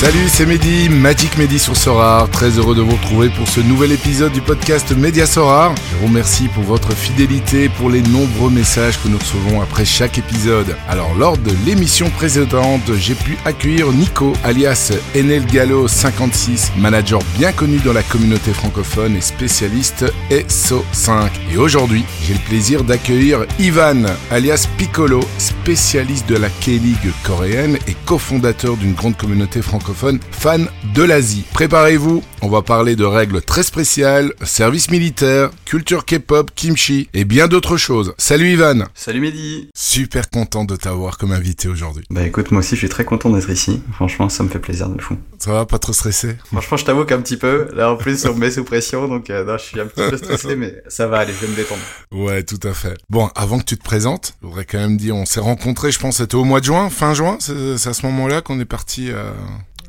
Salut, 0.00 0.28
c'est 0.28 0.46
Mehdi, 0.46 0.88
Magic 0.88 1.36
Mehdi 1.36 1.58
sur 1.58 1.76
Sorar. 1.76 2.30
Très 2.30 2.58
heureux 2.58 2.74
de 2.74 2.80
vous 2.80 2.96
retrouver 2.96 3.28
pour 3.28 3.46
ce 3.46 3.60
nouvel 3.60 3.92
épisode 3.92 4.32
du 4.32 4.40
podcast 4.40 4.96
Média 4.96 5.26
Sorar. 5.26 5.74
Je 5.90 5.96
vous 5.96 6.06
remercie 6.06 6.48
pour 6.48 6.62
votre 6.62 6.94
fidélité, 6.94 7.68
pour 7.68 7.90
les 7.90 8.00
nombreux 8.00 8.48
messages 8.48 8.98
que 9.02 9.08
nous 9.08 9.18
recevons 9.18 9.60
après 9.60 9.84
chaque 9.84 10.16
épisode. 10.16 10.74
Alors, 10.88 11.14
lors 11.16 11.36
de 11.36 11.50
l'émission 11.66 12.08
précédente, 12.08 12.94
j'ai 12.94 13.14
pu 13.14 13.36
accueillir 13.44 13.92
Nico, 13.92 14.32
alias 14.42 14.90
Enel 15.14 15.44
Gallo 15.44 15.86
56, 15.86 16.72
manager 16.78 17.20
bien 17.36 17.52
connu 17.52 17.76
dans 17.80 17.92
la 17.92 18.02
communauté 18.02 18.54
francophone 18.54 19.16
et 19.16 19.20
spécialiste 19.20 20.06
SO5. 20.30 21.28
Et 21.52 21.58
aujourd'hui, 21.58 22.06
j'ai 22.22 22.32
le 22.32 22.40
plaisir 22.40 22.84
d'accueillir 22.84 23.44
Ivan, 23.58 24.04
alias 24.30 24.66
Piccolo, 24.78 25.20
spécialiste 25.36 26.26
de 26.26 26.36
la 26.36 26.48
K-League 26.48 27.12
coréenne 27.22 27.76
et 27.86 27.94
cofondateur 28.06 28.78
d'une 28.78 28.94
grande 28.94 29.18
communauté 29.18 29.60
francophone 29.60 29.89
fan 29.94 30.68
de 30.94 31.02
l'Asie. 31.02 31.44
Préparez-vous, 31.52 32.22
on 32.42 32.48
va 32.48 32.62
parler 32.62 32.96
de 32.96 33.04
règles 33.04 33.42
très 33.42 33.62
spéciales, 33.62 34.32
service 34.42 34.90
militaire, 34.90 35.50
culture 35.64 36.04
K-pop, 36.04 36.50
kimchi 36.54 37.08
et 37.14 37.24
bien 37.24 37.48
d'autres 37.48 37.76
choses. 37.76 38.14
Salut 38.18 38.52
Ivan 38.52 38.84
Salut 38.94 39.20
Mehdi 39.20 39.68
Super 39.74 40.30
content 40.30 40.64
de 40.64 40.76
t'avoir 40.76 41.18
comme 41.18 41.32
invité 41.32 41.68
aujourd'hui. 41.68 42.04
Bah 42.10 42.22
écoute, 42.26 42.50
moi 42.50 42.60
aussi 42.60 42.74
je 42.74 42.80
suis 42.80 42.88
très 42.88 43.04
content 43.04 43.30
d'être 43.30 43.50
ici. 43.50 43.82
Franchement, 43.92 44.28
ça 44.28 44.42
me 44.42 44.48
fait 44.48 44.58
plaisir 44.58 44.88
de 44.88 45.00
fou. 45.00 45.16
Ça 45.38 45.52
va, 45.52 45.64
pas 45.64 45.78
trop 45.78 45.92
stressé? 45.92 46.36
Franchement, 46.46 46.76
je 46.76 46.84
t'avoue 46.84 47.04
qu'un 47.04 47.20
petit 47.20 47.36
peu. 47.36 47.68
Là 47.74 47.92
en 47.92 47.96
plus, 47.96 48.26
on 48.26 48.34
me 48.34 48.40
met 48.40 48.50
sous 48.50 48.64
pression, 48.64 49.08
donc 49.08 49.30
euh, 49.30 49.44
non, 49.44 49.56
je 49.56 49.64
suis 49.64 49.80
un 49.80 49.86
petit 49.86 50.08
peu 50.08 50.16
stressé, 50.16 50.56
mais 50.56 50.82
ça 50.88 51.06
va 51.06 51.18
aller, 51.18 51.32
je 51.32 51.46
vais 51.46 51.52
me 51.52 51.56
détendre. 51.56 51.80
Ouais, 52.12 52.42
tout 52.42 52.60
à 52.62 52.74
fait. 52.74 52.96
Bon, 53.08 53.30
avant 53.34 53.58
que 53.58 53.64
tu 53.64 53.78
te 53.78 53.84
présentes, 53.84 54.34
je 54.42 54.46
voudrais 54.46 54.64
quand 54.64 54.78
même 54.78 54.96
dire, 54.96 55.16
on 55.16 55.24
s'est 55.24 55.40
rencontrés, 55.40 55.92
je 55.92 55.98
pense, 55.98 56.18
c'était 56.18 56.34
au 56.34 56.44
mois 56.44 56.60
de 56.60 56.66
juin, 56.66 56.90
fin 56.90 57.14
juin, 57.14 57.36
c'est 57.40 57.78
c'est 57.80 57.88
à 57.88 57.94
ce 57.94 58.06
moment-là 58.06 58.42
qu'on 58.42 58.60
est 58.60 58.64
parti 58.64 59.10
à, 59.10 59.32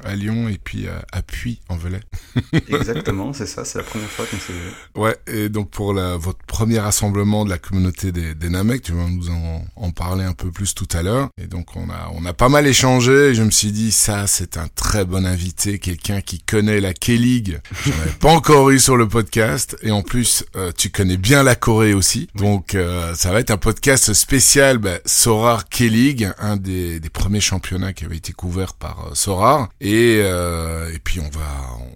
à 0.04 0.16
Lyon 0.16 0.50
et 0.50 0.58
puis 0.58 0.88
à, 0.88 1.06
à 1.12 1.22
Puy 1.22 1.60
en 1.70 1.78
Velay. 1.78 2.02
Exactement, 2.54 3.34
c'est 3.34 3.46
ça, 3.46 3.66
c'est 3.66 3.78
la 3.78 3.84
première 3.84 4.10
fois 4.10 4.26
qu'on 4.26 4.38
s'est 4.38 4.54
vu. 4.54 5.02
Ouais, 5.02 5.16
et 5.28 5.50
donc 5.50 5.70
pour 5.70 5.94
la, 5.94 6.18
votre 6.18 6.44
premier 6.46 6.80
rassemblement 6.80 7.46
de 7.46 7.50
la 7.50 7.58
communauté 7.58 8.12
des, 8.12 8.36
des 8.36 8.50
Namek, 8.50 8.82
tu 8.82 8.94
vas 8.94 9.08
nous 9.08 9.30
en, 9.30 9.66
en 9.76 9.92
parler 9.92 10.24
un 10.24 10.34
peu 10.34 10.52
plus 10.52 10.74
tout 10.74 10.88
à 10.94 11.02
l'heure. 11.04 11.30
Et 11.42 11.48
donc 11.48 11.76
on 11.76 11.90
a, 11.90 12.12
on 12.14 12.26
a 12.26 12.34
pas 12.34 12.50
mal 12.50 12.68
échangé 12.68 13.30
et 13.30 13.36
je 13.36 13.44
me 13.44 13.52
suis 13.52 13.72
dit, 13.72 13.92
ça 13.92 14.28
c'est 14.28 14.58
un 14.58 14.68
très 14.68 15.06
bon 15.06 15.26
invité, 15.26 15.80
quelqu'un 15.80 16.22
qui 16.22 16.40
connaît 16.40 16.80
la 16.80 16.94
K-League. 16.94 17.60
J'en 17.86 17.94
avais 18.02 18.12
pas 18.20 18.32
encore 18.32 18.70
eu 18.70 18.80
sur 18.80 18.98
le 18.98 19.08
podcast. 19.08 19.78
Et 19.82 19.92
en 19.92 20.02
plus, 20.02 20.46
euh, 20.56 20.72
tu 20.76 20.90
connais 20.90 21.18
bien 21.18 21.44
la 21.44 21.56
Corée 21.56 21.94
aussi. 21.94 22.28
Donc 22.36 22.76
euh, 22.76 23.14
ça 23.16 23.32
va 23.32 23.40
être 23.40 23.52
un 23.52 23.58
podcast 23.58 24.14
spécial 24.14 24.78
bah, 24.78 25.00
Sorar 25.06 25.70
K-League, 25.70 26.32
un 26.40 26.58
des, 26.58 27.00
des 27.00 27.10
premiers 27.10 27.42
championnats 27.42 27.94
qui 27.94 28.06
avait 28.06 28.18
été 28.18 28.34
couvert 28.34 28.74
par 28.74 29.08
euh, 29.08 29.16
Sorar. 29.16 29.70
Et, 29.80 29.91
euh, 29.96 30.94
et 30.94 31.00
puis 31.00 31.20
on 31.20 31.30
va... 31.30 31.42
On, 31.80 31.88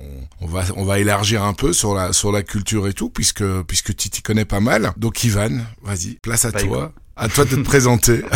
on 0.42 0.48
va 0.48 0.64
on 0.76 0.84
va 0.84 1.00
élargir 1.00 1.44
un 1.44 1.54
peu 1.54 1.72
sur 1.72 1.96
la 1.96 2.12
sur 2.12 2.32
la 2.32 2.44
culture 2.44 2.88
et 2.90 2.94
tout 2.94 3.10
puisque 3.10 3.44
puisque 3.64 3.96
tu 3.96 4.10
t'y 4.10 4.22
connais 4.22 4.44
pas 4.44 4.60
mal. 4.60 4.92
Donc 4.98 5.24
Ivan, 5.24 5.62
vas-y, 5.82 6.16
place 6.22 6.44
à 6.46 6.52
Bah, 6.52 6.62
toi. 6.62 6.92
À 7.16 7.30
toi 7.30 7.46
de 7.46 7.56
te 7.56 7.62
présenter. 7.62 8.22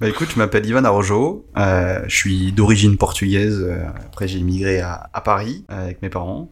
Bah 0.00 0.08
écoute, 0.08 0.28
je 0.32 0.38
m'appelle 0.38 0.64
Ivan 0.66 0.84
Arrojo, 0.84 1.46
euh, 1.56 2.00
je 2.06 2.14
suis 2.16 2.52
d'origine 2.52 2.96
portugaise, 2.96 3.58
euh, 3.60 3.84
après 4.04 4.28
j'ai 4.28 4.38
immigré 4.38 4.80
à, 4.80 5.08
à 5.12 5.20
Paris 5.20 5.64
avec 5.68 6.02
mes 6.02 6.08
parents. 6.08 6.50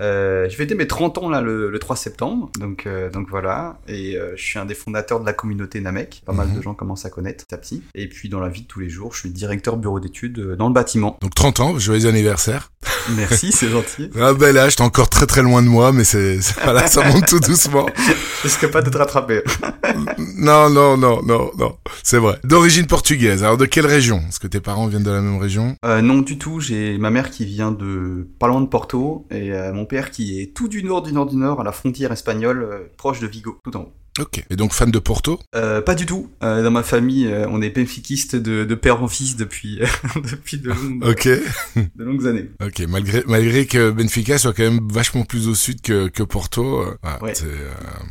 Euh, 0.00 0.48
j'ai 0.48 0.56
fêté 0.56 0.74
mes 0.74 0.86
30 0.86 1.18
ans 1.18 1.28
là 1.28 1.42
le, 1.42 1.70
le 1.70 1.78
3 1.78 1.96
septembre, 1.96 2.50
donc 2.58 2.86
euh, 2.86 3.10
donc 3.10 3.28
voilà, 3.28 3.78
et 3.88 4.16
euh, 4.16 4.32
je 4.36 4.42
suis 4.42 4.58
un 4.58 4.64
des 4.64 4.74
fondateurs 4.74 5.20
de 5.20 5.26
la 5.26 5.34
communauté 5.34 5.80
Namek, 5.80 6.22
pas 6.24 6.32
mal 6.32 6.48
Mhm. 6.48 6.56
de 6.56 6.62
gens 6.62 6.74
commencent 6.74 7.04
à 7.04 7.10
connaître 7.10 7.44
petit 7.44 7.54
à 7.54 7.58
petit. 7.58 7.82
Et 7.94 8.08
puis 8.08 8.28
dans 8.30 8.40
la 8.40 8.48
vie 8.48 8.62
de 8.62 8.66
tous 8.66 8.80
les 8.80 8.88
jours, 8.88 9.12
je 9.14 9.20
suis 9.20 9.30
directeur 9.30 9.76
bureau 9.76 10.00
d'études 10.00 10.38
euh, 10.38 10.56
dans 10.56 10.68
le 10.68 10.74
bâtiment. 10.74 11.18
Donc 11.20 11.34
30 11.34 11.60
ans, 11.60 11.78
joyeux 11.78 12.08
anniversaire. 12.08 12.72
Merci, 13.16 13.52
c'est 13.52 13.68
gentil. 13.68 14.10
Ah 14.20 14.32
bel 14.32 14.56
âge, 14.56 14.76
t'es 14.76 14.82
encore 14.82 15.08
très 15.10 15.26
très 15.26 15.42
loin 15.42 15.62
de 15.62 15.68
moi, 15.68 15.92
mais 15.92 16.04
c'est 16.04 16.38
voilà, 16.64 16.86
ça 16.86 17.06
monte 17.08 17.26
tout 17.26 17.40
doucement. 17.40 17.86
Je 17.96 18.42
risque 18.44 18.70
pas 18.70 18.80
de 18.82 18.88
te 18.90 18.96
rattraper. 18.96 19.42
Non, 20.38 20.70
non, 20.70 20.96
non, 20.96 21.22
non, 21.22 21.50
non, 21.58 21.76
c'est 22.02 22.18
vrai. 22.18 22.38
D'origine 22.44 22.86
portugaise. 22.86 23.42
Alors 23.44 23.56
de 23.56 23.66
quelle 23.66 23.86
région? 23.86 24.22
Est-ce 24.28 24.40
que 24.40 24.46
tes 24.46 24.60
parents 24.60 24.86
viennent 24.86 25.02
de 25.02 25.10
la 25.10 25.20
même 25.20 25.38
région 25.38 25.76
Euh, 25.84 26.00
non 26.00 26.18
du 26.20 26.38
tout, 26.38 26.60
j'ai 26.60 26.96
ma 26.98 27.10
mère 27.10 27.30
qui 27.30 27.44
vient 27.44 27.72
de 27.72 28.26
pas 28.38 28.46
loin 28.48 28.60
de 28.60 28.66
Porto 28.66 29.26
et 29.30 29.52
mon 29.82 29.86
père 29.86 30.12
qui 30.12 30.40
est 30.40 30.54
tout 30.54 30.68
du 30.68 30.84
nord 30.84 31.02
du 31.02 31.12
nord 31.12 31.26
du 31.26 31.34
nord 31.34 31.60
à 31.60 31.64
la 31.64 31.72
frontière 31.72 32.12
espagnole 32.12 32.62
euh, 32.62 32.88
proche 32.96 33.18
de 33.18 33.26
Vigo, 33.26 33.58
tout 33.64 33.76
en 33.76 33.80
haut. 33.80 33.92
Ok. 34.20 34.44
Et 34.50 34.56
donc 34.56 34.74
fan 34.74 34.90
de 34.90 34.98
Porto? 34.98 35.40
Euh, 35.54 35.80
pas 35.80 35.94
du 35.94 36.04
tout. 36.04 36.30
Euh, 36.42 36.62
dans 36.62 36.70
ma 36.70 36.82
famille, 36.82 37.26
euh, 37.26 37.46
on 37.48 37.62
est 37.62 37.70
benfiquiste 37.70 38.36
de, 38.36 38.64
de 38.64 38.74
père 38.74 39.02
en 39.02 39.08
fils 39.08 39.36
depuis 39.36 39.80
depuis 40.30 40.58
de 40.58 40.68
longues, 40.68 41.02
Ok. 41.04 41.26
de 41.76 42.04
longues 42.04 42.26
années. 42.26 42.50
Ok. 42.62 42.80
Malgré 42.88 43.22
malgré 43.26 43.64
que 43.66 43.90
Benfica 43.90 44.36
soit 44.36 44.52
quand 44.52 44.64
même 44.64 44.80
vachement 44.92 45.24
plus 45.24 45.48
au 45.48 45.54
sud 45.54 45.80
que 45.80 46.08
que 46.08 46.22
Porto. 46.22 46.84
Ouais. 47.22 47.32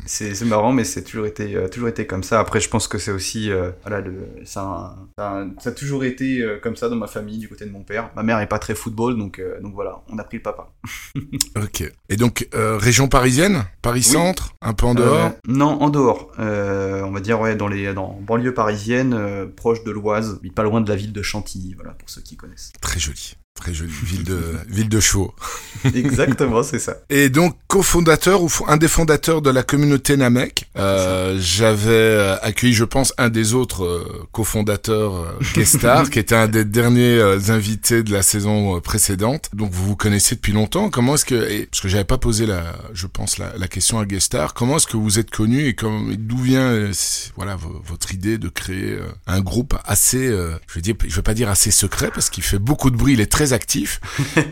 c'est, 0.06 0.46
marrant, 0.46 0.72
mais 0.74 0.84
c'est 0.86 1.04
toujours 1.04 1.26
été 1.28 1.56
toujours 1.72 1.88
été 1.90 2.08
comme 2.08 2.24
ça. 2.24 2.40
Après, 2.40 2.60
je 2.60 2.70
pense 2.70 2.88
que 2.88 2.98
c'est 2.98 3.12
aussi 3.12 3.52
voilà, 3.84 4.02
le, 4.02 4.28
ça, 4.44 4.62
a- 4.62 4.96
ça, 5.18 5.30
a- 5.30 5.46
ça 5.60 5.70
a 5.70 5.74
toujours 5.74 6.04
été 6.04 6.44
comme 6.64 6.76
ça 6.76 6.90
dans 6.90 6.96
ma 6.96 7.08
famille 7.08 7.38
du 7.38 7.48
côté 7.48 7.66
de 7.66 7.72
mon 7.72 7.84
père. 7.84 8.10
Ma 8.16 8.24
mère 8.24 8.40
est 8.40 8.48
pas 8.48 8.60
très 8.60 8.74
football, 8.74 9.18
donc 9.18 9.40
donc 9.62 9.74
voilà, 9.76 10.02
on 10.10 10.18
a 10.18 10.24
pris 10.24 10.38
le 10.38 10.44
papa. 10.44 10.72
Ok. 11.56 11.84
Et 12.10 12.16
donc 12.16 12.48
région 12.54 13.08
parisienne, 13.08 13.66
Paris 13.84 14.04
centre, 14.04 14.56
un 14.62 14.74
peu 14.74 14.86
en 14.88 14.96
dehors? 14.96 15.32
Non, 15.48 15.82
en 15.82 15.91
dehors. 15.92 16.32
Euh, 16.40 17.02
on 17.04 17.12
va 17.12 17.20
dire 17.20 17.40
ouais 17.40 17.56
dans 17.56 17.68
les 17.68 17.94
dans 17.94 18.20
banlieue 18.22 18.54
parisienne, 18.54 19.14
euh, 19.14 19.48
proche 19.48 19.84
de 19.84 19.92
l'Oise, 19.92 20.40
mais 20.44 20.50
pas 20.50 20.64
loin 20.64 20.82
de 20.82 20.90
la 20.90 20.96
ville 20.96 21.14
de 21.14 21.22
Chantilly. 21.22 21.74
Voilà 21.76 21.92
pour 21.92 22.10
ceux 22.10 22.22
qui 22.22 22.36
connaissent. 22.36 22.72
Très 22.82 23.00
joli. 23.00 23.36
Très 23.62 23.76
jolie 23.76 23.92
ville 24.04 24.24
de 24.24 24.40
ville 24.70 24.90
de 24.90 25.00
chevaux. 25.00 25.36
Exactement, 25.94 26.64
c'est 26.64 26.80
ça. 26.80 26.98
Et 27.12 27.30
donc 27.30 27.56
cofondateur 27.68 28.42
ou 28.42 28.50
un 28.68 28.78
des 28.78 28.88
fondateurs 28.88 29.44
de 29.44 29.52
la 29.52 29.62
communauté 29.62 30.18
Namek. 30.18 30.66
Euh, 30.78 31.38
J'avais 31.40 31.90
euh, 31.92 32.36
accueilli, 32.42 32.74
je 32.74 32.84
pense, 32.86 33.14
un 33.20 33.30
des 33.30 33.54
autres 33.54 33.84
euh, 33.86 34.28
cofondateurs 34.32 35.16
euh, 35.16 35.26
guest 35.54 35.78
star, 35.78 36.10
qui 36.10 36.18
était 36.18 36.34
un 36.36 36.48
des 36.48 36.66
derniers 36.66 37.22
invités 37.50 38.02
de 38.02 38.12
la 38.12 38.24
saison 38.24 38.80
précédente. 38.82 39.50
Donc 39.54 39.72
vous 39.72 39.86
vous 39.86 39.96
connaissez 39.96 40.34
depuis 40.36 40.54
longtemps. 40.54 40.90
Comment 40.90 41.14
est-ce 41.14 41.26
que, 41.26 41.36
et- 41.50 41.68
parce 41.68 41.82
que 41.82 41.88
j'avais 41.88 42.04
pas 42.04 42.18
posé 42.18 42.46
la, 42.48 42.64
je 42.94 43.06
pense 43.06 43.38
la, 43.38 43.54
la 43.58 43.68
question 43.68 44.00
à 44.00 44.06
guest 44.06 44.26
star. 44.26 44.54
Comment 44.56 44.78
est-ce 44.78 44.88
que 44.88 44.98
vous 44.98 45.20
êtes 45.20 45.30
connu 45.30 45.68
et 45.68 45.76
d'où 46.18 46.38
vient, 46.38 46.90
voilà, 47.36 47.56
vo- 47.58 47.82
votre 47.86 48.14
idée 48.14 48.38
de 48.40 48.50
créer 48.50 48.98
un 49.28 49.42
groupe 49.42 49.76
assez, 49.86 50.28
euh, 50.28 50.52
je 50.68 50.76
vais 50.76 50.82
dire, 50.82 50.96
je 51.08 51.16
vais 51.16 51.22
pas 51.22 51.34
dire 51.36 51.50
assez 51.50 51.70
secret 51.72 52.10
parce 52.14 52.30
qu'il 52.32 52.44
fait 52.44 52.60
beaucoup 52.60 52.90
de 52.90 52.98
bruit, 52.98 53.14
il 53.14 53.22
est 53.22 53.32
très 53.32 53.51
actif, 53.54 54.00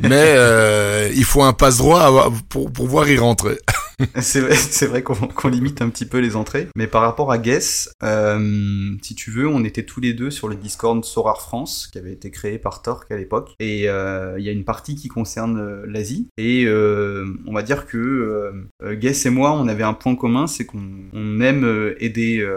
mais 0.04 0.34
euh, 0.36 1.10
il 1.16 1.24
faut 1.24 1.44
un 1.44 1.54
passe 1.54 1.78
droit 1.78 2.32
pour 2.50 2.72
pouvoir 2.72 3.10
y 3.10 3.18
rentrer. 3.18 3.58
C'est 4.16 4.86
vrai, 4.86 5.04
qu'on 5.04 5.50
limite 5.50 5.82
un 5.82 5.90
petit 5.90 6.06
peu 6.06 6.20
les 6.20 6.36
entrées, 6.38 6.70
mais 6.76 6.88
par 6.88 7.02
rapport 7.02 7.32
à 7.32 7.38
Guess, 7.38 7.92
euh, 8.02 8.96
si 9.02 9.14
tu 9.14 9.30
veux, 9.30 9.48
on 9.48 9.64
était 9.66 9.84
tous 9.84 10.00
les 10.00 10.14
deux 10.14 10.32
sur 10.32 10.48
le 10.48 10.56
Discord 10.56 11.04
Sorar 11.04 11.42
France, 11.42 11.90
qui 11.92 11.98
avait 11.98 12.14
été 12.14 12.32
créé 12.32 12.60
par 12.60 12.82
Torque 12.82 13.12
à 13.12 13.18
l'époque, 13.18 13.56
et 13.60 13.90
euh, 13.90 14.36
il 14.40 14.46
y 14.46 14.50
a 14.50 14.54
une 14.54 14.64
partie 14.64 14.96
qui 14.96 15.10
concerne 15.10 15.84
l'Asie, 15.84 16.30
et 16.38 16.68
on 16.70 17.54
va 17.54 17.62
dire 17.62 17.88
que 17.88 18.54
Guess 18.84 19.26
et 19.26 19.30
moi, 19.30 19.52
on 19.52 19.68
avait 19.68 19.84
un 19.84 19.94
point 19.94 20.16
commun, 20.16 20.48
c'est 20.48 20.66
qu'on 20.66 20.84
on 21.12 21.42
aime 21.42 21.94
aider 22.00 22.48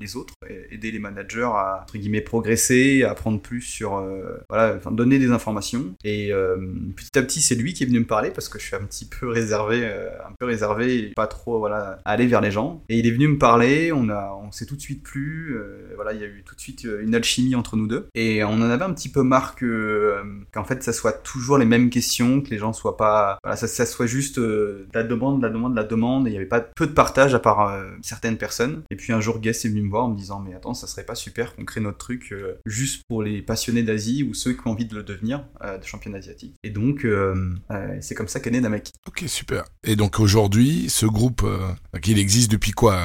les 0.00 0.16
autres, 0.16 0.34
aider 0.70 0.90
les 0.90 0.98
managers 0.98 1.42
à 1.42 1.80
entre 1.82 1.98
guillemets 1.98 2.20
progresser, 2.20 3.02
à 3.04 3.10
apprendre 3.10 3.40
plus 3.40 3.62
sur 3.62 3.96
euh, 3.96 4.38
voilà, 4.48 4.78
donner 4.90 5.18
des 5.18 5.30
informations. 5.30 5.94
Et 6.04 6.32
euh, 6.32 6.56
petit 6.96 7.18
à 7.18 7.22
petit, 7.22 7.40
c'est 7.40 7.54
lui 7.54 7.72
qui 7.72 7.82
est 7.82 7.86
venu 7.86 8.00
me 8.00 8.06
parler 8.06 8.30
parce 8.30 8.48
que 8.48 8.58
je 8.58 8.66
suis 8.66 8.76
un 8.76 8.84
petit 8.84 9.06
peu 9.06 9.28
réservé, 9.28 9.80
euh, 9.84 10.10
un 10.26 10.32
peu 10.38 10.46
réservé, 10.46 11.12
pas 11.14 11.26
trop 11.26 11.58
voilà 11.58 11.98
aller 12.04 12.26
vers 12.26 12.40
les 12.40 12.50
gens. 12.50 12.82
Et 12.88 12.98
il 12.98 13.06
est 13.06 13.10
venu 13.10 13.28
me 13.28 13.38
parler, 13.38 13.92
on 13.92 14.08
a, 14.08 14.38
on 14.42 14.52
s'est 14.52 14.66
tout 14.66 14.76
de 14.76 14.80
suite 14.80 15.02
plu, 15.02 15.56
euh, 15.56 15.92
voilà, 15.94 16.12
il 16.12 16.20
y 16.20 16.24
a 16.24 16.26
eu 16.26 16.42
tout 16.44 16.54
de 16.54 16.60
suite 16.60 16.84
euh, 16.84 17.02
une 17.02 17.14
alchimie 17.14 17.54
entre 17.54 17.76
nous 17.76 17.86
deux. 17.86 18.08
Et 18.14 18.44
on 18.44 18.54
en 18.54 18.62
avait 18.62 18.84
un 18.84 18.92
petit 18.92 19.10
peu 19.10 19.22
marre 19.22 19.54
que 19.54 19.66
euh, 19.66 20.22
qu'en 20.52 20.64
fait 20.64 20.82
ça 20.82 20.92
soit 20.92 21.12
toujours 21.12 21.58
les 21.58 21.64
mêmes 21.64 21.90
questions, 21.90 22.40
que 22.40 22.50
les 22.50 22.58
gens 22.58 22.72
soient 22.72 22.96
pas, 22.96 23.38
voilà, 23.42 23.56
ça, 23.56 23.86
soit 23.86 24.06
juste 24.06 24.38
euh, 24.38 24.86
la 24.94 25.02
demande, 25.02 25.42
la 25.42 25.48
demande, 25.48 25.74
la 25.74 25.84
demande. 25.84 26.26
Et 26.26 26.30
il 26.30 26.34
y 26.34 26.36
avait 26.36 26.46
pas 26.46 26.60
peu 26.60 26.86
de 26.86 26.92
partage 26.92 27.34
à 27.34 27.38
part 27.38 27.68
euh, 27.68 27.84
certaines 28.02 28.36
personnes. 28.36 28.82
Et 28.90 28.96
puis 28.96 29.12
un 29.12 29.20
jour, 29.20 29.40
Guest 29.40 29.64
est 29.64 29.68
venu 29.68 29.82
me 29.82 29.87
voir 29.90 30.04
en 30.04 30.08
me 30.08 30.16
disant 30.16 30.40
mais 30.40 30.54
attends, 30.54 30.74
ça 30.74 30.86
serait 30.86 31.04
pas 31.04 31.14
super 31.14 31.54
qu'on 31.54 31.64
crée 31.64 31.80
notre 31.80 31.98
truc 31.98 32.32
euh, 32.32 32.58
juste 32.66 33.02
pour 33.08 33.22
les 33.22 33.42
passionnés 33.42 33.82
d'Asie 33.82 34.22
ou 34.22 34.34
ceux 34.34 34.52
qui 34.52 34.60
ont 34.66 34.70
envie 34.72 34.86
de 34.86 34.94
le 34.94 35.02
devenir, 35.02 35.44
euh, 35.62 35.78
de 35.78 35.84
champion 35.84 36.12
asiatique. 36.14 36.54
Et 36.62 36.70
donc 36.70 37.04
euh, 37.04 37.54
c'est 38.00 38.14
comme 38.14 38.28
ça 38.28 38.40
qu'est 38.40 38.50
né 38.50 38.60
Namek. 38.60 38.92
Ok, 39.06 39.24
super. 39.26 39.64
Et 39.84 39.96
donc 39.96 40.20
aujourd'hui, 40.20 40.88
ce 40.88 41.06
groupe, 41.06 41.42
euh, 41.44 41.68
il 42.06 42.18
existe 42.18 42.50
depuis 42.50 42.72
quoi 42.72 42.98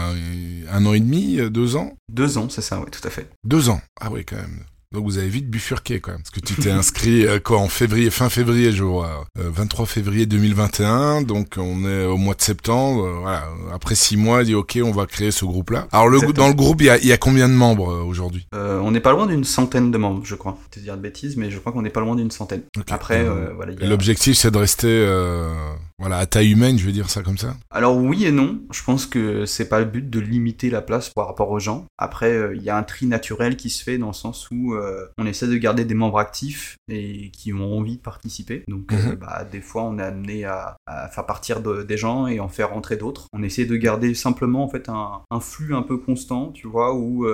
un, 0.70 0.86
an 0.86 0.94
et 0.94 1.00
demi, 1.00 1.38
deux 1.52 1.76
ans? 1.76 1.94
Deux 2.10 2.38
ans, 2.38 2.48
c'est 2.50 2.62
ça, 2.62 2.80
ouais, 2.80 2.90
tout 2.90 3.06
à 3.06 3.10
fait. 3.10 3.30
Deux 3.44 3.70
ans. 3.70 3.82
Ah 4.00 4.10
oui, 4.12 4.24
quand 4.24 4.38
même. 4.38 4.64
Donc 4.94 5.06
vous 5.06 5.18
avez 5.18 5.28
vite 5.28 5.50
bifurqué 5.50 6.00
quand 6.00 6.12
même. 6.12 6.22
Parce 6.22 6.30
que 6.30 6.40
tu 6.40 6.54
t'es 6.56 6.70
inscrit 6.72 7.26
euh, 7.26 7.40
quoi 7.40 7.58
en 7.58 7.68
février, 7.68 8.10
fin 8.12 8.30
février, 8.30 8.72
je 8.72 8.84
vois. 8.84 9.26
Euh, 9.40 9.50
23 9.52 9.86
février 9.88 10.26
2021. 10.28 11.24
Donc 11.24 11.56
on 11.58 11.84
est 11.86 12.06
au 12.06 12.18
mois 12.18 12.36
de 12.36 12.42
septembre. 12.42 13.04
euh, 13.06 13.18
voilà. 13.22 13.44
Après 13.74 13.96
six 13.96 14.18
mois, 14.18 14.44
dit 14.44 14.54
ok, 14.56 14.80
on 14.84 14.92
va 14.92 15.06
créer 15.08 15.32
ce 15.32 15.46
groupe-là. 15.46 15.88
Alors 15.92 16.08
le, 16.10 16.20
dans 16.34 16.48
le 16.48 16.54
groupe, 16.54 16.82
il 16.82 16.86
y 16.86 16.90
a, 16.90 16.98
il 17.00 17.08
y 17.08 17.12
a 17.12 17.18
combien 17.18 17.50
de 17.50 17.54
membres 17.56 17.92
euh, 17.92 18.04
aujourd'hui? 18.04 18.48
Euh, 18.54 18.80
on 18.82 18.92
n'est 18.92 19.00
pas 19.00 19.12
loin 19.14 19.26
d'une 19.28 19.44
centaine 19.44 19.90
de 19.92 19.98
membres, 19.98 20.22
je 20.26 20.36
crois. 20.36 20.58
Je 20.72 20.80
te 20.80 20.84
dire 20.84 20.96
de 20.96 21.02
bêtises, 21.02 21.38
mais 21.38 21.50
je 21.50 21.58
crois 21.58 21.72
qu'on 21.72 21.82
n'est 21.82 21.90
pas 21.90 22.02
loin 22.02 22.16
d'une 22.16 22.32
centaine. 22.32 22.62
Ok. 22.78 22.86
Après, 22.92 23.24
Euh, 23.24 23.50
euh, 23.50 23.54
voilà. 23.56 23.74
il 23.74 23.84
a- 23.84 23.88
L'objectif, 23.88 24.38
c'est 24.38 24.52
de 24.52 24.58
rester 24.58 24.88
euh, 24.88 25.50
voilà 26.04 26.18
à 26.18 26.26
taille 26.26 26.52
humaine, 26.52 26.78
je 26.78 26.86
vais 26.86 26.92
dire 26.92 27.10
ça 27.10 27.22
comme 27.24 27.38
ça. 27.38 27.56
Alors 27.72 27.98
oui 27.98 28.26
et 28.26 28.32
non. 28.32 28.62
Je 28.72 28.84
pense 28.84 29.06
que 29.06 29.46
c'est 29.46 29.70
pas 29.70 29.80
le 29.80 29.86
but 29.86 30.10
de 30.10 30.20
limiter 30.20 30.70
la 30.70 30.82
place 30.82 31.10
par 31.10 31.28
rapport 31.28 31.50
aux 31.50 31.60
gens. 31.60 31.86
Après, 31.98 32.32
euh, 32.34 32.54
il 32.56 32.62
y 32.62 32.70
a 32.70 32.76
un 32.78 32.84
tri 32.84 33.06
naturel 33.06 33.56
qui 33.56 33.70
se 33.70 33.82
fait 33.84 33.98
dans 33.98 34.08
le 34.08 34.14
sens 34.14 34.50
où 34.52 34.74
euh, 34.74 35.08
on 35.18 35.26
essaie 35.26 35.48
de 35.48 35.56
garder 35.56 35.86
des 35.86 35.94
membres 35.94 36.20
actifs 36.20 36.76
et 36.90 37.32
qui 37.32 37.54
ont 37.54 37.78
envie 37.78 37.96
de 37.98 38.02
participer. 38.02 38.64
Donc, 38.68 38.92
euh, 38.92 39.12
Mhm. 39.12 39.16
bah, 39.16 39.46
des 39.50 39.62
fois, 39.62 39.84
on 39.84 39.98
est 39.98 40.04
amené 40.04 40.44
à, 40.46 40.76
à 40.88 41.08
faire 41.08 41.26
partir 41.26 41.62
de- 41.62 41.84
des 41.84 41.98
gens 41.98 42.28
et 42.28 42.40
en 42.42 42.50
faire 42.50 42.72
rentrer 42.72 42.98
d'autres. 42.98 43.28
On 43.32 43.42
essaie 43.42 43.66
de 43.66 43.76
garder 43.78 44.14
simplement 44.14 44.64
en 44.66 44.70
fait 44.70 44.90
un, 44.90 45.22
un 45.32 45.40
flux 45.40 45.74
un 45.74 45.84
peu 45.84 45.98
constant, 45.98 46.52
tu 46.52 46.68
vois, 46.68 46.94
où 46.94 47.26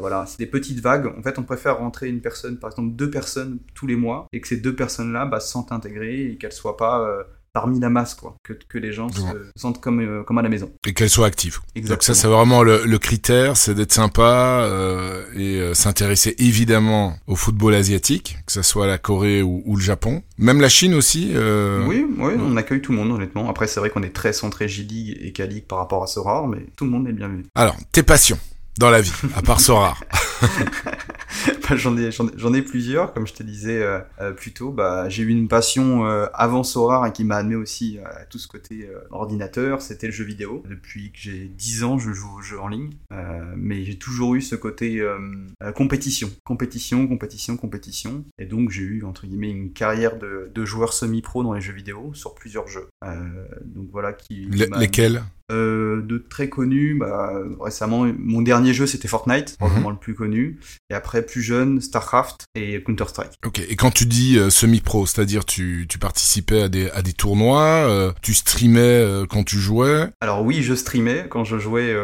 voilà, 0.00 0.26
c'est 0.26 0.38
des 0.38 0.46
petites 0.46 0.80
vagues. 0.80 1.06
En 1.18 1.22
fait, 1.22 1.38
on 1.38 1.42
préfère 1.42 1.78
rentrer 1.78 2.08
une 2.08 2.20
personne, 2.20 2.58
par 2.58 2.70
exemple 2.70 2.94
deux 2.94 3.10
personnes 3.10 3.58
tous 3.74 3.86
les 3.86 3.96
mois, 3.96 4.26
et 4.32 4.40
que 4.40 4.48
ces 4.48 4.58
deux 4.58 4.74
personnes-là 4.74 5.24
bah, 5.26 5.40
se 5.40 5.48
sentent 5.50 5.72
intégrées 5.72 6.26
et 6.32 6.36
qu'elles 6.36 6.52
soient 6.52 6.76
pas 6.76 7.06
parmi 7.56 7.80
la 7.80 7.88
masse, 7.88 8.14
quoi. 8.14 8.36
Que, 8.42 8.52
que 8.52 8.76
les 8.76 8.92
gens 8.92 9.08
se 9.08 9.22
sentent 9.56 9.80
comme, 9.80 10.00
euh, 10.00 10.22
comme 10.24 10.36
à 10.36 10.42
la 10.42 10.50
maison. 10.50 10.70
Et 10.86 10.92
qu'elle 10.92 11.08
soit 11.08 11.26
active. 11.26 11.54
Donc 11.54 11.76
Exactement. 11.76 12.14
ça, 12.14 12.20
c'est 12.20 12.28
vraiment 12.28 12.62
le, 12.62 12.84
le 12.84 12.98
critère, 12.98 13.56
c'est 13.56 13.74
d'être 13.74 13.94
sympa 13.94 14.60
euh, 14.62 15.24
et 15.34 15.58
euh, 15.58 15.72
s'intéresser 15.72 16.34
évidemment 16.38 17.16
au 17.26 17.34
football 17.34 17.72
asiatique, 17.72 18.36
que 18.44 18.52
ce 18.52 18.60
soit 18.60 18.86
la 18.86 18.98
Corée 18.98 19.40
ou, 19.40 19.62
ou 19.64 19.76
le 19.76 19.82
Japon. 19.82 20.22
Même 20.36 20.60
la 20.60 20.68
Chine 20.68 20.92
aussi. 20.92 21.32
Oui, 21.34 22.06
oui, 22.18 22.32
on 22.38 22.58
accueille 22.58 22.82
tout 22.82 22.92
le 22.92 22.98
monde, 22.98 23.12
honnêtement. 23.12 23.48
Après, 23.48 23.66
c'est 23.66 23.80
vrai 23.80 23.88
qu'on 23.88 24.02
est 24.02 24.14
très 24.14 24.34
centré 24.34 24.68
J-League 24.68 25.16
et 25.22 25.32
K-League 25.32 25.64
par 25.64 25.78
rapport 25.78 26.02
à 26.02 26.06
Sorare, 26.06 26.48
mais 26.48 26.66
tout 26.76 26.84
le 26.84 26.90
monde 26.90 27.08
est 27.08 27.14
bienvenu. 27.14 27.46
Alors, 27.54 27.76
tes 27.90 28.02
passions 28.02 28.38
dans 28.78 28.90
la 28.90 29.00
vie, 29.00 29.12
à 29.34 29.40
part 29.40 29.60
Sorar. 29.60 30.04
Bah, 31.68 31.76
j'en 31.76 31.96
ai, 31.96 32.12
j'en 32.12 32.28
ai, 32.28 32.32
j'en 32.36 32.54
ai 32.54 32.62
plusieurs, 32.62 33.12
comme 33.12 33.26
je 33.26 33.34
te 33.34 33.42
disais 33.42 33.82
euh, 33.82 33.98
euh, 34.20 34.32
plus 34.32 34.52
tôt. 34.52 34.70
Bah, 34.70 35.08
j'ai 35.08 35.22
eu 35.24 35.28
une 35.28 35.48
passion 35.48 36.06
euh, 36.06 36.26
avant 36.32 36.62
Sorare 36.62 37.06
et 37.06 37.12
qui 37.12 37.24
m'a 37.24 37.36
amené 37.36 37.56
aussi 37.56 37.98
à 38.04 38.24
tout 38.24 38.38
ce 38.38 38.46
côté 38.46 38.88
euh, 38.88 39.00
ordinateur, 39.10 39.82
c'était 39.82 40.06
le 40.06 40.12
jeu 40.12 40.24
vidéo. 40.24 40.62
Depuis 40.68 41.10
que 41.10 41.18
j'ai 41.18 41.46
10 41.46 41.84
ans, 41.84 41.98
je 41.98 42.12
joue 42.12 42.38
aux 42.38 42.42
jeux 42.42 42.60
en 42.60 42.68
ligne, 42.68 42.90
euh, 43.12 43.52
mais 43.56 43.84
j'ai 43.84 43.98
toujours 43.98 44.34
eu 44.34 44.40
ce 44.40 44.54
côté 44.54 45.00
euh, 45.00 45.18
euh, 45.62 45.72
compétition, 45.72 46.30
compétition, 46.44 47.06
compétition, 47.06 47.56
compétition. 47.56 48.24
Et 48.38 48.46
donc 48.46 48.70
j'ai 48.70 48.82
eu 48.82 49.04
entre 49.04 49.26
guillemets 49.26 49.50
une 49.50 49.72
carrière 49.72 50.18
de, 50.18 50.50
de 50.54 50.64
joueur 50.64 50.92
semi-pro 50.92 51.42
dans 51.42 51.52
les 51.52 51.60
jeux 51.60 51.72
vidéo 51.74 52.12
sur 52.14 52.34
plusieurs 52.34 52.68
jeux. 52.68 52.86
Euh, 53.04 53.46
donc 53.64 53.88
voilà 53.90 54.12
qui. 54.12 54.46
lesquels? 54.46 55.22
Euh, 55.52 56.02
de 56.02 56.18
très 56.18 56.48
connus, 56.48 56.96
bah, 56.98 57.32
récemment, 57.60 58.06
mon 58.18 58.42
dernier 58.42 58.74
jeu 58.74 58.86
c'était 58.86 59.08
Fortnite, 59.08 59.50
Mhm. 59.52 59.56
probablement 59.58 59.90
le 59.90 59.96
plus 59.96 60.14
connu. 60.14 60.58
Et 60.90 60.94
après, 60.94 61.24
plus 61.24 61.42
jeune, 61.42 61.80
StarCraft 61.80 62.44
et 62.54 62.82
Counter-Strike. 62.82 63.32
Ok. 63.44 63.60
Et 63.60 63.76
quand 63.76 63.90
tu 63.92 64.06
dis 64.06 64.38
euh, 64.38 64.50
semi-pro, 64.50 65.06
c'est-à-dire 65.06 65.44
tu, 65.44 65.86
tu 65.88 65.98
participais 65.98 66.62
à 66.62 66.68
des, 66.68 66.90
à 66.90 67.02
des 67.02 67.12
tournois, 67.12 67.62
euh, 67.88 68.12
tu 68.22 68.34
streamais 68.34 69.04
quand 69.28 69.44
tu 69.44 69.56
jouais? 69.58 70.08
Alors 70.20 70.42
oui, 70.44 70.62
je 70.62 70.74
streamais 70.74 71.26
quand 71.28 71.44
je 71.44 71.58
jouais 71.58 71.94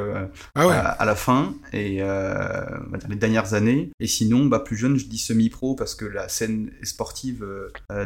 Ah 0.55 0.67
ouais. 0.67 0.75
à, 0.75 0.81
à 0.88 1.05
la 1.05 1.15
fin 1.17 1.55
et 1.73 2.00
les 3.09 3.17
dernières 3.17 3.55
années. 3.55 3.91
Et 4.00 4.06
sinon, 4.06 4.47
bah, 4.47 4.61
plus 4.61 4.77
jeune, 4.77 4.97
je 4.99 5.06
dis 5.06 5.19
semi-pro 5.19 5.75
parce 5.75 5.95
que 5.95 6.05
la 6.05 6.29
scène 6.29 6.71
sportive 6.83 7.45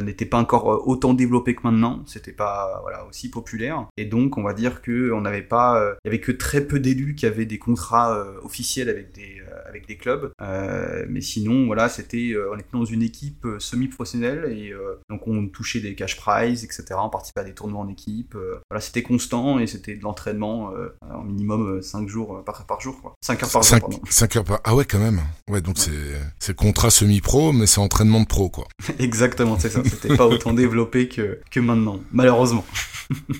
n'était 0.01 0.25
pas 0.25 0.37
encore 0.37 0.87
autant 0.87 1.13
développée 1.13 1.55
que 1.55 1.61
maintenant. 1.63 2.03
C'était 2.05 2.31
pas 2.31 2.79
voilà 2.81 3.05
aussi 3.05 3.29
populaire. 3.29 3.85
Et 3.97 4.05
donc, 4.05 4.37
on 4.37 4.43
va 4.43 4.53
dire 4.53 4.81
que 4.81 5.11
on 5.11 5.25
euh, 5.27 5.95
il 6.03 6.07
y 6.07 6.09
avait 6.09 6.19
que 6.19 6.31
très 6.31 6.61
peu 6.61 6.79
d'élus 6.79 7.15
qui 7.15 7.25
avaient 7.25 7.45
des 7.45 7.59
contrats 7.59 8.15
euh, 8.15 8.39
officiels 8.43 8.89
avec 8.89 9.11
des 9.13 9.41
euh, 9.41 9.46
avec 9.67 9.87
des 9.87 9.97
clubs. 9.97 10.31
Euh, 10.41 11.05
mais 11.09 11.21
sinon, 11.21 11.65
voilà, 11.65 11.89
c'était 11.89 12.31
euh, 12.31 12.51
on 12.53 12.57
était 12.57 12.69
dans 12.73 12.85
une 12.85 13.03
équipe 13.03 13.45
euh, 13.45 13.59
semi-professionnelle 13.59 14.45
et 14.51 14.73
donc 15.09 15.27
on 15.27 15.47
touchait 15.47 15.79
des 15.79 15.95
cash 15.95 16.15
prizes, 16.17 16.63
etc. 16.63 16.85
On 16.97 17.09
participait 17.09 17.41
à 17.41 17.43
des 17.43 17.53
tournois 17.53 17.81
en 17.81 17.89
équipe. 17.89 18.35
voilà, 18.69 18.81
c'était 18.81 19.03
constant 19.03 19.59
et 19.59 19.67
c'était 19.67 19.95
de 19.95 20.03
l'entraînement 20.03 20.73
en 21.01 21.23
minimum 21.23 21.81
5 21.81 22.07
jours 22.07 22.43
par, 22.45 22.65
par 22.65 22.81
jour, 22.81 23.01
quoi. 23.01 23.13
5 23.21 23.43
heures 23.43 23.51
par 23.51 23.63
jour, 23.63 23.79
pardon. 23.79 23.99
heures 24.35 24.43
par... 24.43 24.59
Ah 24.63 24.75
ouais, 24.75 24.85
quand 24.85 24.99
même. 24.99 25.21
Ouais, 25.49 25.61
donc 25.61 25.77
c'est 25.77 25.91
c'est 26.39 26.55
contrat 26.55 26.89
semi-pro, 26.89 27.53
mais 27.53 27.65
c'est 27.65 27.79
entraînement 27.79 28.21
de 28.21 28.27
pro, 28.27 28.49
quoi. 28.49 28.67
Exactement, 28.99 29.57
c'est 29.59 29.69
ça. 29.69 29.81
C'était 29.83 30.15
pas 30.15 30.27
autant 30.27 30.53
développé 30.53 31.07
que, 31.07 31.39
que 31.51 31.59
maintenant, 31.59 31.99
malheureusement. 32.11 32.65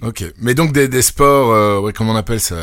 Ok. 0.02 0.24
Mais 0.40 0.54
donc 0.54 0.72
des, 0.72 0.88
des 0.88 1.02
sports, 1.02 1.52
euh, 1.52 1.80
ouais, 1.80 1.94
comment 1.94 2.14
on 2.14 2.16
appelle 2.16 2.40
ça, 2.40 2.56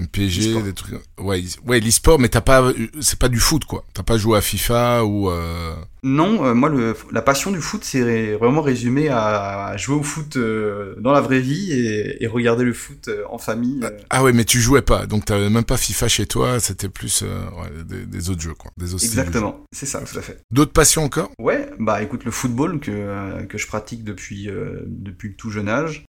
MPG, 0.00 0.62
des 0.62 0.72
trucs. 0.72 1.00
Ouais, 1.18 1.42
ouais, 1.66 1.80
l'e-sport, 1.80 2.18
mais 2.18 2.28
t'as 2.28 2.40
pas, 2.40 2.72
c'est 3.04 3.18
pas 3.18 3.28
du 3.28 3.38
foot, 3.38 3.64
quoi. 3.64 3.84
T'as 3.94 4.02
pas 4.02 4.16
joué 4.16 4.38
à 4.38 4.40
FIFA 4.40 5.04
ou. 5.04 5.30
Euh... 5.30 5.74
Non, 6.02 6.44
euh, 6.44 6.54
moi, 6.54 6.68
le, 6.68 6.94
la 7.12 7.22
passion 7.22 7.50
du 7.50 7.62
foot, 7.62 7.82
c'est 7.82 8.34
vraiment 8.34 8.60
résumé 8.60 9.08
à, 9.08 9.74
jouer 9.78 9.96
au 9.96 10.02
foot 10.02 10.36
euh, 10.36 10.94
dans 10.98 11.12
la 11.12 11.22
vraie 11.22 11.40
vie 11.40 11.72
et, 11.72 12.22
et 12.22 12.26
regarder 12.26 12.64
le 12.64 12.74
foot 12.74 13.08
en 13.30 13.38
famille. 13.38 13.80
euh. 13.84 13.90
Ah 14.10 14.22
ouais, 14.22 14.32
mais 14.34 14.44
tu 14.44 14.60
jouais 14.60 14.82
pas, 14.82 15.06
donc 15.06 15.24
t'avais 15.24 15.48
même 15.48 15.64
pas 15.64 15.76
FIFA 15.78 16.08
chez 16.08 16.26
toi. 16.26 16.60
C'était 16.60 16.90
plus 16.90 17.22
ouais, 17.22 17.84
des, 17.84 18.04
des 18.04 18.30
autres 18.30 18.42
jeux, 18.42 18.54
quoi. 18.54 18.70
Des 18.76 18.92
autres. 18.94 19.04
Exactement, 19.04 19.64
c'est 19.72 19.86
ça, 19.86 20.00
tout 20.00 20.18
à 20.18 20.22
fait. 20.22 20.42
D'autres 20.50 20.72
passions 20.72 21.04
encore? 21.04 21.30
Ouais, 21.38 21.70
bah 21.78 22.02
écoute, 22.02 22.24
le 22.24 22.30
football 22.30 22.80
que, 22.80 23.44
que 23.44 23.56
je 23.56 23.66
pratique 23.66 24.04
depuis, 24.04 24.48
depuis 24.86 25.30
le 25.30 25.36
tout 25.36 25.50
jeune 25.50 25.68
âge. 25.68 26.04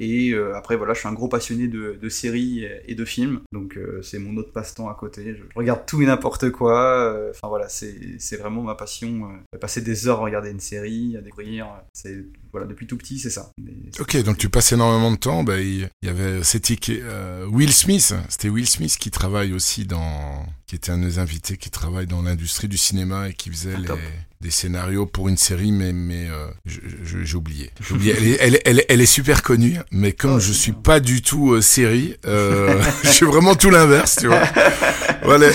Et 0.00 0.34
après, 0.54 0.76
voilà, 0.76 0.92
je 0.92 0.98
suis 0.98 1.08
un 1.08 1.12
gros 1.14 1.28
passionné 1.28 1.68
de, 1.68 1.98
de 2.00 2.08
séries 2.08 2.66
et 2.86 2.94
de 2.94 3.04
films. 3.04 3.40
Donc 3.52 3.78
c'est 4.02 4.18
mon 4.18 4.36
autre 4.36 4.52
passe-temps 4.52 4.88
à 4.88 4.94
côté. 4.94 5.34
Je 5.34 5.42
regarde 5.56 5.86
tout 5.86 6.02
et 6.02 6.06
n'importe 6.14 6.50
quoi. 6.50 6.80
euh, 7.12 7.30
Enfin 7.30 7.48
voilà, 7.48 7.66
c'est 7.68 8.36
vraiment 8.38 8.62
ma 8.62 8.74
passion. 8.74 9.28
euh, 9.54 9.58
passer 9.58 9.80
des 9.80 10.06
heures 10.08 10.20
à 10.20 10.24
regarder 10.24 10.50
une 10.50 10.60
série, 10.60 11.16
à 11.16 11.20
découvrir. 11.20 11.66
euh, 11.66 11.68
C'est 11.92 12.24
voilà, 12.52 12.66
depuis 12.68 12.86
tout 12.86 12.96
petit, 12.96 13.18
c'est 13.18 13.30
ça. 13.30 13.50
Ok, 13.98 14.16
donc 14.22 14.38
tu 14.38 14.48
passes 14.48 14.70
énormément 14.72 15.10
de 15.10 15.16
temps. 15.16 15.42
Bah, 15.42 15.60
il 15.60 15.88
y 16.02 16.08
avait, 16.08 16.42
c'était 16.44 16.76
euh, 17.02 17.46
Will 17.50 17.72
Smith. 17.72 18.14
C'était 18.28 18.48
Will 18.48 18.68
Smith 18.68 18.96
qui 18.96 19.10
travaille 19.10 19.52
aussi 19.52 19.84
dans, 19.86 20.46
qui 20.68 20.76
était 20.76 20.92
un 20.92 20.98
de 20.98 21.04
nos 21.04 21.18
invités, 21.18 21.56
qui 21.56 21.70
travaille 21.70 22.06
dans 22.06 22.22
l'industrie 22.22 22.68
du 22.68 22.76
cinéma 22.78 23.28
et 23.28 23.32
qui 23.34 23.50
faisait 23.50 23.74
Ah, 23.76 23.80
les, 23.80 23.88
des 24.40 24.50
scénarios 24.50 25.06
pour 25.06 25.28
une 25.28 25.36
série, 25.36 25.72
mais 25.72 25.92
mais 25.92 26.28
euh, 26.30 26.46
j'ai 26.64 27.36
oublié. 27.36 27.70
Elle, 27.90 28.06
est, 28.28 28.36
elle, 28.40 28.54
est- 28.54 28.62
elle, 28.66 28.78
est- 28.80 28.86
elle 28.88 29.00
est 29.00 29.06
super 29.06 29.42
connue, 29.42 29.78
mais 29.90 30.12
comme 30.12 30.34
Oh, 30.34 30.38
je 30.40 30.52
suis 30.52 30.70
bien. 30.72 30.80
pas 30.82 31.00
du 31.00 31.22
tout 31.22 31.54
euh, 31.54 31.60
série, 31.60 32.14
je 32.24 33.08
suis 33.08 33.26
vraiment 33.26 33.56
tout 33.56 33.70
l'inverse, 33.70 34.16
tu 34.20 34.28
vois. 34.28 34.42
Voilà. 35.24 35.48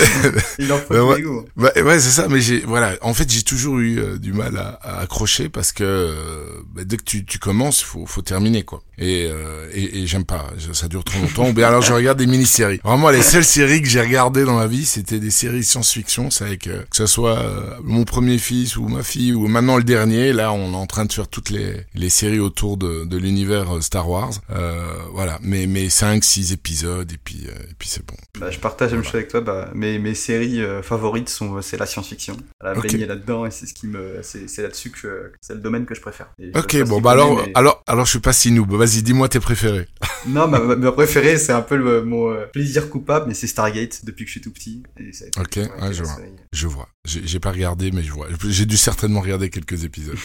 Il 0.58 0.72
en 0.72 0.78
faut 0.78 0.94
Bah, 0.94 1.04
ouais. 1.04 1.24
Bah, 1.56 1.72
ouais, 1.76 2.00
c'est 2.00 2.10
ça, 2.10 2.28
mais 2.28 2.42
j'ai, 2.42 2.60
voilà, 2.60 2.96
en 3.02 3.14
fait, 3.14 3.30
j'ai 3.30 3.44
toujours 3.44 3.80
eu 3.80 4.00
euh, 4.00 4.18
du 4.18 4.34
mal 4.34 4.58
à, 4.58 4.80
à 4.82 5.00
accrocher 5.02 5.50
parce 5.50 5.72
que 5.72 5.84
euh, 5.84 6.62
bah, 6.74 6.82
dès 6.86 6.98
que 6.98 7.04
tu, 7.04 7.26
tu 7.26 7.40
commences, 7.40 7.82
faut, 7.82 8.06
faut 8.06 8.22
terminer, 8.22 8.64
quoi. 8.64 8.82
Et, 8.98 9.28
euh, 9.32 9.70
et, 9.74 10.00
et 10.00 10.08
j'aime 10.08 10.26
pas, 10.26 10.48
ça 10.74 10.88
dure 10.90 11.04
trop 11.06 11.20
longtemps. 11.22 11.50
Ou 11.56 11.64
alors 11.64 11.82
je 11.82 11.94
regarde 11.94 12.18
des 12.18 12.28
mini-séries. 12.28 12.82
Vraiment, 12.84 13.10
les 13.10 13.22
seules 13.22 13.46
séries 13.46 13.82
que 13.82 13.88
j'ai 13.88 14.02
regardées 14.02 14.44
dans 14.44 14.56
ma 14.56 14.68
vie, 14.68 14.84
c'était 14.84 15.20
des 15.20 15.32
séries 15.32 15.64
science-fiction. 15.64 16.30
C'est 16.32 16.44
avec 16.44 16.68
euh, 16.68 16.82
que 16.90 16.98
ce 16.98 17.06
soit 17.06 17.40
euh, 17.40 17.62
mon 17.84 18.04
premier 18.04 18.38
fils 18.38 18.76
ou 18.76 18.88
ma 18.90 19.02
fille 19.04 19.34
ou 19.34 19.48
maintenant 19.48 19.78
le 19.78 19.84
dernier. 19.84 20.34
Là, 20.34 20.52
on 20.52 20.74
est 20.74 20.76
en 20.76 20.86
train 20.86 21.06
de 21.06 21.14
faire 21.14 21.30
toutes 21.30 21.50
les, 21.50 21.76
les 21.96 22.10
séries 22.10 22.40
autour 22.40 22.76
de, 22.76 23.06
de 23.06 23.18
l'univers 23.18 23.78
euh, 23.78 23.82
Star 23.82 24.10
Wars. 24.10 24.32
Euh, 24.52 24.92
voilà, 25.14 25.40
mais 25.42 25.66
mais 25.66 25.90
cinq, 25.90 26.24
six 26.26 26.52
épisodes 26.52 27.10
et 27.10 27.18
puis 27.24 27.46
euh, 27.48 27.52
et 27.70 27.74
puis 27.80 27.88
c'est 27.88 28.06
bon. 28.06 28.16
Bah, 28.38 28.52
je 28.52 28.60
partage 28.60 28.92
la 28.92 28.98
même 28.98 29.06
chose 29.06 29.16
avec 29.16 29.30
toi. 29.30 29.40
Bah, 29.40 29.59
mes, 29.74 30.00
mes 30.00 30.14
séries 30.16 30.62
euh, 30.62 30.82
favorites 30.82 31.30
sont 31.30 31.62
c'est 31.62 31.78
la 31.78 31.86
science-fiction. 31.86 32.38
La 32.64 32.78
Ok. 32.78 32.84
baigner 32.92 33.06
là-dedans 33.06 33.46
et 33.46 33.52
c'est 33.52 33.66
ce 33.66 33.74
qui 33.74 33.88
me 33.88 34.20
c'est 34.22 34.48
c'est 34.50 34.62
là-dessus 34.62 34.92
que 34.92 35.32
c'est 35.42 35.54
le 35.54 35.60
domaine 35.60 35.86
que 35.86 35.96
je 35.96 36.02
préfère. 36.02 36.28
Et 36.40 36.52
Ok, 36.58 36.82
bon, 36.84 37.02
bah 37.02 37.12
alors, 37.12 37.36
mais- 37.36 37.52
alors, 37.56 37.84
alors, 37.88 38.06
je 38.06 38.12
suis 38.12 38.20
pas 38.20 38.34
si 38.34 38.52
noob. 38.52 38.72
Vas-y, 38.74 39.02
dis-moi 39.04 39.30
tes 39.30 39.40
préférés. 39.40 39.88
Non, 40.28 40.48
ma, 40.50 40.60
ma, 40.60 40.92
préférée, 40.92 41.38
c'est 41.38 41.54
un 41.54 41.62
peu 41.62 41.78
le, 41.78 42.04
mon 42.04 42.30
euh, 42.32 42.46
plaisir 42.46 42.90
coupable, 42.90 43.28
mais 43.30 43.34
c'est 43.34 43.48
Stargate 43.48 44.04
depuis 44.04 44.26
que 44.26 44.28
je 44.28 44.34
suis 44.34 44.42
tout 44.42 44.52
petit. 44.52 44.84
Et 45.00 45.14
ça 45.14 45.24
a 45.24 45.28
été- 45.30 45.40
Ok, 45.40 45.56
ouais, 45.82 45.94
je 45.94 46.04
vois. 46.04 46.18
Je 46.52 46.68
vois. 46.68 46.90
J'ai 47.24 47.40
pas 47.40 47.52
regardé, 47.52 47.92
mais 47.92 48.04
je 48.04 48.12
vois. 48.12 48.28
J'ai 48.48 48.66
dû 48.66 48.78
certainement 48.78 49.22
regarder 49.22 49.50
quelques 49.50 49.84
épisodes. 49.84 50.18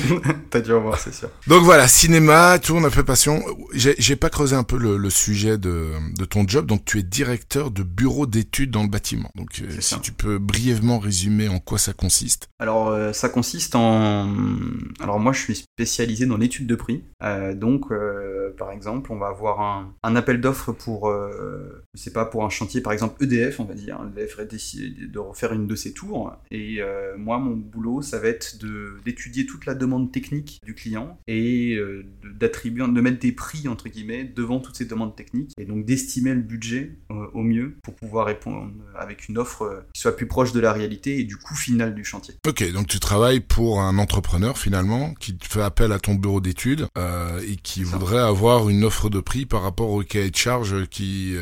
T'as 0.50 0.60
dû 0.60 0.72
en 0.72 0.80
voir, 0.80 0.98
c'est 0.98 1.14
sûr. 1.14 1.28
Donc 1.46 1.62
voilà, 1.62 1.86
cinéma, 1.86 2.58
tout, 2.58 2.74
on 2.74 2.84
a 2.84 2.90
fait 2.90 3.04
passion. 3.04 3.42
J'ai 3.74 4.16
pas 4.16 4.30
creusé 4.30 4.56
un 4.56 4.64
peu 4.64 4.76
le, 4.76 4.96
le 4.96 5.10
sujet 5.10 5.58
de, 5.58 5.90
de 6.16 6.24
ton 6.24 6.46
job. 6.46 6.66
Donc 6.66 6.84
tu 6.84 6.98
es 6.98 7.02
directeur 7.02 7.70
de 7.70 7.82
bureau 7.82 8.26
d'études 8.26 8.70
dans 8.70 8.82
le 8.82 8.88
bâtiment. 8.88 9.30
Donc 9.34 9.62
euh, 9.62 9.80
si 9.80 10.00
tu 10.00 10.12
peux 10.12 10.38
brièvement 10.38 10.98
résumer 10.98 11.48
en 11.48 11.58
quoi 11.58 11.78
ça 11.78 11.92
consiste. 11.92 12.48
Alors, 12.58 12.88
euh, 12.88 13.12
ça 13.12 13.28
consiste 13.28 13.74
en. 13.74 14.28
Alors, 15.00 15.20
moi, 15.20 15.32
je 15.32 15.40
suis 15.40 15.54
spécialisé 15.54 16.26
dans 16.26 16.36
l'étude 16.36 16.66
de 16.66 16.74
prix. 16.74 17.04
Euh, 17.22 17.54
donc, 17.54 17.88
par 18.58 18.72
exemple, 18.72 19.12
on 19.12 19.18
va 19.18 19.28
avoir 19.28 19.60
un, 19.60 19.94
un 20.02 20.16
appel 20.16 20.40
d'offres 20.40 20.72
pour, 20.72 21.10
je 21.10 22.00
sais 22.00 22.12
pas, 22.12 22.24
pour 22.24 22.44
un 22.44 22.50
chantier, 22.50 22.80
par 22.80 22.92
exemple 22.92 23.22
EDF, 23.22 23.60
on 23.60 23.64
va 23.64 23.74
dire. 23.74 24.00
EDF 24.16 24.38
a 24.38 24.44
décidé 24.44 25.06
de 25.06 25.18
refaire 25.18 25.52
une 25.52 25.66
de 25.66 25.74
ses 25.74 25.92
tours. 25.92 26.31
Et 26.50 26.80
euh, 26.80 27.16
moi, 27.16 27.38
mon 27.38 27.56
boulot, 27.56 28.02
ça 28.02 28.18
va 28.18 28.28
être 28.28 28.56
d'étudier 29.04 29.46
toute 29.46 29.66
la 29.66 29.74
demande 29.74 30.12
technique 30.12 30.60
du 30.64 30.74
client 30.74 31.18
et 31.26 31.74
euh, 31.74 32.04
d'attribuer, 32.38 32.84
de 32.86 33.00
mettre 33.00 33.18
des 33.18 33.32
prix 33.32 33.68
entre 33.68 33.88
guillemets 33.88 34.24
devant 34.24 34.60
toutes 34.60 34.76
ces 34.76 34.84
demandes 34.84 35.16
techniques 35.16 35.52
et 35.58 35.64
donc 35.64 35.84
d'estimer 35.84 36.34
le 36.34 36.40
budget 36.40 36.96
euh, 37.10 37.26
au 37.34 37.42
mieux 37.42 37.76
pour 37.82 37.94
pouvoir 37.94 38.26
répondre 38.26 38.70
avec 38.96 39.28
une 39.28 39.38
offre 39.38 39.84
qui 39.92 40.00
soit 40.00 40.16
plus 40.16 40.26
proche 40.26 40.52
de 40.52 40.60
la 40.60 40.72
réalité 40.72 41.18
et 41.18 41.24
du 41.24 41.36
coût 41.36 41.54
final 41.54 41.94
du 41.94 42.04
chantier. 42.04 42.34
Ok, 42.46 42.70
donc 42.72 42.86
tu 42.86 43.00
travailles 43.00 43.40
pour 43.40 43.80
un 43.80 43.98
entrepreneur 43.98 44.58
finalement 44.58 45.14
qui 45.14 45.36
fait 45.42 45.62
appel 45.62 45.92
à 45.92 45.98
ton 45.98 46.14
bureau 46.14 46.40
d'études 46.40 46.86
et 47.46 47.56
qui 47.56 47.84
ça. 47.84 47.96
voudrait 47.96 48.20
avoir 48.20 48.68
une 48.68 48.84
offre 48.84 49.10
de 49.10 49.20
prix 49.20 49.46
par 49.46 49.62
rapport 49.62 49.90
au 49.90 50.02
cahier 50.02 50.30
de 50.30 50.36
charge 50.36 50.86
qui, 50.88 51.34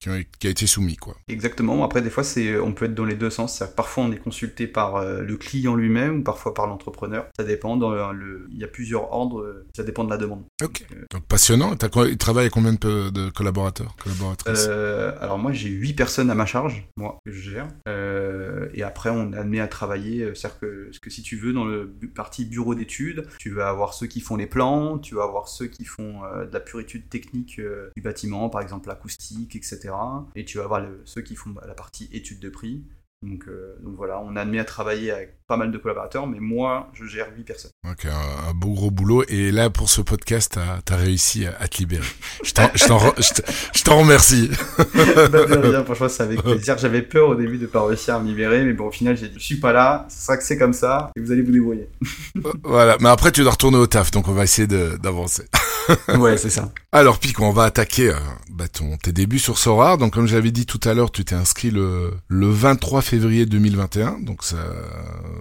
qui, 0.00 0.08
a, 0.08 0.50
été 0.50 0.66
soumis, 0.66 0.96
quoi. 0.96 1.16
Exactement. 1.28 1.84
Après, 1.84 2.02
des 2.02 2.10
fois, 2.10 2.24
on 2.62 2.72
peut 2.72 2.86
être 2.86 2.94
dans 2.94 3.04
les 3.04 3.14
deux 3.14 3.30
sens. 3.30 3.58
Que 3.58 3.64
parfois, 3.96 4.04
on 4.04 4.12
est 4.12 4.22
consulté 4.22 4.66
par 4.66 4.96
euh, 4.96 5.22
le 5.22 5.36
client 5.36 5.74
lui-même 5.74 6.18
ou 6.18 6.22
parfois 6.22 6.52
par 6.54 6.66
l'entrepreneur. 6.66 7.26
Ça 7.36 7.44
dépend. 7.44 7.76
Dans 7.76 7.90
le, 7.90 8.18
le- 8.18 8.46
il 8.50 8.58
y 8.58 8.64
a 8.64 8.68
plusieurs 8.68 9.12
ordres. 9.12 9.40
euh, 9.40 9.66
Ça 9.76 9.82
dépend 9.82 10.04
de 10.04 10.10
la 10.10 10.16
demande. 10.18 10.44
Ok. 10.62 10.84
Euh, 10.92 11.04
Donc 11.12 11.24
passionnant. 11.26 11.74
T'as 11.76 11.88
quoi- 11.88 12.08
Tu 12.08 12.16
travailles 12.16 12.44
avec 12.44 12.52
combien 12.52 12.72
de, 12.74 13.30
collaborateurs, 13.30 13.94
collaboratrices? 14.02 14.66
Euh, 14.68 15.12
alors 15.20 15.38
moi, 15.38 15.52
j'ai 15.52 15.68
huit 15.70 15.94
personnes 15.94 16.30
à 16.30 16.34
ma 16.34 16.46
charge, 16.46 16.86
moi, 16.96 17.18
que 17.24 17.32
je 17.32 17.50
gère. 17.50 17.68
Euh, 17.88 18.68
et 18.74 18.82
après, 18.82 19.10
on 19.10 19.32
est 19.32 19.36
amené 19.36 19.60
à 19.60 19.68
travailler. 19.68 20.22
euh, 20.22 20.34
C'est-à-dire 20.34 20.60
que, 20.60 20.90
si 21.08 21.22
tu 21.22 21.36
veux, 21.36 21.52
dans 21.52 21.64
le 21.64 21.94
partie 22.14 22.44
bureau 22.44 22.74
d'études, 22.74 23.26
tu 23.38 23.50
vas 23.50 23.68
avoir 23.68 23.94
ceux 23.94 24.06
qui 24.06 24.20
font 24.20 24.36
les 24.36 24.46
plans, 24.46 24.98
tu 24.98 25.14
vas 25.14 25.24
avoir 25.24 25.48
ceux 25.48 25.66
qui 25.66 25.84
font 25.84 26.22
euh, 26.24 26.44
de 26.46 26.52
la 26.52 26.60
pure 26.60 26.80
étude 26.80 27.08
technique 27.08 27.58
euh, 27.58 27.90
du 27.96 28.02
bâtiment, 28.02 28.48
par 28.50 28.60
exemple 28.60 28.88
l'acoustique, 28.88 29.56
etc. 29.56 29.90
Et 30.34 30.44
tu 30.44 30.58
vas 30.58 30.64
avoir 30.64 30.80
le- 30.80 31.00
ceux 31.04 31.22
qui 31.22 31.34
font 31.36 31.54
la 31.66 31.74
partie 31.74 32.08
étude 32.12 32.40
de 32.40 32.48
prix. 32.48 32.82
Donc, 33.26 33.48
euh, 33.48 33.76
donc 33.80 33.96
voilà, 33.96 34.20
on 34.20 34.36
est 34.36 34.40
amené 34.40 34.60
à 34.60 34.64
travailler 34.64 35.10
avec 35.10 35.45
pas 35.46 35.56
mal 35.56 35.70
de 35.70 35.78
collaborateurs, 35.78 36.26
mais 36.26 36.40
moi, 36.40 36.88
je 36.92 37.04
gère 37.04 37.26
huit 37.36 37.44
personnes. 37.44 37.70
Ok, 37.88 38.06
un, 38.06 38.48
un 38.50 38.54
beau 38.54 38.72
gros 38.74 38.90
boulot. 38.90 39.24
Et 39.28 39.52
là, 39.52 39.70
pour 39.70 39.88
ce 39.88 40.00
podcast, 40.00 40.58
t'as 40.84 40.94
as 40.94 40.98
réussi 40.98 41.46
à, 41.46 41.56
à 41.60 41.68
te 41.68 41.78
libérer. 41.78 42.06
Je 42.42 42.52
t'en 42.52 43.98
remercie. 43.98 44.50
Bah, 44.96 45.28
de 45.28 45.68
rien, 45.68 45.84
franchement, 45.84 46.08
c'est 46.08 46.22
avec 46.22 46.42
plaisir. 46.42 46.78
J'avais 46.78 47.02
peur 47.02 47.28
au 47.28 47.34
début 47.34 47.58
de 47.58 47.66
pas 47.66 47.84
réussir 47.84 48.14
à 48.14 48.20
me 48.20 48.26
libérer, 48.28 48.64
mais 48.64 48.72
bon, 48.72 48.86
au 48.86 48.90
final, 48.90 49.16
j'ai 49.16 49.28
dit, 49.28 49.34
je 49.38 49.44
suis 49.44 49.56
pas 49.56 49.72
là, 49.72 50.06
c'est 50.08 50.24
ça 50.24 50.36
que 50.36 50.42
c'est 50.42 50.58
comme 50.58 50.72
ça, 50.72 51.10
et 51.16 51.20
vous 51.20 51.32
allez 51.32 51.42
vous 51.42 51.52
débrouiller. 51.52 51.88
voilà. 52.64 52.96
Mais 53.00 53.08
après, 53.08 53.32
tu 53.32 53.42
dois 53.42 53.52
retourner 53.52 53.78
au 53.78 53.86
taf, 53.86 54.10
donc 54.10 54.28
on 54.28 54.32
va 54.32 54.44
essayer 54.44 54.66
d'avancer. 54.66 55.44
ouais, 56.18 56.36
c'est 56.36 56.50
ça. 56.50 56.70
Alors, 56.92 57.18
Pic, 57.18 57.40
on 57.40 57.52
va 57.52 57.64
attaquer 57.64 58.10
euh, 58.10 58.18
bah, 58.50 58.68
ton, 58.68 58.96
tes 58.96 59.12
débuts 59.12 59.38
sur 59.38 59.58
Sorar. 59.58 59.98
Donc, 59.98 60.14
comme 60.14 60.26
j'avais 60.26 60.50
dit 60.50 60.66
tout 60.66 60.80
à 60.84 60.94
l'heure, 60.94 61.10
tu 61.10 61.24
t'es 61.24 61.34
inscrit 61.34 61.70
le, 61.70 62.12
le 62.28 62.48
23 62.48 63.02
février 63.02 63.46
2021. 63.46 64.20
Donc, 64.20 64.42
ça, 64.42 64.56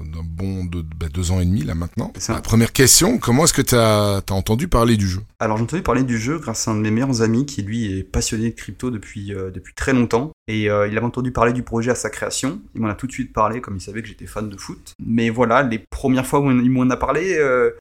un 0.01 0.23
bon 0.23 0.65
de, 0.65 0.81
bah, 0.81 1.07
deux 1.13 1.31
ans 1.31 1.39
et 1.39 1.45
demi, 1.45 1.63
là, 1.63 1.75
maintenant. 1.75 2.11
La 2.29 2.41
première 2.41 2.73
question, 2.73 3.17
comment 3.17 3.45
est-ce 3.45 3.53
que 3.53 3.61
tu 3.61 3.75
as, 3.75 4.21
entendu 4.29 4.67
parler 4.67 4.97
du 4.97 5.07
jeu? 5.07 5.21
Alors 5.39 5.57
j'ai 5.57 5.63
entendu 5.63 5.83
parler 5.83 6.03
du 6.03 6.17
jeu 6.17 6.39
grâce 6.39 6.67
à 6.67 6.71
un 6.71 6.75
de 6.75 6.81
mes 6.81 6.91
meilleurs 6.91 7.21
amis 7.21 7.45
qui 7.45 7.61
lui 7.61 7.97
est 7.97 8.03
passionné 8.03 8.49
de 8.49 8.55
crypto 8.55 8.89
depuis, 8.89 9.33
euh, 9.33 9.51
depuis 9.51 9.73
très 9.73 9.93
longtemps. 9.93 10.31
Et 10.47 10.69
euh, 10.69 10.87
il 10.87 10.95
avait 10.97 11.05
entendu 11.05 11.31
parler 11.31 11.53
du 11.53 11.63
projet 11.63 11.91
à 11.91 11.95
sa 11.95 12.09
création. 12.09 12.61
Il 12.75 12.81
m'en 12.81 12.89
a 12.89 12.95
tout 12.95 13.07
de 13.07 13.11
suite 13.11 13.33
parlé 13.33 13.61
comme 13.61 13.75
il 13.75 13.81
savait 13.81 14.01
que 14.01 14.07
j'étais 14.07 14.27
fan 14.27 14.49
de 14.49 14.57
foot. 14.57 14.93
Mais 15.03 15.29
voilà, 15.29 15.63
les 15.63 15.79
premières 15.79 16.25
fois 16.25 16.39
où 16.39 16.51
il 16.51 16.71
m'en 16.71 16.89
a 16.89 16.97
parlé, 16.97 17.35
euh, 17.37 17.71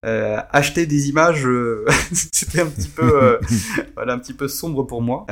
acheter 0.51 0.87
des 0.87 1.09
images, 1.09 1.47
c'était 2.13 2.61
un 2.61 2.67
petit 2.67 2.89
peu, 2.89 3.39
voilà, 3.97 4.15
un 4.15 4.19
petit 4.19 4.35
peu 4.35 4.49
sombre 4.49 4.83
pour 4.85 5.03
moi. 5.03 5.27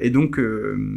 Et 0.00 0.10
donc 0.10 0.38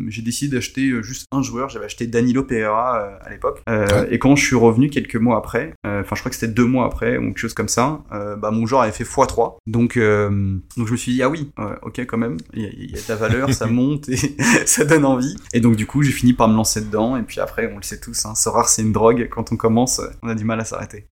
j'ai 0.08 0.22
décidé 0.22 0.56
d'acheter 0.56 1.02
juste 1.02 1.26
un 1.32 1.42
joueur. 1.42 1.70
J'avais 1.70 1.86
acheté 1.86 2.08
Danilo 2.08 2.44
Pereira 2.44 3.18
à 3.22 3.30
l'époque. 3.30 3.62
Ouais. 3.68 3.86
Et 4.12 4.20
quand 4.20 4.36
je 4.36 4.46
suis 4.46 4.56
revenu 4.56 4.90
quelques 4.90 5.16
mois 5.16 5.27
après, 5.36 5.74
euh, 5.86 6.02
enfin 6.02 6.16
je 6.16 6.22
crois 6.22 6.30
que 6.30 6.36
c'était 6.36 6.52
deux 6.54 6.66
mois 6.66 6.86
après 6.86 7.18
ou 7.18 7.26
quelque 7.28 7.38
chose 7.40 7.54
comme 7.54 7.68
ça, 7.68 8.00
euh, 8.14 8.36
bah 8.36 8.52
mon 8.52 8.66
joueur 8.66 8.82
avait 8.82 8.92
fait 8.92 9.04
x3. 9.04 9.56
Donc 9.68 9.98
euh, 9.98 10.30
donc 10.78 10.88
je 10.88 10.92
me 10.92 10.98
suis 10.98 11.14
dit 11.14 11.24
ah 11.24 11.30
oui, 11.30 11.52
ok 11.82 12.00
quand 12.08 12.18
même, 12.18 12.38
il 12.54 12.62
y, 12.64 12.66
a- 12.66 12.70
il 12.72 12.92
y 12.92 12.98
a 12.98 13.02
de 13.02 13.10
la 13.10 13.16
valeur, 13.16 13.54
ça 13.54 13.66
monte 13.68 14.08
et 14.10 14.18
ça 14.66 14.86
donne 14.86 15.06
envie. 15.06 15.36
Et 15.54 15.60
donc 15.60 15.76
du 15.76 15.86
coup 15.86 16.04
j'ai 16.04 16.12
fini 16.12 16.34
par 16.34 16.48
me 16.48 16.56
lancer 16.56 16.82
dedans 16.82 17.18
et 17.18 17.24
puis 17.24 17.40
après 17.40 17.70
on 17.74 17.78
le 17.78 17.84
sait 17.84 18.00
tous, 18.00 18.26
hein, 18.26 18.34
c'est 18.36 18.50
rare 18.50 18.70
c'est 18.70 18.82
une 18.84 18.94
drogue. 18.94 19.28
Quand 19.32 19.52
on 19.52 19.58
commence, 19.58 20.02
on 20.24 20.30
a 20.30 20.36
du 20.36 20.46
mal 20.46 20.60
à 20.60 20.66
s'arrêter. 20.66 21.08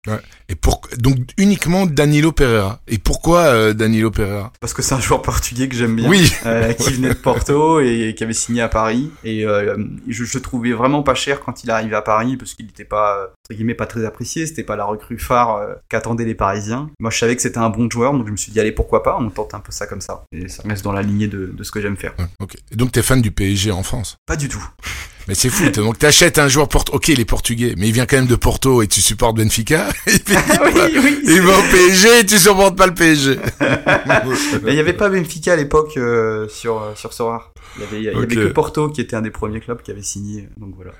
Et 0.49 0.55
pour, 0.55 0.81
donc, 0.97 1.17
uniquement 1.37 1.85
Danilo 1.85 2.31
Pereira. 2.31 2.79
Et 2.87 2.97
pourquoi 2.97 3.73
Danilo 3.73 4.11
Pereira? 4.11 4.51
Parce 4.61 4.73
que 4.73 4.81
c'est 4.81 4.93
un 4.95 4.99
joueur 4.99 5.21
portugais 5.21 5.67
que 5.67 5.75
j'aime 5.75 5.95
bien. 5.95 6.09
Oui. 6.09 6.31
qui 6.77 6.93
venait 6.93 7.09
de 7.09 7.13
Porto 7.15 7.79
et 7.79 8.13
qui 8.15 8.23
avait 8.23 8.33
signé 8.33 8.61
à 8.61 8.69
Paris. 8.69 9.11
Et 9.23 9.41
je, 10.07 10.23
je 10.23 10.37
trouvais 10.39 10.73
vraiment 10.73 11.03
pas 11.03 11.15
cher 11.15 11.39
quand 11.39 11.63
il 11.63 11.71
arrivait 11.71 11.95
à 11.95 12.01
Paris 12.01 12.37
parce 12.37 12.53
qu'il 12.53 12.65
n'était 12.65 12.85
pas, 12.85 13.23
entre 13.43 13.55
guillemets, 13.55 13.73
pas 13.73 13.85
très 13.87 14.04
apprécié. 14.05 14.45
C'était 14.45 14.63
pas 14.63 14.75
la 14.75 14.85
recrue 14.85 15.19
phare 15.19 15.55
euh, 15.55 15.73
qu'attendaient 15.89 16.25
les 16.25 16.35
Parisiens. 16.35 16.89
Moi, 16.99 17.11
je 17.11 17.17
savais 17.17 17.35
que 17.35 17.41
c'était 17.41 17.57
un 17.57 17.69
bon 17.69 17.89
joueur, 17.89 18.13
donc 18.13 18.27
je 18.27 18.31
me 18.31 18.37
suis 18.37 18.51
dit, 18.51 18.59
allez, 18.59 18.71
pourquoi 18.71 19.03
pas 19.03 19.17
On 19.19 19.29
tente 19.29 19.53
un 19.53 19.59
peu 19.59 19.71
ça 19.71 19.87
comme 19.87 20.01
ça. 20.01 20.23
Et 20.31 20.47
ça 20.47 20.63
reste 20.65 20.83
dans 20.83 20.91
la 20.91 21.01
lignée 21.01 21.27
de, 21.27 21.47
de 21.47 21.63
ce 21.63 21.71
que 21.71 21.81
j'aime 21.81 21.97
faire. 21.97 22.13
Ok. 22.39 22.55
Et 22.71 22.75
donc, 22.75 22.91
t'es 22.91 23.01
fan 23.01 23.21
du 23.21 23.31
PSG 23.31 23.71
en 23.71 23.83
France? 23.83 24.17
Pas 24.25 24.35
du 24.35 24.49
tout. 24.49 24.65
Mais 25.27 25.33
c'est 25.35 25.49
fou. 25.49 25.69
Donc, 25.71 25.97
t'achètes 25.97 26.37
un 26.37 26.47
joueur 26.47 26.67
porto. 26.69 26.93
Ok, 26.93 27.07
il 27.07 27.19
est 27.19 27.25
portugais, 27.25 27.73
mais 27.77 27.87
il 27.87 27.91
vient 27.93 28.05
quand 28.05 28.17
même 28.17 28.27
de 28.27 28.35
Porto 28.35 28.81
et 28.83 28.87
tu 28.87 29.01
supportes 29.01 29.35
Benfica. 29.37 29.89
Et 30.07 30.19
puis, 30.19 30.35
oui, 30.75 30.81
oui. 31.03 31.19
il 31.25 31.41
va 31.41 31.57
au 31.57 31.61
PSG 31.63 32.19
et 32.19 32.25
tu 32.25 32.37
supportes 32.37 32.77
pas 32.77 32.85
le 32.87 32.93
PSG. 32.93 33.39
Mais 34.63 34.71
il 34.71 34.73
n'y 34.75 34.79
avait 34.79 34.93
pas 34.93 35.09
Benfica 35.09 35.53
à 35.53 35.55
l'époque 35.55 35.97
euh, 35.97 36.47
sur, 36.49 36.81
euh, 36.81 36.91
sur 36.95 37.13
Sorare. 37.13 37.51
Il 37.77 37.81
y 37.81 37.85
avait, 37.85 37.97
il 37.99 38.03
y 38.03 38.09
avait 38.09 38.27
que 38.27 38.47
Porto 38.53 38.89
qui 38.89 39.01
était 39.01 39.15
un 39.15 39.21
des 39.21 39.31
premiers 39.31 39.59
clubs 39.59 39.81
qui 39.81 39.91
avait 39.91 40.01
signé. 40.03 40.47
Donc 40.57 40.73
voilà. 40.75 40.91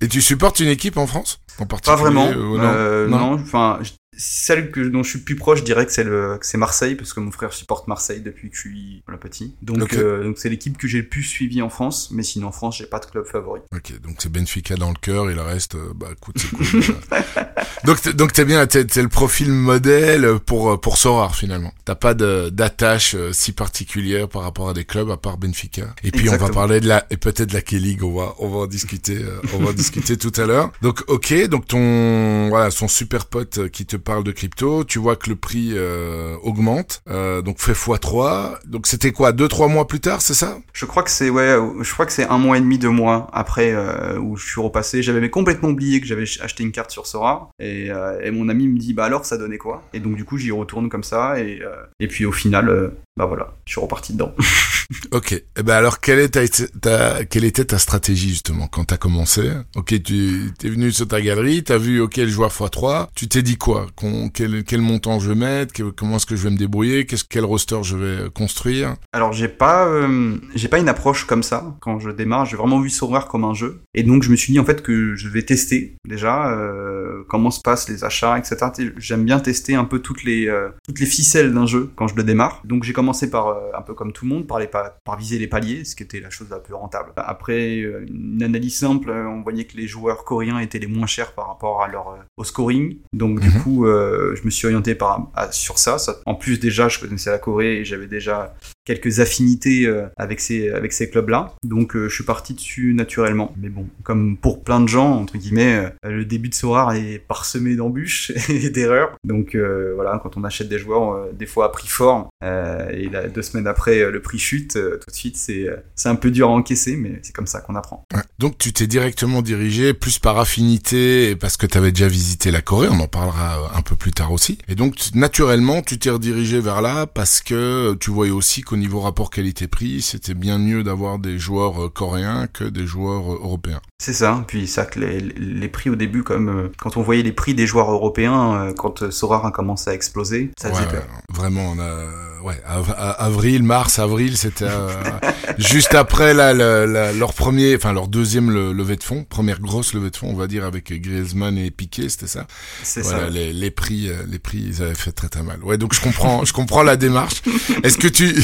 Et 0.00 0.08
tu 0.08 0.20
supportes 0.20 0.60
une 0.60 0.68
équipe 0.68 0.96
en 0.96 1.06
France? 1.06 1.40
En 1.58 1.66
Pas 1.66 1.76
particulier 1.78 2.00
vraiment. 2.02 2.28
euh, 2.28 2.36
non 2.58 2.60
Euh, 2.64 3.08
Non. 3.08 3.18
non. 3.18 3.32
Enfin, 3.42 3.78
celle 4.16 4.70
que 4.70 4.80
dont 4.80 5.02
je 5.02 5.10
suis 5.10 5.18
plus 5.20 5.36
proche, 5.36 5.60
je 5.60 5.64
dirais 5.64 5.86
que 5.86 5.92
c'est 5.92 6.04
le 6.04 6.36
que 6.38 6.46
c'est 6.46 6.58
Marseille 6.58 6.94
parce 6.96 7.12
que 7.14 7.20
mon 7.20 7.30
frère 7.30 7.52
supporte 7.52 7.88
Marseille 7.88 8.20
depuis 8.20 8.50
que 8.50 8.56
je 8.56 8.60
suis 8.60 9.02
voilà, 9.06 9.18
petit. 9.18 9.54
Donc 9.62 9.94
euh, 9.94 10.22
donc 10.22 10.38
c'est 10.38 10.48
l'équipe 10.50 10.76
que 10.76 10.86
j'ai 10.86 10.98
le 10.98 11.08
plus 11.08 11.22
suivi 11.22 11.62
en 11.62 11.70
France. 11.70 12.10
Mais 12.12 12.22
sinon 12.22 12.48
en 12.48 12.52
France, 12.52 12.76
j'ai 12.78 12.86
pas 12.86 12.98
de 12.98 13.06
club 13.06 13.24
favori. 13.26 13.60
Ok, 13.74 13.98
donc 14.02 14.16
c'est 14.18 14.30
Benfica 14.30 14.74
dans 14.76 14.90
le 14.90 14.96
cœur 15.00 15.30
et 15.30 15.34
le 15.34 15.40
reste, 15.42 15.74
euh, 15.76 15.92
bah 15.94 16.08
écoute, 16.12 16.36
c'est 16.38 16.50
cool. 16.50 16.94
donc 17.84 18.00
t'es- 18.02 18.12
donc 18.12 18.32
t'es 18.32 18.44
bien, 18.44 18.66
t'es 18.66 18.84
t'es 18.84 19.02
le 19.02 19.08
profil 19.08 19.50
modèle 19.50 20.38
pour 20.44 20.72
euh, 20.72 20.76
pour 20.76 20.98
Sorar 20.98 21.34
finalement. 21.34 21.72
T'as 21.84 21.94
pas 21.94 22.12
de 22.14 22.50
d'attache 22.50 23.14
euh, 23.14 23.32
si 23.32 23.52
particulière 23.52 24.28
par 24.28 24.42
rapport 24.42 24.68
à 24.68 24.74
des 24.74 24.84
clubs 24.84 25.10
à 25.10 25.16
part 25.16 25.38
Benfica. 25.38 25.94
Et 26.04 26.10
puis 26.10 26.28
on 26.28 26.36
va 26.36 26.50
parler 26.50 26.80
de 26.80 26.88
la 26.88 27.06
et 27.10 27.16
peut-être 27.16 27.48
de 27.48 27.54
la 27.54 27.62
K-League, 27.62 28.02
on 28.04 28.14
va 28.14 28.34
on 28.38 28.48
va 28.50 28.58
en 28.58 28.66
discuter, 28.66 29.16
euh, 29.16 29.40
on 29.54 29.58
va 29.64 29.70
en 29.70 29.72
discuter 29.72 30.16
tout 30.18 30.32
à 30.36 30.44
l'heure. 30.46 30.70
Donc 30.82 31.02
ok, 31.08 31.48
donc 31.48 31.66
ton 31.66 32.48
voilà 32.50 32.70
son 32.70 32.88
super 32.88 33.26
pote 33.26 33.58
euh, 33.58 33.68
qui 33.68 33.86
te 33.86 33.96
parle 34.02 34.24
de 34.24 34.32
crypto, 34.32 34.84
tu 34.84 34.98
vois 34.98 35.16
que 35.16 35.30
le 35.30 35.36
prix 35.36 35.70
euh, 35.72 36.36
augmente, 36.42 37.02
euh, 37.08 37.42
donc 37.42 37.58
fait 37.58 37.72
x3. 37.72 38.58
Donc 38.66 38.86
c'était 38.86 39.12
quoi, 39.12 39.32
deux 39.32 39.48
trois 39.48 39.68
mois 39.68 39.86
plus 39.86 40.00
tard, 40.00 40.20
c'est 40.20 40.34
ça? 40.34 40.58
Je 40.72 40.84
crois 40.84 41.02
que 41.02 41.10
c'est 41.10 41.30
ouais, 41.30 41.56
je 41.80 41.92
crois 41.92 42.06
que 42.06 42.12
c'est 42.12 42.26
un 42.26 42.38
mois 42.38 42.58
et 42.58 42.60
demi, 42.60 42.78
deux 42.78 42.90
mois 42.90 43.28
après 43.32 43.72
euh, 43.72 44.18
où 44.18 44.36
je 44.36 44.46
suis 44.46 44.60
repassé. 44.60 45.02
J'avais 45.02 45.30
complètement 45.30 45.70
oublié 45.70 46.00
que 46.00 46.06
j'avais 46.06 46.24
acheté 46.40 46.62
une 46.62 46.72
carte 46.72 46.90
sur 46.90 47.06
Sora 47.06 47.50
et, 47.58 47.88
et 48.22 48.30
mon 48.30 48.48
ami 48.48 48.68
me 48.68 48.78
dit 48.78 48.92
bah 48.92 49.04
alors 49.04 49.24
ça 49.24 49.38
donnait 49.38 49.58
quoi? 49.58 49.82
Et 49.92 50.00
donc 50.00 50.16
du 50.16 50.24
coup 50.24 50.38
j'y 50.38 50.50
retourne 50.50 50.88
comme 50.88 51.04
ça 51.04 51.40
et 51.40 51.62
et 52.00 52.08
puis 52.08 52.26
au 52.26 52.32
final 52.32 52.92
bah 53.16 53.26
voilà, 53.26 53.54
je 53.66 53.72
suis 53.72 53.80
reparti 53.80 54.14
dedans. 54.14 54.34
Ok. 55.10 55.32
Eh 55.58 55.62
ben 55.62 55.74
alors, 55.74 56.00
quelle, 56.00 56.18
était 56.20 57.64
ta 57.64 57.78
stratégie 57.78 58.30
justement 58.30 58.66
quand 58.66 58.84
t'as 58.84 58.96
commencé? 58.96 59.50
Ok, 59.76 60.02
tu 60.02 60.50
t'es 60.58 60.68
venu 60.68 60.90
sur 60.92 61.08
ta 61.08 61.20
galerie, 61.20 61.62
t'as 61.62 61.78
vu 61.78 62.00
ok 62.00 62.16
le 62.16 62.28
joueur 62.28 62.50
x3, 62.50 63.08
tu 63.14 63.28
t'es 63.28 63.42
dit 63.42 63.56
quoi? 63.56 63.86
Quel, 64.34 64.80
montant 64.80 65.20
je 65.20 65.28
vais 65.28 65.34
mettre? 65.34 65.74
Comment 65.96 66.16
est-ce 66.16 66.26
que 66.26 66.36
je 66.36 66.44
vais 66.44 66.50
me 66.50 66.56
débrouiller? 66.56 67.06
Quel 67.06 67.44
roster 67.44 67.78
je 67.82 67.96
vais 67.96 68.30
construire? 68.30 68.96
Alors 69.12 69.32
j'ai 69.32 69.48
pas 69.48 69.86
euh, 69.86 70.36
pas 70.70 70.78
une 70.78 70.88
approche 70.88 71.26
comme 71.26 71.42
ça 71.42 71.76
quand 71.80 71.98
je 71.98 72.10
démarre. 72.10 72.46
J'ai 72.46 72.56
vraiment 72.56 72.80
vu 72.80 72.88
Sorare 72.88 73.28
comme 73.28 73.44
un 73.44 73.54
jeu 73.54 73.82
et 73.94 74.02
donc 74.02 74.22
je 74.22 74.30
me 74.30 74.36
suis 74.36 74.52
dit 74.52 74.58
en 74.58 74.64
fait 74.64 74.82
que 74.82 75.14
je 75.14 75.28
vais 75.28 75.42
tester 75.42 75.96
déjà 76.08 76.50
euh, 76.50 77.24
comment 77.28 77.50
se 77.50 77.60
passent 77.60 77.88
les 77.88 78.04
achats 78.04 78.38
etc. 78.38 78.56
Tu 78.74 78.94
J'aime 78.98 79.24
bien 79.24 79.38
tester 79.40 79.74
un 79.74 79.84
peu 79.84 79.98
toutes 79.98 80.24
les 80.24 80.46
euh, 80.48 80.70
toutes 80.86 81.00
les 81.00 81.06
ficelles 81.06 81.52
d'un 81.52 81.66
jeu 81.66 81.90
quand 81.96 82.08
je 82.08 82.14
le 82.14 82.24
démarre. 82.24 82.62
Donc 82.64 82.84
j'ai 82.84 82.92
commencé 82.92 83.30
par 83.30 83.56
un 83.76 83.82
peu 83.82 83.94
comme 83.94 84.12
tout 84.12 84.24
le 84.24 84.30
monde 84.30 84.46
par 84.46 84.58
les 84.58 84.66
pa- 84.66 84.81
par 85.04 85.16
viser 85.18 85.38
les 85.38 85.46
paliers, 85.46 85.84
ce 85.84 85.96
qui 85.96 86.02
était 86.02 86.20
la 86.20 86.30
chose 86.30 86.48
la 86.50 86.58
plus 86.58 86.74
rentable. 86.74 87.12
Après 87.16 87.78
euh, 87.80 88.04
une 88.08 88.42
analyse 88.42 88.76
simple, 88.78 89.10
euh, 89.10 89.26
on 89.28 89.42
voyait 89.42 89.64
que 89.64 89.76
les 89.76 89.86
joueurs 89.86 90.24
coréens 90.24 90.58
étaient 90.58 90.78
les 90.78 90.86
moins 90.86 91.06
chers 91.06 91.32
par 91.32 91.48
rapport 91.48 91.82
à 91.82 91.88
leur 91.88 92.08
euh, 92.10 92.16
au 92.36 92.44
scoring. 92.44 92.98
Donc 93.12 93.40
du 93.40 93.48
Mhm. 93.48 93.62
coup 93.62 93.86
euh, 93.86 94.34
je 94.36 94.44
me 94.44 94.50
suis 94.50 94.66
orienté 94.66 94.94
par 94.94 95.30
à- 95.34 95.52
sur 95.52 95.78
ça. 95.78 95.98
ça. 95.98 96.16
En 96.26 96.34
plus 96.34 96.58
déjà 96.60 96.88
je 96.88 96.98
connaissais 96.98 97.30
la 97.30 97.38
Corée 97.38 97.78
et 97.78 97.84
j'avais 97.84 98.06
déjà 98.06 98.54
quelques 98.84 99.20
affinités 99.20 99.90
avec 100.16 100.40
ces 100.40 100.70
avec 100.70 100.92
ces 100.92 101.10
clubs-là. 101.10 101.54
Donc 101.64 101.96
je 101.96 102.08
suis 102.08 102.24
parti 102.24 102.54
dessus 102.54 102.94
naturellement. 102.94 103.54
Mais 103.60 103.68
bon, 103.68 103.86
comme 104.02 104.36
pour 104.36 104.62
plein 104.62 104.80
de 104.80 104.88
gens 104.88 105.12
entre 105.12 105.38
guillemets, 105.38 105.92
le 106.02 106.24
début 106.24 106.48
de 106.48 106.54
Sorar 106.54 106.94
est 106.94 107.18
parsemé 107.18 107.76
d'embûches 107.76 108.32
et 108.48 108.70
d'erreurs. 108.70 109.16
Donc 109.24 109.56
voilà, 109.56 110.18
quand 110.22 110.36
on 110.36 110.44
achète 110.44 110.68
des 110.68 110.78
joueurs, 110.78 111.32
des 111.32 111.46
fois 111.46 111.66
à 111.66 111.68
prix 111.68 111.88
fort, 111.88 112.28
et 112.42 113.10
deux 113.32 113.42
semaines 113.42 113.66
après 113.66 114.10
le 114.10 114.20
prix 114.22 114.38
chute, 114.38 114.72
tout 114.72 115.10
de 115.10 115.14
suite 115.14 115.36
c'est 115.36 116.08
un 116.08 116.16
peu 116.16 116.30
dur 116.30 116.48
à 116.48 116.52
encaisser, 116.52 116.96
mais 116.96 117.20
c'est 117.22 117.34
comme 117.34 117.46
ça 117.46 117.60
qu'on 117.60 117.74
apprend. 117.74 118.04
Donc 118.38 118.58
tu 118.58 118.72
t'es 118.72 118.86
directement 118.86 119.42
dirigé 119.42 119.94
plus 119.94 120.18
par 120.18 120.38
affinité 120.38 121.36
parce 121.36 121.56
que 121.56 121.66
tu 121.66 121.78
avais 121.78 121.92
déjà 121.92 122.08
visité 122.08 122.50
la 122.50 122.60
Corée, 122.60 122.88
on 122.90 123.00
en 123.00 123.08
parlera 123.08 123.76
un 123.76 123.82
peu 123.82 123.96
plus 123.96 124.10
tard 124.12 124.32
aussi. 124.32 124.58
Et 124.68 124.74
donc 124.74 124.96
naturellement 125.14 125.82
tu 125.82 125.98
t'es 125.98 126.10
redirigé 126.10 126.60
vers 126.60 126.82
là 126.82 127.06
parce 127.06 127.40
que 127.40 127.94
tu 127.94 128.10
voyais 128.10 128.32
aussi 128.32 128.62
qu'au 128.72 128.78
niveau 128.78 129.00
rapport 129.00 129.28
qualité-prix, 129.28 130.00
c'était 130.00 130.32
bien 130.32 130.56
mieux 130.56 130.82
d'avoir 130.82 131.18
des 131.18 131.38
joueurs 131.38 131.84
euh, 131.84 131.88
coréens 131.90 132.46
que 132.46 132.64
des 132.64 132.86
joueurs 132.86 133.30
euh, 133.30 133.38
européens. 133.42 133.82
C'est 133.98 134.14
ça, 134.14 134.42
puis 134.48 134.66
ça 134.66 134.86
que 134.86 134.98
les, 134.98 135.20
les, 135.20 135.68
prix 135.68 135.90
au 135.90 135.94
début, 135.94 136.22
comme 136.22 136.48
euh, 136.48 136.72
quand 136.78 136.96
on 136.96 137.02
voyait 137.02 137.22
les 137.22 137.32
prix 137.32 137.54
des 137.54 137.66
joueurs 137.66 137.90
européens, 137.90 138.72
quand 138.78 139.10
Sorar 139.10 139.44
a 139.44 139.50
commencé 139.50 139.90
à 139.90 139.94
exploser, 139.94 140.52
ça 140.58 140.70
faisait 140.70 140.88
peur. 140.88 141.04
Vraiment, 141.28 141.74
on 141.76 141.78
a 141.78 142.06
ouais, 142.44 142.60
avril, 142.66 143.62
mars, 143.62 143.98
avril, 143.98 144.38
c'était 144.38 144.66
juste 145.58 145.94
après 145.94 146.32
leur 146.32 147.34
premier, 147.34 147.76
enfin 147.76 147.92
leur 147.92 148.08
deuxième 148.08 148.50
levée 148.50 148.96
de 148.96 149.04
fonds, 149.04 149.24
première 149.24 149.60
grosse 149.60 149.92
levée 149.92 150.10
de 150.10 150.16
fonds, 150.16 150.30
on 150.30 150.36
va 150.36 150.46
dire 150.46 150.64
avec 150.64 150.92
Griezmann 150.92 151.58
et 151.58 151.70
Piqué, 151.70 152.08
c'était 152.08 152.26
ça. 152.26 152.46
C'est 152.82 153.04
ça. 153.04 153.28
Les, 153.28 153.52
les, 153.52 153.70
prix, 153.70 154.10
les 154.26 154.38
prix, 154.38 154.64
ils 154.66 154.82
avaient 154.82 154.94
fait 154.94 155.12
très 155.12 155.28
très 155.28 155.42
mal. 155.42 155.62
Ouais, 155.62 155.78
donc 155.78 155.94
je 155.94 156.00
comprends, 156.00 156.44
je 156.44 156.52
comprends 156.52 156.82
la 156.82 156.96
démarche. 156.96 157.42
Est-ce 157.84 157.98
que 157.98 158.08
tu, 158.08 158.34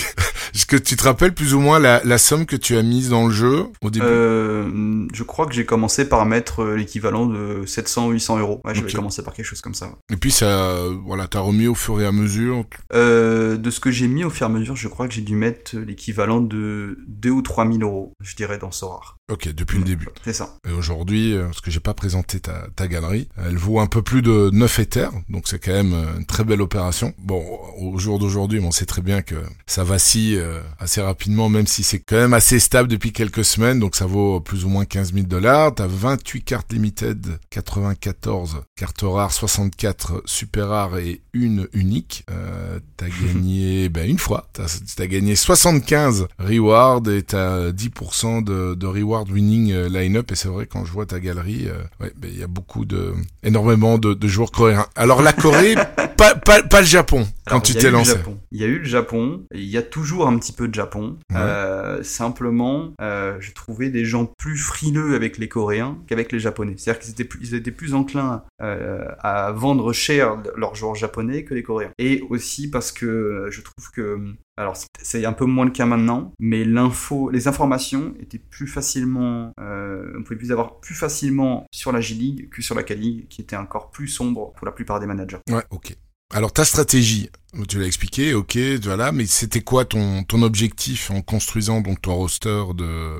est-ce 0.54 0.66
que 0.66 0.76
tu 0.76 0.96
te 0.96 1.04
rappelles 1.04 1.34
plus 1.34 1.54
ou 1.54 1.60
moins 1.60 1.78
la, 1.78 2.02
la 2.04 2.18
somme 2.18 2.46
que 2.46 2.56
tu 2.56 2.76
as 2.76 2.82
mise 2.82 3.08
dans 3.10 3.26
le 3.26 3.32
jeu 3.32 3.66
au 3.82 3.90
début 3.90 4.06
euh, 4.06 5.06
Je 5.12 5.22
crois 5.22 5.46
que 5.46 5.52
j'ai 5.52 5.64
commencé 5.64 6.08
par 6.08 6.24
mettre 6.26 6.62
euh, 6.62 6.76
l'équivalent 6.76 7.26
de 7.26 7.64
700 7.66 8.10
800 8.10 8.38
euros. 8.38 8.60
Ouais, 8.64 8.74
commencer 8.92 9.22
par 9.22 9.34
quelque 9.34 9.46
chose 9.46 9.60
comme 9.60 9.74
ça. 9.74 9.90
Et 10.12 10.16
puis 10.16 10.30
ça, 10.30 10.78
voilà, 11.04 11.28
t'as 11.28 11.40
remis 11.40 11.66
au 11.66 11.74
fur 11.74 12.00
et 12.00 12.06
à 12.06 12.12
mesure. 12.12 12.64
Euh, 12.92 13.56
de 13.56 13.70
ce 13.70 13.80
que 13.80 13.90
j'ai 13.90 14.08
mis 14.08 14.24
au 14.24 14.30
fur 14.30 14.46
et 14.46 14.50
à 14.50 14.52
mesure, 14.52 14.76
je 14.76 14.88
crois 14.88 15.08
que 15.08 15.14
j'ai 15.14 15.22
dû 15.22 15.36
mettre 15.36 15.76
l'équivalent 15.76 16.40
de 16.40 16.98
2 17.06 17.30
ou 17.30 17.42
3 17.42 17.70
000 17.70 17.78
euros, 17.82 18.12
je 18.20 18.34
dirais, 18.34 18.58
dans 18.58 18.70
Sorar. 18.70 19.17
Ok, 19.30 19.46
depuis 19.52 19.76
le 19.78 19.84
début. 19.84 20.08
C'est 20.24 20.32
ça. 20.32 20.56
Et 20.66 20.72
aujourd'hui, 20.72 21.34
euh, 21.34 21.44
parce 21.44 21.60
que 21.60 21.70
j'ai 21.70 21.80
pas 21.80 21.92
présenté 21.92 22.40
ta, 22.40 22.66
ta, 22.74 22.88
galerie, 22.88 23.28
elle 23.36 23.58
vaut 23.58 23.78
un 23.78 23.86
peu 23.86 24.00
plus 24.00 24.22
de 24.22 24.48
9 24.54 24.78
éthers, 24.78 25.12
donc 25.28 25.48
c'est 25.48 25.58
quand 25.58 25.72
même 25.72 25.92
euh, 25.92 26.16
une 26.16 26.24
très 26.24 26.44
belle 26.44 26.62
opération. 26.62 27.12
Bon, 27.18 27.44
au 27.76 27.98
jour 27.98 28.18
d'aujourd'hui, 28.18 28.58
on 28.58 28.70
sait 28.70 28.86
très 28.86 29.02
bien 29.02 29.20
que 29.20 29.34
ça 29.66 29.84
vacille 29.84 30.38
euh, 30.38 30.62
assez 30.78 31.02
rapidement, 31.02 31.50
même 31.50 31.66
si 31.66 31.82
c'est 31.82 31.98
quand 31.98 32.16
même 32.16 32.32
assez 32.32 32.58
stable 32.58 32.88
depuis 32.88 33.12
quelques 33.12 33.44
semaines, 33.44 33.80
donc 33.80 33.96
ça 33.96 34.06
vaut 34.06 34.40
plus 34.40 34.64
ou 34.64 34.70
moins 34.70 34.86
15 34.86 35.12
000 35.12 35.26
dollars. 35.26 35.74
T'as 35.74 35.86
28 35.86 36.42
cartes 36.42 36.72
limited, 36.72 37.38
94 37.50 38.62
cartes 38.76 39.02
rares, 39.02 39.32
64 39.32 40.22
super 40.24 40.68
rares 40.68 40.96
et 40.96 41.20
une 41.34 41.68
unique. 41.74 42.24
Euh, 42.30 42.80
t'as 42.96 43.08
gagné 43.26 43.90
ben, 43.90 44.08
une 44.08 44.18
fois, 44.18 44.48
t'as 44.54 44.80
as 44.98 45.06
gagné 45.06 45.36
75 45.36 46.28
rewards 46.38 47.06
et 47.10 47.22
t'as 47.22 47.72
10% 47.72 48.42
de, 48.42 48.74
de 48.74 48.86
reward 48.86 49.17
winning 49.24 49.72
euh, 49.72 49.88
line-up 49.88 50.30
et 50.32 50.34
c'est 50.34 50.48
vrai 50.48 50.66
quand 50.66 50.84
je 50.84 50.92
vois 50.92 51.06
ta 51.06 51.20
galerie, 51.20 51.68
euh, 51.68 51.82
ben, 52.00 52.30
il 52.30 52.38
y 52.38 52.42
a 52.42 52.46
beaucoup 52.46 52.84
de, 52.84 53.14
énormément 53.42 53.98
de 53.98 54.28
joueurs 54.28 54.50
coréens. 54.50 54.86
Alors 54.96 55.22
la 55.22 55.32
Corée, 55.32 55.74
pas, 56.18 56.34
pas, 56.34 56.62
pas, 56.62 56.80
le 56.80 56.86
Japon 56.86 57.26
quand 57.46 57.60
tu 57.60 57.74
t'es 57.74 57.90
lancé. 57.90 58.16
Il 58.52 58.60
y 58.60 58.64
a 58.64 58.66
eu 58.66 58.78
le 58.78 58.84
Japon, 58.84 59.44
il 59.54 59.64
y 59.64 59.76
a 59.76 59.82
toujours 59.82 60.26
un 60.26 60.38
petit 60.38 60.52
peu 60.52 60.68
de 60.68 60.74
Japon. 60.74 61.16
Euh, 61.34 62.02
simplement, 62.02 62.92
euh, 63.00 63.40
j'ai 63.40 63.52
trouvé 63.52 63.90
des 63.90 64.04
gens 64.04 64.26
plus 64.26 64.56
frileux 64.56 65.14
avec 65.14 65.38
les 65.38 65.48
Coréens 65.48 65.98
qu'avec 66.06 66.32
les 66.32 66.40
Japonais. 66.40 66.74
C'est-à-dire 66.76 67.00
qu'ils 67.00 67.12
étaient 67.12 67.24
plus, 67.24 67.40
ils 67.42 67.54
étaient 67.54 67.70
plus 67.70 67.94
enclins 67.94 68.42
euh, 68.60 69.06
à 69.20 69.52
vendre 69.52 69.92
cher 69.92 70.36
leurs 70.56 70.74
joueurs 70.74 70.94
japonais 70.94 71.44
que 71.44 71.54
les 71.54 71.62
Coréens. 71.62 71.90
Et 71.98 72.22
aussi 72.28 72.68
parce 72.68 72.92
que 72.92 73.46
je 73.50 73.60
trouve 73.62 73.90
que 73.92 74.18
alors 74.58 74.76
c'est 75.00 75.24
un 75.24 75.32
peu 75.32 75.44
moins 75.44 75.64
le 75.64 75.70
cas 75.70 75.86
maintenant, 75.86 76.32
mais 76.40 76.64
l'info, 76.64 77.30
les 77.30 77.46
informations 77.46 78.14
étaient 78.20 78.40
plus 78.40 78.66
facilement, 78.66 79.52
euh, 79.60 80.12
on 80.18 80.24
pouvait 80.24 80.36
plus 80.36 80.50
avoir 80.50 80.80
plus 80.80 80.96
facilement 80.96 81.64
sur 81.72 81.92
la 81.92 82.00
G-League 82.00 82.48
que 82.50 82.60
sur 82.60 82.74
la 82.74 82.82
K-League, 82.82 83.28
qui 83.28 83.40
était 83.40 83.56
encore 83.56 83.90
plus 83.90 84.08
sombre 84.08 84.52
pour 84.54 84.66
la 84.66 84.72
plupart 84.72 84.98
des 84.98 85.06
managers. 85.06 85.38
Ouais, 85.48 85.62
ok. 85.70 85.96
Alors 86.34 86.52
ta 86.52 86.66
stratégie, 86.66 87.30
tu 87.68 87.78
l'as 87.78 87.86
expliqué, 87.86 88.34
ok, 88.34 88.58
voilà, 88.82 89.12
mais 89.12 89.24
c'était 89.24 89.62
quoi 89.62 89.86
ton, 89.86 90.24
objectif 90.42 91.10
en 91.10 91.22
construisant 91.22 91.80
donc 91.80 92.02
ton 92.02 92.14
roster 92.16 92.64
de, 92.74 93.14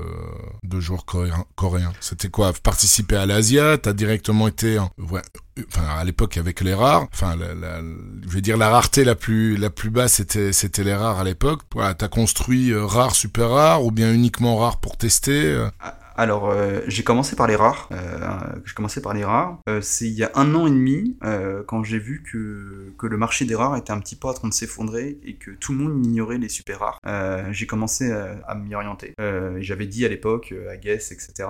de 0.62 0.80
joueurs 0.80 1.06
coréens, 1.06 1.92
C'était 2.00 2.28
quoi? 2.28 2.52
Participer 2.52 3.16
à 3.16 3.24
l'Asia? 3.24 3.78
T'as 3.78 3.94
directement 3.94 4.46
été, 4.46 4.78
ouais, 4.98 5.22
enfin 5.68 5.86
à 5.96 6.04
l'époque 6.04 6.36
avec 6.36 6.60
les 6.60 6.74
rares, 6.74 7.06
enfin 7.14 7.34
la, 7.34 7.54
la, 7.54 7.80
je 7.80 8.28
vais 8.28 8.42
dire 8.42 8.58
la 8.58 8.68
rareté 8.68 9.04
la 9.04 9.14
plus 9.14 9.56
la 9.56 9.70
plus 9.70 9.88
basse 9.88 10.14
c'était 10.14 10.52
c'était 10.52 10.84
les 10.84 10.94
rares 10.94 11.18
à 11.18 11.24
l'époque. 11.24 11.62
Voilà, 11.74 11.94
t'as 11.94 12.08
construit 12.08 12.72
euh, 12.72 12.84
rare 12.84 13.14
super 13.14 13.48
rare 13.48 13.84
ou 13.84 13.90
bien 13.90 14.12
uniquement 14.12 14.58
rare 14.58 14.80
pour 14.80 14.98
tester 14.98 15.44
euh? 15.44 15.70
Ah, 15.80 15.94
alors, 16.18 16.50
euh, 16.50 16.80
j'ai 16.88 17.04
commencé 17.04 17.36
par 17.36 17.46
les 17.46 17.54
rares. 17.54 17.88
Euh, 17.92 18.18
j'ai 18.64 18.74
commencé 18.74 19.00
par 19.00 19.14
les 19.14 19.24
rares. 19.24 19.60
Euh, 19.68 19.80
c'est 19.80 20.06
il 20.06 20.14
y 20.14 20.24
a 20.24 20.32
un 20.34 20.52
an 20.56 20.66
et 20.66 20.70
demi 20.70 21.16
euh, 21.22 21.62
quand 21.64 21.84
j'ai 21.84 22.00
vu 22.00 22.24
que, 22.28 22.92
que 22.98 23.06
le 23.06 23.16
marché 23.16 23.44
des 23.44 23.54
rares 23.54 23.76
était 23.76 23.92
un 23.92 24.00
petit 24.00 24.16
peu 24.16 24.26
en 24.26 24.34
train 24.34 24.48
de 24.48 24.52
s'effondrer 24.52 25.20
et 25.24 25.34
que 25.34 25.52
tout 25.52 25.70
le 25.70 25.78
monde 25.78 26.04
ignorait 26.04 26.38
les 26.38 26.48
super 26.48 26.80
rares. 26.80 26.98
Euh, 27.06 27.44
j'ai 27.52 27.68
commencé 27.68 28.10
à, 28.10 28.54
m'y 28.56 28.74
orienter. 28.74 29.14
J'avais 29.60 29.86
dit 29.86 30.04
à 30.04 30.08
l'époque 30.08 30.52
à 30.68 30.76
Guess, 30.76 31.12
etc. 31.12 31.48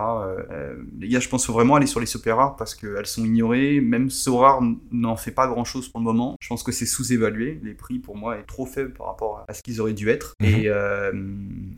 les 0.99 1.09
gars, 1.09 1.21
je 1.21 1.31
pense 1.31 1.49
vraiment 1.49 1.77
aller 1.77 1.87
sur 1.87 2.01
les 2.01 2.07
super 2.07 2.37
rares 2.37 2.57
parce 2.57 2.75
qu'elles 2.75 3.07
sont 3.07 3.25
ignorées. 3.25 3.81
Même 3.81 4.11
rare 4.27 4.61
n'en 4.93 5.17
fait 5.17 5.31
pas 5.31 5.47
grand 5.47 5.65
chose 5.65 5.89
pour 5.89 5.99
le 6.01 6.05
moment. 6.05 6.37
Je 6.41 6.49
pense 6.49 6.63
que 6.63 6.73
c'est 6.73 6.85
sous-évalué. 6.85 7.59
Les 7.63 7.73
prix 7.73 8.01
pour 8.01 8.17
moi 8.17 8.37
est 8.37 8.47
trop 8.47 8.67
faible 8.67 8.93
par 8.93 9.07
rapport 9.07 9.47
à 9.49 9.55
ce 9.55 9.63
qu'ils 9.63 9.81
auraient 9.81 9.95
dû 9.95 10.11
être. 10.11 10.35
Mhm. 10.41 10.47
Et 10.47 10.71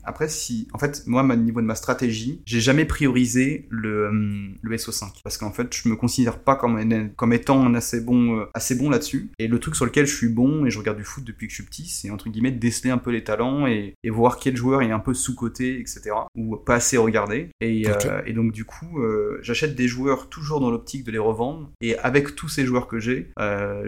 après, 0.03 0.29
si, 0.29 0.67
en 0.73 0.79
fait, 0.79 1.05
moi, 1.07 1.23
au 1.23 1.37
niveau 1.37 1.61
de 1.61 1.67
ma 1.67 1.77
stratégie, 1.77 2.43
j'ai 2.47 2.61
jamais 2.61 2.80
prioriser 2.85 3.67
le, 3.71 4.07
euh, 4.07 4.49
le 4.63 4.77
SO5 4.77 5.23
parce 5.23 5.39
qu'en 5.39 5.53
fait 5.53 5.75
je 5.75 5.89
me 5.89 5.97
considère 5.97 6.39
pas 6.39 6.57
comme, 6.57 7.11
comme 7.17 7.33
étant 7.33 7.73
assez 7.75 8.01
bon 8.01 8.39
euh, 8.39 8.45
assez 8.55 8.75
bon 8.75 8.91
là-dessus. 8.91 9.31
Et 9.39 9.49
le 9.49 9.59
truc 9.59 9.77
sur 9.77 9.85
lequel 9.85 10.07
je 10.07 10.15
suis 10.15 10.29
bon 10.29 10.67
et 10.67 10.71
je 10.71 10.79
regarde 10.79 10.99
du 10.99 11.05
foot 11.05 11.25
depuis 11.25 11.47
que 11.47 11.53
je 11.53 11.63
suis 11.63 11.65
petit 11.65 11.87
c'est 11.87 12.11
entre 12.11 12.29
guillemets 12.29 12.53
de 12.53 12.59
déceler 12.59 12.91
un 12.91 12.99
peu 12.99 13.11
les 13.11 13.25
talents 13.25 13.67
et, 13.67 13.95
et 14.03 14.11
voir 14.11 14.39
quel 14.39 14.57
joueur 14.57 14.83
est 14.83 14.91
un 14.91 14.99
peu 14.99 15.15
sous-coté 15.15 15.79
etc 15.81 16.11
ou 16.35 16.57
pas 16.57 16.77
assez 16.77 16.97
regardé. 16.97 17.51
Et, 17.61 17.87
euh, 17.87 18.23
et 18.27 18.33
donc 18.33 18.53
du 18.53 18.65
coup 18.65 19.01
j'achète 19.43 19.75
des 19.75 19.89
joueurs 19.89 20.29
toujours 20.29 20.61
dans 20.61 20.71
l'optique 20.71 21.05
de 21.05 21.11
les 21.11 21.19
revendre. 21.19 21.71
Et 21.81 21.99
avec 21.99 22.35
tous 22.37 22.49
ces 22.49 22.67
joueurs 22.67 22.89
que 22.89 22.99
j'ai 22.99 23.31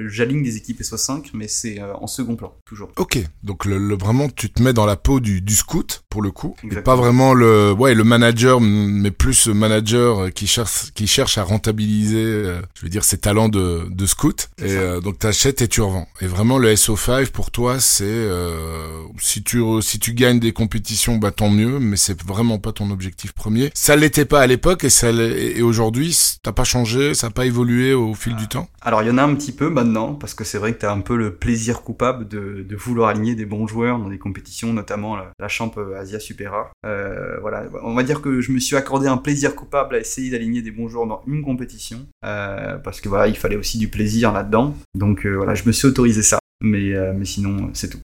j'aligne 0.07 0.43
des 0.43 0.57
équipes 0.57 0.81
SO5 0.81 1.31
mais 1.35 1.49
c'est 1.49 1.81
en 1.83 2.07
second 2.07 2.37
plan 2.37 2.55
toujours. 2.65 2.91
Ok. 2.97 3.19
Donc 3.43 3.65
le, 3.65 3.95
vraiment 3.95 4.29
tu 4.29 4.51
te 4.51 4.63
mets 4.63 4.73
dans 4.73 4.87
la 4.87 4.97
peau 4.97 5.21
du, 5.21 5.41
du 5.41 5.55
scout 5.55 6.05
pour 6.09 6.23
le 6.23 6.31
coup 6.31 6.55
et 6.71 6.77
pas 6.77 6.97
vraiment 6.97 7.35
le 7.35 7.73
ouais 7.73 7.95
le 7.95 8.05
manager 8.05 8.61
mais 8.87 9.11
plus 9.11 9.47
manager 9.49 10.33
qui 10.33 10.47
cherche 10.47 10.93
qui 10.95 11.07
cherche 11.07 11.39
à 11.39 11.45
rentabiliser, 11.45 12.25
euh, 12.25 12.61
je 12.75 12.83
veux 12.83 12.89
dire, 12.89 13.05
ses 13.05 13.19
talents 13.19 13.49
de, 13.49 13.87
de 13.91 14.07
scout. 14.07 14.51
Et 14.59 14.73
euh, 14.73 15.01
donc 15.01 15.19
t'achètes 15.19 15.63
et 15.63 15.69
tu 15.69 15.81
revends. 15.81 16.09
Et 16.21 16.27
vraiment 16.27 16.59
le 16.59 16.73
SO5 16.75 17.31
pour 17.31 17.51
toi, 17.51 17.81
c'est 17.81 18.05
euh, 18.05 19.03
si 19.19 19.43
tu 19.43 19.63
si 19.83 19.99
tu 19.99 20.15
gagnes 20.15 20.41
des 20.41 20.53
compétitions, 20.53 21.17
bah 21.17 21.31
tant 21.31 21.51
mieux, 21.51 21.79
mais 21.79 21.97
c'est 21.97 22.21
vraiment 22.23 22.59
pas 22.59 22.73
ton 22.73 22.91
objectif 22.91 23.33
premier. 23.33 23.71
Ça 23.75 23.97
l'était 23.97 24.25
pas 24.25 24.41
à 24.41 24.47
l'époque 24.47 24.85
et 24.85 24.91
ça 24.91 25.11
et 25.11 25.63
aujourd'hui, 25.63 26.17
t'as 26.43 26.53
pas 26.53 26.65
changé, 26.65 27.15
ça 27.15 27.29
a 27.29 27.31
pas 27.31 27.47
évolué 27.47 27.95
au 27.95 28.15
fil 28.15 28.37
du 28.37 28.49
temps? 28.49 28.69
Alors 28.81 29.03
il 29.03 29.09
y 29.09 29.11
en 29.11 29.19
a 29.19 29.23
un 29.23 29.35
petit 29.35 29.53
peu 29.53 29.69
maintenant 29.69 30.15
parce 30.15 30.35
que 30.35 30.45
c'est 30.45 30.59
vrai 30.59 30.73
que 30.73 30.79
t'as 30.81 30.93
un 30.93 31.01
peu 31.01 31.17
le 31.17 31.35
plaisir 31.35 31.83
coupable 31.83 32.27
de, 32.29 32.65
de 32.69 32.77
vouloir 32.77 33.11
aligner 33.11 33.35
des 33.35 33.47
bons 33.47 33.67
joueurs 33.67 33.99
dans 33.99 34.09
des 34.09 34.19
compétitions, 34.19 34.73
notamment 34.73 35.17
la, 35.17 35.31
la 35.39 35.49
Champ 35.49 35.73
Asia 35.97 36.19
Super 36.19 36.53
Rare. 36.53 36.71
Euh, 36.85 37.39
voilà, 37.41 37.65
on 37.83 37.95
va 37.95 38.03
dire 38.03 38.21
que 38.21 38.41
je 38.41 38.53
me 38.53 38.59
suis 38.59 38.72
accordé 38.77 39.09
un 39.09 39.17
plaisir 39.17 39.55
coupable 39.55 39.97
à 39.97 39.99
essayer 39.99 40.31
d'aligner 40.31 40.63
des 40.63 40.71
bons 40.71 40.93
dans 41.07 41.23
une 41.27 41.43
compétition, 41.43 42.07
euh, 42.25 42.77
parce 42.79 43.01
que 43.01 43.09
voilà, 43.09 43.29
il 43.29 43.37
fallait 43.37 43.57
aussi 43.57 43.79
du 43.79 43.89
plaisir 43.89 44.33
là-dedans. 44.33 44.75
Donc 44.95 45.27
euh, 45.27 45.35
voilà, 45.35 45.55
je 45.55 45.65
me 45.67 45.73
suis 45.73 45.87
autorisé 45.87 46.23
ça, 46.23 46.39
mais, 46.63 46.93
euh, 46.93 47.13
mais 47.17 47.25
sinon, 47.25 47.71
c'est 47.73 47.89
tout. 47.89 48.01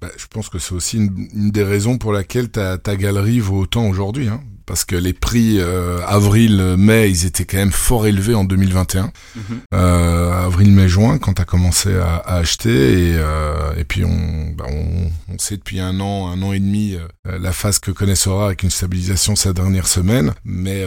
Bah, 0.00 0.08
je 0.16 0.26
pense 0.26 0.48
que 0.48 0.58
c'est 0.58 0.74
aussi 0.74 0.98
une, 0.98 1.50
des 1.50 1.62
raisons 1.62 1.98
pour 1.98 2.12
laquelle 2.12 2.50
ta, 2.50 2.78
ta 2.78 2.96
galerie 2.96 3.40
vaut 3.40 3.60
autant 3.60 3.88
aujourd'hui. 3.88 4.28
Hein 4.28 4.40
parce 4.66 4.84
que 4.84 4.96
les 4.96 5.12
prix 5.12 5.58
euh, 5.60 5.98
avril-mai, 6.06 7.10
ils 7.10 7.26
étaient 7.26 7.44
quand 7.44 7.58
même 7.58 7.72
fort 7.72 8.06
élevés 8.06 8.34
en 8.34 8.44
2021. 8.44 9.12
Mhm. 9.34 9.42
Euh, 9.74 10.46
avril, 10.46 10.70
mai, 10.72 10.88
juin, 10.88 11.18
quand 11.18 11.34
tu 11.34 11.42
as 11.42 11.44
commencé 11.44 11.94
à, 11.96 12.16
à 12.16 12.36
acheter. 12.36 13.10
Et, 13.10 13.16
euh, 13.16 13.74
et 13.76 13.84
puis, 13.84 14.04
on, 14.04 14.50
bah, 14.56 14.64
on, 14.68 15.10
on 15.32 15.38
sait 15.38 15.56
depuis 15.56 15.80
un 15.80 16.00
an, 16.00 16.28
un 16.28 16.42
an 16.42 16.52
et 16.52 16.60
demi, 16.60 16.94
euh, 16.94 17.38
la 17.38 17.52
phase 17.52 17.78
que 17.78 17.90
connaît 17.90 18.14
Sora 18.14 18.46
avec 18.46 18.62
une 18.62 18.70
stabilisation 18.70 19.36
sa 19.36 19.52
dernière 19.52 19.86
semaine. 19.86 20.34
Mais 20.44 20.84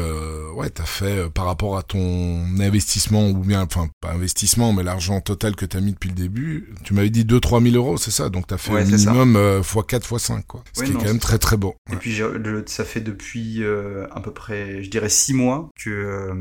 ouais, 0.55 0.69
tu 0.69 0.81
as 0.81 0.85
fait, 0.85 1.29
par 1.29 1.45
rapport 1.45 1.77
à 1.77 1.83
ton 1.83 2.43
investissement, 2.59 3.29
ou 3.29 3.37
bien, 3.37 3.61
enfin, 3.63 3.89
pas 4.01 4.11
investissement, 4.11 4.73
mais 4.73 4.83
l'argent 4.83 5.21
total 5.21 5.55
que 5.55 5.65
tu 5.65 5.77
as 5.77 5.81
mis 5.81 5.93
depuis 5.93 6.09
le 6.09 6.15
début, 6.15 6.73
tu 6.83 6.93
m'avais 6.93 7.09
dit 7.09 7.23
2-3 7.23 7.63
000 7.71 7.75
euros, 7.75 7.97
c'est 7.97 8.11
ça? 8.11 8.29
Donc, 8.29 8.47
tu 8.47 8.53
as 8.53 8.57
fait 8.57 8.71
Ouais, 8.71 8.85
minimum 8.85 9.35
euh, 9.35 9.61
x4, 9.61 10.01
x5, 10.01 10.43
quoi. 10.47 10.63
Ce 10.73 10.83
qui 10.83 10.91
est 10.91 10.93
quand 10.93 11.03
même 11.05 11.19
très, 11.19 11.37
très 11.37 11.57
bon. 11.57 11.73
Et 11.91 11.95
puis 11.95 12.19
ça 12.67 12.83
fait 12.83 13.01
depuis 13.01 13.63
à 14.12 14.19
peu 14.19 14.32
près, 14.32 14.84
je 14.84 14.89
dirais 14.89 15.10
six 15.10 15.34
mois 15.34 15.69
que 15.75 15.89
euh, 15.89 16.34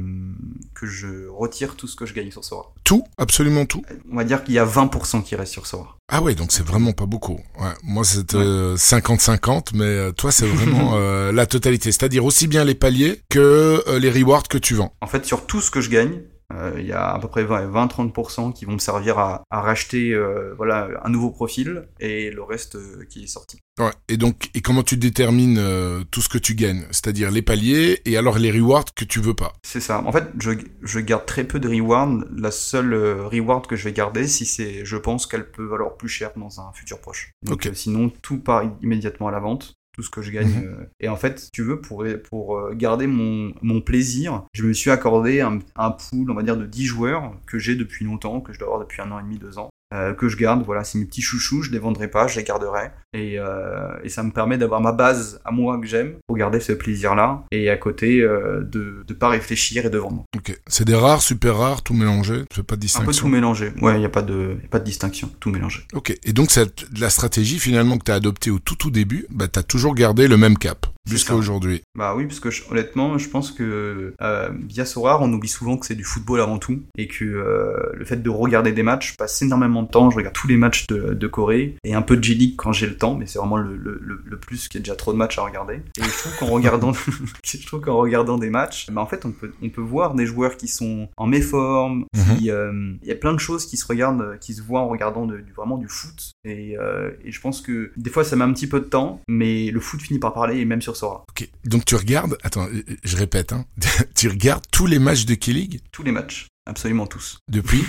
que 0.75 0.87
je 0.87 1.29
retire 1.29 1.77
tout 1.77 1.87
ce 1.87 1.97
que 1.97 2.07
je 2.07 2.15
gagne 2.15 2.31
sur 2.31 2.45
Sora. 2.45 2.73
Tout, 2.85 3.05
absolument 3.19 3.67
tout. 3.67 3.83
On 4.11 4.17
va 4.17 4.25
dire 4.25 4.45
qu'il 4.45 4.55
y 4.55 4.59
a 4.59 4.67
20% 4.67 5.23
qui 5.23 5.37
reste 5.37 5.53
sur 5.53 5.67
Sora. 5.67 5.97
Ah 6.09 6.23
ouais, 6.23 6.35
donc 6.35 6.53
c'est 6.53 6.65
vraiment 6.65 6.93
pas 6.93 7.07
beaucoup. 7.07 7.41
Ouais, 7.59 7.73
moi 7.83 8.05
c'est 8.05 8.35
euh, 8.35 8.77
50-50, 8.77 9.71
mais 9.75 9.85
euh, 9.85 10.13
toi 10.13 10.31
c'est 10.31 10.47
vraiment 10.47 10.93
euh, 10.95 11.33
la 11.33 11.47
totalité. 11.47 11.91
C'est-à-dire 11.93 12.25
aussi 12.25 12.47
bien 12.47 12.65
les 12.65 12.75
paliers 12.75 13.21
que 13.29 13.83
euh, 13.89 13.99
les 13.99 14.11
rewards 14.11 14.47
que 14.49 14.59
tu 14.59 14.75
vends. 14.75 14.95
En 15.01 15.07
fait, 15.07 15.25
sur 15.25 15.47
tout 15.47 15.61
ce 15.61 15.71
que 15.71 15.81
je 15.81 15.91
gagne, 15.91 16.13
euh, 16.15 16.36
il 16.77 16.87
y 16.87 16.93
a 16.93 17.13
à 17.13 17.19
peu 17.19 17.29
près 17.29 17.45
20-30% 17.45 18.53
qui 18.53 18.65
vont 18.65 18.73
me 18.73 18.79
servir 18.79 19.19
à, 19.19 19.43
à 19.51 19.61
racheter 19.61 20.13
euh, 20.13 20.55
voilà 20.57 20.89
un 21.05 21.11
nouveau 21.11 21.31
profil 21.31 21.89
et 22.01 22.31
le 22.31 22.43
reste 22.43 22.77
euh, 22.77 23.05
qui 23.09 23.25
est 23.25 23.27
sorti. 23.27 23.59
Ouais. 23.79 23.93
Et 24.09 24.17
donc, 24.17 24.51
et 24.55 24.63
comment 24.63 24.83
tu 24.83 24.97
détermines 24.97 25.59
euh, 25.59 26.03
tout 26.11 26.23
ce 26.23 26.31
que 26.31 26.39
tu 26.39 26.55
gagnes? 26.55 26.87
C'est-à-dire 26.91 27.31
les 27.31 27.43
paliers 27.43 28.01
et 28.07 28.17
alors 28.17 28.39
les 28.39 28.51
rewards 28.51 28.87
que 28.95 29.05
tu 29.05 29.21
veux 29.21 29.35
pas? 29.35 29.53
C'est 29.65 29.81
ça. 29.81 30.03
En 30.07 30.13
fait, 30.13 30.25
je, 30.41 30.53
je 30.83 31.01
garde 31.01 31.27
très 31.27 31.45
peu 31.45 31.61
de 31.61 31.69
rewards. 31.69 32.25
La 32.35 32.51
seule 32.51 32.95
euh, 32.95 33.27
reward 33.27 33.67
que 33.67 33.77
je 33.77 33.85
vais 33.85 33.93
garder, 33.93 34.27
si 34.27 34.47
c'est, 34.47 34.85
je 34.85 34.97
pense 34.97 35.27
qu'elle 35.27 35.51
peut 35.51 35.67
valoir 35.67 35.97
plus 35.97 36.09
cher 36.09 36.31
dans 36.37 36.61
un 36.61 36.73
futur 36.73 37.01
proche. 37.01 37.33
Donc, 37.43 37.67
euh, 37.67 37.75
sinon, 37.75 38.11
tout 38.23 38.39
part 38.39 38.63
immédiatement 38.83 39.29
à 39.29 39.33
la 39.33 39.41
vente. 39.41 39.75
Tout 39.97 40.03
ce 40.03 40.11
que 40.11 40.21
je 40.23 40.31
gagne. 40.31 40.49
Mhm. 40.49 40.65
euh, 40.67 40.85
Et 41.01 41.09
en 41.09 41.17
fait, 41.17 41.39
si 41.39 41.51
tu 41.51 41.63
veux, 41.63 41.81
pour, 41.81 42.05
pour 42.29 42.59
euh, 42.59 42.75
garder 42.75 43.07
mon, 43.07 43.55
mon 43.63 43.81
plaisir, 43.81 44.45
je 44.53 44.63
me 44.65 44.73
suis 44.75 44.91
accordé 44.91 45.41
un, 45.41 45.59
un 45.75 45.91
pool, 45.91 46.31
on 46.31 46.35
va 46.35 46.43
dire, 46.43 46.57
de 46.59 46.67
10 46.67 46.85
joueurs 46.85 47.33
que 47.47 47.59
j'ai 47.59 47.75
depuis 47.77 48.05
longtemps, 48.05 48.41
que 48.43 48.53
je 48.53 48.59
dois 48.59 48.69
avoir 48.69 48.81
depuis 48.81 49.01
un 49.01 49.11
an 49.11 49.19
et 49.19 49.23
demi, 49.23 49.39
deux 49.39 49.59
ans. 49.59 49.71
euh, 49.95 50.13
que 50.13 50.29
je 50.29 50.37
garde, 50.37 50.63
voilà, 50.65 50.85
c'est 50.85 50.99
mes 50.99 51.07
petits 51.07 51.23
chouchous, 51.23 51.63
je 51.63 51.71
les 51.71 51.79
vendrai 51.79 52.09
pas, 52.11 52.27
je 52.27 52.37
les 52.37 52.45
garderai, 52.45 52.91
et, 53.17 53.39
euh, 53.39 53.89
et 54.05 54.09
ça 54.09 54.23
me 54.23 54.31
permet 54.31 54.59
d'avoir 54.59 54.81
ma 54.81 54.93
base 54.93 55.41
à 55.45 55.51
moi 55.51 55.79
que 55.81 55.87
j'aime 55.87 56.15
pour 56.27 56.37
garder 56.37 56.61
ce 56.61 56.73
plaisir-là, 56.73 57.43
et 57.51 57.71
à 57.71 57.77
côté 57.77 58.21
euh, 58.21 58.61
de 58.63 59.03
de 59.07 59.15
pas 59.15 59.29
réfléchir 59.29 59.87
et 59.87 59.91
de 59.91 59.99
vendre. 59.99 60.25
Ok. 60.37 60.57
C'est 60.67 60.85
des 60.85 60.95
rares, 60.95 61.23
super 61.23 61.57
rares, 61.57 61.83
tout 61.83 61.95
mélangé. 61.95 62.43
Tu 62.51 62.57
fais 62.57 62.63
pas 62.63 62.77
de 62.77 62.79
Un 62.79 62.81
peu 62.81 62.87
distinction. 62.87 63.23
tout 63.27 63.29
mélangé. 63.29 63.73
Ouais, 63.81 63.95
il 63.95 63.99
n'y 64.01 64.05
a 64.05 64.09
pas 64.11 64.23
de, 64.23 64.57
y 64.63 64.65
a 64.67 64.69
pas 64.69 64.79
de 64.79 64.85
distinction. 64.85 65.31
Tout 65.41 65.51
mélangé. 65.51 65.81
Ok. 65.95 66.15
Et 66.25 66.33
donc 66.33 66.51
cette, 66.51 66.87
la 66.99 67.11
stratégie 67.11 67.59
finalement 67.59 67.99
que 67.99 68.05
tu 68.05 68.11
as 68.13 68.15
adoptée 68.17 68.51
au 68.51 68.59
tout 68.59 68.77
tout 68.77 68.91
début, 68.91 69.27
bah 69.31 69.49
t'as 69.49 69.63
toujours 69.63 69.95
gardé 69.95 70.29
le 70.29 70.37
même 70.37 70.59
cap 70.59 70.87
jusqu'à 71.09 71.35
aujourd'hui. 71.37 71.83
Bah 71.97 72.15
oui, 72.17 72.27
parce 72.27 72.41
que 72.41 72.51
je- 72.51 72.65
honnêtement, 72.71 73.17
je 73.17 73.29
pense 73.29 73.53
que 73.53 74.15
euh, 74.21 74.49
via 74.69 74.85
Sorar, 74.85 75.23
on 75.23 75.33
oublie 75.33 75.49
souvent 75.49 75.77
que 75.77 75.87
c'est 75.87 75.95
du 75.95 76.03
football 76.05 76.41
avant 76.41 76.59
tout 76.59 76.81
et 76.99 77.07
que 77.07 77.25
euh, 77.25 77.77
le 77.95 78.05
fait 78.05 78.21
de 78.21 78.29
regarder 78.31 78.73
des 78.73 78.83
matchs, 78.83 79.13
je 79.13 79.17
passe 79.17 79.41
énormément 79.43 79.85
de 79.85 79.89
temps. 79.89 80.11
Je 80.11 80.17
regarde 80.17 80.35
tous 80.35 80.49
les 80.49 80.57
matchs 80.57 80.87
de, 80.89 81.15
de 81.15 81.27
Corée 81.29 81.77
et 81.85 81.95
un 81.95 82.03
peu 82.03 82.17
de 82.17 82.25
J-League 82.25 82.55
quand 82.57 82.73
j'ai 82.73 82.87
le 82.89 82.97
temps, 82.97 83.06
mais 83.15 83.27
c'est 83.27 83.39
vraiment 83.39 83.57
le, 83.57 83.77
le, 83.77 84.01
le, 84.25 84.39
plus 84.39 84.69
qu'il 84.69 84.81
y 84.81 84.83
a 84.83 84.85
déjà 84.85 84.97
trop 84.97 85.13
de 85.13 85.19
matchs 85.19 85.39
à 85.39 85.43
regarder. 85.43 85.75
Et 85.99 86.03
je 86.03 86.09
trouve 86.19 86.37
qu'en 86.39 86.47
regardant, 86.47 86.93
je 87.45 87.67
trouve 87.67 87.81
qu'en 87.81 87.97
regardant 87.99 88.39
des 88.39 88.51
matchs, 88.51 88.91
bah 88.91 89.01
en 89.01 89.07
fait, 89.07 89.25
on 89.25 89.33
peut, 89.33 89.53
on 89.63 89.69
peut 89.71 89.81
voir 89.81 90.15
des 90.15 90.27
joueurs 90.27 90.57
qui 90.57 90.69
sont 90.69 91.09
en 91.17 91.27
méforme. 91.27 92.05
Mhm. 92.15 92.37
qui, 92.39 92.51
euh, 92.51 92.93
Il 93.03 93.09
y 93.09 93.13
a 93.13 93.17
plein 93.17 93.33
de 93.35 93.39
choses 93.41 93.67
qui 93.67 93.77
se 93.77 93.87
regardent, 93.87 94.39
qui 94.41 94.55
se 94.55 94.63
voient 94.63 94.81
en 94.81 94.89
regardant 94.89 95.27
de- 95.27 95.39
du, 95.41 95.53
vraiment 95.53 95.79
du 95.79 95.89
foot. 95.89 96.33
Et, 96.45 96.77
euh, 96.79 97.11
et 97.25 97.33
je 97.33 97.41
pense 97.41 97.61
que 97.61 97.93
des 97.97 98.11
fois, 98.11 98.25
ça 98.25 98.37
met 98.37 98.45
un 98.45 98.53
petit 98.53 98.67
peu 98.69 98.81
de 98.81 98.87
temps, 98.87 99.21
mais 99.29 99.71
le 99.71 99.81
foot 99.81 100.01
finit 100.03 100.19
par 100.19 100.33
parler 100.35 100.59
et 100.59 100.65
même 100.65 100.83
sur 100.83 100.97
Sora. 100.97 101.25
Ok. 101.31 101.49
Donc 101.65 101.85
tu 101.85 101.95
regardes. 101.97 102.37
Attends, 102.43 102.67
euh, 102.67 102.83
je 103.05 103.17
répète. 103.17 103.53
Hein, 103.53 103.65
tu 104.15 104.29
regardes 104.29 104.65
tous 104.71 104.87
les 104.87 104.99
matchs 104.99 105.27
de 105.27 105.35
K-League? 105.35 105.81
Tous 105.93 106.03
les 106.03 106.13
matchs, 106.13 106.47
absolument 106.67 107.07
tous. 107.07 107.39
depuis 107.49 107.85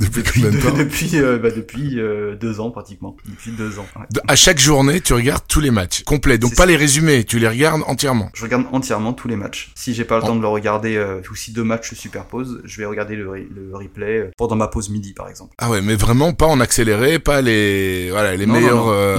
depuis 0.00 0.22
combien 0.22 0.50
de 0.50 0.58
temps 0.60 0.72
depuis, 0.76 1.10
euh, 1.18 1.38
bah, 1.38 1.50
depuis 1.50 2.00
euh, 2.00 2.34
deux 2.36 2.60
ans 2.60 2.70
pratiquement. 2.70 3.16
Depuis 3.28 3.50
deux 3.52 3.78
ans. 3.78 3.86
ouais. 3.96 4.06
À 4.28 4.36
chaque 4.36 4.58
journée, 4.58 5.00
tu 5.00 5.12
regardes 5.14 5.44
tous 5.48 5.60
les 5.60 5.70
matchs 5.70 6.02
complets. 6.04 6.38
Donc 6.38 6.52
pas 6.54 6.62
ça. 6.62 6.66
les 6.66 6.76
résumés, 6.76 7.24
tu 7.24 7.38
les 7.38 7.48
regardes 7.48 7.82
entièrement. 7.86 8.30
Je 8.34 8.42
regarde 8.42 8.64
entièrement 8.72 9.12
tous 9.12 9.28
les 9.28 9.36
matchs. 9.36 9.70
Si 9.74 9.94
j'ai 9.94 10.04
pas 10.04 10.16
le 10.18 10.22
Oh. 10.24 10.28
temps 10.28 10.36
de 10.36 10.40
le 10.40 10.48
regarder, 10.48 10.96
euh, 10.96 11.20
ou 11.30 11.34
si 11.34 11.52
deux 11.52 11.64
matchs 11.64 11.90
se 11.90 11.94
superposent, 11.96 12.60
je 12.64 12.76
vais 12.78 12.86
regarder 12.86 13.16
le, 13.16 13.26
re- 13.26 13.46
le 13.54 13.76
replay 13.76 14.18
euh, 14.18 14.30
pendant 14.36 14.56
ma 14.56 14.68
pause 14.68 14.88
midi 14.90 15.12
par 15.12 15.28
exemple. 15.28 15.54
Ah 15.58 15.68
ouais, 15.70 15.80
mais 15.82 15.94
vraiment 15.96 16.32
pas 16.32 16.46
en 16.46 16.60
accéléré, 16.60 17.18
pas 17.18 17.42
les 17.42 18.10
voilà 18.10 18.34
les 18.36 18.46
Non, 18.46 18.54
meilleurs 18.54 18.76
non, 18.76 18.84
non. 18.86 18.92
euh, 18.92 19.18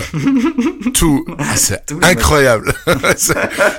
tout. 0.94 1.26
Ah, 1.38 1.56
c'est 1.56 1.84
incroyable. 2.04 2.74
C'est- 3.18 3.34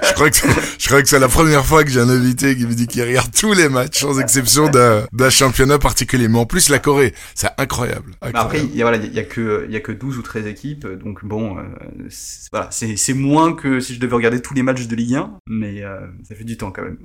je 0.08 0.12
crois 0.14 0.30
que 0.30 0.36
c'est- 0.36 0.48
je 0.78 0.86
crois 0.86 1.02
que 1.02 1.08
c'est 1.08 1.18
la 1.18 1.28
première 1.28 1.64
fois 1.64 1.84
que 1.84 1.90
j'ai 1.90 2.00
un 2.00 2.08
invité 2.08 2.56
qui 2.56 2.66
me 2.66 2.74
dit 2.74 2.86
qu'il 2.86 3.02
regarde 3.02 3.30
tous 3.34 3.52
les 3.52 3.68
matchs 3.68 4.00
sans 4.00 4.18
exception 4.20 4.68
d'un 4.68 4.97
d'un 5.12 5.30
championnat 5.30 5.78
particulier. 5.78 6.28
Mais 6.28 6.38
en 6.38 6.46
plus 6.46 6.68
la 6.68 6.78
Corée, 6.78 7.14
c'est 7.34 7.48
incroyable. 7.58 8.12
Bah, 8.20 8.30
après, 8.34 8.60
il 8.60 8.74
y 8.76 8.82
a, 8.82 8.84
voilà, 8.84 8.98
y 9.04 9.18
a 9.18 9.24
que, 9.24 9.66
y 9.70 9.76
a 9.76 9.80
que 9.80 9.92
12 9.92 10.18
ou 10.18 10.22
13 10.22 10.46
équipes, 10.46 10.86
donc 10.86 11.24
bon, 11.24 11.58
euh, 11.58 11.62
c'est- 12.08 12.48
voilà, 12.52 12.68
c'est, 12.70 12.96
c'est 12.96 13.14
moins 13.14 13.52
que 13.54 13.80
si 13.80 13.94
je 13.94 14.00
devais 14.00 14.14
regarder 14.16 14.40
tous 14.42 14.54
les 14.54 14.62
matchs 14.62 14.86
de 14.86 14.96
Ligue 14.96 15.14
1, 15.14 15.38
mais 15.46 15.82
euh, 15.82 16.00
ça 16.28 16.34
fait 16.34 16.44
du 16.44 16.56
temps 16.56 16.70
quand 16.70 16.82
même. 16.82 16.98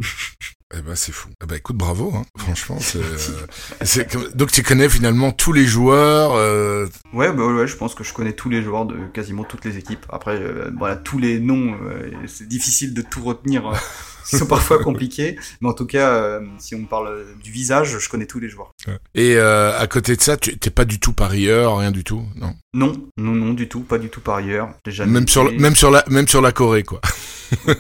Eh 0.76 0.82
ben 0.82 0.96
c'est 0.96 1.12
fou. 1.12 1.30
Eh 1.44 1.46
ben 1.46 1.56
écoute, 1.58 1.76
bravo. 1.78 2.12
Hein. 2.16 2.24
Franchement, 2.36 2.80
c'est 2.80 2.98
euh, 3.00 4.30
donc 4.34 4.52
tu 4.52 4.64
connais 4.64 4.90
finalement 4.90 5.32
tous 5.32 5.54
les 5.54 5.66
joueurs. 5.66 6.34
euh, 6.34 6.88
Ouais, 7.14 7.32
bah 7.32 7.46
ouais, 7.46 7.68
je 7.68 7.76
pense 7.76 7.94
que 7.94 8.04
je 8.04 8.12
connais 8.12 8.34
tous 8.34 8.50
les 8.50 8.64
joueurs 8.64 8.86
de 8.88 8.96
quasiment 9.14 9.44
toutes 9.44 9.66
les 9.66 9.78
équipes. 9.78 10.04
Après, 10.10 10.36
euh, 10.36 10.72
voilà, 10.76 10.96
tous 10.96 11.20
les 11.20 11.40
noms, 11.40 11.78
c'est 12.26 12.48
difficile 12.48 12.94
de 12.96 13.04
tout 13.04 13.24
retenir. 13.24 13.72
Ils 14.32 14.38
sont 14.38 14.46
parfois 14.46 14.80
compliqués, 14.84 15.38
mais 15.62 15.70
en 15.70 15.74
tout 15.74 15.86
cas, 15.86 16.14
euh, 16.14 16.40
si 16.60 16.76
on 16.76 16.86
parle 16.86 17.08
euh, 17.08 17.24
du 17.44 17.52
visage, 17.52 17.98
je 18.00 18.10
connais 18.10 18.26
tous 18.26 18.40
les 18.40 18.50
joueurs. 18.50 18.72
Et 19.16 19.36
euh, 19.38 19.78
à 19.78 19.88
côté 19.88 20.16
de 20.16 20.22
ça, 20.22 20.38
tu 20.38 20.58
t'es 20.58 20.70
pas 20.70 20.86
du 20.86 21.00
tout 21.00 21.14
parieur, 21.14 21.78
rien 21.78 21.92
du 21.92 22.04
tout, 22.04 22.24
non? 22.36 22.54
Non, 22.76 22.94
non, 23.18 23.34
non, 23.34 23.54
du 23.54 23.68
tout, 23.70 23.82
pas 23.82 24.00
du 24.00 24.10
tout 24.10 24.22
par 24.22 24.36
ailleurs. 24.38 24.70
J'ai 24.86 24.92
jamais 24.94 25.12
Même 25.12 25.28
sur 25.28 25.48
été- 25.48 25.58
même 25.58 25.76
sur 25.76 25.92
la 25.92 26.04
même 26.08 26.28
sur 26.28 26.42
la 26.42 26.52
Corée 26.52 26.84
quoi. 26.84 27.02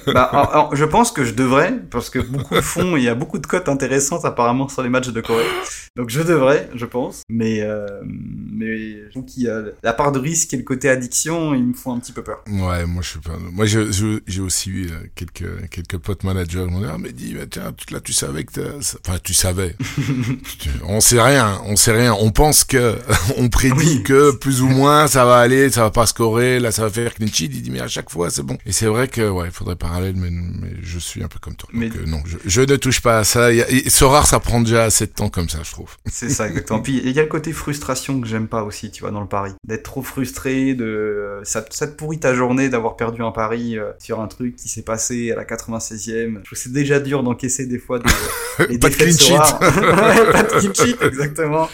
Bah, 0.06 0.24
alors, 0.32 0.52
alors, 0.52 0.76
je 0.76 0.86
pense 0.86 1.12
que 1.12 1.26
je 1.26 1.34
devrais, 1.34 1.74
parce 1.90 2.12
que 2.12 2.20
beaucoup 2.20 2.54
le 2.54 2.62
font, 2.62 2.96
il 2.96 3.02
y 3.04 3.08
a 3.10 3.16
beaucoup 3.16 3.40
de 3.40 3.48
cotes 3.48 3.70
intéressantes 3.70 4.24
apparemment 4.24 4.68
sur 4.68 4.84
les 4.84 4.90
matchs 4.90 5.10
de 5.10 5.20
Corée. 5.22 5.48
Donc 5.96 6.10
je 6.12 6.22
devrais, 6.22 6.70
je 6.76 6.86
pense. 6.86 7.24
Mais, 7.28 7.62
euh, 7.62 7.88
mais 8.06 9.00
y 9.38 9.48
a 9.48 9.62
la 9.82 9.94
part 9.94 10.12
de 10.12 10.20
risque 10.20 10.54
et 10.54 10.58
le 10.58 10.64
côté 10.64 10.90
addiction, 10.90 11.56
ils 11.56 11.64
me 11.64 11.74
font 11.74 11.94
un 11.96 12.00
petit 12.00 12.12
peu 12.12 12.22
peur. 12.24 12.44
Ouais, 12.48 12.86
moi 12.86 13.02
je 13.02 13.10
suis 13.10 13.20
pas. 13.20 13.38
Moi 13.52 13.66
j'ai 13.66 14.42
aussi 14.42 14.70
eu 14.70 14.90
quelques 15.16 15.70
quelques 15.72 15.98
potes 15.98 16.24
managers 16.34 16.66
qui 16.68 16.72
m'ont 16.74 16.80
dit 16.82 16.88
mais 17.00 17.12
dis 17.12 17.34
bah, 17.34 17.42
tiens 17.50 17.74
là 17.92 18.00
tu 18.00 18.14
savais 18.14 18.44
que 18.44 18.62
enfin 18.80 19.18
tu 19.24 19.34
savais. 19.34 19.76
On 20.88 21.00
sait 21.02 21.22
rien, 21.22 21.62
on 21.66 21.76
sait 21.76 21.92
rien. 21.92 22.14
On 22.20 22.32
pense 22.32 22.64
que 22.64 22.96
on 23.38 23.50
prédit 23.50 23.74
Oui. 23.98 24.04
que 24.04 24.32
plus 24.36 24.62
ou 24.62 24.68
moins 24.68 25.08
ça 25.08 25.26
va 25.26 25.38
aller, 25.38 25.70
ça 25.70 25.82
va 25.82 25.92
pas 25.92 26.06
scorer, 26.06 26.60
là 26.60 26.72
ça 26.72 26.84
va 26.84 26.90
faire 26.90 27.14
clean 27.14 27.28
sheet. 27.28 27.50
Il 27.54 27.62
dit 27.62 27.72
mais 27.72 27.80
à 27.82 27.88
chaque 27.88 28.10
fois 28.10 28.30
c'est 28.30 28.44
bon. 28.44 28.58
Et 28.66 28.72
c'est 28.72 28.86
vrai 28.88 29.08
que 29.08 29.28
ouais, 29.30 29.48
il 29.48 29.52
faudrait 29.52 29.76
parallèle, 29.76 30.16
mais, 30.16 30.30
mais 30.32 30.74
je 30.82 31.00
suis 31.00 31.24
un 31.24 31.28
peu 31.28 31.40
comme 31.40 31.56
toi. 31.56 31.70
Mais- 31.74 31.90
Donc 31.90 31.98
euh, 31.98 32.06
non, 32.06 32.22
je, 32.26 32.38
je 32.46 32.62
ne 32.62 32.76
touche 32.76 33.02
pas 33.02 33.20
à 33.20 33.24
ça. 33.24 33.52
Il 33.52 33.58
y 33.58 33.62
a- 33.62 33.70
et 33.70 33.90
ce 33.90 34.04
rare 34.04 34.26
ça 34.28 34.40
prend 34.40 34.62
déjà 34.62 34.84
assez 34.84 35.06
de 35.08 35.12
temps 35.12 35.30
comme 35.30 35.50
ça, 35.50 35.60
je 35.64 35.72
trouve. 35.72 35.90
C'est 36.12 36.30
ça, 36.30 36.48
exactement. 36.48 36.82
Puis 36.82 37.02
il 37.04 37.12
y 37.12 37.20
a 37.20 37.24
le 37.24 37.28
côté 37.30 37.52
frustration 37.54 38.20
que 38.22 38.28
j'aime 38.28 38.48
pas 38.48 38.64
aussi, 38.64 38.92
tu 38.92 39.02
vois, 39.02 39.12
dans 39.12 39.22
le 39.22 39.28
pari. 39.28 39.52
D'être 39.68 39.84
trop 39.84 40.02
frustré, 40.04 40.74
de 40.74 41.40
ça, 41.44 41.66
ça 41.70 41.88
te 41.88 41.94
pourrit 41.96 42.20
ta 42.20 42.34
journée 42.34 42.70
d'avoir 42.70 42.96
perdu 42.96 43.22
un 43.24 43.32
pari 43.32 43.78
euh, 43.78 43.92
sur 44.00 44.22
un 44.22 44.28
truc 44.28 44.56
qui 44.56 44.70
s'est 44.70 44.82
passé 44.84 45.32
à 45.32 45.36
la 45.36 45.44
96e. 45.46 46.23
Je 46.28 46.34
trouve 46.46 46.50
que 46.50 46.56
c'est 46.56 46.72
déjà 46.74 47.00
dur 47.00 47.24
d'encaisser 47.24 47.66
des 47.66 47.80
fois 47.80 48.00
des, 48.00 48.10
les 48.70 48.78
pas 48.78 48.90
de 48.90 48.96
clean 48.96 49.12
sheet. 49.18 49.38
pas 49.60 50.44
de 50.44 50.60
clean 50.60 50.74
sheet, 50.74 50.98
exactement. 51.02 51.70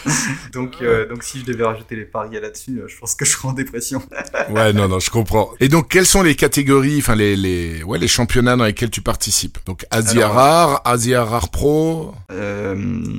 Donc, 0.52 0.76
euh, 0.82 1.08
donc 1.08 1.22
si 1.22 1.40
je 1.40 1.44
devais 1.44 1.64
rajouter 1.64 1.96
les 1.96 2.04
paris 2.04 2.38
là-dessus, 2.40 2.78
euh, 2.78 2.88
je 2.88 2.96
pense 2.98 3.14
que 3.14 3.24
je 3.24 3.30
serais 3.30 3.48
en 3.48 3.52
dépression. 3.52 4.02
Ouais, 4.50 4.72
non, 4.72 4.88
non, 4.88 4.98
je 4.98 5.10
comprends. 5.10 5.50
Et 5.60 5.68
donc, 5.68 5.88
quelles 5.88 6.06
sont 6.06 6.22
les 6.22 6.34
catégories, 6.34 6.98
enfin 6.98 7.14
les, 7.14 7.36
les, 7.36 7.82
ouais, 7.84 7.98
les 7.98 8.08
championnats 8.08 8.56
dans 8.56 8.64
lesquels 8.64 8.90
tu 8.90 9.00
participes? 9.00 9.58
Donc, 9.66 9.86
Asia 9.90 10.24
Alors, 10.24 10.34
Rare, 10.34 10.82
Asia 10.84 11.24
Rare 11.24 11.50
Pro? 11.50 12.12
Euh, 12.32 12.74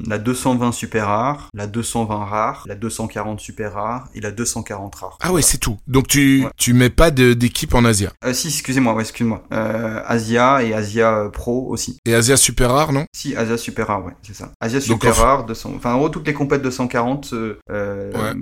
la 0.07 0.17
220 0.17 0.71
super 0.73 1.05
rare, 1.07 1.49
la 1.53 1.67
220 1.67 2.25
rare, 2.25 2.63
la 2.67 2.75
240 2.75 3.39
super 3.39 3.73
rare 3.73 4.09
et 4.13 4.19
la 4.19 4.31
240 4.31 4.95
rare. 4.95 5.17
Ah 5.21 5.31
ouais, 5.31 5.41
c'est 5.41 5.57
tout. 5.57 5.77
Donc, 5.87 6.07
tu, 6.07 6.43
Ouais. 6.43 6.49
tu 6.57 6.73
mets 6.73 6.89
pas 6.89 7.11
d'équipe 7.11 7.73
en 7.75 7.85
Asia? 7.85 8.11
Euh, 8.25 8.33
si, 8.33 8.47
excusez-moi, 8.47 8.93
ouais, 8.93 9.03
excuse-moi. 9.03 9.43
Asia 9.51 10.63
et 10.63 10.73
Asia 10.73 11.20
euh, 11.25 11.29
Pro 11.29 11.67
aussi. 11.69 11.97
Et 12.05 12.13
Asia 12.13 12.37
Super 12.37 12.71
Rare, 12.71 12.91
non? 12.93 13.05
Si, 13.15 13.35
Asia 13.35 13.57
Super 13.57 13.87
Rare, 13.87 14.05
ouais, 14.05 14.13
c'est 14.23 14.35
ça. 14.35 14.51
Asia 14.59 14.79
Super 14.81 15.15
Rare, 15.15 15.45
200... 15.45 15.73
enfin 15.75 15.93
en 15.93 15.97
gros 15.97 16.09
toutes 16.09 16.27
les 16.27 16.33
compètes 16.33 16.61
240, 16.61 17.29
euh, 17.33 17.57
euh, 17.69 18.11
Ouais. 18.11 18.33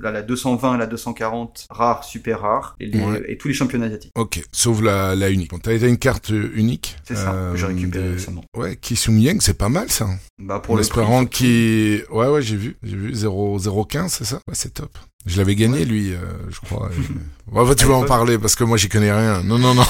là, 0.00 0.10
la 0.10 0.22
220 0.22 0.74
et 0.74 0.78
la 0.78 0.86
240 0.86 1.66
rare, 1.70 2.04
super 2.04 2.40
rare, 2.40 2.76
et, 2.80 2.86
les- 2.86 3.00
Ouais. 3.00 3.22
et 3.28 3.36
tous 3.38 3.48
les 3.48 3.54
championnats 3.54 3.86
asiatiques. 3.86 4.12
Ok, 4.16 4.42
sauf 4.52 4.80
la, 4.82 5.14
la 5.14 5.30
unique. 5.30 5.50
t'as 5.62 5.72
été 5.72 5.88
une 5.88 5.98
carte 5.98 6.30
unique. 6.30 6.96
C'est 7.04 7.16
ça, 7.16 7.48
que 7.52 7.56
j'ai 7.58 7.66
récupéré 7.66 8.10
récemment. 8.12 8.44
Ouais, 8.56 8.76
Kisung 8.76 9.18
Yang, 9.18 9.40
c'est 9.42 9.58
pas 9.58 9.68
mal 9.68 9.90
ça. 9.90 10.08
Bah 10.38 10.60
pour 10.60 10.74
en 10.74 10.76
le 10.76 10.82
espérant 10.82 11.26
qui, 11.26 12.00
ouais 12.10 12.28
ouais, 12.28 12.42
j'ai 12.42 12.56
vu, 12.56 12.76
j'ai 12.82 12.96
vu 12.96 13.14
0 13.14 13.58
015, 13.88 14.12
c'est 14.12 14.24
ça? 14.24 14.36
Ouais, 14.48 14.54
c'est 14.54 14.74
top. 14.74 14.96
Je 15.26 15.36
l'avais 15.36 15.54
gagné 15.54 15.84
lui, 15.84 16.12
euh, 16.12 16.18
je 16.50 16.60
crois. 16.60 16.90
Bon, 17.52 17.66
bah, 17.66 17.74
tu 17.74 17.84
vas 17.84 17.94
en 17.94 18.04
parler 18.04 18.38
parce 18.38 18.54
que 18.54 18.62
moi 18.62 18.76
j'y 18.76 18.88
connais 18.88 19.12
rien. 19.12 19.42
Non 19.42 19.58
non 19.58 19.74
non. 19.74 19.82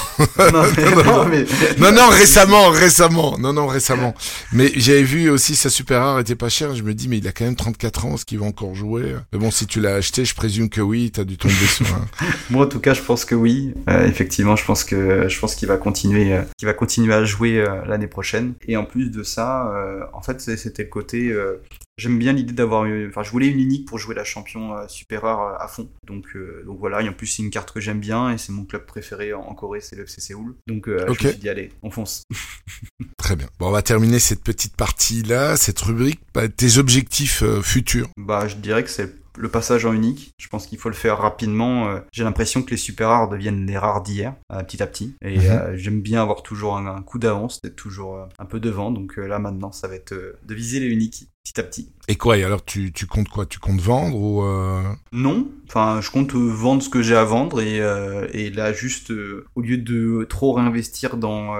non, 0.51 1.03
non, 1.03 1.25
mais... 1.29 1.45
non 1.77 1.91
non 1.91 2.09
récemment 2.09 2.69
récemment 2.69 3.37
non 3.37 3.53
non 3.53 3.67
récemment. 3.67 4.15
Mais 4.51 4.71
j'avais 4.75 5.03
vu 5.03 5.29
aussi 5.29 5.55
sa 5.55 5.69
super 5.69 6.01
rare 6.01 6.19
était 6.19 6.35
pas 6.35 6.49
chère. 6.49 6.75
Je 6.75 6.81
me 6.81 6.95
dis 6.95 7.07
mais 7.07 7.19
il 7.19 7.27
a 7.27 7.31
quand 7.31 7.45
même 7.45 7.55
34 7.55 8.05
ans, 8.05 8.15
est-ce 8.15 8.25
qu'il 8.25 8.39
va 8.39 8.47
encore 8.47 8.73
jouer 8.73 9.15
Mais 9.31 9.37
bon 9.37 9.51
si 9.51 9.67
tu 9.67 9.79
l'as 9.79 9.93
acheté, 9.93 10.25
je 10.25 10.33
présume 10.33 10.69
que 10.69 10.81
oui, 10.81 11.11
t'as 11.11 11.23
dû 11.23 11.37
tomber 11.37 11.53
sur. 11.53 11.85
Un... 11.85 12.07
moi 12.49 12.65
en 12.65 12.67
tout 12.67 12.79
cas 12.79 12.95
je 12.95 13.01
pense 13.01 13.25
que 13.25 13.35
oui. 13.35 13.75
Euh, 13.89 14.07
effectivement 14.07 14.55
je 14.55 14.65
pense 14.65 14.83
que 14.83 15.29
je 15.29 15.39
pense 15.39 15.53
qu'il 15.53 15.67
va 15.67 15.77
continuer, 15.77 16.33
euh, 16.33 16.41
qu'il 16.57 16.65
va 16.65 16.73
continuer 16.73 17.13
à 17.13 17.25
jouer 17.25 17.59
euh, 17.59 17.85
l'année 17.85 18.07
prochaine. 18.07 18.53
Et 18.67 18.75
en 18.75 18.85
plus 18.85 19.11
de 19.11 19.21
ça, 19.21 19.71
euh, 19.71 19.99
en 20.13 20.23
fait 20.23 20.41
c'était 20.41 20.83
le 20.83 20.89
côté 20.89 21.29
euh, 21.29 21.61
j'aime 22.01 22.17
bien 22.19 22.33
l'idée 22.33 22.53
d'avoir 22.53 22.87
enfin 23.07 23.23
je 23.23 23.29
voulais 23.31 23.47
une 23.47 23.59
unique 23.59 23.87
pour 23.87 23.97
jouer 23.99 24.15
la 24.15 24.23
champion 24.23 24.75
euh, 24.75 24.87
super 24.87 25.21
rare 25.21 25.61
à 25.61 25.67
fond 25.67 25.89
donc 26.07 26.25
euh, 26.35 26.63
donc 26.65 26.79
voilà 26.79 27.01
et 27.01 27.09
en 27.09 27.13
plus 27.13 27.27
c'est 27.27 27.43
une 27.43 27.49
carte 27.51 27.71
que 27.71 27.79
j'aime 27.79 27.99
bien 27.99 28.31
et 28.31 28.37
c'est 28.37 28.51
mon 28.51 28.65
club 28.65 28.85
préféré 28.85 29.33
en, 29.33 29.41
en 29.41 29.53
Corée 29.53 29.81
c'est 29.81 29.95
le 29.95 30.03
FC 30.03 30.19
Séoul 30.21 30.55
donc 30.67 30.87
euh, 30.87 31.05
je 31.07 31.27
me 31.27 31.31
suis 31.31 31.39
dit 31.39 31.49
allez 31.49 31.71
on 31.83 31.91
fonce 31.91 32.23
Très 33.17 33.35
bien. 33.35 33.47
Bon, 33.59 33.67
on 33.67 33.71
va 33.71 33.81
terminer 33.83 34.19
cette 34.19 34.43
petite 34.43 34.75
partie 34.75 35.21
là, 35.21 35.55
cette 35.55 35.79
rubrique. 35.79 36.19
Bah, 36.33 36.49
tes 36.49 36.77
objectifs 36.79 37.43
euh, 37.43 37.61
futurs. 37.61 38.09
bah 38.17 38.47
je 38.47 38.55
dirais 38.55 38.83
que 38.83 38.89
c'est 38.89 39.13
le 39.37 39.47
passage 39.47 39.85
en 39.85 39.93
unique, 39.93 40.31
je 40.37 40.47
pense 40.49 40.67
qu'il 40.67 40.77
faut 40.77 40.89
le 40.89 40.95
faire 40.95 41.17
rapidement. 41.19 41.87
Euh, 41.89 41.99
J'ai 42.11 42.23
l'impression 42.25 42.63
que 42.63 42.71
les 42.71 42.77
super 42.77 43.07
rares 43.09 43.29
deviennent 43.29 43.65
les 43.65 43.77
rares 43.77 44.01
d'hier, 44.03 44.33
euh, 44.51 44.61
petit 44.63 44.81
à 44.83 44.87
petit. 44.87 45.15
Et 45.23 45.37
Mhm. 45.37 45.45
euh, 45.49 45.77
j'aime 45.77 46.01
bien 46.01 46.21
avoir 46.21 46.43
toujours 46.43 46.75
un, 46.77 46.85
un 46.87 47.01
coup 47.01 47.17
d'avance, 47.19 47.61
d'être 47.61 47.75
toujours 47.77 48.17
euh, 48.17 48.25
un 48.39 48.45
peu 48.45 48.59
devant. 48.59 48.91
Donc 48.91 49.17
euh, 49.17 49.27
là 49.27 49.39
maintenant, 49.39 49.71
ça 49.71 49.87
va 49.87 49.95
être 49.95 50.11
euh, 50.13 50.37
de 50.45 50.53
viser 50.55 50.79
les 50.81 50.87
uniques 50.87 51.29
petit 51.43 51.59
à 51.59 51.63
petit. 51.63 51.91
Et 52.07 52.15
quoi 52.15 52.37
Et 52.37 52.43
alors 52.43 52.65
tu 52.65 52.91
tu 52.91 53.05
comptes 53.07 53.29
quoi? 53.29 53.45
Tu 53.45 53.59
comptes 53.59 53.79
vendre 53.79 54.17
ou 54.17 54.43
euh... 54.43 54.81
Non, 55.13 55.47
enfin, 55.67 55.99
je 56.01 56.09
compte 56.11 56.33
vendre 56.33 56.81
ce 56.83 56.89
que 56.89 57.01
j'ai 57.01 57.15
à 57.15 57.23
vendre 57.23 57.61
et, 57.61 57.79
euh, 57.79 58.27
et 58.33 58.49
là 58.49 58.73
juste 58.73 59.11
euh, 59.11 59.45
au 59.55 59.61
lieu 59.61 59.77
de 59.77 60.25
trop 60.29 60.53
réinvestir 60.53 61.17
dans 61.17 61.53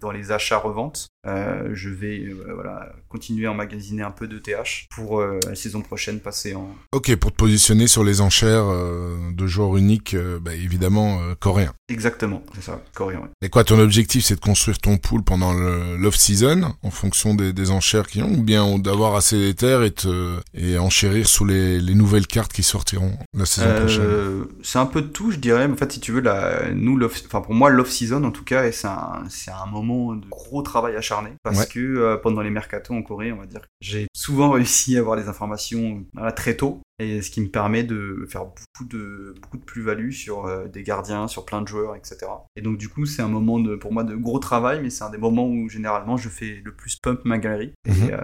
dans 0.00 0.10
les 0.12 0.32
achats 0.32 0.56
reventes, 0.58 1.08
je 1.26 1.88
vais 1.90 2.28
voilà 2.54 2.92
continuer 3.08 3.46
à 3.46 3.50
emmagasiner 3.52 4.02
un 4.02 4.10
peu 4.10 4.26
de 4.28 4.38
TH 4.38 4.86
pour 4.94 5.20
la 5.20 5.54
saison 5.54 5.82
prochaine 5.82 6.20
passer 6.20 6.54
en 6.54 6.70
Ok, 6.92 7.14
pour 7.16 7.32
te 7.32 7.36
positionner 7.36 7.86
sur 7.86 8.04
les 8.04 8.20
enchères 8.22 8.64
de 8.66 9.46
joueurs 9.46 9.76
uniques, 9.76 10.14
euh, 10.14 10.38
bah, 10.40 10.54
évidemment 10.54 11.20
coréens. 11.40 11.74
exactement, 11.90 12.42
c'est 12.54 12.62
ça, 12.62 12.80
coréen. 12.94 13.20
ouais. 13.20 13.28
Et 13.42 13.48
quoi, 13.50 13.64
ton 13.64 13.78
objectif, 13.78 14.24
c'est 14.24 14.36
de 14.36 14.40
construire 14.40 14.78
ton 14.78 14.96
pool 14.96 15.22
pendant 15.22 15.52
le- 15.52 15.96
l'off-season, 15.98 16.74
en 16.82 16.90
fonction 16.90 17.34
des, 17.34 17.52
des 17.52 17.70
enchères 17.70 18.06
qui 18.06 18.22
ont, 18.22 18.32
ou 18.32 18.42
bien 18.42 18.78
d'avoir 18.78 19.14
assez 19.20 19.38
d'éther 19.38 19.82
et, 19.84 19.90
te, 19.92 20.38
et 20.54 20.78
enchérir 20.78 21.28
sous 21.28 21.44
les, 21.44 21.80
les 21.80 21.94
nouvelles 21.94 22.26
cartes 22.26 22.52
qui 22.52 22.62
sortiront 22.62 23.12
la 23.36 23.46
saison 23.46 23.74
prochaine 23.76 24.02
Euh, 24.04 24.44
c'est 24.62 24.78
un 24.78 24.86
peu 24.86 25.02
de 25.02 25.06
tout, 25.06 25.30
je 25.30 25.36
dirais. 25.38 25.66
En 25.66 25.76
fait, 25.76 25.92
si 25.92 26.00
tu 26.00 26.12
veux, 26.12 26.20
la, 26.20 26.70
nous, 26.74 26.98
enfin 27.26 27.40
pour 27.40 27.54
moi, 27.54 27.70
l'off-season, 27.70 28.24
en 28.24 28.30
tout 28.32 28.44
cas, 28.44 28.70
c'est 28.72 28.86
un, 28.88 29.66
moment 29.70 30.14
de 30.14 30.26
gros 30.28 30.62
travail 30.62 30.96
acharné 30.96 31.30
parce 31.42 31.58
Ouais. 31.60 31.66
que 31.66 31.78
euh, 31.80 32.16
pendant 32.16 32.40
les 32.42 32.50
mercatos 32.50 32.94
en 32.96 33.02
Corée, 33.02 33.30
on 33.32 33.36
va 33.36 33.46
dire, 33.46 33.60
j'ai 33.80 34.06
souvent 34.14 34.50
réussi 34.56 34.96
à 34.96 35.00
avoir 35.00 35.16
les 35.16 35.28
informations 35.28 36.04
voilà, 36.14 36.32
très 36.32 36.56
tôt. 36.56 36.80
Et 37.00 37.22
ce 37.22 37.30
qui 37.30 37.40
me 37.40 37.48
permet 37.48 37.82
de 37.82 38.26
faire 38.28 38.44
beaucoup 38.44 38.84
de, 38.84 39.34
beaucoup 39.40 39.56
de 39.56 39.64
plus-value 39.64 40.10
sur 40.10 40.44
euh, 40.44 40.68
des 40.68 40.82
gardiens, 40.82 41.28
sur 41.28 41.46
plein 41.46 41.62
de 41.62 41.66
joueurs, 41.68 41.96
etc. 41.96 42.18
Et 42.56 42.60
donc, 42.60 42.76
du 42.76 42.88
coup, 42.90 43.06
c'est 43.06 43.22
un 43.22 43.28
moment 43.28 43.58
de, 43.58 43.74
pour 43.74 43.92
moi 43.92 44.04
de 44.04 44.14
gros 44.14 44.38
travail, 44.38 44.80
mais 44.82 44.90
c'est 44.90 45.02
un 45.04 45.10
des 45.10 45.16
moments 45.18 45.48
où 45.48 45.68
généralement 45.70 46.18
je 46.18 46.28
fais 46.28 46.60
le 46.62 46.72
plus 46.74 46.96
pump 47.02 47.20
ma 47.24 47.38
galerie. 47.38 47.72
Mhm. 47.86 47.94
Et 48.08 48.12
euh, 48.12 48.18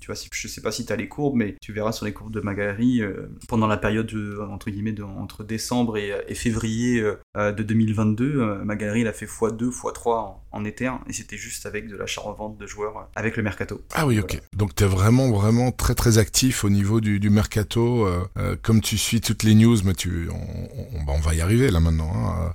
tu 0.00 0.06
vois, 0.06 0.14
si, 0.14 0.28
je 0.32 0.46
sais 0.48 0.60
pas 0.60 0.70
si 0.70 0.86
tu 0.86 0.92
as 0.92 0.96
les 0.96 1.08
courbes, 1.08 1.34
mais 1.36 1.56
tu 1.60 1.72
verras 1.72 1.90
sur 1.90 2.06
les 2.06 2.12
courbes 2.12 2.32
de 2.32 2.40
ma 2.40 2.54
galerie, 2.54 3.02
euh, 3.02 3.28
pendant 3.48 3.66
la 3.66 3.76
période, 3.76 4.06
de- 4.06 4.38
entre 4.40 4.70
guillemets, 4.70 4.92
de- 4.92 5.02
entre 5.02 5.42
décembre 5.42 5.96
et, 5.98 6.12
et 6.28 6.34
février 6.36 7.02
de 7.36 7.62
2022, 7.62 8.40
euh, 8.40 8.64
ma 8.64 8.76
galerie, 8.76 9.00
elle 9.00 9.08
a 9.08 9.12
fait 9.12 9.26
x2, 9.26 9.70
x3 9.70 10.08
en, 10.16 10.42
en 10.52 10.64
Ether, 10.64 10.92
et 11.08 11.12
c'était 11.12 11.36
juste 11.36 11.66
avec 11.66 11.88
de 11.88 11.96
l'achat-revente 11.96 12.56
de 12.56 12.66
joueurs, 12.66 13.08
avec 13.16 13.36
le 13.36 13.42
mercato. 13.42 13.82
Ah 13.94 14.06
oui, 14.06 14.20
ok. 14.20 14.40
Donc 14.56 14.74
t'es 14.74 14.86
vraiment, 14.86 15.30
vraiment 15.32 15.72
très, 15.72 15.94
très 15.94 16.18
actif 16.18 16.64
au 16.64 16.70
niveau 16.70 17.00
du, 17.00 17.18
du 17.20 17.30
mercato. 17.30 17.95
Euh, 18.04 18.28
euh, 18.38 18.56
comme 18.62 18.80
tu 18.80 18.98
suis 18.98 19.20
toutes 19.20 19.42
les 19.42 19.54
news, 19.54 19.76
mais 19.84 19.94
tu, 19.94 20.28
on, 20.30 20.98
on, 20.98 21.04
bah, 21.04 21.12
on 21.16 21.20
va 21.20 21.34
y 21.34 21.40
arriver 21.40 21.70
là 21.70 21.80
maintenant. 21.80 22.12
Hein, 22.14 22.52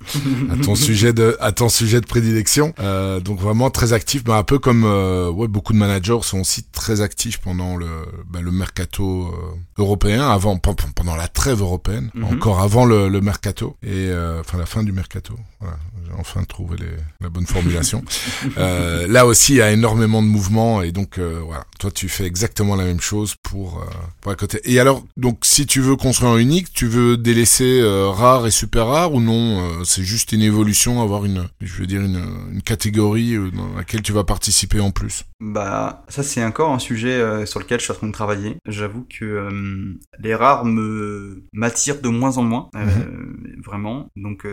à 0.52 0.56
ton 0.64 0.74
sujet 0.86 1.12
de 1.12 1.36
à 1.40 1.52
ton 1.52 1.68
sujet 1.68 2.00
de 2.00 2.06
prédilection. 2.06 2.74
Euh, 2.80 3.20
donc 3.20 3.40
vraiment 3.40 3.70
très 3.70 3.92
actif, 3.92 4.22
bah, 4.24 4.36
un 4.36 4.42
peu 4.44 4.58
comme 4.58 4.84
ouais 4.84 5.48
beaucoup 5.48 5.72
de 5.72 5.78
managers 5.78 6.18
sont 6.22 6.40
aussi 6.40 6.62
très 6.64 7.00
actifs 7.00 7.38
pendant 7.38 7.76
le 7.76 7.86
bah, 8.28 8.40
le 8.40 8.50
mercato 8.50 9.32
européen, 9.78 10.28
avant 10.28 10.56
pen- 10.58 10.74
pen- 10.74 10.92
pendant 10.94 11.16
la 11.16 11.28
trêve 11.28 11.60
européenne, 11.60 12.10
Mhm. 12.14 12.24
encore 12.24 12.60
avant 12.60 12.84
le, 12.84 13.08
le 13.08 13.20
mercato 13.20 13.76
et 13.82 14.10
enfin 14.40 14.58
la 14.58 14.66
fin 14.66 14.82
du 14.82 14.92
mercato. 14.92 15.34
Voilà, 15.60 15.76
j'ai 16.06 16.12
enfin 16.18 16.42
trouvé 16.44 16.76
les, 16.78 16.86
la 17.20 17.28
bonne 17.28 17.46
formulation. 17.46 18.02
là 18.56 19.26
aussi, 19.26 19.52
il 19.54 19.56
y 19.58 19.62
a 19.62 19.70
énormément 19.72 20.22
de 20.22 20.26
mouvements 20.28 20.82
et 20.82 20.92
donc 20.92 21.18
voilà, 21.18 21.64
toi 21.78 21.90
tu 21.90 22.08
fais 22.08 22.24
exactement 22.24 22.76
la 22.76 22.84
même 22.84 23.00
chose 23.00 23.34
pour 23.42 23.84
pour 24.20 24.32
à 24.32 24.34
côté. 24.36 24.60
Et 24.64 24.78
alors 24.80 25.04
donc 25.16 25.31
si 25.42 25.66
tu 25.66 25.80
veux 25.80 25.96
construire 25.96 26.32
un 26.32 26.38
unique, 26.38 26.72
tu 26.72 26.86
veux 26.86 27.16
délaisser 27.16 27.80
euh, 27.80 28.08
rare 28.08 28.46
et 28.46 28.50
super 28.50 28.86
rare 28.86 29.14
ou 29.14 29.20
non 29.20 29.60
euh, 29.60 29.84
C'est 29.84 30.02
juste 30.02 30.32
une 30.32 30.42
évolution, 30.42 31.02
avoir 31.02 31.24
une, 31.24 31.48
je 31.60 31.74
veux 31.74 31.86
dire 31.86 32.02
une, 32.02 32.22
une 32.52 32.62
catégorie 32.62 33.34
euh, 33.34 33.50
dans 33.50 33.74
laquelle 33.76 34.02
tu 34.02 34.12
vas 34.12 34.24
participer 34.24 34.80
en 34.80 34.90
plus. 34.90 35.24
Bah, 35.40 36.04
ça 36.08 36.22
c'est 36.22 36.44
encore 36.44 36.70
un 36.70 36.78
sujet 36.78 37.14
euh, 37.14 37.46
sur 37.46 37.58
lequel 37.58 37.80
je 37.80 37.84
suis 37.84 37.92
en 37.92 37.96
train 37.96 38.06
de 38.06 38.12
travailler. 38.12 38.58
J'avoue 38.66 39.04
que 39.10 39.48
les 40.20 40.34
rares 40.34 40.64
me 40.64 41.42
m'attirent 41.52 42.00
de 42.00 42.08
moins 42.08 42.38
en 42.38 42.42
moins, 42.42 42.70
euh, 42.76 42.86
vraiment. 43.64 44.08
Donc 44.16 44.46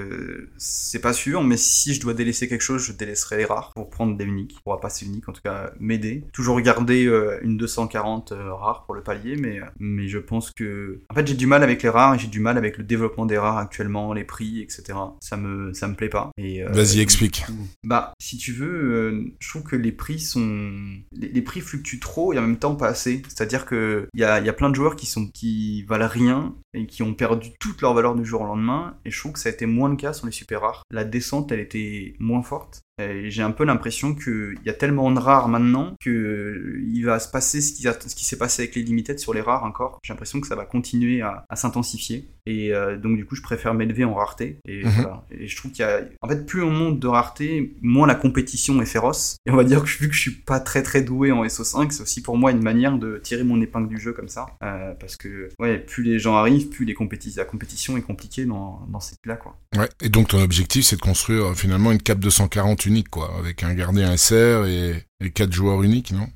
c'est 0.57 0.99
pas 0.99 1.13
sûr, 1.13 1.43
mais 1.43 1.57
si 1.57 1.93
je 1.93 2.01
dois 2.01 2.13
délaisser 2.13 2.47
quelque 2.47 2.61
chose, 2.61 2.83
je 2.83 2.93
délaisserai 2.93 3.37
les 3.37 3.45
rares 3.45 3.71
pour 3.75 3.89
prendre 3.89 4.17
des 4.17 4.25
uniques, 4.25 4.57
pour 4.63 4.79
passer 4.79 5.05
unique, 5.05 5.29
en 5.29 5.33
tout 5.33 5.41
cas 5.43 5.71
m'aider. 5.79 6.23
Toujours 6.33 6.59
garder 6.61 7.03
une 7.41 7.57
240 7.57 8.31
euh, 8.31 8.53
rare 8.53 8.83
pour 8.85 8.95
le 8.95 9.01
palier, 9.01 9.35
mais 9.35 9.59
mais 9.79 10.07
je 10.07 10.17
pense 10.17 10.51
que 10.51 10.63
en 11.09 11.15
fait 11.15 11.27
j'ai 11.27 11.35
du 11.35 11.47
mal 11.47 11.63
avec 11.63 11.83
les 11.83 11.89
rares 11.89 12.15
et 12.15 12.19
j'ai 12.19 12.27
du 12.27 12.39
mal 12.39 12.57
avec 12.57 12.77
le 12.77 12.83
développement 12.83 13.25
des 13.25 13.37
rares 13.37 13.57
actuellement, 13.57 14.13
les 14.13 14.23
prix, 14.23 14.61
etc. 14.61 14.97
Ça 15.19 15.37
me 15.37 15.73
ça 15.73 15.87
me 15.87 15.95
plaît 15.95 16.09
pas. 16.09 16.31
Et, 16.37 16.63
euh, 16.63 16.69
Vas-y, 16.71 16.99
explique. 16.99 17.45
bah, 17.83 18.13
si 18.19 18.37
tu 18.37 18.51
veux, 18.53 18.67
euh, 18.69 19.23
je 19.39 19.49
trouve 19.49 19.63
que 19.63 19.75
les 19.75 19.91
prix 19.91 20.19
sont, 20.19 20.71
les, 21.11 21.29
les 21.29 21.41
prix 21.41 21.61
fluctuent 21.61 21.99
trop 21.99 22.33
et 22.33 22.39
en 22.39 22.41
même 22.41 22.59
temps 22.59 22.75
pas 22.75 22.87
assez. 22.87 23.21
C'est-à-dire 23.27 23.65
que 23.65 24.07
il 24.13 24.19
y 24.19 24.23
a, 24.23 24.39
y 24.39 24.49
a 24.49 24.53
plein 24.53 24.69
de 24.69 24.75
joueurs 24.75 24.95
qui 24.95 25.05
sont, 25.05 25.27
qui 25.27 25.83
valent 25.83 26.07
rien 26.07 26.55
et 26.73 26.85
qui 26.85 27.03
ont 27.03 27.13
perdu 27.13 27.49
toute 27.59 27.81
leur 27.81 27.93
valeur 27.93 28.15
du 28.15 28.25
jour 28.25 28.41
au 28.41 28.45
lendemain. 28.45 28.97
Et 29.05 29.11
je 29.11 29.19
trouve 29.19 29.33
que 29.33 29.39
ça 29.39 29.49
a 29.49 29.51
été 29.51 29.65
moins 29.65 29.89
le 29.89 29.95
cas 29.95 30.13
sur 30.13 30.25
les 30.25 30.31
super 30.31 30.61
rares. 30.61 30.83
La 30.91 31.03
descente, 31.03 31.51
elle 31.51 31.59
était 31.59 32.15
moins 32.19 32.43
forte. 32.43 32.81
J'ai 33.29 33.41
un 33.43 33.51
peu 33.51 33.63
l'impression 33.65 34.13
qu'il 34.15 34.57
y 34.65 34.69
a 34.69 34.73
tellement 34.73 35.11
de 35.11 35.19
rares 35.19 35.47
maintenant 35.47 35.95
que 35.99 36.79
il 36.87 37.03
va 37.03 37.19
se 37.19 37.27
passer 37.29 37.61
ce 37.61 37.73
qui, 37.73 37.87
a- 37.87 37.97
ce 37.99 38.15
qui 38.15 38.25
s'est 38.25 38.37
passé 38.37 38.63
avec 38.63 38.75
les 38.75 38.83
limited 38.83 39.19
sur 39.19 39.33
les 39.33 39.41
rares 39.41 39.63
encore. 39.63 39.99
J'ai 40.03 40.13
l'impression 40.13 40.41
que 40.41 40.47
ça 40.47 40.55
va 40.55 40.65
continuer 40.65 41.21
à, 41.21 41.45
à 41.49 41.55
s'intensifier. 41.55 42.29
Et 42.45 42.73
euh, 42.73 42.97
donc 42.97 43.15
du 43.15 43.25
coup, 43.25 43.35
je 43.35 43.41
préfère 43.43 43.73
m'élever 43.73 44.03
en 44.05 44.13
rareté. 44.15 44.57
Et 44.67 44.83
Mhm. 44.83 44.91
voilà. 44.91 45.23
Et 45.31 45.47
je 45.47 45.55
trouve 45.55 45.71
qu'il 45.71 45.85
y 45.85 45.87
a, 45.87 46.01
en 46.21 46.27
fait, 46.27 46.45
plus 46.45 46.63
on 46.63 46.71
monte 46.71 46.99
de 46.99 47.07
rareté, 47.07 47.75
moins 47.81 48.07
la 48.07 48.15
compétition 48.15 48.81
est 48.81 48.85
féroce. 48.85 49.37
Et 49.45 49.51
on 49.51 49.55
va 49.55 49.63
dire 49.63 49.83
que 49.83 49.89
vu 49.89 50.07
que 50.09 50.15
je 50.15 50.19
suis 50.21 50.31
pas 50.31 50.59
très 50.59 50.81
très 50.83 51.01
doué 51.01 51.31
en 51.31 51.43
SO5, 51.45 51.91
c'est 51.91 52.01
aussi 52.01 52.21
pour 52.21 52.37
moi 52.37 52.51
une 52.51 52.63
manière 52.63 52.97
de 52.97 53.19
tirer 53.23 53.43
mon 53.43 53.61
épingle 53.61 53.87
du 53.89 53.99
jeu 53.99 54.13
comme 54.13 54.29
ça. 54.29 54.47
Euh, 54.63 54.93
parce 54.99 55.15
que 55.15 55.49
ouais, 55.59 55.77
plus 55.77 56.03
les 56.03 56.17
gens 56.19 56.35
arrivent, 56.35 56.69
plus 56.69 56.85
les 56.85 56.93
compéti- 56.93 57.35
la 57.37 57.45
compétition 57.45 57.97
est 57.97 58.01
compliquée 58.01 58.45
dans, 58.45 58.85
dans 58.91 58.99
ces 58.99 59.15
quoi. 59.41 59.55
Ouais. 59.77 59.87
Et 60.01 60.09
donc 60.09 60.29
ton 60.29 60.41
objectif, 60.41 60.85
c'est 60.85 60.95
de 60.95 61.01
construire 61.01 61.45
euh, 61.51 61.53
finalement 61.53 61.91
une 61.91 62.01
cap 62.01 62.17
240 62.19 62.85
unique, 62.89 63.09
quoi, 63.09 63.31
avec 63.39 63.63
un 63.63 63.73
gardien 63.73 64.15
SR 64.17 64.65
et, 64.67 65.05
et 65.23 65.31
quatre 65.31 65.53
joueurs 65.53 65.81
uniques, 65.83 66.11
non? 66.11 66.27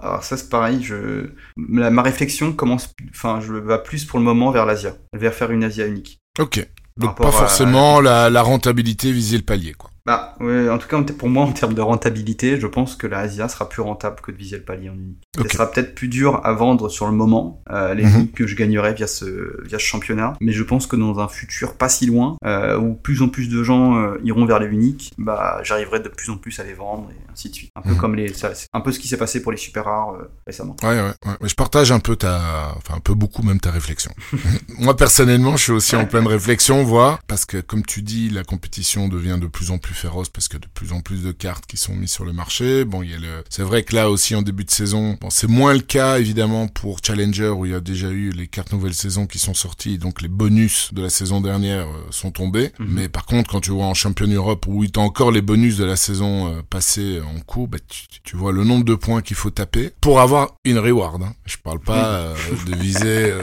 Alors 0.00 0.24
ça 0.24 0.36
c'est 0.36 0.48
pareil, 0.48 0.82
je 0.82 1.30
ma, 1.56 1.90
ma 1.90 2.02
réflexion 2.02 2.52
commence, 2.52 2.92
enfin 3.10 3.40
je 3.40 3.52
va 3.52 3.78
plus 3.78 4.04
pour 4.04 4.18
le 4.18 4.24
moment 4.24 4.50
vers 4.50 4.66
l'Asia, 4.66 4.96
vers 5.12 5.32
faire 5.32 5.50
une 5.52 5.62
Asia 5.64 5.86
unique. 5.86 6.18
Ok. 6.40 6.66
Donc 6.96 7.16
pas 7.16 7.28
à- 7.28 7.32
forcément 7.32 8.00
la, 8.00 8.30
la 8.30 8.42
rentabilité 8.42 9.12
viser 9.12 9.36
le 9.36 9.42
palier, 9.44 9.72
quoi. 9.74 9.90
Bah 10.06 10.34
ouais, 10.40 10.68
en 10.68 10.76
tout 10.76 10.86
cas 10.86 11.00
pour 11.02 11.30
moi 11.30 11.44
en 11.44 11.52
termes 11.52 11.72
de 11.72 11.80
rentabilité, 11.80 12.60
je 12.60 12.66
pense 12.66 12.94
que 12.94 13.06
la 13.06 13.20
Asia 13.20 13.48
sera 13.48 13.70
plus 13.70 13.80
rentable 13.80 14.16
que 14.20 14.30
de 14.32 14.36
viser 14.36 14.58
le 14.58 14.62
palier 14.62 14.90
en 14.90 14.94
unique. 14.94 15.22
Ok. 15.38 15.46
Ce 15.50 15.56
sera 15.56 15.70
peut-être 15.70 15.94
plus 15.94 16.08
dur 16.08 16.42
à 16.44 16.52
vendre 16.52 16.90
sur 16.90 17.06
le 17.06 17.12
moment, 17.12 17.62
euh, 17.70 17.94
les 17.94 18.04
uniques 18.04 18.34
que 18.34 18.46
je 18.46 18.54
gagnerai 18.54 18.92
via 18.92 19.06
ce 19.06 19.62
via 19.66 19.78
ce 19.78 19.84
championnat, 19.84 20.34
mais 20.42 20.52
je 20.52 20.62
pense 20.62 20.86
que 20.86 20.96
dans 20.96 21.20
un 21.20 21.28
futur 21.28 21.74
pas 21.76 21.88
si 21.88 22.04
loin, 22.04 22.36
euh, 22.44 22.78
où 22.78 22.92
plus 22.92 23.22
en 23.22 23.28
plus 23.30 23.48
de 23.48 23.62
gens 23.64 23.96
euh, 23.96 24.18
iront 24.24 24.44
vers 24.44 24.58
les 24.58 24.66
uniques, 24.66 25.14
bah 25.16 25.60
j'arriverai 25.62 26.00
de 26.00 26.10
plus 26.10 26.28
en 26.30 26.36
plus 26.36 26.60
à 26.60 26.64
les 26.64 26.74
vendre 26.74 27.08
et 27.10 27.32
ainsi 27.32 27.48
de 27.48 27.54
suite. 27.54 27.70
Un 27.74 27.80
peu 27.80 27.92
Mhm. 27.92 27.96
comme 27.96 28.14
les, 28.14 28.32
ça- 28.34 28.52
un 28.74 28.80
peu 28.82 28.92
ce 28.92 28.98
qui 28.98 29.08
s'est 29.08 29.16
passé 29.16 29.40
pour 29.42 29.52
les 29.52 29.58
super 29.58 29.86
rares 29.86 30.10
euh, 30.20 30.30
récemment. 30.46 30.76
Ouais, 30.82 30.88
ouais, 30.90 31.00
ouais. 31.24 31.34
Mais 31.40 31.48
je 31.48 31.54
partage 31.54 31.92
un 31.92 32.00
peu 32.00 32.14
ta, 32.16 32.74
enfin 32.76 32.96
un 32.96 33.00
peu 33.00 33.14
beaucoup 33.14 33.42
même 33.42 33.58
ta 33.58 33.70
réflexion. 33.70 34.12
Moi 34.78 34.94
personnellement, 34.96 35.56
je 35.56 35.62
suis 35.62 35.72
aussi 35.72 35.96
en 35.96 36.04
pleine 36.04 36.26
réflexion, 36.26 36.84
voire 36.84 37.20
parce 37.26 37.46
que 37.46 37.56
comme 37.62 37.86
tu 37.86 38.02
dis, 38.02 38.28
la 38.28 38.44
compétition 38.44 39.08
devient 39.08 39.38
de 39.40 39.46
plus 39.46 39.70
en 39.70 39.78
plus 39.78 39.93
plus 39.94 40.00
féroce 40.00 40.28
parce 40.28 40.48
que 40.48 40.56
de 40.56 40.66
plus 40.74 40.92
en 40.92 41.00
plus 41.00 41.22
de 41.22 41.32
cartes 41.32 41.66
qui 41.66 41.76
sont 41.76 41.94
mises 41.94 42.10
sur 42.10 42.24
le 42.24 42.32
marché. 42.32 42.84
Bon, 42.84 43.02
il 43.02 43.10
y 43.10 43.14
a 43.14 43.18
le, 43.18 43.44
c'est 43.48 43.62
vrai 43.62 43.82
que 43.84 43.94
là 43.94 44.10
aussi 44.10 44.34
en 44.34 44.42
début 44.42 44.64
de 44.64 44.70
saison, 44.70 45.16
bon, 45.20 45.30
c'est 45.30 45.46
moins 45.48 45.72
le 45.72 45.80
cas 45.80 46.18
évidemment 46.18 46.66
pour 46.68 46.98
Challenger 47.04 47.48
où 47.50 47.64
il 47.66 47.72
y 47.72 47.74
a 47.74 47.80
déjà 47.80 48.08
eu 48.08 48.30
les 48.30 48.46
cartes 48.48 48.72
nouvelles 48.72 48.94
saisons 48.94 49.26
qui 49.26 49.38
sont 49.38 49.54
sorties, 49.54 49.98
donc 49.98 50.20
les 50.20 50.28
bonus 50.28 50.92
de 50.92 51.02
la 51.02 51.10
saison 51.10 51.40
dernière 51.40 51.86
euh, 51.86 52.06
sont 52.10 52.30
tombés. 52.32 52.72
Mhm. 52.78 52.88
Mais 52.90 53.08
par 53.08 53.24
contre, 53.26 53.50
quand 53.50 53.60
tu 53.60 53.70
vois 53.70 53.86
en 53.86 53.94
Champion 53.94 54.26
Europe 54.26 54.66
où 54.66 54.84
tu 54.86 54.98
as 54.98 55.02
encore 55.02 55.30
les 55.30 55.42
bonus 55.42 55.76
de 55.76 55.84
la 55.84 55.96
saison 55.96 56.48
euh, 56.48 56.62
passée 56.68 57.20
en 57.20 57.40
cours, 57.40 57.68
bah, 57.68 57.78
tu, 57.88 58.06
tu 58.24 58.36
vois 58.36 58.52
le 58.52 58.64
nombre 58.64 58.84
de 58.84 58.94
points 58.94 59.22
qu'il 59.22 59.36
faut 59.36 59.50
taper 59.50 59.92
pour 60.00 60.20
avoir 60.20 60.54
une 60.64 60.78
reward. 60.78 61.22
Hein. 61.22 61.34
Je 61.46 61.56
parle 61.62 61.78
pas 61.80 62.06
euh, 62.16 62.34
de 62.66 62.74
viser, 62.76 63.30
euh, 63.30 63.42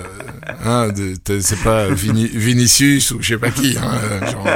hein, 0.66 0.90
c'est 1.40 1.64
pas 1.64 1.90
Vini- 1.90 2.28
Vinicius 2.28 3.12
ou 3.12 3.22
je 3.22 3.30
sais 3.30 3.38
pas 3.38 3.52
qui, 3.52 3.78
hein, 3.78 4.26
genre, 4.30 4.48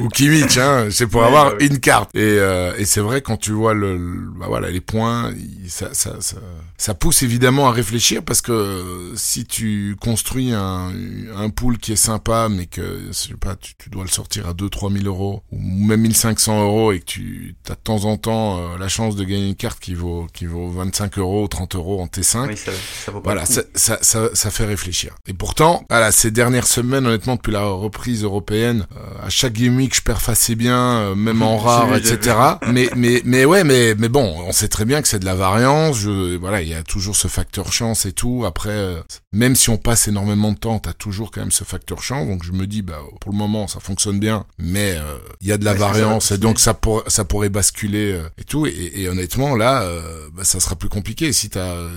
ou 0.00 0.08
Kimmich, 0.08 0.58
hein, 0.58 0.88
c'est 0.90 1.06
pour 1.14 1.22
Ouais, 1.22 1.26
avoir 1.28 1.50
bah 1.52 1.56
une 1.60 1.78
carte. 1.80 2.10
Et, 2.14 2.20
euh, 2.20 2.72
et 2.76 2.84
c'est 2.84 3.00
vrai 3.00 3.22
quand 3.22 3.36
tu 3.36 3.52
vois 3.52 3.72
le, 3.74 3.96
le- 3.96 4.30
bah 4.38 4.46
voilà 4.48 4.70
les 4.70 4.80
points, 4.80 5.32
ça, 5.68 5.94
ça, 5.94 6.16
ça, 6.20 6.36
ça 6.76 6.94
pousse 6.94 7.22
évidemment 7.22 7.68
à 7.68 7.72
réfléchir 7.72 8.22
parce 8.24 8.40
que 8.40 8.52
euh, 8.52 9.12
si 9.16 9.44
tu 9.44 9.96
construis 10.00 10.52
un, 10.52 10.92
un 11.36 11.50
pool 11.50 11.78
qui 11.78 11.92
est 11.92 11.96
sympa 11.96 12.48
mais 12.50 12.66
que 12.66 13.04
je 13.08 13.12
sais 13.12 13.34
pas, 13.34 13.54
tu, 13.56 13.74
tu 13.76 13.90
dois 13.90 14.02
le 14.02 14.08
sortir 14.10 14.48
à 14.48 14.54
2 14.54 14.68
3 14.68 14.90
000 14.90 15.04
euros 15.06 15.42
ou 15.52 15.58
même 15.60 16.00
1500 16.00 16.62
euros 16.64 16.92
et 16.92 16.98
que 17.00 17.04
tu 17.04 17.54
as 17.68 17.74
de 17.74 17.78
temps 17.78 18.04
en 18.04 18.16
temps 18.16 18.58
euh, 18.58 18.78
la 18.78 18.88
chance 18.88 19.14
de 19.16 19.24
gagner 19.24 19.48
une 19.48 19.54
carte 19.56 19.78
qui 19.80 19.94
vaut 19.94 20.26
qui 20.32 20.46
vaut 20.46 20.68
25 20.70 21.18
euros 21.18 21.44
ou 21.44 21.48
30 21.48 21.76
euros 21.76 22.00
en 22.02 22.06
T5 22.06 22.48
Oui, 22.48 22.56
ça, 22.56 22.72
ça 23.04 23.12
vaut 23.12 23.20
pas 23.20 23.30
voilà, 23.30 23.46
ça, 23.46 23.62
ça, 23.74 23.98
ça, 24.02 24.30
ça 24.34 24.50
fait 24.50 24.64
réfléchir. 24.66 25.14
Et 25.26 25.32
pourtant, 25.34 25.84
voilà, 25.90 26.10
ces 26.12 26.30
dernières 26.30 26.66
semaines, 26.66 27.06
honnêtement, 27.06 27.36
depuis 27.36 27.52
la 27.52 27.64
reprise 27.64 28.22
européenne, 28.24 28.86
euh, 28.96 29.26
à 29.26 29.28
chaque 29.30 29.52
game 29.54 29.76
week, 29.76 29.94
je 29.94 30.02
perds 30.02 30.28
assez 30.28 30.54
bien, 30.54 31.00
euh, 31.10 31.14
même 31.14 31.42
en 31.42 31.56
rare, 31.58 31.94
etc. 31.96 32.36
mais, 32.70 32.88
mais, 32.96 33.22
mais 33.24 33.44
ouais, 33.44 33.64
mais, 33.64 33.94
mais 33.96 34.08
bon, 34.08 34.34
on 34.46 34.52
sait 34.52 34.68
très 34.68 34.84
bien 34.84 35.02
que 35.02 35.08
c'est 35.08 35.18
de 35.18 35.24
la 35.24 35.34
variance. 35.34 35.98
Je, 35.98 36.36
voilà, 36.36 36.62
il 36.62 36.68
y 36.68 36.74
a 36.74 36.82
toujours 36.82 37.16
ce 37.16 37.28
facteur 37.28 37.72
chance 37.72 38.06
et 38.06 38.12
tout. 38.12 38.44
Après, 38.46 38.70
euh, 38.70 39.00
même 39.32 39.54
si 39.56 39.70
on 39.70 39.76
passe 39.76 40.08
énormément 40.08 40.52
de 40.52 40.58
temps, 40.58 40.78
t'as 40.78 40.92
toujours 40.92 41.30
quand 41.30 41.40
même 41.40 41.50
ce 41.52 41.64
facteur 41.64 42.02
chance. 42.02 42.26
Donc 42.28 42.44
je 42.44 42.52
me 42.52 42.66
dis, 42.66 42.82
bah, 42.82 42.98
pour 43.20 43.32
le 43.32 43.38
moment, 43.38 43.66
ça 43.68 43.80
fonctionne 43.80 44.18
bien, 44.18 44.44
mais 44.58 44.92
euh, 44.96 45.16
il 45.40 45.48
y 45.48 45.52
a 45.52 45.58
de 45.58 45.64
la 45.64 45.74
variance 45.74 46.30
et 46.30 46.38
donc 46.38 46.58
ça, 46.60 46.74
pour, 46.74 47.02
ça 47.08 47.24
pourrait 47.24 47.48
basculer 47.48 48.12
euh, 48.12 48.28
et 48.38 48.44
tout. 48.44 48.66
Et, 48.66 48.92
et 48.96 49.08
honnêtement, 49.08 49.56
là, 49.56 49.82
euh, 49.82 50.28
bah, 50.34 50.44
ça 50.44 50.60
sera 50.60 50.76
plus 50.76 50.88
compliqué 50.88 51.32
si 51.32 51.50
t'as 51.50 51.60
euh, 51.74 51.90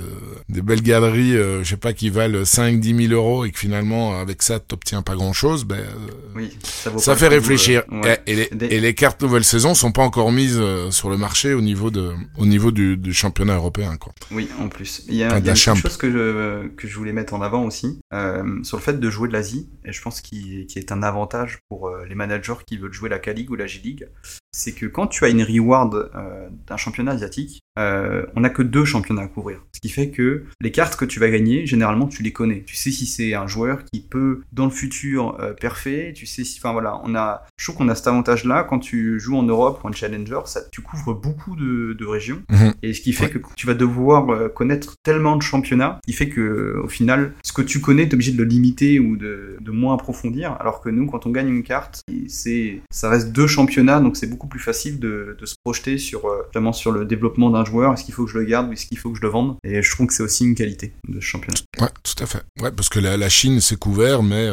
des 0.49 0.61
belles 0.61 0.81
galeries, 0.81 1.35
euh, 1.35 1.63
je 1.63 1.69
sais 1.69 1.77
pas, 1.77 1.93
qui 1.93 2.09
valent 2.09 2.43
5 2.45 2.79
10 2.79 3.07
000 3.09 3.13
euros 3.13 3.45
et 3.45 3.51
que 3.51 3.59
finalement, 3.59 4.19
avec 4.19 4.41
ça, 4.41 4.59
t'obtiens 4.59 5.01
pas 5.01 5.15
grand 5.15 5.33
chose, 5.33 5.65
ben, 5.65 5.75
euh, 5.77 5.83
Oui, 6.35 6.55
ça 6.63 6.89
vaut 6.89 6.99
ça 6.99 7.13
pas 7.13 7.17
fait 7.19 7.27
coup, 7.27 7.33
réfléchir. 7.33 7.83
ouais. 7.91 8.21
Et, 8.27 8.31
et 8.33 8.35
les, 8.35 8.49
Des- 8.51 8.65
et 8.75 8.79
les 8.79 8.93
cartes 8.97 9.21
nouvelle 9.21 9.45
saison 9.45 9.73
sont 9.73 9.93
pas 9.93 10.01
encore 10.01 10.33
mises 10.33 10.57
euh, 10.59 10.91
sur 10.91 11.09
le 11.09 11.15
marché 11.15 11.53
au 11.53 11.61
niveau 11.61 11.89
de, 11.91 12.13
au 12.37 12.45
niveau 12.45 12.71
du, 12.71 12.97
du 12.97 13.13
championnat 13.13 13.55
européen, 13.55 13.95
quoi. 13.95 14.11
Oui, 14.31 14.49
en 14.59 14.67
plus. 14.67 15.03
Il 15.07 15.15
y 15.15 15.23
a, 15.23 15.27
Enfin, 15.27 15.37
il 15.37 15.41
de 15.43 15.45
y 15.45 15.49
a 15.49 15.53
la 15.53 15.55
une 15.55 15.57
champ. 15.57 15.75
chose 15.75 15.95
que 15.95 16.11
je, 16.11 16.67
que 16.75 16.87
je 16.87 16.95
voulais 16.97 17.13
mettre 17.13 17.33
en 17.33 17.41
avant 17.41 17.63
aussi, 17.63 18.01
euh, 18.13 18.61
sur 18.63 18.75
le 18.77 18.83
fait 18.83 18.99
de 18.99 19.09
jouer 19.09 19.29
de 19.29 19.33
l'Asie, 19.33 19.69
et 19.85 19.93
je 19.93 20.01
pense 20.01 20.19
qu'il 20.19 20.65
qui 20.65 20.79
est 20.79 20.91
un 20.91 21.03
avantage 21.03 21.59
pour 21.69 21.87
euh, 21.87 22.05
les 22.05 22.15
managers 22.15 22.55
qui 22.65 22.77
veulent 22.77 22.91
jouer 22.91 23.07
la 23.09 23.19
K-League 23.19 23.49
ou 23.51 23.55
la 23.55 23.67
J-League, 23.67 24.09
c'est 24.51 24.73
que 24.73 24.85
quand 24.85 25.07
tu 25.07 25.25
as 25.25 25.29
une 25.29 25.43
reward 25.43 26.09
euh, 26.15 26.49
d'un 26.67 26.77
championnat 26.77 27.11
asiatique, 27.11 27.61
euh, 27.77 28.25
on 28.35 28.41
n'a 28.41 28.49
que 28.49 28.63
deux 28.63 28.85
championnats 28.85 29.23
à 29.23 29.27
couvrir. 29.27 29.63
Ce 29.75 29.79
qui 29.79 29.89
fait 29.89 30.09
que 30.09 30.45
les 30.61 30.71
cartes 30.71 30.95
que 30.95 31.05
tu 31.05 31.19
vas 31.19 31.29
gagner, 31.29 31.65
généralement, 31.65 32.07
tu 32.07 32.23
les 32.23 32.33
connais. 32.33 32.63
Tu 32.65 32.75
sais 32.75 32.91
si 32.91 33.05
c'est 33.05 33.35
un 33.35 33.45
joueur 33.45 33.83
qui 33.85 34.01
peut, 34.01 34.41
dans 34.51 34.65
le 34.65 34.71
futur, 34.71 35.37
euh, 35.39 35.53
parfait. 35.53 36.13
Tu 36.15 36.25
sais 36.25 36.43
si, 36.43 36.59
enfin 36.59 36.71
voilà, 36.71 36.99
on 37.03 37.13
a, 37.13 37.45
je 37.57 37.65
trouve 37.65 37.77
qu'on 37.77 37.89
a 37.89 37.95
cet 37.95 38.07
avantage-là 38.07 38.63
quand 38.63 38.79
tu 38.79 39.19
joues 39.19 39.37
en 39.37 39.43
Europe 39.43 39.81
ou 39.83 39.87
en 39.87 39.91
Challenger, 39.91 40.39
ça, 40.45 40.61
tu 40.71 40.81
couvres 40.81 41.13
beaucoup 41.13 41.55
de, 41.55 41.93
de 41.93 42.05
régions. 42.05 42.41
Mhm. 42.49 42.73
Et 42.81 42.93
ce 42.93 43.01
qui 43.01 43.13
fait 43.13 43.29
que 43.29 43.39
tu 43.55 43.67
vas 43.67 43.75
devoir 43.75 44.29
euh, 44.29 44.49
connaître 44.49 44.95
tellement 45.03 45.35
de 45.35 45.43
championnats, 45.43 45.99
qui 46.05 46.13
fait 46.13 46.29
que 46.29 46.79
au 46.83 46.87
final, 46.87 47.33
ce 47.43 47.53
que 47.53 47.61
tu 47.61 47.79
connais, 47.79 48.07
t'es 48.07 48.15
obligé 48.15 48.31
de 48.31 48.37
le 48.37 48.45
limiter 48.45 48.99
ou 48.99 49.17
de, 49.17 49.57
de 49.61 49.71
moins 49.71 49.93
approfondir. 49.93 50.57
Alors 50.59 50.81
que 50.81 50.89
nous, 50.89 51.05
quand 51.05 51.27
on 51.27 51.29
gagne 51.29 51.49
une 51.49 51.63
carte, 51.63 52.01
ça 52.89 53.09
reste 53.09 53.31
deux 53.31 53.47
championnats, 53.47 53.99
donc 53.99 54.17
c'est 54.17 54.27
beaucoup 54.27 54.36
plus 54.45 54.59
facile 54.59 54.99
de, 54.99 55.35
de 55.39 55.45
se 55.47 55.55
projeter 55.63 55.97
sur 55.97 56.25
euh, 56.25 56.43
vraiment 56.53 56.73
sur 56.73 56.91
le 56.91 57.05
développement 57.05 57.49
d'un 57.49 57.65
joueur. 57.65 57.93
Est-ce 57.93 58.03
qu'il 58.03 58.13
faut 58.13 58.25
que 58.25 58.31
je 58.31 58.37
le 58.37 58.45
garde 58.45 58.69
ou 58.69 58.73
est-ce 58.73 58.85
qu'il 58.85 58.99
faut 58.99 59.09
que 59.09 59.17
je 59.17 59.23
le 59.23 59.29
vende? 59.29 59.55
Et 59.63 59.81
je 59.81 59.91
trouve 59.91 60.05
que 60.05 60.13
c'est 60.13 60.21
aussi 60.23 60.43
une 60.45 60.53
qualité 60.53 60.93
de 61.07 61.19
ce 61.19 61.25
championnat. 61.25 61.57
Ouais, 61.79 61.89
tout 62.03 62.23
à 62.23 62.27
fait. 62.27 62.43
Ouais, 62.61 62.71
parce 62.71 62.89
que 62.89 62.99
la, 62.99 63.17
la 63.17 63.29
Chine, 63.29 63.59
c'est 63.61 63.79
couvert, 63.79 64.21
mais 64.21 64.47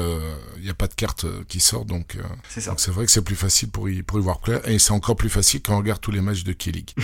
il 0.57 0.65
n'y 0.65 0.71
a 0.71 0.75
pas 0.75 0.87
de 0.87 0.95
carte 0.95 1.25
euh, 1.25 1.43
qui 1.47 1.61
sort, 1.61 1.85
donc 1.85 2.17
euh, 2.17 2.23
C'est 2.49 2.63
ça. 2.63 2.71
donc 2.71 2.81
c'est 2.81 2.91
vrai 2.91 3.05
que 3.05 3.13
c'est 3.13 3.21
plus 3.23 3.35
facile 3.37 3.69
pour 3.69 3.91
y, 3.91 4.03
pour 4.03 4.19
y 4.19 4.23
voir 4.23 4.41
clair, 4.41 4.67
et 4.67 4.79
c'est 4.79 4.93
encore 4.93 5.17
plus 5.17 5.29
facile 5.29 5.61
quand 5.61 5.75
on 5.75 5.79
regarde 5.79 6.01
tous 6.01 6.11
les 6.11 6.23
matchs 6.23 6.45
de 6.45 6.55
K-League. 6.55 6.91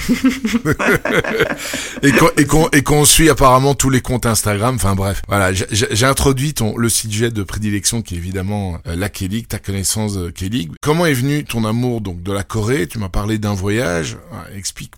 et 2.03 2.13
qu'on 2.47 2.69
et 2.71 2.83
qu'on 2.83 3.05
suit 3.05 3.29
apparemment 3.29 3.75
tous 3.75 3.91
les 3.91 4.01
comptes 4.01 4.27
Instagram. 4.27 4.75
Enfin 4.77 4.95
bref, 4.95 5.23
voilà, 5.29 5.53
j'ai- 5.53 6.05
introduit 6.05 6.55
ton 6.55 6.77
le 6.77 6.89
sujet 6.89 7.31
de 7.31 7.43
prédilection 7.43 8.03
qui 8.03 8.15
est 8.15 8.19
évidemment 8.19 8.79
euh, 8.87 8.97
la 8.97 9.09
K-League, 9.09 9.47
ta 9.49 9.59
connaissance 9.59 10.15
de 10.15 10.31
K-League. 10.31 10.73
Comment 10.83 11.07
est 11.07 11.13
venu 11.15 11.45
ton 11.45 11.65
amour 11.65 12.01
donc 12.01 12.23
de 12.23 12.33
la 12.33 12.43
Corée 12.43 12.70
Tu 12.71 13.01
m'as 13.01 13.09
parlé 13.09 13.39
d'un 13.39 13.53
voyage. 13.53 14.17
Ouais, 14.31 14.57
explique, 14.57 14.93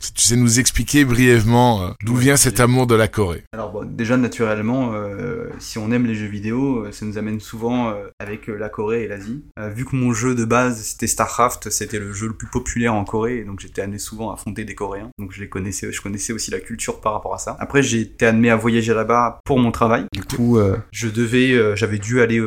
si 0.00 0.14
tu 0.14 0.22
sais 0.22 0.36
nous 0.36 0.58
expliquer 0.58 1.04
brièvement 1.04 1.82
euh, 1.82 1.90
d'où 2.02 2.14
Ouais, 2.14 2.20
vient 2.22 2.36
cet 2.36 2.60
amour 2.60 2.86
de 2.86 2.94
la 2.94 3.08
Corée. 3.08 3.44
Alors 3.52 3.72
bon, 3.72 3.84
déjà 3.84 4.16
naturellement, 4.16 4.92
euh, 4.94 5.50
si 5.58 5.76
on 5.76 5.92
aime 5.92 6.06
les 6.06 6.14
jeux 6.14 6.28
vidéo, 6.28 6.86
euh, 6.86 6.92
ça 6.92 7.04
nous 7.04 7.18
amène 7.18 7.40
souvent 7.40 7.90
euh, 7.90 8.06
avec 8.18 8.46
la 8.46 8.70
Corée 8.70 9.04
et 9.04 9.08
l'Asie. 9.08 9.44
Euh, 9.58 9.68
vu 9.68 9.84
que 9.84 9.94
mon 9.94 10.14
jeu 10.14 10.34
de 10.34 10.46
base 10.46 10.80
c'était 10.80 11.06
Starcraft, 11.06 11.68
c'était 11.68 11.98
le 11.98 12.10
jeu 12.14 12.28
le 12.28 12.32
plus 12.32 12.46
populaire 12.46 12.94
en 12.94 13.04
Corée, 13.04 13.40
et 13.40 13.44
donc 13.44 13.60
j'étais 13.60 13.82
amené 13.82 13.98
souvent 13.98 14.30
à 14.30 14.34
affronter 14.34 14.64
des 14.64 14.74
Coréens. 14.74 15.10
Donc 15.18 15.32
je 15.32 15.42
les 15.42 15.50
connaissais, 15.50 15.92
je 15.92 16.00
connaissais 16.00 16.32
aussi 16.32 16.50
la 16.50 16.60
culture 16.60 17.02
par 17.02 17.12
rapport 17.12 17.34
à 17.34 17.38
ça. 17.38 17.54
Après 17.60 17.82
j'ai 17.82 18.00
été 18.00 18.24
amené 18.24 18.48
à 18.48 18.56
voyager 18.56 18.94
là-bas 18.94 19.40
pour 19.44 19.58
mon 19.58 19.72
travail. 19.72 20.06
Du 20.14 20.24
coup, 20.24 20.58
je 20.90 21.08
devais, 21.08 21.76
j'avais 21.76 21.98
dû 21.98 22.22
aller 22.22 22.42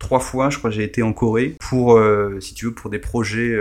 trois 0.00 0.20
fois, 0.20 0.50
je 0.50 0.58
crois, 0.58 0.70
j'ai 0.70 0.82
été 0.82 1.04
en 1.04 1.12
Corée 1.12 1.56
pour, 1.60 2.00
si 2.40 2.54
tu 2.54 2.66
veux, 2.66 2.74
pour 2.74 2.90
des 2.90 2.98
projets 2.98 3.56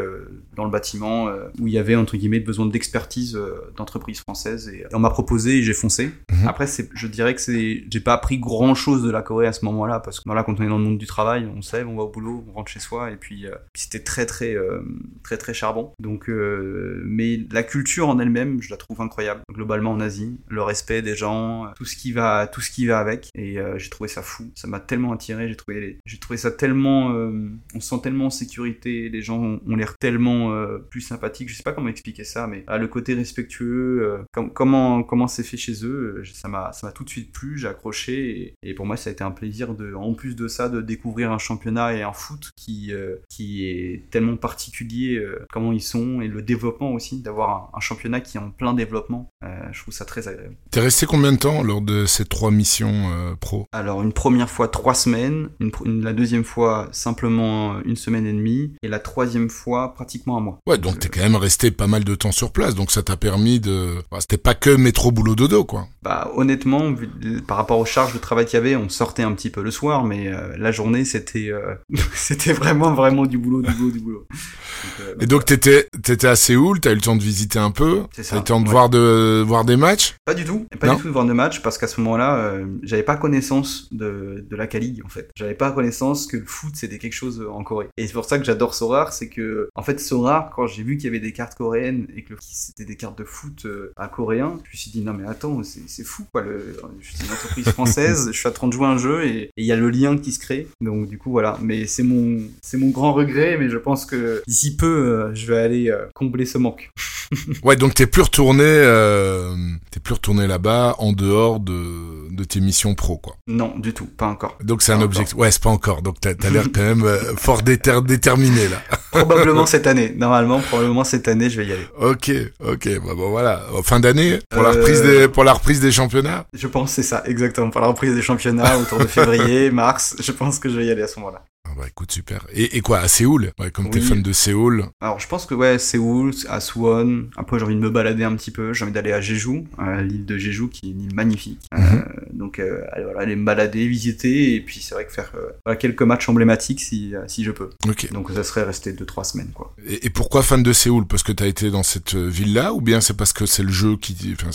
dans 0.55 0.65
le 0.65 0.71
bâtiment 0.71 1.27
euh, 1.27 1.47
où 1.59 1.67
il 1.67 1.73
y 1.73 1.77
avait 1.77 1.95
entre 1.95 2.17
guillemets 2.17 2.39
besoin 2.39 2.65
d'expertise 2.65 3.35
euh, 3.35 3.71
d'entreprises 3.75 4.19
françaises 4.19 4.69
et, 4.69 4.85
on 4.93 4.99
m'a 4.99 5.09
proposé 5.09 5.57
et 5.57 5.63
j'ai 5.63 5.73
foncé. 5.73 6.11
Mhm. 6.31 6.47
Après, 6.47 6.65
je 6.67 7.07
dirais 7.07 7.35
que 7.35 7.41
c'est, 7.41 7.83
j'ai 7.89 7.99
pas 7.99 8.13
appris 8.13 8.39
grand 8.39 8.75
chose 8.75 9.03
de 9.03 9.11
la 9.11 9.21
Corée 9.21 9.47
à 9.47 9.53
ce 9.53 9.65
moment-là 9.65 9.99
parce 9.99 10.19
que 10.19 10.23
voilà, 10.25 10.43
quand 10.43 10.59
on 10.59 10.63
est 10.63 10.69
dans 10.69 10.77
le 10.77 10.83
monde 10.83 10.97
du 10.97 11.05
travail, 11.05 11.49
on 11.55 11.61
sait, 11.61 11.83
on 11.83 11.95
va 11.95 12.03
au 12.03 12.09
boulot, 12.09 12.45
on 12.49 12.53
rentre 12.53 12.71
chez 12.71 12.79
soi 12.79 13.11
et 13.11 13.17
puis, 13.17 13.45
euh, 13.45 13.55
c'était 13.73 14.03
très 14.03 14.25
très 14.25 14.55
euh, 14.55 14.81
très 15.23 15.37
très 15.37 15.53
charbon. 15.53 15.91
Donc, 15.99 16.29
euh, 16.29 17.01
mais 17.05 17.39
la 17.51 17.63
culture 17.63 18.09
en 18.09 18.19
elle-même, 18.19 18.61
je 18.61 18.69
la 18.69 18.77
trouve 18.77 19.01
incroyable. 19.01 19.41
Globalement 19.51 19.91
en 19.91 19.99
Asie, 19.99 20.39
le 20.49 20.61
respect 20.61 21.01
des 21.01 21.15
gens, 21.15 21.65
euh, 21.65 21.69
tout 21.75 21.85
ce 21.85 21.95
qui 21.95 22.11
va, 22.11 22.47
tout 22.47 22.61
ce 22.61 22.71
qui 22.71 22.85
va 22.85 22.99
avec 22.99 23.29
et 23.35 23.59
euh, 23.59 23.77
j'ai 23.77 23.89
trouvé 23.89 24.07
ça 24.07 24.21
fou. 24.21 24.51
Ça 24.55 24.67
m'a 24.67 24.79
tellement 24.79 25.13
attiré. 25.13 25.47
J'ai 25.47 25.55
trouvé, 25.55 25.99
j'ai 26.05 26.17
trouvé 26.17 26.37
ça 26.37 26.51
tellement, 26.51 27.13
euh, 27.13 27.49
on 27.73 27.79
se 27.79 27.89
sent 27.89 28.01
tellement 28.03 28.27
en 28.27 28.29
sécurité. 28.29 29.09
Les 29.09 29.21
gens 29.21 29.37
ont, 29.41 29.61
ont 29.67 29.75
l'air 29.75 29.95
tellement 30.05 30.53
euh, 30.53 30.77
plus 30.91 31.01
sympathiques. 31.01 31.49
Je 31.49 31.55
sais 31.55 31.63
pas 31.63 31.73
comment 31.73 31.89
expliquer 31.89 32.23
ça, 32.23 32.45
mais 32.45 32.63
ah, 32.67 32.77
le 32.77 32.87
côté 32.87 33.15
respectueux, 33.15 34.03
euh, 34.03 34.17
com- 34.31 34.51
comment 34.53 35.01
comment 35.03 35.27
c'est 35.27 35.41
fait 35.43 35.57
chez 35.57 35.83
eux, 35.83 36.17
euh, 36.19 36.23
ça 36.31 36.47
m'a 36.47 36.71
ça 36.73 36.85
m'a 36.85 36.93
tout 36.93 37.03
de 37.03 37.09
suite 37.09 37.31
plu. 37.31 37.57
J'ai 37.57 37.67
accroché 37.67 38.13
et, 38.39 38.53
et 38.69 38.73
pour 38.75 38.85
moi 38.85 38.97
ça 38.97 39.09
a 39.09 39.13
été 39.13 39.23
un 39.23 39.31
plaisir 39.31 39.73
de, 39.73 39.95
en 39.95 40.13
plus 40.13 40.35
de 40.35 40.47
ça, 40.47 40.69
de 40.69 40.81
découvrir 40.81 41.31
un 41.31 41.39
championnat 41.39 41.95
et 41.95 42.03
un 42.03 42.13
foot 42.13 42.51
qui 42.55 42.93
euh, 42.93 43.15
qui 43.29 43.65
est 43.67 44.09
tellement 44.11 44.37
particulier. 44.37 45.19
comment 45.51 45.71
ils 45.71 45.81
sont 45.81 46.21
et 46.21 46.27
le 46.27 46.41
développement 46.41 46.93
aussi, 46.93 47.21
d'avoir 47.21 47.49
un, 47.49 47.77
un 47.77 47.79
championnat 47.79 48.19
qui 48.21 48.37
est 48.37 48.39
en 48.39 48.51
plein 48.51 48.73
développement. 48.73 49.29
Je 49.71 49.81
trouve 49.81 49.93
ça 49.93 50.05
très 50.05 50.27
agréable. 50.27 50.55
T'es 50.71 50.81
resté 50.81 51.05
combien 51.05 51.31
de 51.31 51.37
temps 51.37 51.63
lors 51.63 51.81
de 51.81 52.05
ces 52.05 52.25
trois 52.25 52.51
missions 52.51 53.09
pro? 53.39 53.65
Alors 53.71 54.03
une 54.03 54.13
première 54.13 54.49
fois 54.49 54.67
trois 54.67 54.93
semaines, 54.93 55.49
une, 55.59 55.71
une- 55.85 56.03
la 56.03 56.13
deuxième 56.13 56.43
fois 56.43 56.89
simplement 56.91 57.79
une 57.83 57.95
semaine 57.95 58.27
et 58.27 58.33
demie, 58.33 58.73
et 58.83 58.87
la 58.87 58.99
troisième 58.99 59.49
fois 59.49 59.94
pratiquement 59.95 60.37
un 60.37 60.41
mois. 60.41 60.59
Ouais, 60.67 60.77
donc 60.77 60.99
t'es 60.99 61.09
quand 61.09 61.21
même 61.21 61.35
resté 61.35 61.71
pas 61.71 61.87
mal 61.87 62.03
de 62.03 62.13
temps 62.15 62.31
sur 62.31 62.51
place, 62.51 62.75
donc 62.75 62.91
ça 62.91 63.01
t'a 63.01 63.17
permis 63.17 63.59
de... 63.59 63.95
Bah, 64.11 64.17
C'était 64.21 64.37
pas 64.37 64.53
que 64.53 64.69
métro 64.69 65.11
boulot 65.11 65.35
dodo, 65.35 65.63
quoi. 65.65 65.87
Bah 66.03 66.29
honnêtement, 66.35 66.91
vu- 66.91 67.09
par 67.47 67.57
rapport 67.57 67.79
aux 67.79 67.85
charges 67.85 68.13
de 68.13 68.19
travail 68.19 68.45
qu'il 68.45 68.55
y 68.55 68.57
avait, 68.61 68.75
on 68.75 68.89
sortait 68.89 69.23
un 69.23 69.33
petit 69.33 69.49
peu 69.49 69.63
le 69.63 69.71
soir, 69.71 70.03
mais 70.03 70.27
euh, 70.27 70.55
la 70.57 70.71
journée 70.71 71.03
c'était 71.05 71.49
euh, 71.49 71.73
c'était 72.13 72.53
vraiment 72.53 72.93
vraiment 72.93 73.25
du 73.25 73.37
boulot, 73.39 73.61
du 73.63 73.71
boulot, 73.73 73.91
du 73.91 73.99
boulot. 73.99 74.27
Donc, 74.29 75.07
euh, 75.07 75.15
Et 75.19 75.25
donc 75.25 75.45
t'étais 75.45 75.87
t'étais 76.03 76.27
à 76.27 76.35
Séoul, 76.35 76.79
t'as 76.79 76.91
eu 76.91 76.95
le 76.95 77.01
temps 77.01 77.15
de 77.15 77.23
visiter 77.23 77.57
un 77.57 77.71
peu, 77.71 78.03
C'est 78.11 78.21
ça, 78.23 78.31
t'as 78.31 78.35
eu 78.35 78.39
le 78.39 78.43
temps 78.45 78.59
de 78.61 78.65
ouais. 78.65 78.71
voir 78.71 78.89
de 78.89 79.43
voir 79.45 79.65
des 79.65 79.77
matchs? 79.77 80.13
Pas 80.25 80.35
du 80.35 80.45
tout, 80.45 80.67
pas 80.79 80.87
Non. 80.87 80.95
du 80.95 81.01
tout 81.01 81.07
de 81.07 81.13
voir 81.13 81.25
de 81.25 81.33
match 81.33 81.61
parce 81.63 81.77
qu'à 81.79 81.87
ce 81.87 81.99
moment-là, 82.01 82.35
euh, 82.37 82.65
j'avais 82.83 83.01
pas 83.03 83.15
connaissance 83.15 83.87
de, 83.91 84.45
de 84.47 84.55
la 84.55 84.67
K-League 84.67 85.01
en 85.05 85.09
fait. 85.09 85.29
J'avais 85.35 85.55
pas 85.55 85.71
connaissance 85.71 86.27
que 86.27 86.37
le 86.37 86.45
foot 86.45 86.73
c'était 86.75 86.99
quelque 86.99 87.13
chose 87.13 87.43
en 87.51 87.63
Corée. 87.63 87.87
Et 87.97 88.05
c'est 88.05 88.13
pour 88.13 88.25
ça 88.25 88.37
que 88.37 88.45
j'adore 88.45 88.75
Sorar, 88.75 89.11
c'est 89.13 89.29
que 89.29 89.69
en 89.75 89.81
fait 89.85 89.99
Sorar, 89.99 90.51
quand 90.55 90.67
j'ai 90.67 90.83
vu 90.83 90.97
qu'il 90.97 91.05
y 91.05 91.07
avait 91.07 91.19
des 91.19 91.31
cartes 91.31 91.55
coréennes 91.55 92.07
et 92.15 92.23
que 92.23 92.33
le- 92.33 92.39
c'était 92.41 92.85
des 92.85 92.95
cartes 92.95 93.17
de 93.17 93.23
foot 93.23 93.65
euh, 93.65 93.93
à 93.95 94.07
coréen, 94.07 94.59
je 94.65 94.69
me 94.71 94.77
suis 94.77 94.91
dit 94.91 95.01
non 95.01 95.13
mais 95.13 95.27
attends, 95.27 95.61
c'est 95.63 96.03
fou 96.03 96.25
quoi. 96.31 96.41
Le, 96.41 96.77
je 96.99 97.11
suis 97.15 97.25
une 97.25 97.31
entreprise 97.31 97.69
française, 97.69 98.27
je 98.31 98.37
suis 98.37 98.47
en 98.47 98.51
train 98.51 98.67
de 98.67 98.73
jouer 98.73 98.87
un 98.87 98.97
jeu 98.97 99.25
et 99.25 99.49
il 99.57 99.65
y 99.65 99.71
a 99.71 99.75
le 99.75 99.89
lien 99.89 100.17
qui 100.17 100.31
se 100.31 100.39
crée. 100.39 100.67
Donc 100.81 101.07
du 101.07 101.17
coup 101.17 101.31
voilà. 101.31 101.57
Mais 101.61 101.85
c'est 101.87 102.03
mon 102.03 102.41
c'est 102.61 102.77
mon 102.77 102.89
grand 102.89 103.13
regret, 103.13 103.57
mais 103.59 103.69
je 103.69 103.77
pense 103.77 104.05
que 104.05 104.41
d'ici 104.47 104.75
peu, 104.75 104.85
euh, 104.87 105.35
je 105.35 105.47
vais 105.47 105.57
aller 105.57 105.89
euh, 105.89 106.05
combler 106.13 106.45
ce 106.45 106.57
manque. 106.57 106.89
ouais, 107.63 107.75
donc 107.75 107.93
t'es 107.93 108.05
plus 108.07 108.21
retourné, 108.23 108.63
euh, 108.65 109.55
t'es 109.91 109.99
plus 109.99 110.13
retourné 110.13 110.47
là-bas 110.47 110.95
en 110.99 111.11
dehors 111.13 111.59
de, 111.59 112.29
de 112.31 112.43
tes 112.43 112.59
missions 112.59 112.93
pro, 112.95 113.17
quoi. 113.17 113.35
Non, 113.47 113.77
du 113.79 113.93
tout, 113.93 114.05
pas 114.05 114.27
encore. 114.27 114.57
Donc 114.63 114.81
c'est 114.81 114.91
un 114.93 115.01
objectif. 115.01 115.35
Ouais, 115.35 115.51
c'est 115.51 115.61
pas 115.63 115.69
encore. 115.69 116.01
Donc 116.01 116.19
t'as 116.19 116.31
as, 116.31 116.49
l'air 116.49 116.65
quand 116.73 116.81
même 116.81 117.05
fort 117.37 117.61
déter 117.61 117.99
déterminé 118.05 118.67
là. 118.67 118.81
Probablement 119.11 119.65
cette 119.75 119.87
année. 119.87 120.13
Normalement, 120.15 120.59
probablement 120.59 121.03
cette 121.03 121.27
année, 121.27 121.49
je 121.49 121.59
vais 121.61 121.67
y 121.67 121.71
aller. 121.73 121.87
Ok, 121.99 122.31
ok. 122.65 122.89
Bah 123.05 123.13
bon 123.15 123.29
voilà. 123.29 123.61
Fin 123.83 123.99
d'année 123.99 124.39
pour 124.49 124.63
la 124.63 124.69
Euh, 124.69 124.73
reprise 124.73 125.01
des 125.01 125.27
pour 125.27 125.43
la 125.43 125.53
reprise 125.53 125.79
des 125.81 125.91
championnats. 125.91 126.45
Je 126.53 126.67
pense 126.67 126.89
que 126.89 126.95
c'est 126.95 127.03
ça, 127.03 127.23
exactement. 127.25 127.69
Pour 127.69 127.81
la 127.81 127.87
reprise 127.87 128.15
des 128.15 128.21
championnats 128.21 128.77
autour 128.77 128.99
de 128.99 129.07
février, 129.17 129.71
mars, 129.71 130.15
je 130.19 130.31
pense 130.31 130.59
que 130.59 130.69
je 130.69 130.77
vais 130.77 130.85
y 130.85 130.91
aller 130.91 131.03
à 131.03 131.07
ce 131.07 131.19
moment-là. 131.19 131.43
Ah 131.77 131.81
bah 131.81 131.87
écoute 131.89 132.11
super. 132.11 132.45
Et, 132.53 132.77
et 132.77 132.81
quoi 132.81 132.99
à 132.99 133.07
Séoul? 133.09 133.51
Ouais, 133.59 133.69
comme 133.69 133.89
t'es 133.89 133.99
Oui. 133.99 134.05
fan 134.05 134.21
de 134.21 134.31
Séoul. 134.31 134.85
Alors 135.01 135.19
je 135.19 135.27
pense 135.27 135.45
que 135.45 135.53
ouais, 135.53 135.77
Séoul, 135.77 136.31
à 136.47 136.61
Suwon, 136.61 137.25
après 137.35 137.59
j'ai 137.59 137.65
envie 137.65 137.75
de 137.75 137.79
me 137.81 137.89
balader 137.89 138.23
un 138.23 138.35
petit 138.35 138.51
peu, 138.51 138.71
j'ai 138.73 138.83
envie 138.85 138.93
d'aller 138.93 139.11
à 139.11 139.19
Jeju, 139.19 139.63
l'île 140.01 140.25
de 140.25 140.37
Jeju 140.37 140.69
qui 140.69 140.87
est 140.87 140.91
une 140.91 141.01
île 141.01 141.15
magnifique. 141.15 141.59
Euh, 141.73 141.77
Mhm. 141.77 142.03
donc 142.37 142.59
euh, 142.59 142.81
aller, 142.93 143.03
voilà, 143.03 143.19
aller 143.21 143.35
me 143.35 143.43
balader, 143.45 143.87
visiter, 143.87 144.55
et 144.55 144.61
puis 144.61 144.79
c'est 144.81 144.95
vrai 144.95 145.05
que 145.05 145.11
faire 145.11 145.31
euh, 145.67 145.75
quelques 145.75 146.01
matchs 146.01 146.29
emblématiques 146.29 146.79
si, 146.81 147.13
euh, 147.15 147.23
si 147.27 147.43
je 147.43 147.51
peux. 147.51 147.69
Donc 148.11 148.31
ça 148.31 148.43
serait 148.43 148.63
rester 148.63 148.93
2-3 148.93 149.23
semaines 149.25 149.51
quoi. 149.53 149.73
Et, 149.85 150.05
et 150.05 150.09
pourquoi 150.09 150.43
fan 150.43 150.63
de 150.63 150.71
Séoul? 150.73 151.05
Parce 151.07 151.23
que 151.23 151.31
t'as 151.33 151.47
été 151.47 151.71
dans 151.71 151.83
cette 151.83 152.15
ville-là 152.15 152.73
ou 152.73 152.81
bien 152.81 153.01
c'est 153.01 153.15
parce 153.17 153.33
que 153.33 153.45
c'est 153.45 153.63
le 153.63 153.71
jeu 153.71 153.97
qui, 153.97 154.15
enfin 154.39 154.49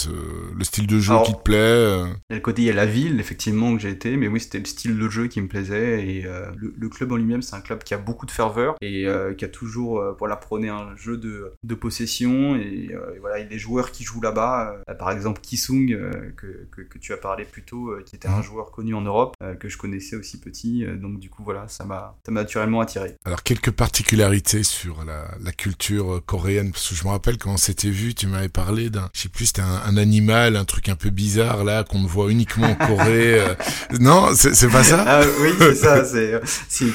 le 0.56 0.64
style 0.64 0.86
de 0.86 0.98
jeu 0.98 1.12
Alors- 1.12 1.24
qui 1.26 1.32
te 1.34 1.42
plaît 1.42 1.96
Il 2.30 2.32
y 2.32 2.32
a 2.32 2.36
le 2.36 2.40
côté, 2.40 2.62
il 2.62 2.66
y 2.66 2.70
a 2.70 2.74
la 2.74 2.86
ville 2.86 3.20
effectivement 3.20 3.74
que 3.76 3.82
j'ai 3.82 3.90
été, 3.90 4.16
mais 4.16 4.26
oui 4.28 4.40
c'était 4.40 4.58
le 4.58 4.64
style 4.64 4.98
de 4.98 5.08
jeu 5.10 5.26
qui 5.28 5.40
me 5.42 5.48
plaisait, 5.48 6.06
et 6.08 6.22
le, 6.56 6.74
le 6.78 6.88
club 6.88 7.09
en 7.12 7.16
lui-même 7.16 7.42
c'est 7.42 7.56
un 7.56 7.60
club 7.60 7.82
qui 7.82 7.94
a 7.94 7.98
beaucoup 7.98 8.26
de 8.26 8.30
ferveur, 8.30 8.74
et 8.80 9.06
euh, 9.06 9.34
qui 9.34 9.44
a 9.44 9.48
toujours 9.48 10.00
euh, 10.00 10.14
voilà, 10.18 10.36
prôné 10.36 10.68
un 10.68 10.96
jeu 10.96 11.16
de, 11.16 11.52
de 11.62 11.74
possession, 11.74 12.56
et, 12.56 12.90
euh, 12.92 13.14
et 13.16 13.18
voilà, 13.18 13.38
et 13.38 13.44
les 13.48 13.58
joueurs 13.58 13.90
qui 13.92 14.04
jouent 14.04 14.20
là-bas, 14.20 14.76
euh, 14.88 14.94
par 14.94 15.10
exemple 15.10 15.40
Kisung, 15.40 15.88
que, 16.36 16.66
que, 16.70 16.82
que 16.82 16.98
tu 16.98 17.12
as 17.12 17.16
parlé 17.16 17.44
plus 17.44 17.62
tôt, 17.62 17.92
qui 18.06 18.16
était 18.16 18.28
un 18.28 18.38
Mhm. 18.38 18.42
joueur 18.44 18.70
connu 18.70 18.94
en 18.94 19.00
Europe, 19.02 19.34
que 19.58 19.68
je 19.68 19.76
connaissais 19.76 20.16
aussi 20.16 20.38
petit, 20.40 20.84
donc 21.00 21.18
du 21.18 21.28
coup 21.30 21.42
voilà, 21.44 21.66
ça 21.68 21.84
m'a 21.84 22.16
naturellement 22.28 22.80
attiré. 22.80 23.14
Alors 23.24 23.42
quelques 23.42 23.70
particularités 23.70 24.62
sur 24.62 25.04
la, 25.04 25.24
la 25.42 25.52
culture 25.52 26.22
coréenne 26.26 26.70
parce 26.72 26.88
que 26.88 26.94
je 26.94 27.04
me 27.04 27.10
rappelle 27.10 27.38
quand 27.38 27.52
on 27.52 27.56
s'était 27.56 27.90
vu, 27.90 28.14
tu 28.14 28.26
m'avais 28.26 28.48
parlé 28.48 28.88
d'un, 28.90 29.08
je 29.12 29.22
sais 29.22 29.28
plus, 29.28 29.46
c'était 29.46 29.62
un, 29.62 29.82
un 29.86 29.96
animal, 29.96 30.56
un 30.56 30.64
truc 30.64 30.88
un 30.88 30.96
peu 30.96 31.10
bizarre 31.10 31.64
là 31.64 31.84
qu'on 31.84 32.00
ne 32.00 32.08
voit 32.08 32.30
uniquement 32.30 32.68
en 32.68 32.74
Corée. 32.74 33.40
Non, 34.00 34.28
c'est 34.34 34.54
c'est 34.54 34.68
pas 34.68 34.84
ça? 34.84 35.04
Ah 35.06 35.22
oui, 35.40 35.50
c'est 35.58 35.74
ça, 35.74 36.04
c'est 36.04 36.40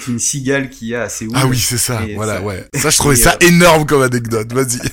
une 0.07 0.19
cigale 0.19 0.69
qu'il 0.69 0.89
y 0.89 0.95
a 0.95 1.03
à 1.03 1.09
Séoul. 1.09 1.33
Ah 1.35 1.45
oui, 1.47 1.57
c'est 1.57 1.77
ça. 1.77 2.03
Et 2.07 2.15
Voilà, 2.15 2.37
ça- 2.37 2.41
ouais. 2.43 2.65
Ça, 2.75 2.89
je 2.89 2.97
trouvais 2.97 3.15
ça 3.15 3.35
énorme 3.41 3.85
comme 3.85 4.01
anecdote. 4.01 4.51
Vas-y. 4.53 4.79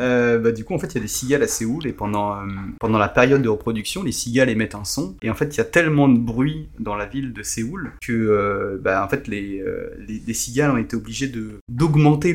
Euh, 0.00 0.38
bah, 0.38 0.52
du 0.52 0.64
coup, 0.64 0.74
en 0.74 0.78
fait, 0.78 0.86
il 0.88 0.94
y 0.94 0.98
a 0.98 1.00
des 1.00 1.08
cigales 1.08 1.42
à 1.42 1.48
Séoul 1.48 1.86
et 1.86 1.92
pendant, 1.92 2.34
euh, 2.36 2.44
pendant 2.78 2.98
la 2.98 3.08
période 3.08 3.42
de 3.42 3.48
reproduction, 3.48 4.02
les 4.04 4.12
cigales 4.12 4.48
émettent 4.48 4.74
un 4.76 4.84
son. 4.84 5.16
Et 5.22 5.30
en 5.30 5.34
fait, 5.34 5.54
il 5.54 5.58
y 5.58 5.60
a 5.60 5.64
tellement 5.64 6.08
de 6.08 6.18
bruit 6.18 6.68
dans 6.78 6.94
la 6.94 7.06
ville 7.06 7.32
de 7.32 7.42
Séoul 7.42 7.92
que, 8.00 8.12
euh, 8.12 8.78
bah, 8.80 9.04
en 9.04 9.08
fait, 9.08 9.26
les, 9.26 9.62
les, 10.06 10.22
les 10.24 10.34
cigales 10.34 10.70
ont 10.70 10.76
été 10.76 10.94
obligées 10.96 11.32
d'augmenter 11.68 12.34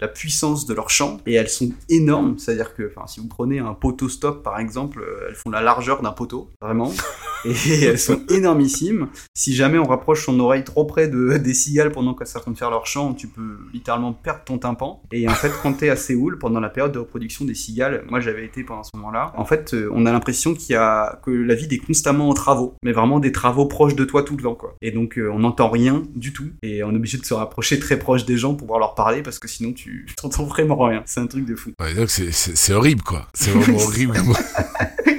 la 0.00 0.08
puissance 0.08 0.66
de 0.66 0.74
leur 0.74 0.90
chant 0.90 1.18
et 1.26 1.34
elles 1.34 1.48
sont 1.48 1.72
énormes. 1.88 2.38
C'est-à-dire 2.38 2.74
que, 2.74 2.90
enfin, 2.94 3.06
si 3.06 3.20
vous 3.20 3.26
prenez 3.28 3.58
un 3.58 3.74
poteau 3.74 4.08
stop 4.08 4.42
par 4.42 4.58
exemple, 4.60 5.04
elles 5.28 5.34
font 5.34 5.50
la 5.50 5.60
largeur 5.62 6.02
d'un 6.02 6.12
poteau, 6.12 6.50
vraiment. 6.60 6.92
Et 7.44 7.82
elles 7.84 7.98
sont 7.98 8.20
énormissimes. 8.28 9.08
Si 9.34 9.54
jamais 9.54 9.78
on 9.78 9.84
rapproche 9.84 10.24
son 10.24 10.38
oreille 10.40 10.64
trop 10.64 10.84
près 10.84 11.08
de, 11.08 11.36
des 11.42 11.54
cigales 11.54 11.92
pendant 11.92 12.14
qu'elles 12.14 12.26
sont 12.26 12.38
en 12.38 12.42
train 12.42 12.50
de 12.50 12.58
faire 12.58 12.70
leur 12.70 12.86
chant, 12.86 13.14
tu 13.14 13.28
peux 13.28 13.58
littéralement 13.72 14.12
perdre 14.12 14.42
ton 14.44 14.58
tympan. 14.58 15.02
Et 15.12 15.28
en 15.28 15.34
fait, 15.34 15.52
quand 15.62 15.74
t'es 15.74 15.88
à 15.88 15.96
Séoul, 15.96 16.38
pendant 16.38 16.60
la 16.60 16.68
période 16.68 16.92
de 16.92 16.98
reproduction 16.98 17.44
des 17.44 17.54
cigales, 17.54 18.04
moi 18.08 18.20
j'avais 18.20 18.44
été 18.44 18.64
pendant 18.64 18.82
ce 18.82 18.90
moment-là, 18.94 19.32
en 19.36 19.44
fait, 19.44 19.74
euh, 19.74 19.90
on 19.92 20.06
a 20.06 20.12
l'impression 20.12 20.54
qu'il 20.54 20.74
y 20.74 20.76
a, 20.76 21.20
que 21.24 21.30
la 21.30 21.54
ville 21.54 21.72
est 21.72 21.78
constamment 21.78 22.28
en 22.28 22.34
travaux. 22.34 22.74
Mais 22.82 22.92
vraiment 22.92 23.20
des 23.20 23.32
travaux 23.32 23.66
proches 23.66 23.94
de 23.94 24.04
toi 24.04 24.22
tout 24.22 24.36
le 24.36 24.42
temps, 24.42 24.54
quoi. 24.54 24.74
Et 24.82 24.90
donc, 24.90 25.18
euh, 25.18 25.30
on 25.32 25.40
n'entend 25.40 25.70
rien 25.70 26.02
du 26.14 26.32
tout. 26.32 26.50
Et 26.62 26.82
on 26.82 26.92
est 26.92 26.96
obligé 26.96 27.18
de 27.18 27.24
se 27.24 27.34
rapprocher 27.34 27.78
très 27.78 27.98
proche 27.98 28.24
des 28.24 28.36
gens 28.36 28.50
pour 28.50 28.66
pouvoir 28.66 28.80
leur 28.80 28.94
parler 28.94 29.22
parce 29.22 29.38
que 29.38 29.48
sinon 29.48 29.72
tu 29.72 30.06
t'entends 30.16 30.44
vraiment 30.44 30.78
rien. 30.78 31.02
C'est 31.06 31.20
un 31.20 31.26
truc 31.26 31.44
de 31.44 31.54
fou. 31.54 31.72
Ouais, 31.80 32.06
c'est 32.06 32.72
horrible, 32.72 33.02
quoi. 33.02 33.26
C'est 33.34 33.50
vraiment 33.50 33.78
horrible. 33.78 34.14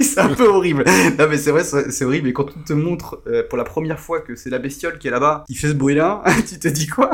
c'est 0.13 0.19
un 0.19 0.29
peu 0.29 0.47
horrible. 0.47 0.83
Non 1.17 1.27
mais 1.29 1.37
c'est 1.37 1.51
vrai, 1.51 1.63
c'est 1.63 2.05
horrible. 2.05 2.27
Et 2.29 2.33
quand 2.33 2.47
on 2.57 2.61
te 2.63 2.73
montre 2.73 3.21
euh, 3.27 3.43
pour 3.47 3.57
la 3.57 3.63
première 3.63 3.99
fois 3.99 4.19
que 4.21 4.35
c'est 4.35 4.49
la 4.49 4.59
bestiole 4.59 4.97
qui 4.99 5.07
est 5.07 5.11
là-bas, 5.11 5.43
qui 5.47 5.55
fait 5.55 5.69
ce 5.69 5.73
bruit-là, 5.73 6.23
tu 6.49 6.59
te 6.59 6.67
dis 6.67 6.87
quoi? 6.87 7.11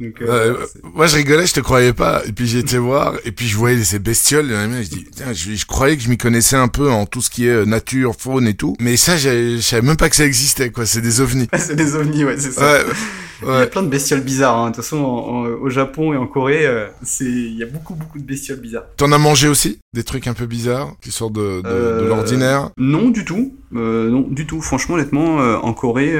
Donc, 0.00 0.20
euh, 0.20 0.56
c'est- 0.72 0.82
moi, 0.94 1.06
je 1.06 1.16
rigolais, 1.16 1.46
je 1.46 1.54
te 1.54 1.60
croyais 1.60 1.92
pas. 1.92 2.22
Et 2.26 2.32
puis, 2.32 2.56
été 2.56 2.78
voir, 2.78 3.14
et 3.24 3.32
puis 3.32 3.46
je 3.46 3.56
voyais 3.56 3.82
ces 3.84 3.98
bestioles, 3.98 4.50
et 4.50 4.82
je 4.84 4.88
dis, 4.90 5.06
tiens, 5.14 5.32
je, 5.32 5.54
je 5.54 5.66
croyais 5.66 5.96
que 5.96 6.02
je 6.02 6.08
m'y 6.08 6.18
connaissais 6.18 6.56
un 6.56 6.68
peu 6.68 6.90
en 6.90 7.06
tout 7.06 7.22
ce 7.22 7.30
qui 7.30 7.46
est 7.46 7.50
euh, 7.50 7.64
nature, 7.64 8.14
faune 8.18 8.46
et 8.46 8.54
tout. 8.54 8.76
Mais 8.80 8.96
ça, 8.96 9.16
je 9.16 9.58
savais 9.60 9.86
même 9.86 9.96
pas 9.96 10.08
que 10.10 10.16
ça 10.16 10.24
existait, 10.24 10.70
quoi. 10.70 10.86
C'est 10.86 11.00
des 11.00 11.20
ovnis. 11.20 11.48
c'est 11.58 11.76
des 11.76 11.94
ovnis, 11.94 12.24
ouais, 12.24 12.36
c'est 12.38 12.52
ça. 12.52 12.60
Ouais, 12.62 12.84
Il 13.42 13.48
y 13.48 13.50
a 13.50 13.66
plein 13.66 13.82
de 13.82 13.88
bestioles 13.88 14.20
bizarres. 14.22 14.56
hein. 14.58 14.70
De 14.70 14.74
toute 14.76 14.84
façon, 14.84 14.98
en- 14.98 15.28
en- 15.28 15.44
au 15.46 15.68
Japon 15.70 16.12
et 16.12 16.16
en 16.16 16.26
Corée, 16.26 16.66
euh, 16.66 16.86
c'est 17.02 17.24
il 17.24 17.56
y 17.56 17.62
a 17.62 17.66
beaucoup 17.66 17.94
beaucoup 17.94 18.18
de 18.18 18.24
bestioles 18.24 18.60
bizarres. 18.60 18.84
T'en 18.96 19.12
as 19.12 19.18
mangé 19.18 19.48
aussi? 19.48 19.78
Des 19.94 20.04
trucs 20.04 20.26
un 20.26 20.34
peu 20.34 20.46
bizarres, 20.46 20.94
qui 21.02 21.10
sortent 21.10 21.32
de, 21.34 21.56
de, 21.56 21.62
de 21.62 21.68
Euh, 21.68 22.08
l'ordinaire? 22.08 22.70
Non, 22.78 23.08
du 23.10 23.24
tout. 23.24 23.54
Euh, 23.74 24.08
non, 24.10 24.20
du 24.20 24.46
tout. 24.46 24.60
Franchement, 24.62 24.94
honnêtement, 24.96 25.36
en 25.36 25.72
Corée, 25.74 26.14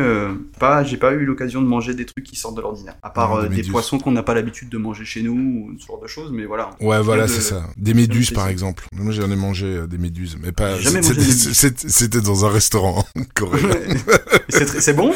pas, 0.58 0.82
j'ai 0.84 0.96
pas 0.96 1.12
eu 1.12 1.24
l'occasion 1.24 1.62
de 1.62 1.66
manger 1.66 1.94
des 1.94 2.04
trucs 2.06 2.24
qui 2.24 2.36
sortent 2.36 2.56
de 2.56 2.60
l'ordinaire. 2.62 2.96
À 3.02 3.10
part 3.10 3.36
Ah, 3.36 3.48
des 3.48 3.62
poissons 3.62 3.98
qu'on 3.98 4.10
n'a 4.12 4.22
pas 4.22 4.34
l'habitude 4.34 4.68
de 4.68 4.78
manger 4.78 5.04
chez 5.04 5.22
nous 5.22 5.32
ou 5.34 5.78
ce 5.78 5.86
genre 5.86 6.00
de 6.00 6.06
choses, 6.06 6.30
mais 6.32 6.44
voilà. 6.44 6.70
Ouais, 6.80 7.00
voilà, 7.02 7.28
c'est 7.28 7.40
ça. 7.40 7.62
Des 7.76 7.94
méduses, 7.94 8.30
par 8.30 8.48
exemple. 8.48 8.84
Moi, 8.92 9.12
j'en 9.12 9.30
ai 9.30 9.36
mangé 9.36 9.86
des 9.88 9.98
méduses, 9.98 10.36
mais 10.42 10.52
pas. 10.52 10.76
C'était- 10.80 12.20
dans 12.20 12.44
un 12.46 12.50
restaurant 12.50 13.04
coréen. 13.34 13.68
c'est 14.48 14.94
bon? 14.96 15.12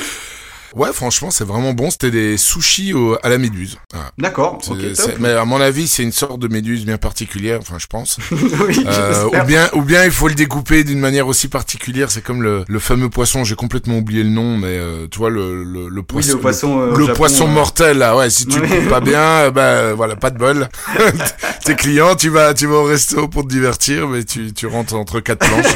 Ouais, 0.75 0.93
franchement, 0.93 1.31
c'est 1.31 1.45
vraiment 1.45 1.73
bon. 1.73 1.91
C'était 1.91 2.11
des 2.11 2.37
sushis 2.37 2.95
au- 2.95 3.17
à 3.23 3.29
la 3.29 3.39
méduse. 3.39 3.79
Voilà. 3.93 4.11
D'accord, 4.19 4.59
C'est- 4.63 4.71
ok, 4.71 4.79
c'est- 4.95 5.03
top. 5.03 5.15
mais 5.19 5.31
à 5.33 5.45
mon 5.45 5.61
avis, 5.61 5.89
c'est 5.89 6.03
une 6.03 6.13
sorte 6.13 6.39
de 6.39 6.49
méduse 6.49 6.85
bien 6.85 6.97
particulière. 6.99 7.59
Enfin, 7.61 7.77
je 7.79 7.87
pense. 7.87 8.19
oui, 8.31 8.85
Euh, 8.87 9.25
ou 9.27 9.45
bien, 9.47 9.69
ou 9.75 9.83
bien, 9.83 10.05
il 10.05 10.11
faut 10.13 10.29
le 10.29 10.35
découper 10.35 10.85
d'une 10.85 11.01
manière 11.01 11.27
aussi 11.27 11.49
particulière. 11.49 12.11
C'est 12.11 12.23
comme 12.23 12.43
le, 12.43 12.65
le 12.69 12.79
fameux 12.79 13.09
poisson. 13.11 13.43
J'ai 13.45 13.57
complètement 13.57 13.99
oublié 13.99 14.23
le 14.23 14.31
nom, 14.31 14.57
mais 14.57 14.69
euh, 14.79 15.07
tu 15.11 15.19
vois 15.19 15.31
le 15.31 15.65
le, 15.65 15.89
le 15.89 16.01
Oui, 16.01 16.03
poisson. 16.07 16.33
le 16.35 16.39
poisson. 16.41 16.81
euh, 16.81 16.97
le 16.97 17.07
Japon, 17.07 17.17
poisson 17.17 17.45
euh, 17.49 17.51
mortel 17.53 17.99
là, 17.99 18.17
ouais. 18.17 18.31
Si 18.31 18.47
tu 18.47 18.61
le 18.61 18.69
coupes 18.69 18.89
pas 18.89 19.01
bien, 19.01 19.21
euh, 19.21 19.51
bah 19.53 19.63
euh, 19.63 19.95
voilà, 19.97 20.15
pas 20.17 20.31
de 20.31 20.39
bol. 20.39 20.69
Tes 21.65 21.75
clients, 21.75 22.15
tu 22.15 22.29
vas, 22.29 22.55
tu 22.55 22.67
vas 22.67 22.77
au 22.77 22.85
resto 22.85 23.29
pour 23.29 23.43
te 23.45 23.49
divertir, 23.49 24.09
mais 24.09 24.25
tu, 24.25 24.53
tu 24.53 24.67
rentres 24.67 24.95
entre 24.95 25.21
quatre 25.21 25.47
planches. 25.47 25.75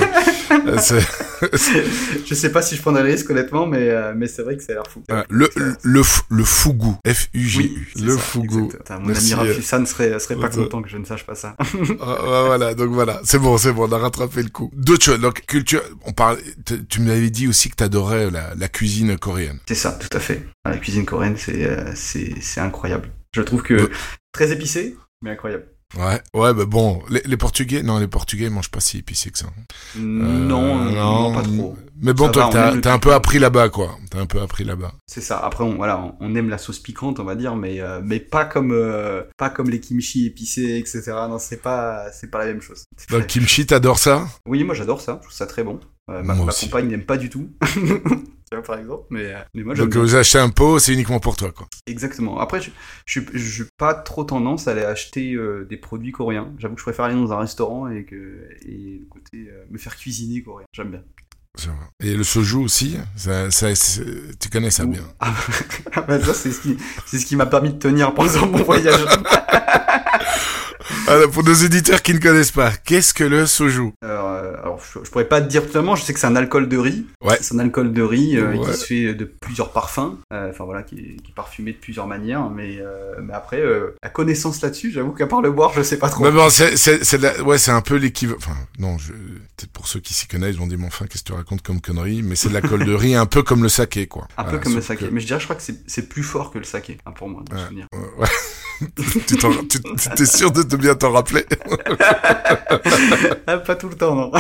Je 2.27 2.35
sais 2.35 2.51
pas 2.53 2.63
si 2.63 2.77
je 2.77 2.81
prendrais 2.83 3.03
le 3.03 3.11
risque 3.11 3.31
honnêtement, 3.31 3.67
mais, 3.67 3.89
euh, 3.91 4.13
mais 4.17 4.27
c'est 4.27 4.43
vrai 4.43 4.57
que 4.57 4.63
ça 4.63 4.73
a 4.73 4.75
l'air 4.77 4.87
fou. 4.89 5.03
euh, 5.11 5.23
le, 5.29 5.49
le, 5.57 5.75
le, 5.83 6.01
f- 6.03 6.23
le 6.31 6.45
fougou, 6.45 6.97
F-U-G-U, 7.07 7.63
Oui, 7.97 8.03
le 8.05 8.13
ça, 8.17 8.19
fougou. 8.19 8.73
Mon 8.91 9.07
Merci, 9.07 9.33
ami 9.35 9.49
euh, 9.49 9.53
Rafusan 9.53 9.87
serait, 9.87 10.19
serait 10.19 10.37
pas 10.37 10.49
content 10.49 10.83
que 10.83 10.89
je 10.89 10.97
ne 10.97 11.05
sache 11.05 11.25
pas 11.27 11.35
ça. 11.35 11.57
Ah, 12.01 12.23
ouais, 12.23 12.47
voilà, 12.47 12.75
donc 12.75 12.91
voilà, 12.91 13.21
c'est 13.25 13.39
bon, 13.39 13.57
c'est 13.59 13.73
bon, 13.73 13.89
on 13.89 13.93
a 13.93 13.99
rattrapé 13.99 14.43
le 14.43 14.49
coup. 14.51 14.71
D'autres 14.75 15.05
choses, 15.05 15.21
donc 15.21 15.45
culture, 15.47 15.83
on 16.05 16.13
parle, 16.13 16.39
tu 16.89 17.01
m'avais 17.01 17.31
dit 17.31 17.49
aussi 17.49 17.69
que 17.71 17.77
t'adorais 17.77 18.31
la, 18.31 18.55
la 18.57 18.69
cuisine 18.69 19.17
coréenne. 19.19 19.59
C'est 19.69 19.75
ça, 19.75 19.93
tout 19.93 20.15
à 20.17 20.21
fait. 20.21 20.43
La 20.65 20.79
cuisine 20.79 21.05
coréenne, 21.05 21.37
c'est 21.37 21.65
euh, 21.65 21.93
c'est 21.95 22.35
c'est 22.41 22.61
incroyable. 22.61 23.11
Je 23.35 23.43
trouve 23.43 23.63
que 23.63 23.91
très 24.33 24.53
épicé, 24.53 24.97
mais 25.23 25.31
incroyable. 25.31 25.67
Ouais, 25.97 26.21
ouais, 26.35 26.55
bah 26.55 26.65
bon, 26.65 27.03
les, 27.09 27.23
les 27.25 27.37
Portugais, 27.37 27.83
non, 27.83 27.99
les 27.99 28.09
Portugais 28.09 28.47
ils 28.47 28.51
mangent 28.51 28.71
pas 28.71 28.81
si 28.81 28.99
épicé 28.99 29.31
que 29.31 29.39
ça. 29.39 29.47
Euh, 29.97 30.01
non, 30.01 30.77
non, 30.77 31.33
pas 31.35 31.43
trop. 31.43 31.77
Mais 32.03 32.13
bon, 32.13 32.27
Ça 32.27 32.33
toi, 32.33 32.51
t'as 32.81 32.93
un 32.93 32.99
peu 32.99 33.15
appris 33.15 33.39
là-bas, 33.39 33.69
quoi. 33.69 33.97
T'as 34.11 34.21
un 34.21 34.27
peu 34.27 34.41
appris 34.41 34.65
là-bas. 34.65 34.93
C'est 35.07 35.21
ça. 35.21 35.39
Après, 35.39 35.63
on, 35.65 35.77
voilà, 35.77 36.17
on, 36.21 36.35
aime 36.35 36.49
la 36.49 36.59
sauce 36.59 36.81
piquante, 36.81 37.21
on 37.21 37.25
va 37.25 37.37
dire, 37.37 37.55
mais 37.57 37.81
euh, 37.81 38.01
mais 38.03 38.19
pas 38.19 38.45
comme 38.45 38.73
euh, 38.73 39.23
pas 39.39 39.51
comme 39.51 39.71
les 39.71 39.81
kimchi 39.81 40.27
épicés, 40.27 40.79
etc. 40.79 41.13
Non, 41.29 41.39
c'est 41.39 41.63
pas 41.63 42.11
c'est 42.13 42.31
pas 42.31 42.39
la 42.39 42.47
même 42.47 42.61
chose. 42.61 42.85
Donc, 43.11 43.27
kimchi, 43.27 43.67
t'adores 43.67 43.99
ça? 43.99 44.27
Oui, 44.47 44.65
moi 44.65 44.75
j'adore 44.75 45.01
ça. 45.01 45.19
Je 45.21 45.27
trouve 45.27 45.37
ça 45.37 45.47
très 45.47 45.63
bon. 45.63 45.81
Euh, 46.11 46.23
ma, 46.23 46.35
ma 46.35 46.53
compagne 46.53 46.89
n'aime 46.89 47.05
pas 47.05 47.17
du 47.17 47.31
tout. 47.31 47.51
Tu 48.51 48.57
vois, 48.57 48.63
par 48.63 48.79
exemple, 48.79 49.05
mais 49.11 49.33
euh, 49.33 49.39
mais 49.55 49.63
moi 49.63 49.75
Donc, 49.75 49.97
vous 49.97 50.17
achetez 50.17 50.39
un 50.39 50.51
pot, 50.51 50.79
c'est 50.79 50.93
uniquement 50.93 51.19
pour 51.19 51.37
toi, 51.37 51.51
quoi. 51.51 51.67
Exactement. 51.87 52.39
Après, 52.39 52.61
je 52.61 52.71
suis 53.39 53.65
pas 53.79 53.95
trop 53.95 54.25
tendance 54.25 54.69
à 54.69 54.73
aller 54.73 54.85
acheter 54.85 55.33
euh, 55.33 55.65
des 55.65 55.79
produits 55.79 56.13
coréens. 56.13 56.53
J'avoue 56.59 56.75
que 56.75 56.81
je 56.81 56.85
préfère 56.85 57.07
aller 57.07 57.15
dans 57.15 57.33
un 57.33 57.39
restaurant 57.39 57.89
et 57.89 58.05
que 58.05 58.47
et 58.67 58.99
le 59.01 59.07
côté 59.07 59.49
euh, 59.49 59.65
me 59.71 59.79
faire 59.79 59.97
cuisiner 59.97 60.43
coréen. 60.43 60.67
J'aime 60.73 60.91
bien. 60.91 61.03
Et 62.03 62.15
le 62.15 62.25
soju 62.25 62.57
aussi, 62.57 62.97
ça, 63.17 63.49
tu 64.41 64.49
connais 64.51 64.71
ça 64.71 64.85
bien. 64.87 65.03
Ah, 65.21 65.33
bah, 66.09 66.21
ça 66.25 66.35
c'est 66.35 66.51
ce 66.51 66.61
qui 66.61 66.77
c'est 67.07 67.19
ce 67.19 67.27
qui 67.27 67.37
m'a 67.37 67.47
permis 67.47 67.73
de 67.73 67.79
tenir 67.79 68.13
pendant 68.13 68.47
mon 68.47 68.63
voyage. 68.65 69.01
Alors, 71.07 71.31
pour 71.31 71.45
nos 71.45 71.53
éditeurs 71.53 72.01
qui 72.03 72.15
ne 72.15 72.19
connaissent 72.19 72.51
pas, 72.51 72.71
qu'est-ce 72.71 73.13
que 73.15 73.25
le 73.25 73.45
soju? 73.47 73.93
Alors, 74.03 74.29
euh, 74.31 74.53
alors, 74.63 74.81
je, 74.83 74.99
je 75.05 75.11
pourrais 75.11 75.27
pas 75.29 75.41
te 75.43 75.49
dire 75.49 75.63
totalement. 75.67 75.97
Je 75.97 76.03
sais 76.03 76.13
que 76.15 76.21
c'est 76.21 76.27
un 76.27 76.37
alcool 76.37 76.67
de 76.69 76.77
riz. 76.79 77.07
Ouais. 77.23 77.37
C'est 77.41 77.55
un 77.55 77.59
alcool 77.59 77.93
de 77.93 78.03
riz 78.03 78.37
euh, 78.37 78.53
Ouais. 78.55 78.59
qui 78.73 78.79
se 78.79 78.85
fait 78.87 79.15
de 79.15 79.25
plusieurs 79.25 79.71
parfums. 79.73 80.17
Euh, 80.33 80.51
Enfin 80.51 80.65
voilà, 80.65 80.83
qui 80.83 80.97
est, 80.97 81.17
qui 81.23 81.31
est 81.31 81.35
parfumé 81.35 81.73
de 81.73 81.77
plusieurs 81.79 82.07
manières. 82.07 82.49
Mais, 82.51 82.79
mais 83.23 83.33
après, 83.35 83.63
la 84.03 84.09
connaissance 84.09 84.61
là-dessus, 84.63 84.93
j'avoue 84.93 85.13
qu'à 85.13 85.27
part 85.27 85.43
le 85.43 85.51
boire, 85.53 85.73
je 85.75 85.83
sais 85.83 85.99
pas 85.99 86.09
trop. 86.09 86.25
Mais 86.25 86.31
bon, 86.31 86.49
c'est, 86.51 86.77
c'est, 86.77 87.05
c'est 87.05 87.19
de 87.19 87.25
la- 87.25 87.43
ouais, 87.43 87.59
c'est 87.59 87.71
un 87.71 87.83
peu 87.83 87.97
l'équivalent. 87.97 88.39
Enfin, 88.39 88.57
non, 88.79 88.97
je, 88.99 89.13
peut-être 89.13 89.73
pour 89.73 89.87
ceux 89.89 90.01
qui 90.01 90.15
s'y 90.15 90.27
connaissent, 90.27 90.55
ils 90.55 90.59
vont 90.61 90.67
dire, 90.67 90.79
mais 90.79 90.87
enfin, 90.87 91.07
qu'est-ce 91.07 91.23
que 91.23 91.29
tu 91.29 91.35
racontes 91.45 91.63
comme 91.63 91.81
connerie 91.81 92.23
Mais 92.23 92.37
c'est 92.37 92.49
de 92.49 92.55
la 92.55 92.61
colle 92.63 92.85
de 92.85 92.95
riz, 92.95 93.15
un 93.15 93.27
peu 93.27 93.43
comme 93.43 93.63
le 93.63 93.69
saké, 93.69 94.07
quoi. 94.07 94.27
un 94.37 94.45
peu 94.45 94.59
comme 94.59 94.75
le 94.75 94.81
saké. 94.81 95.07
que- 95.07 95.11
Mais 95.13 95.21
je 95.21 95.27
dirais, 95.27 95.41
je 95.41 95.45
crois 95.45 95.57
que 95.57 95.63
c'est 95.87 96.09
plus 96.09 96.23
fort 96.23 96.51
que 96.51 96.59
le 96.59 96.65
saké, 96.65 96.99
hein, 97.07 97.13
pour 97.13 97.29
moi, 97.29 97.43
de 97.49 97.55
Ouais. 97.55 97.63
souvenir. 97.63 97.87
Ouais, 98.19 98.29
tu 99.69 99.81
t'es 100.17 100.27
sûr 100.27 100.51
de 100.51 100.63
te 100.63 100.77
bien 100.77 100.95
t'en 100.95 101.13
rappeler 101.13 101.45
Ah, 103.47 103.59
pas 103.59 103.77
tout 103.77 103.89
le 103.89 103.95
temps, 103.97 104.15
non. 104.15 104.33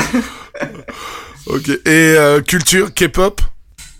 Ok. 1.46 1.68
Et 1.68 1.80
euh, 1.86 2.40
culture, 2.40 2.92
K-pop? 2.94 3.40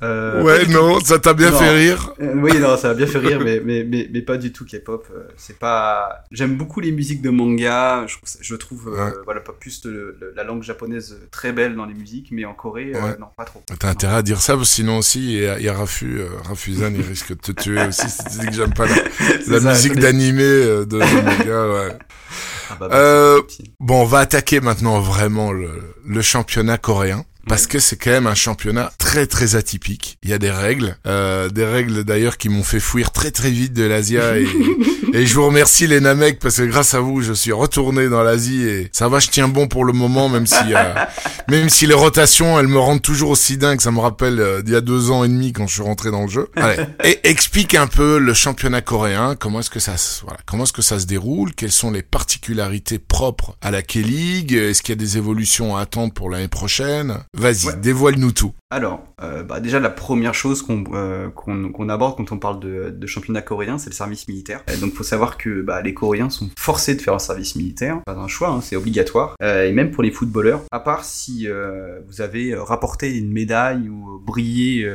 Euh, 0.04 0.42
Ouais, 0.42 0.66
non, 0.66 1.00
ça 1.00 1.18
t'a 1.18 1.34
bien 1.34 1.50
Non. 1.50 1.58
fait 1.58 1.70
rire. 1.70 2.12
Euh, 2.20 2.32
oui, 2.36 2.58
non, 2.58 2.76
ça 2.76 2.88
m'a 2.88 2.94
bien 2.94 3.06
fait 3.06 3.18
rire, 3.18 3.40
mais, 3.42 3.60
mais, 3.64 3.84
mais, 3.84 4.08
mais 4.12 4.22
pas 4.22 4.36
du 4.36 4.52
tout 4.52 4.64
K-pop. 4.64 5.06
euh, 5.14 5.24
C'est 5.36 5.58
pas. 5.58 6.24
J'aime 6.30 6.56
beaucoup 6.56 6.80
les 6.80 6.92
musiques 6.92 7.22
de 7.22 7.30
manga. 7.30 8.06
Je 8.40 8.54
trouve, 8.54 8.80
je 8.94 9.00
euh, 9.00 9.10
voilà, 9.24 9.40
pas 9.40 9.52
plus 9.52 9.82
la 10.36 10.44
langue 10.44 10.62
japonaise 10.62 11.18
très 11.30 11.52
belle 11.52 11.74
dans 11.76 11.86
les 11.86 11.94
musiques, 11.94 12.28
mais 12.32 12.44
en 12.44 12.54
Corée, 12.54 12.92
Ouais. 12.94 13.16
non, 13.18 13.26
pas 13.36 13.44
trop. 13.44 13.62
T'as 13.78 13.88
intérêt 13.88 14.16
à 14.16 14.22
dire 14.22 14.40
ça, 14.40 14.56
sinon 14.64 14.98
aussi, 14.98 15.34
il 15.34 15.42
y 15.42 15.46
a, 15.46 15.58
il 15.58 15.64
y 15.64 15.68
a 15.68 15.74
Rafu, 15.74 16.20
Rafuzan, 16.44 16.92
il 16.94 17.02
risque 17.02 17.30
de 17.30 17.34
te 17.40 17.52
tuer 17.52 17.86
aussi 17.86 18.08
si 18.08 18.24
tu 18.24 18.38
dis 18.40 18.46
que 18.46 18.52
j'aime 18.54 18.74
pas 18.74 18.86
la, 18.86 18.94
C'est 19.44 19.48
la 19.50 19.60
ça, 19.60 19.70
musique 19.70 19.96
d'animé 19.98 20.42
de, 20.42 20.84
de 20.84 20.98
manga, 20.98 21.68
ouais. 21.88 21.98
Ah 22.70 22.76
bah, 22.80 22.88
bah. 22.88 23.36
Bon, 23.80 24.02
on 24.02 24.06
va 24.06 24.18
attaquer 24.20 24.60
maintenant 24.60 25.00
vraiment 25.00 25.52
le, 25.52 25.70
le 26.06 26.22
championnat 26.22 26.78
coréen. 26.78 27.24
Parce 27.48 27.66
que 27.66 27.78
c'est 27.78 27.96
quand 27.96 28.10
même 28.10 28.26
un 28.26 28.34
championnat 28.34 28.92
très 28.98 29.26
très 29.26 29.54
atypique. 29.56 30.18
Il 30.22 30.30
y 30.30 30.32
a 30.32 30.38
des 30.38 30.50
règles, 30.50 30.96
euh, 31.06 31.48
des 31.48 31.64
règles 31.64 32.04
d'ailleurs 32.04 32.38
qui 32.38 32.48
m'ont 32.48 32.62
fait 32.62 32.80
fuir 32.80 33.12
très 33.12 33.30
très 33.30 33.50
vite 33.50 33.72
de 33.72 33.84
l'Asia 33.84 34.38
et, 34.38 34.46
et 35.12 35.26
je 35.26 35.34
vous 35.34 35.46
remercie 35.46 35.86
les 35.86 36.00
Namek 36.00 36.38
parce 36.38 36.56
que 36.56 36.62
grâce 36.62 36.94
à 36.94 37.00
vous 37.00 37.20
je 37.20 37.32
suis 37.32 37.52
retourné 37.52 38.08
dans 38.08 38.22
l'Asie 38.22 38.62
et 38.62 38.88
ça 38.92 39.08
va, 39.08 39.18
je 39.18 39.28
tiens 39.28 39.48
bon 39.48 39.68
pour 39.68 39.84
le 39.84 39.92
moment 39.92 40.28
même 40.28 40.46
si 40.46 40.74
euh, 40.74 40.94
même 41.48 41.68
si 41.68 41.86
les 41.86 41.94
rotations 41.94 42.58
elles 42.58 42.68
me 42.68 42.78
rendent 42.78 43.02
toujours 43.02 43.30
aussi 43.30 43.56
dingue, 43.56 43.80
ça 43.80 43.90
me 43.90 44.00
rappelle 44.00 44.40
euh, 44.40 44.62
d'il 44.62 44.72
y 44.72 44.76
a 44.76 44.80
deux 44.80 45.10
ans 45.10 45.24
et 45.24 45.28
demi 45.28 45.52
quand 45.52 45.66
je 45.66 45.74
suis 45.74 45.82
rentré 45.82 46.10
dans 46.10 46.22
le 46.22 46.28
jeu. 46.28 46.48
Allez, 46.56 46.82
et 47.04 47.20
explique 47.28 47.74
un 47.74 47.86
peu 47.86 48.18
le 48.18 48.34
championnat 48.34 48.80
coréen, 48.80 49.36
comment 49.36 49.60
est-ce 49.60 49.70
que 49.70 49.80
ça 49.80 49.96
se, 49.96 50.22
voilà, 50.22 50.38
comment 50.46 50.64
est-ce 50.64 50.72
que 50.72 50.82
ça 50.82 50.98
se 50.98 51.06
déroule, 51.06 51.54
quelles 51.54 51.72
sont 51.72 51.90
les 51.90 52.02
particularités 52.02 52.98
propres 52.98 53.56
à 53.60 53.70
la 53.70 53.82
K-League, 53.82 54.52
est-ce 54.52 54.82
qu'il 54.82 54.92
y 54.94 54.98
a 54.98 55.00
des 55.00 55.18
évolutions 55.18 55.76
à 55.76 55.82
attendre 55.82 56.12
pour 56.12 56.30
l'année 56.30 56.48
prochaine? 56.48 57.18
Vas-y, 57.34 57.66
Ouais. 57.68 57.76
dévoile-nous 57.76 58.32
tout. 58.32 58.52
Alors, 58.70 59.04
euh, 59.22 59.44
bah, 59.44 59.60
déjà 59.60 59.78
la 59.78 59.90
première 59.90 60.34
chose 60.34 60.60
qu'on 60.62 60.82
euh, 60.94 61.28
aborde 61.88 62.16
quand 62.16 62.32
on 62.32 62.38
parle 62.38 62.58
de, 62.58 62.90
de 62.90 63.06
championnat 63.06 63.40
coréen, 63.42 63.78
c'est 63.78 63.90
le 63.90 63.94
service 63.94 64.26
militaire. 64.26 64.62
Euh, 64.68 64.76
donc, 64.78 64.94
faut 64.94 65.04
savoir 65.04 65.36
que 65.38 65.62
bah, 65.62 65.80
les 65.80 65.94
Coréens 65.94 66.28
sont 66.30 66.50
forcés 66.58 66.96
de 66.96 67.00
faire 67.00 67.14
un 67.14 67.20
service 67.20 67.54
militaire, 67.54 68.00
pas 68.04 68.14
un 68.16 68.26
choix, 68.26 68.48
hein, 68.48 68.60
c'est 68.60 68.74
obligatoire. 68.74 69.36
Euh, 69.42 69.68
et 69.68 69.72
même 69.72 69.92
pour 69.92 70.02
les 70.02 70.10
footballeurs, 70.10 70.62
à 70.72 70.80
part 70.80 71.04
si 71.04 71.46
vous 72.08 72.20
avez 72.20 72.54
rapporté 72.54 73.16
une 73.16 73.30
médaille 73.32 73.88
ou 73.88 74.18
brillé, 74.24 74.88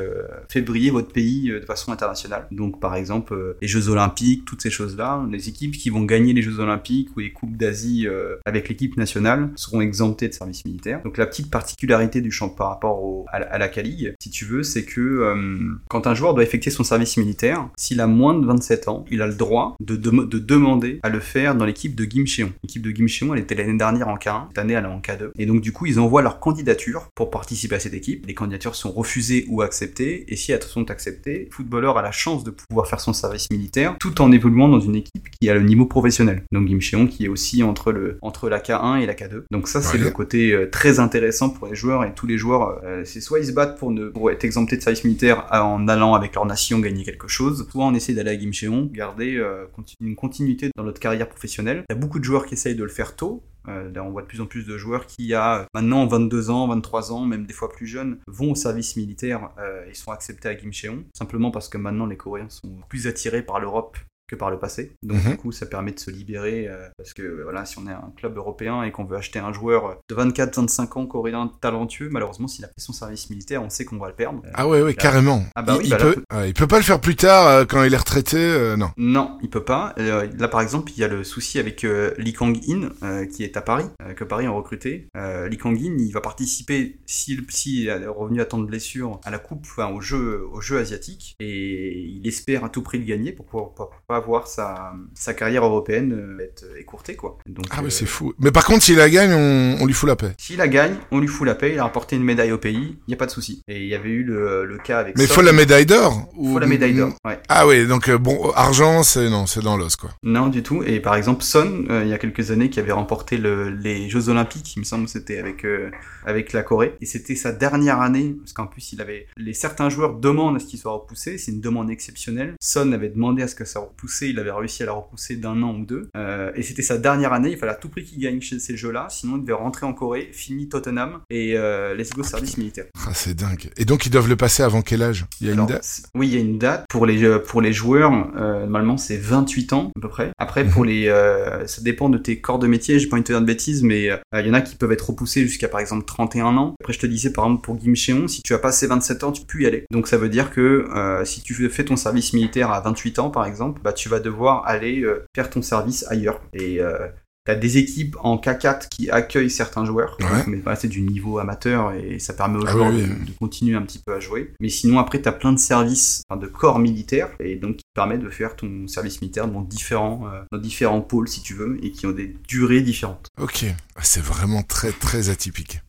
fait 0.50 0.62
briller 0.62 0.90
votre 0.92 1.12
pays 1.14 1.50
de 1.50 1.66
façon 1.66 1.92
internationale. 1.92 2.48
Donc, 2.52 2.80
par 2.80 2.96
exemple, 2.96 3.56
les 3.62 3.68
Jeux 3.68 3.90
Olympiques, 3.90 4.46
toutes 4.46 4.62
ces 4.62 4.70
choses-là, 4.70 5.24
les 5.32 5.48
équipes 5.50 5.78
qui 5.78 5.90
vont 5.90 6.04
gagner 6.04 6.34
les 6.34 6.42
Jeux 6.42 6.60
Olympiques 6.60 7.10
ou 7.16 7.20
les 7.20 7.32
coupes 7.32 7.56
d'Asie 7.56 8.08
avec 8.46 8.68
l'équipe 8.70 8.98
nationale 8.98 9.52
seront 9.56 9.82
exemptées 9.82 10.28
de 10.28 10.34
service 10.34 10.66
militaire. 10.66 11.02
Donc, 11.04 11.18
la 11.18 11.26
petite 11.26 11.50
particularité 11.50 12.22
du 12.22 12.29
champ 12.32 12.50
par 12.50 12.70
rapport 12.70 13.04
au, 13.04 13.26
à, 13.32 13.40
la- 13.40 13.48
à 13.48 13.58
la 13.58 13.68
K-League, 13.70 14.14
si 14.22 14.30
tu 14.30 14.46
veux, 14.46 14.64
c'est 14.64 14.84
que 14.86 15.00
euh, 15.02 15.58
quand 15.90 16.08
un 16.08 16.14
joueur 16.14 16.34
doit 16.34 16.44
effectuer 16.44 16.72
son 16.72 16.84
service 16.84 17.18
militaire, 17.18 17.70
s'il 17.78 18.02
a 18.02 18.08
moins 18.08 18.34
de 18.34 18.46
27 18.46 18.88
ans, 18.88 19.06
il 19.12 19.22
a 19.22 19.28
le 19.28 19.36
droit 19.36 19.76
de, 19.80 19.96
dem- 19.96 20.28
de 20.28 20.40
demander 20.40 21.00
à 21.04 21.10
le 21.10 21.20
faire 21.20 21.56
dans 21.56 21.66
l'équipe 21.66 21.96
de 21.96 22.06
Gimcheon. 22.06 22.52
L'équipe 22.64 22.82
de 22.82 22.92
Gimcheon, 22.92 23.34
elle 23.34 23.42
était 23.42 23.56
l'année 23.56 23.78
dernière 23.78 24.08
en 24.08 24.16
K1, 24.18 24.48
cette 24.50 24.58
année 24.58 24.74
elle 24.74 24.86
est 24.86 24.88
en 24.88 25.00
K2. 25.00 25.30
Et 25.38 25.46
donc 25.46 25.62
du 25.62 25.72
coup, 25.72 25.86
ils 25.86 26.00
envoient 26.00 26.22
leur 26.22 26.40
candidature 26.40 27.08
pour 27.16 27.30
participer 27.30 27.76
à 27.76 27.80
cette 27.80 27.94
équipe. 27.94 28.26
Les 28.28 28.34
candidatures 28.34 28.76
sont 28.76 28.92
refusées 28.92 29.46
ou 29.50 29.62
acceptées, 29.62 30.26
et 30.32 30.36
si 30.36 30.52
elles 30.52 30.62
sont 30.64 30.90
acceptées, 30.92 31.46
le 31.50 31.56
footballeur 31.56 31.98
a 31.98 32.02
la 32.02 32.12
chance 32.12 32.44
de 32.44 32.52
pouvoir 32.52 32.88
faire 32.88 33.00
son 33.00 33.14
service 33.14 33.50
militaire 33.52 33.96
tout 34.00 34.22
en 34.22 34.32
évoluant 34.32 34.68
dans 34.70 34.80
une 34.80 34.96
équipe 34.96 35.30
qui 35.40 35.50
a 35.50 35.54
le 35.54 35.62
niveau 35.62 35.86
professionnel. 35.86 36.44
Donc 36.52 36.68
Gimcheon 36.68 37.08
qui 37.08 37.26
est 37.26 37.28
aussi 37.28 37.64
entre, 37.64 37.92
le, 37.92 38.18
entre 38.22 38.50
la 38.50 38.60
K1 38.60 39.00
et 39.02 39.06
la 39.06 39.14
K2. 39.14 39.44
Donc 39.52 39.68
ça, 39.68 39.82
c'est 39.82 39.98
Ouais. 39.98 40.04
le 40.06 40.12
côté 40.12 40.52
euh, 40.54 40.70
très 40.70 41.00
intéressant 41.00 41.50
pour 41.50 41.68
les 41.68 41.76
joueurs 41.76 42.04
et 42.06 42.14
tous 42.20 42.28
les 42.28 42.38
joueurs. 42.38 42.82
euh, 42.84 43.06
c'est 43.06 43.22
soit 43.22 43.40
ils 43.40 43.46
se 43.46 43.54
battent 43.54 43.80
pour, 43.80 44.30
être 44.30 44.44
exemptés 44.44 44.76
de 44.76 44.82
service 44.82 45.06
militaire 45.06 45.48
en 45.52 45.88
allant 45.88 46.14
avec 46.16 46.36
leur 46.36 46.46
nation 46.46 46.80
gagner 46.80 47.06
quelque 47.06 47.30
chose, 47.30 47.68
soit 47.72 47.86
on 47.86 47.94
essaie 47.94 48.14
d'aller 48.14 48.32
à 48.32 48.40
Gimcheon, 48.40 48.90
garder 48.92 49.38
euh, 49.38 49.66
une 50.02 50.16
continuité 50.16 50.70
dans 50.76 50.84
notre 50.84 51.00
carrière 51.00 51.30
professionnelle. 51.30 51.84
Il 51.90 51.94
y 51.94 51.98
a 51.98 52.00
beaucoup 52.00 52.20
de 52.20 52.26
joueurs 52.26 52.46
qui 52.46 52.56
essayent 52.56 52.76
de 52.76 52.84
le 52.84 52.90
faire 52.90 53.16
tôt. 53.16 53.44
Euh, 53.68 53.92
on 53.98 54.10
voit 54.10 54.22
de 54.22 54.28
plus 54.28 54.42
en 54.42 54.46
plus 54.46 54.66
de 54.66 54.78
joueurs 54.78 55.06
qui, 55.06 55.34
à 55.34 55.68
maintenant 55.74 56.06
22 56.08 56.50
ans, 56.50 56.68
23 56.68 57.12
ans, 57.12 57.26
même 57.26 57.46
des 57.46 57.54
fois 57.54 57.70
plus 57.70 57.88
jeunes, 57.88 58.18
vont 58.28 58.52
au 58.52 58.56
service 58.56 58.96
militaire 58.96 59.50
euh, 59.60 59.86
et 59.90 59.94
sont 59.94 60.12
acceptés 60.12 60.50
à 60.50 60.58
Gimcheon, 60.58 61.04
simplement 61.14 61.52
parce 61.52 61.70
que 61.70 61.78
maintenant 61.78 62.06
les 62.06 62.18
Coréens 62.18 62.50
sont 62.50 62.72
plus 62.90 63.08
attirés 63.08 63.44
par 63.44 63.60
l'Europe 63.60 63.98
que 64.30 64.36
par 64.36 64.52
le 64.52 64.60
passé. 64.60 64.92
Donc 65.04 65.24
Mhm. 65.24 65.32
du 65.32 65.38
coup, 65.38 65.52
ça 65.52 65.66
permet 65.66 65.92
de 65.92 66.00
se 66.00 66.12
libérer 66.12 66.68
euh, 66.68 66.88
parce 66.98 67.14
que 67.14 67.42
voilà, 67.44 67.66
si 67.66 67.78
on 67.80 67.88
est 67.88 67.92
un 67.92 68.14
club 68.16 68.38
européen 68.38 68.84
et 68.84 68.92
qu'on 68.92 69.04
veut 69.06 69.18
acheter 69.18 69.40
un 69.40 69.52
joueur 69.52 69.98
de 70.08 70.16
24-25 70.16 70.98
ans 70.98 71.06
coréen 71.08 71.52
talentueux, 71.62 72.10
malheureusement, 72.12 72.48
s'il 72.48 72.64
a 72.64 72.68
fait 72.68 72.74
son 72.78 72.94
service 72.94 73.30
militaire, 73.30 73.64
on 73.64 73.70
sait 73.70 73.86
qu'on 73.86 73.98
va 73.98 74.08
le 74.08 74.14
perdre. 74.16 74.42
Euh, 74.46 74.52
Ah 74.54 74.68
ouais, 74.68 74.82
ouais, 74.82 74.94
carrément. 74.94 75.44
Ah 75.56 75.62
bah 75.64 75.74
il, 75.76 75.78
oui, 75.80 75.84
il 75.86 75.90
bah 75.92 75.98
peut, 75.98 76.24
il 76.46 76.54
peut 76.54 76.68
pas 76.68 76.78
le 76.78 76.84
faire 76.84 77.02
plus 77.02 77.16
tard 77.16 77.48
euh, 77.48 77.66
quand 77.66 77.84
il 77.84 77.94
est 77.94 77.98
retraité, 77.98 78.38
euh, 78.38 78.78
non. 78.78 78.92
Non, 78.98 79.38
il 79.42 79.50
peut 79.50 79.64
pas. 79.66 79.94
Là, 79.98 80.48
par 80.48 80.62
exemple, 80.62 80.92
il 80.96 81.00
y 81.00 81.04
a 81.04 81.08
le 81.08 81.24
souci 81.24 81.60
avec 81.60 81.82
Lee 82.18 82.34
Kang-in, 82.34 82.90
qui 83.34 83.44
est 83.44 83.58
à 83.58 83.62
Paris, 83.62 83.86
que 84.16 84.24
Paris 84.24 84.46
a 84.46 84.52
recruté. 84.52 85.08
Lee 85.50 85.58
Kang-in, 85.58 85.96
il 85.98 86.12
va 86.12 86.22
participer, 86.22 87.00
s'il 87.06 87.44
si, 87.50 87.88
est 87.88 88.08
revenu 88.08 88.42
à 88.42 88.46
temps 88.46 88.60
de 88.60 88.66
blessure, 88.66 89.20
à 89.24 89.32
la 89.32 89.40
coupe, 89.40 89.66
enfin, 89.66 89.88
au 89.92 90.02
jeu, 90.02 90.46
au 90.52 90.62
jeu 90.62 90.78
asiatique, 90.80 91.36
et 91.40 92.00
il 92.00 92.28
espère 92.28 92.64
à 92.64 92.70
tout 92.70 92.82
prix 92.82 93.00
le 93.00 93.06
gagner 93.06 93.32
pour 93.32 93.46
pouvoir 93.46 93.74
pour 93.74 93.90
pas 94.20 94.26
voir 94.26 94.48
sa, 94.48 94.94
sa 95.14 95.34
carrière 95.34 95.64
européenne 95.66 96.14
euh, 96.14 96.44
être 96.44 96.66
écourtée, 96.80 97.16
quoi. 97.16 97.38
Donc, 97.48 97.66
Ah 97.72 97.80
euh, 97.80 97.84
ouais, 97.86 97.90
c'est 97.90 98.06
fou. 98.06 98.34
Mais 98.40 98.52
par 98.52 98.66
contre, 98.66 98.84
s'il 98.84 98.98
la 98.98 99.10
gagne, 99.10 99.32
on, 99.34 99.78
on 99.82 99.86
lui 99.86 99.94
fout 99.94 100.08
la 100.08 100.16
paix. 100.16 100.34
S'il 100.38 100.58
la 100.58 100.68
gagne, 100.68 100.96
on 101.12 101.20
lui 101.20 101.28
fout 101.28 101.46
la 101.48 101.56
paix, 101.56 101.72
il 101.74 101.80
a 101.80 101.84
rapporté 101.84 102.16
une 102.16 102.24
médaille 102.24 102.52
au 102.52 102.58
pays, 102.58 102.98
il 103.00 103.10
n'y 103.10 103.14
a 103.14 103.18
pas 103.18 103.26
de 103.26 103.32
souci. 103.32 103.62
Et 103.68 103.82
il 103.82 103.88
y 103.88 103.96
avait 103.96 104.10
eu 104.10 104.24
le, 104.24 104.66
le 104.66 104.78
cas 104.78 105.00
avec 105.00 105.18
Mais 105.18 105.24
il 105.24 105.28
Son. 105.28 105.36
faut 105.36 105.42
la 105.42 105.54
médaille 105.54 105.86
d'or 105.86 106.30
Il 106.34 106.40
ou- 106.50 106.54
faut 106.54 106.60
la 106.60 106.68
médaille 106.68 106.94
d'or, 106.94 107.12
ouais. 107.26 107.40
Ah 107.50 107.66
ouais, 107.68 107.86
donc 107.86 108.10
euh, 108.10 108.18
bon, 108.18 108.52
argent, 108.56 109.04
c'est 109.04 109.30
non, 109.30 109.46
c'est 109.46 109.62
dans 109.62 109.78
l'os 109.78 109.96
quoi. 109.96 110.10
Non, 110.24 110.48
du 110.48 110.64
tout. 110.64 110.84
Et 110.84 111.00
par 111.00 111.16
exemple, 111.16 111.44
Son, 111.44 111.86
euh, 111.90 112.02
il 112.04 112.10
y 112.10 112.14
a 112.14 112.18
quelques 112.18 112.52
années, 112.52 112.70
qui 112.70 112.80
avait 112.80 112.92
remporté 112.92 113.38
le- 113.38 113.70
les 113.70 114.10
Jeux 114.10 114.30
Olympiques, 114.30 114.76
il 114.76 114.80
me 114.80 114.86
semble 114.86 115.06
que 115.06 115.12
c'était 115.12 115.38
avec, 115.40 115.66
euh, 115.66 115.90
avec 116.26 116.54
la 116.54 116.64
Corée. 116.64 116.96
Et 117.02 117.06
c'était 117.06 117.36
sa 117.36 117.52
dernière 117.52 118.02
année, 118.02 118.36
parce 118.40 118.54
qu'en 118.54 118.68
plus, 118.68 118.94
il 118.94 119.02
avait. 119.02 119.28
Les, 119.38 119.54
certains 119.54 119.90
joueurs 119.90 120.14
demandent 120.16 120.56
à 120.58 120.60
ce 120.60 120.66
qu'il 120.66 120.80
soit 120.80 120.92
repoussé, 120.92 121.38
c'est 121.38 121.52
une 121.52 121.62
demande 121.62 121.90
exceptionnelle. 121.90 122.54
Son 122.60 122.92
avait 122.92 123.10
demandé 123.10 123.42
à 123.44 123.48
ce 123.48 123.56
que 123.56 123.66
ça 123.66 123.80
repousse, 123.80 124.09
il 124.22 124.40
avait 124.40 124.52
réussi 124.52 124.84
à 124.84 124.88
la 124.88 124.94
repousser 124.94 125.36
d'un 125.36 125.62
an 125.64 125.76
ou 125.76 125.86
deux. 125.86 126.10
Euh, 126.18 126.52
et 126.56 126.64
c'était 126.64 126.82
sa 126.82 126.98
dernière 126.98 127.34
année, 127.34 127.52
il 127.52 127.58
fallait 127.58 127.72
à 127.72 127.76
tout 127.76 127.90
prix 127.90 128.04
qu'il 128.04 128.20
gagne 128.20 128.42
chez 128.42 128.60
ces 128.60 128.76
jeux-là, 128.78 129.08
sinon 129.10 129.38
il 129.38 129.42
devait 129.42 129.54
rentrer 129.54 129.86
en 129.86 129.94
Corée, 129.94 130.30
fini 130.34 130.68
Tottenham, 130.70 131.20
et 131.30 131.54
euh, 131.58 131.96
let's 131.96 132.10
go 132.12 132.24
service 132.24 132.58
militaire. 132.58 132.86
Ah, 133.08 133.12
c'est 133.14 133.34
dingue. 133.36 133.70
Et 133.78 133.86
donc 133.86 134.06
ils 134.06 134.10
doivent 134.10 134.30
le 134.30 134.36
passer 134.36 134.64
avant 134.64 134.82
quel 134.82 135.02
âge? 135.04 135.26
Il 135.42 135.48
y 135.48 135.50
a 135.50 135.54
Alors, 135.54 135.68
une 135.68 135.74
date 135.76 136.02
Oui, 136.16 136.28
il 136.28 136.34
y 136.34 136.38
a 136.38 136.40
une 136.42 136.58
date. 136.58 136.86
Pour 136.90 137.06
les, 137.06 137.24
euh, 137.24 137.40
pour 137.40 137.62
les 137.62 137.74
joueurs, 137.74 138.12
euh, 138.38 138.62
normalement, 138.62 138.98
c'est 138.98 139.18
28 139.18 139.74
ans, 139.74 139.92
à 139.96 140.00
peu 140.02 140.10
près. 140.10 140.32
Après, 140.38 140.66
pour 140.66 140.84
Mhm. 140.84 140.90
les, 140.90 141.64
ça 141.68 141.82
dépend 141.82 142.10
de 142.10 142.18
tes 142.18 142.40
corps 142.42 142.60
de 142.60 142.68
métier, 142.68 143.00
j'ai 143.00 143.08
pas 143.08 143.16
envie 143.16 143.24
de 143.24 143.28
te 143.28 143.32
dire 143.34 143.42
de 143.42 143.46
bêtises, 143.46 143.84
mais 143.84 144.10
il 144.34 144.46
y 144.48 144.50
en 144.50 144.54
a 144.54 144.62
qui 144.62 144.76
peuvent 144.76 144.92
être 144.92 145.10
repoussés 145.10 145.42
jusqu'à, 145.42 145.68
par 145.68 145.80
exemple, 145.80 146.06
31 146.06 146.58
ans. 146.58 146.76
Après, 146.82 146.94
je 146.94 147.00
te 147.00 147.06
disais, 147.06 147.32
par 147.32 147.46
exemple, 147.46 147.64
pour 147.64 147.80
Gimcheon, 147.80 148.28
si 148.28 148.42
tu 148.42 148.54
as 148.54 148.60
passé 148.60 148.88
27 148.88 149.24
ans, 149.24 149.32
tu 149.32 149.44
peux 149.46 149.62
y 149.62 149.66
aller. 149.66 149.86
Donc, 149.92 150.08
ça 150.08 150.18
veut 150.18 150.30
dire 150.30 150.52
que 150.52 150.88
si 151.26 151.42
tu 151.42 151.70
fais 151.70 151.86
ton 151.86 151.96
service 151.96 152.34
militaire 152.34 152.72
à 152.72 152.82
28 152.82 153.20
ans, 153.20 153.30
par 153.30 153.46
exemple, 153.46 153.82
bah, 153.84 153.94
tu 154.00 154.10
vas 154.10 154.20
devoir 154.20 154.66
aller 154.66 155.02
euh, 155.02 155.24
faire 155.36 155.50
ton 155.50 155.62
service 155.62 156.06
ailleurs. 156.10 156.42
Et 156.54 156.80
euh, 156.82 157.08
T'as 157.46 157.56
des 157.56 157.78
équipes 157.78 158.16
en 158.20 158.36
K4 158.36 158.90
qui 158.90 159.10
accueillent 159.10 159.50
certains 159.50 159.84
joueurs, 159.84 160.18
Ouais. 160.20 160.44
Mais 160.46 160.62
c'est 160.76 160.90
du 160.90 161.02
niveau 161.02 161.40
amateur 161.40 161.94
et 161.94 162.20
ça 162.20 162.34
permet 162.34 162.60
aux 162.60 162.68
Ah 162.68 162.72
joueurs 162.72 162.90
oui, 162.92 163.02
de, 163.02 163.08
oui. 163.08 163.26
de 163.26 163.32
continuer 163.40 163.76
un 163.76 163.82
petit 163.82 163.98
peu 164.06 164.14
à 164.14 164.20
jouer. 164.20 164.54
Mais 164.60 164.70
sinon, 164.70 165.00
après, 165.00 165.20
t'as 165.20 165.32
plein 165.32 165.52
de 165.54 165.58
services, 165.58 166.22
enfin, 166.30 166.40
de 166.40 166.46
corps 166.46 166.78
militaires, 166.78 167.30
et 167.40 167.56
donc 167.56 167.78
qui 167.78 167.86
permet 167.96 168.20
de 168.20 168.30
faire 168.30 168.56
ton 168.56 168.88
service 168.88 169.20
militaire 169.22 169.48
dans 169.48 169.62
différents, 169.62 170.28
euh, 170.28 170.42
dans 170.52 170.60
différents 170.60 171.02
pôles, 171.02 171.28
si 171.28 171.42
tu 171.42 171.56
veux, 171.56 171.84
et 171.84 171.92
qui 171.92 172.06
ont 172.06 172.12
des 172.12 172.36
durées 172.48 172.82
différentes. 172.82 173.26
Ok. 173.42 173.66
Ah, 173.96 174.02
C'est 174.04 174.22
vraiment 174.24 174.62
très 174.62 174.92
très 174.92 175.30
atypique. 175.30 175.82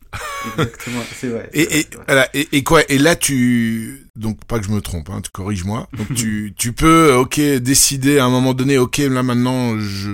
Exactement, 0.57 1.01
c'est 1.15 1.27
vrai. 1.27 1.49
Et, 1.53 1.63
vrai, 1.65 1.75
et, 1.79 1.81
c'est 1.83 1.95
vrai. 1.95 2.03
voilà, 2.07 2.29
et, 2.33 2.47
et 2.51 2.63
quoi 2.63 2.81
Et 2.89 2.97
là, 2.97 3.15
tu 3.15 4.07
donc 4.17 4.43
pas 4.45 4.59
que 4.59 4.65
je 4.65 4.71
me 4.71 4.81
trompe, 4.81 5.09
hein, 5.09 5.21
tu 5.23 5.31
corriges-moi. 5.31 5.87
Donc 5.97 6.13
tu 6.15 6.53
tu 6.57 6.73
peux, 6.73 7.13
ok, 7.13 7.39
décider 7.39 8.19
à 8.19 8.25
un 8.25 8.29
moment 8.29 8.53
donné, 8.53 8.77
ok, 8.77 8.97
là 8.97 9.23
maintenant, 9.23 9.79
je 9.79 10.11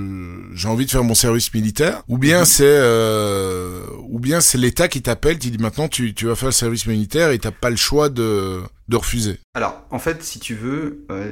j'ai 0.54 0.68
envie 0.68 0.86
de 0.86 0.91
faire 0.91 1.04
mon 1.04 1.16
service 1.16 1.54
militaire, 1.54 2.04
ou 2.08 2.18
bien 2.18 2.39
Mhm. 2.41 2.45
c'est 2.45 2.64
euh, 2.68 3.82
ou 4.10 4.20
bien 4.20 4.39
c'est 4.41 4.58
l'État 4.58 4.88
qui 4.88 5.02
t'appelle, 5.02 5.39
qui 5.39 5.52
dit 5.52 5.58
maintenant 5.58 5.88
tu, 5.88 6.14
tu 6.14 6.26
vas 6.28 6.36
faire 6.36 6.48
le 6.50 6.54
service 6.54 6.86
militaire 6.88 7.32
et 7.32 7.39
t'as 7.39 7.52
pas 7.52 7.70
le 7.70 7.76
choix 7.76 8.10
de, 8.10 8.62
de 8.88 8.95
refuser. 8.95 9.39
Alors, 9.56 9.82
en 9.89 10.00
fait, 10.00 10.24
si 10.24 10.39
tu 10.39 10.54
veux, 10.54 11.06
euh, 11.12 11.32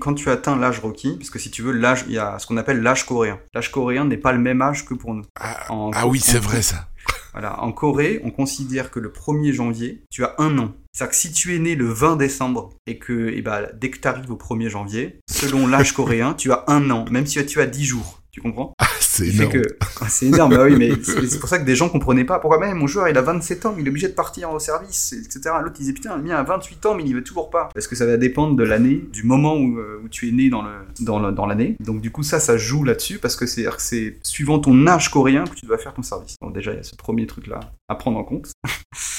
quand 0.00 0.14
tu 0.14 0.28
atteins 0.30 0.56
l'âge 0.56 0.80
requis, 0.80 1.16
parce 1.16 1.30
que 1.30 1.38
si 1.38 1.50
tu 1.50 1.62
veux, 1.62 1.72
l'âge, 1.72 2.04
il 2.08 2.14
y 2.14 2.18
a 2.18 2.38
ce 2.38 2.46
qu'on 2.46 2.56
appelle 2.56 2.80
l'âge 2.82 3.06
coréen. 3.06 3.38
L'âge 3.54 3.70
coréen 3.70 4.04
n'est 4.04 4.16
pas 4.16 4.32
le 4.32 4.40
même 4.40 4.60
âge 4.62 4.84
que 4.84 4.94
pour 4.94 5.14
nous. 5.14 5.24
Ah, 5.38 5.56
En- 5.72 5.90
ah 5.94 6.06
oui, 6.08 6.18
c'est 6.20 6.38
vrai 6.40 6.62
ça. 6.62 6.88
Voilà, 7.32 7.62
en 7.62 7.72
Corée, 7.72 8.20
on 8.24 8.30
considère 8.30 8.90
que 8.90 8.98
le 8.98 9.10
1er 9.10 9.52
janvier, 9.52 10.02
tu 10.10 10.24
as 10.24 10.34
un 10.38 10.58
an. 10.58 10.74
C'est-à-dire 10.92 11.10
que 11.10 11.16
si 11.16 11.32
tu 11.32 11.54
es 11.54 11.58
né 11.58 11.76
le 11.76 11.86
20 11.86 12.16
décembre 12.16 12.70
et 12.86 12.98
que, 12.98 13.28
et 13.28 13.42
ben, 13.42 13.68
dès 13.80 13.90
que 13.90 13.98
tu 13.98 14.08
arrives 14.08 14.30
au 14.30 14.36
1er 14.36 14.68
janvier, 14.68 15.20
selon 15.30 15.66
l'âge 15.66 15.92
coréen, 15.94 16.34
tu 16.34 16.52
as 16.52 16.64
un 16.66 16.90
an, 16.90 17.04
même 17.10 17.26
si 17.26 17.44
tu 17.46 17.60
as 17.60 17.66
10 17.66 17.84
jours. 17.84 18.19
Tu 18.40 18.48
comprends 18.48 18.72
Ah, 18.78 18.86
c'est 19.00 19.28
énorme. 19.28 19.52
que 19.52 19.62
Ah, 20.00 20.08
c'est 20.08 20.26
énorme, 20.26 20.54
bah 20.56 20.64
oui, 20.64 20.76
mais 20.78 20.92
c'est 21.02 21.38
pour 21.38 21.48
ça 21.48 21.58
que 21.58 21.64
des 21.64 21.76
gens 21.76 21.90
comprenaient 21.90 22.24
pas 22.24 22.38
pourquoi 22.38 22.58
même 22.58 22.78
mon 22.78 22.86
joueur 22.86 23.06
il 23.08 23.18
a 23.18 23.22
27 23.22 23.66
ans, 23.66 23.74
mais 23.76 23.82
il 23.82 23.86
est 23.86 23.90
obligé 23.90 24.08
de 24.08 24.14
partir 24.14 24.50
au 24.50 24.58
service, 24.58 25.12
etc. 25.12 25.40
L'autre 25.62 25.74
il 25.76 25.80
disait 25.80 25.92
putain, 25.92 26.16
le 26.16 26.22
mien 26.22 26.36
a 26.36 26.42
28 26.42 26.86
ans, 26.86 26.94
mais 26.94 27.02
il 27.02 27.08
y 27.10 27.12
va 27.14 27.20
toujours 27.20 27.50
pas. 27.50 27.68
Parce 27.74 27.86
que 27.86 27.94
ça 27.94 28.06
va 28.06 28.16
dépendre 28.16 28.56
de 28.56 28.64
l'année, 28.64 29.04
du 29.12 29.24
moment 29.24 29.56
où, 29.56 29.78
euh, 29.78 30.00
où 30.04 30.08
tu 30.08 30.28
es 30.28 30.32
né 30.32 30.48
dans 30.48 30.62
le 30.62 30.70
dans 31.00 31.18
le- 31.18 31.32
dans 31.32 31.44
l'année. 31.46 31.76
Donc 31.80 32.00
du 32.00 32.10
coup 32.10 32.22
ça, 32.22 32.40
ça 32.40 32.56
joue 32.56 32.82
là-dessus 32.84 33.18
parce 33.18 33.36
que 33.36 33.44
c'est 33.46 33.66
c'est 33.78 34.16
suivant 34.22 34.58
ton 34.58 34.86
âge 34.86 35.10
coréen 35.10 35.44
que 35.44 35.54
tu 35.54 35.66
dois 35.66 35.76
faire 35.78 35.92
ton 35.92 36.02
service. 36.02 36.36
Donc 36.40 36.54
déjà 36.54 36.72
il 36.72 36.76
y 36.78 36.80
a 36.80 36.82
ce 36.82 36.96
premier 36.96 37.26
truc 37.26 37.46
là 37.46 37.60
à 37.88 37.94
prendre 37.96 38.18
en 38.18 38.24
compte. 38.24 38.52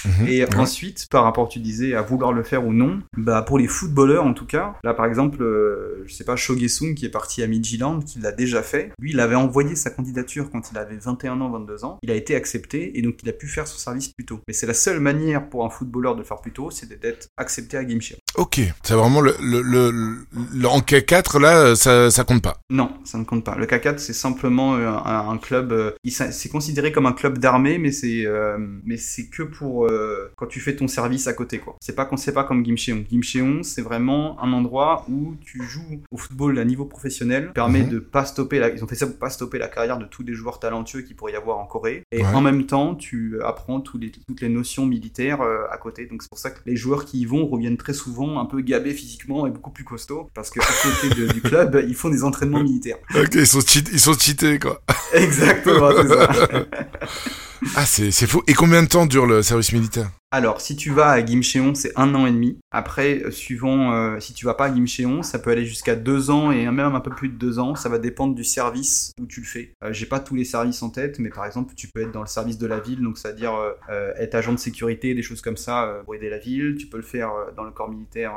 Mhm. 0.06 0.28
Et 0.28 0.44
Ouais. 0.46 0.56
ensuite, 0.56 1.08
par 1.12 1.24
rapport, 1.26 1.48
tu 1.50 1.60
disais, 1.60 1.94
à 1.94 2.02
vouloir 2.02 2.34
le 2.34 2.42
faire 2.44 2.66
ou 2.66 2.74
non, 2.74 3.02
bah 3.18 3.42
pour 3.44 3.60
les 3.60 3.68
footballeurs 3.68 4.26
en 4.26 4.34
tout 4.34 4.46
cas, 4.48 4.74
là 4.84 4.94
par 4.96 5.06
exemple, 5.06 5.44
euh, 5.44 6.04
je 6.08 6.14
sais 6.14 6.24
pas, 6.24 6.36
Shogesung 6.36 6.96
qui 6.96 7.06
est 7.06 7.10
parti 7.10 7.44
à 7.44 7.48
Midtjylland, 7.48 8.00
qui 8.04 8.20
l'a 8.20 8.32
déjà 8.32 8.64
fait, 8.64 8.92
lui 9.00 9.11
il 9.12 9.20
avait 9.20 9.36
envoyé 9.36 9.76
sa 9.76 9.90
candidature 9.90 10.50
quand 10.52 10.72
il 10.72 10.78
avait 10.78 10.98
21 10.98 11.40
ans, 11.42 11.50
22 11.52 11.86
ans, 11.86 12.00
il 12.04 12.12
a 12.12 12.16
été 12.16 12.36
accepté 12.36 12.98
et 12.98 13.02
donc 13.02 13.16
il 13.24 13.30
a 13.30 13.34
pu 13.34 13.48
faire 13.48 13.68
son 13.68 13.78
service 13.78 14.10
plus 14.10 14.26
tôt. 14.26 14.40
Mais 14.48 14.54
c'est 14.54 14.68
la 14.68 14.74
seule 14.74 15.00
manière 15.00 15.50
pour 15.50 15.66
un 15.66 15.70
footballeur 15.70 16.16
de 16.16 16.20
le 16.20 16.26
faire 16.26 16.42
plus 16.42 16.52
tôt, 16.52 16.72
c'est 16.72 16.88
d'être 17.00 17.28
accepté 17.38 17.78
à 17.78 17.86
Gimshire. 17.88 18.18
Ok, 18.36 18.60
c'est 18.84 18.94
vraiment 18.94 19.22
le, 19.22 19.36
le, 19.42 19.62
le, 19.62 19.92
le- 20.54 20.68
en 20.68 20.80
K4 20.80 21.40
là, 21.42 21.76
ça, 21.76 22.10
ça 22.10 22.24
compte 22.24 22.42
pas. 22.42 22.58
Non, 22.70 22.92
ça 23.04 23.18
ne 23.18 23.24
compte 23.26 23.44
pas. 23.44 23.56
Le 23.56 23.66
K4 23.66 23.98
c'est 23.98 24.14
simplement 24.14 24.76
euh, 24.76 24.88
un, 24.90 25.30
un 25.30 25.38
club, 25.38 25.72
euh, 25.72 25.92
c'est 26.08 26.50
considéré 26.50 26.92
comme 26.92 27.06
un 27.06 27.14
club 27.14 27.38
d'armée, 27.38 27.78
mais 27.78 27.92
c'est 27.92 28.26
euh, 28.26 28.58
mais 28.86 28.98
c'est 28.98 29.28
que 29.28 29.44
pour 29.44 29.86
euh, 29.88 30.32
quand 30.38 30.48
tu 30.48 30.60
fais 30.60 30.76
ton 30.76 30.88
service 30.88 31.28
à 31.28 31.34
côté 31.34 31.60
quoi. 31.60 31.76
C'est 31.82 31.96
pas 31.96 32.06
qu'on 32.06 32.18
sait 32.18 32.34
pas 32.34 32.44
comme 32.44 32.66
Gimcheon. 32.66 33.04
Gimcheon 33.12 33.64
c'est 33.64 33.82
vraiment 33.82 34.42
un 34.42 34.54
endroit 34.54 35.06
où 35.10 35.36
tu 35.42 35.62
joues 35.64 36.02
au 36.12 36.18
football 36.18 36.58
à 36.60 36.66
niveau 36.66 36.86
professionnel, 36.86 37.52
permet 37.54 37.82
Mhm. 37.82 37.90
de 37.90 38.00
pas 38.00 38.26
stopper 38.26 38.60
la, 38.60 38.70
ils 38.70 38.84
ont 38.84 38.88
fait 38.92 38.96
ça 39.00 39.08
pour 39.08 39.18
pas 39.18 39.30
stopper 39.30 39.58
la 39.58 39.68
carrière 39.70 39.98
de 39.98 40.06
tous 40.06 40.22
les 40.24 40.34
joueurs 40.34 40.60
talentueux 40.60 41.02
qu'il 41.02 41.16
pourrait 41.16 41.32
y 41.32 41.36
avoir 41.36 41.58
en 41.60 41.66
Corée. 41.66 42.04
Et 42.12 42.22
Ouais. 42.22 42.28
en 42.34 42.42
même 42.42 42.66
temps 42.66 42.94
tu 42.96 43.42
apprends 43.44 43.80
tous 43.80 43.98
les, 43.98 44.12
toutes 44.12 44.42
les 44.42 44.50
notions 44.50 44.86
militaires 44.86 45.42
euh, 45.42 45.64
à 45.72 45.78
côté. 45.78 46.06
Donc 46.08 46.22
c'est 46.24 46.30
pour 46.30 46.38
ça 46.40 46.52
que 46.52 46.60
les 46.66 46.76
joueurs 46.76 47.06
qui 47.06 47.20
y 47.22 47.26
vont 47.26 47.48
reviennent 47.48 47.78
très 47.78 47.94
souvent 47.94 48.40
un 48.40 48.46
peu 48.46 48.60
gabés 48.62 48.94
physiquement 48.94 49.48
et 49.48 49.50
beaucoup 49.50 49.72
plus 49.72 49.84
costauds 49.86 50.30
parce 50.34 50.50
que 50.50 50.60
à 50.60 50.64
côté 50.84 51.16
de- 51.22 51.32
du 51.32 51.42
club 51.42 51.82
ils 51.88 51.96
font 51.96 52.10
des 52.10 52.24
entraînements 52.24 52.62
militaires. 52.64 52.98
Ok, 53.16 53.30
ils 53.36 53.48
sont, 53.48 53.60
cheat- 53.62 53.90
ils 53.94 54.00
sont 54.00 54.14
cheatés 54.14 54.60
quoi. 54.60 54.82
Exactement, 55.14 55.90
c'est 55.96 56.08
ça. 56.10 56.30
Ah, 57.76 57.86
c'est 57.86 58.10
c'est 58.12 58.26
fou. 58.28 58.42
Et 58.48 58.54
combien 58.56 58.82
de 58.82 58.88
temps 58.88 59.06
dure 59.06 59.28
le 59.28 59.44
service 59.44 59.72
militaire? 59.72 60.10
Alors, 60.34 60.62
si 60.62 60.78
tu 60.78 60.92
vas 60.92 61.10
à 61.10 61.26
Gimcheon, 61.26 61.76
c'est 61.76 61.92
un 61.98 62.16
an 62.16 62.26
et 62.26 62.32
demi. 62.32 62.58
Après, 62.72 63.22
euh, 63.26 63.32
suivant, 63.32 63.92
euh, 63.94 64.18
si 64.22 64.34
tu 64.34 64.46
vas 64.46 64.54
pas 64.54 64.68
à 64.68 64.74
Gimcheon, 64.74 65.24
ça 65.24 65.40
peut 65.40 65.52
aller 65.52 65.66
jusqu'à 65.66 65.94
deux 65.98 66.30
ans 66.32 66.52
et 66.52 66.64
même 66.72 66.80
un 66.96 67.02
peu 67.02 67.10
plus 67.12 67.28
de 67.28 67.36
deux 67.36 67.60
ans. 67.60 67.76
Ça 67.76 67.90
va 67.90 68.00
dépendre 68.00 68.34
du 68.34 68.46
service 68.46 69.12
où 69.20 69.26
tu 69.26 69.42
le 69.42 69.46
fais. 69.46 69.74
Euh, 69.84 69.92
J'ai 69.92 70.06
pas 70.06 70.22
tous 70.22 70.36
les 70.36 70.46
services 70.46 70.82
en 70.84 70.90
tête, 70.90 71.20
mais 71.20 71.28
par 71.28 71.46
exemple, 71.46 71.74
tu 71.76 71.90
peux 71.90 72.02
être 72.04 72.14
dans 72.14 72.22
le 72.22 72.28
service 72.28 72.58
de 72.58 72.66
la 72.66 72.80
ville, 72.80 73.02
donc 73.02 73.18
c'est-à-dire 73.18 73.54
euh, 73.90 74.14
être 74.18 74.36
agent 74.36 74.54
de 74.54 74.58
sécurité, 74.60 75.14
des 75.14 75.22
choses 75.22 75.42
comme 75.42 75.58
ça 75.58 76.02
pour 76.06 76.16
aider 76.16 76.30
la 76.30 76.38
ville. 76.38 76.78
Tu 76.80 76.88
peux 76.88 76.96
le 76.98 77.04
faire 77.04 77.32
dans 77.58 77.66
le 77.66 77.72
corps 77.72 77.90
militaire, 77.90 78.32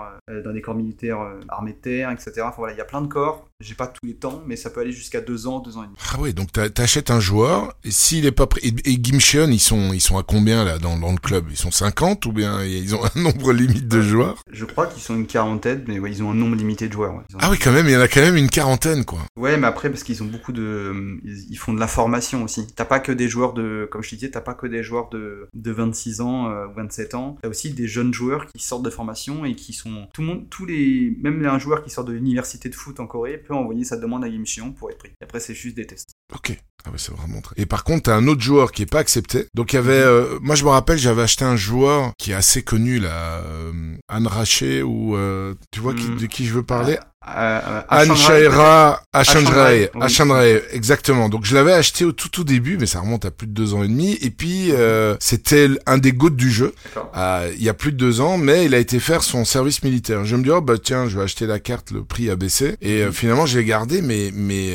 dans 0.45 0.53
des 0.53 0.61
corps 0.62 0.74
militaires 0.74 1.18
armés 1.49 1.74
de 1.74 1.78
terre, 1.78 2.11
etc. 2.11 2.32
Enfin 2.42 2.55
voilà, 2.59 2.72
il 2.74 2.78
y 2.78 2.80
a 2.80 2.84
plein 2.86 3.03
de 3.03 3.07
corps. 3.07 3.47
J'ai 3.61 3.74
pas 3.76 3.86
tous 3.86 4.05
les 4.05 4.14
temps, 4.16 4.42
mais 4.47 4.57
ça 4.57 4.68
peut 4.68 4.80
aller 4.80 4.90
jusqu'à 4.92 5.20
deux 5.20 5.47
ans, 5.47 5.61
deux 5.61 5.76
ans 5.76 5.84
et 5.84 5.86
demi. 5.86 5.97
Ah 6.12 6.18
ouais, 6.20 6.32
donc 6.32 6.51
t'a- 6.51 6.68
t'achètes 6.70 7.11
un 7.12 7.20
joueur, 7.20 7.72
et 7.84 7.92
s'il 7.92 8.26
est 8.26 8.32
pas 8.32 8.47
prêt... 8.49 8.61
Gimcheon, 8.84 9.49
ils 9.51 9.61
sont, 9.61 9.92
ils 9.92 10.01
sont 10.01 10.18
à 10.18 10.22
combien 10.24 10.64
là 10.64 10.78
dans, 10.78 10.99
dans 10.99 11.12
le 11.12 11.18
club? 11.18 11.47
Ils 11.51 11.57
sont 11.57 11.70
50 11.85 12.24
ou 12.26 12.32
bien 12.32 12.64
ils 12.64 12.95
ont 12.95 13.01
un 13.05 13.20
nombre 13.20 13.53
limite 13.53 13.87
de 13.89 14.01
joueurs? 14.01 14.43
Je 14.51 14.64
crois 14.64 14.87
qu'ils 14.87 15.03
sont 15.03 15.14
une 15.16 15.26
quarantaine, 15.26 15.85
mais 15.87 15.99
ouais, 15.99 16.11
ils 16.11 16.22
ont 16.22 16.30
un 16.30 16.35
nombre 16.35 16.57
limité 16.57 16.89
de 16.89 16.93
joueurs. 16.95 17.14
ouais. 17.14 17.22
Ils 17.28 17.37
ont- 17.37 17.41
Ah 17.43 17.51
oui, 17.51 17.59
quand 17.59 17.72
même, 17.72 17.87
il 17.87 17.93
y 17.93 17.97
en 17.97 18.01
a 18.01 18.09
quand 18.09 18.22
même 18.22 18.37
une 18.37 18.49
quarantaine 18.49 19.05
quoi. 19.05 19.18
Ouais, 19.37 19.57
mais 19.59 19.66
après, 19.66 19.91
parce 19.91 20.03
qu'ils 20.03 20.22
ont 20.22 20.26
beaucoup 20.26 20.53
de. 20.53 21.18
Ils 21.24 21.57
font 21.59 21.74
de 21.74 21.80
la 21.80 21.87
formation 21.87 22.43
aussi. 22.43 22.66
T'as 22.74 22.87
pas 22.87 23.01
que 23.01 23.12
des 23.12 23.28
joueurs 23.28 23.53
de. 23.53 23.87
Comme 23.91 24.03
je 24.03 24.11
te 24.11 24.14
disais, 24.14 24.30
t'as 24.30 24.41
pas 24.41 24.55
que 24.55 24.66
des 24.66 24.82
joueurs 24.82 25.11
de, 25.11 25.49
de 25.53 25.70
26 25.72 26.20
ans 26.22 26.49
euh, 26.51 26.66
ou 26.66 26.74
27 26.76 27.14
ans. 27.14 27.37
T'as 27.43 27.49
aussi 27.49 27.70
des 27.72 27.87
jeunes 27.87 28.14
joueurs 28.14 28.47
qui 28.47 28.62
sortent 28.64 28.85
de 28.85 28.91
formation 28.91 29.45
et 29.45 29.55
qui 29.55 29.72
sont. 29.74 30.07
Tout 30.14 30.22
le 30.22 30.26
monde, 30.28 30.47
tous 30.49 30.64
les. 30.64 31.16
Même 31.22 31.45
un 31.45 31.59
joueur 31.59 31.82
qui 31.85 31.91
sort 31.91 32.05
de 32.05 32.12
l'université 32.12 32.68
de 32.70 32.74
foot 32.74 32.99
en 33.01 33.07
Corée 33.07 33.37
peut 33.37 33.55
envoyer 33.55 33.85
sa 33.85 33.97
demande 33.99 34.24
à 34.24 34.30
Gimcheon 34.30 34.72
pour 34.72 34.91
être 34.91 34.99
pris. 34.99 35.11
Et 35.20 35.24
après, 35.24 35.41
c'est 35.41 35.55
juste 35.55 35.76
des 35.76 35.87
tests. 35.87 36.11
Ok. 36.35 36.57
Ah 36.87 36.91
ouais, 36.91 36.99
c'est 36.99 37.12
vraiment 37.14 37.41
très... 37.41 37.55
Et 37.59 37.64
par 37.64 37.82
contre, 37.82 38.03
t'as 38.05 38.14
un 38.16 38.26
autre 38.28 38.43
joueur 38.43 38.70
qui 38.70 38.82
est 38.82 38.91
pas 38.91 38.99
accepté. 38.99 39.47
Donc 39.55 39.72
il 39.72 39.76
y 39.76 39.78
avait... 39.78 39.93
euh, 39.93 40.39
moi, 40.43 40.55
je 40.55 40.64
me 40.64 40.68
rappelle, 40.68 40.99
j'avais 40.99 41.22
acheté 41.22 41.43
un 41.43 41.57
joueur 41.57 41.73
qui 42.18 42.30
est 42.32 42.34
assez 42.34 42.62
connu 42.62 42.98
là, 42.98 43.38
euh, 43.46 43.96
Anne 44.08 44.26
Raché, 44.26 44.82
ou... 44.82 45.16
euh, 45.16 45.54
tu 45.72 45.80
vois 45.80 45.94
qui- 45.94 46.04
Hmm. 46.08 46.16
de 46.16 46.26
qui 46.26 46.46
je 46.46 46.54
veux 46.54 46.62
parler 46.62 46.98
Euh, 47.26 47.80
oui. 47.90 49.88
Ashanrai, 50.00 50.62
exactement. 50.72 51.28
Donc 51.28 51.44
je 51.44 51.54
l'avais 51.54 51.72
acheté 51.72 52.04
au 52.04 52.12
tout 52.12 52.28
tout 52.28 52.44
début, 52.44 52.76
mais 52.78 52.86
ça 52.86 53.00
remonte 53.00 53.24
à 53.24 53.30
plus 53.30 53.46
de 53.46 53.52
deux 53.52 53.74
ans 53.74 53.82
et 53.82 53.88
demi. 53.88 54.18
Et 54.20 54.30
puis 54.30 54.72
euh, 54.72 55.16
c'était 55.20 55.68
un 55.86 55.98
des 55.98 56.12
gouttes 56.12 56.36
du 56.36 56.50
jeu. 56.50 56.74
Euh, 57.16 57.50
il 57.56 57.62
y 57.62 57.68
a 57.68 57.74
plus 57.74 57.92
de 57.92 57.96
deux 57.96 58.20
ans, 58.20 58.36
mais 58.36 58.66
il 58.66 58.74
a 58.74 58.78
été 58.78 58.98
faire 59.00 59.22
son 59.22 59.44
service 59.44 59.82
militaire. 59.82 60.24
Je 60.24 60.36
me 60.36 60.42
dis 60.42 60.50
oh 60.50 60.60
bah 60.60 60.74
tiens, 60.82 61.08
je 61.08 61.16
vais 61.16 61.24
acheter 61.24 61.46
la 61.46 61.58
carte, 61.60 61.90
le 61.92 62.04
prix 62.04 62.28
a 62.30 62.36
baissé. 62.36 62.76
Et 62.82 63.02
euh, 63.02 63.12
finalement 63.12 63.46
je 63.46 63.58
l'ai 63.58 63.64
gardé, 63.64 64.02
mais 64.02 64.30
mais 64.34 64.74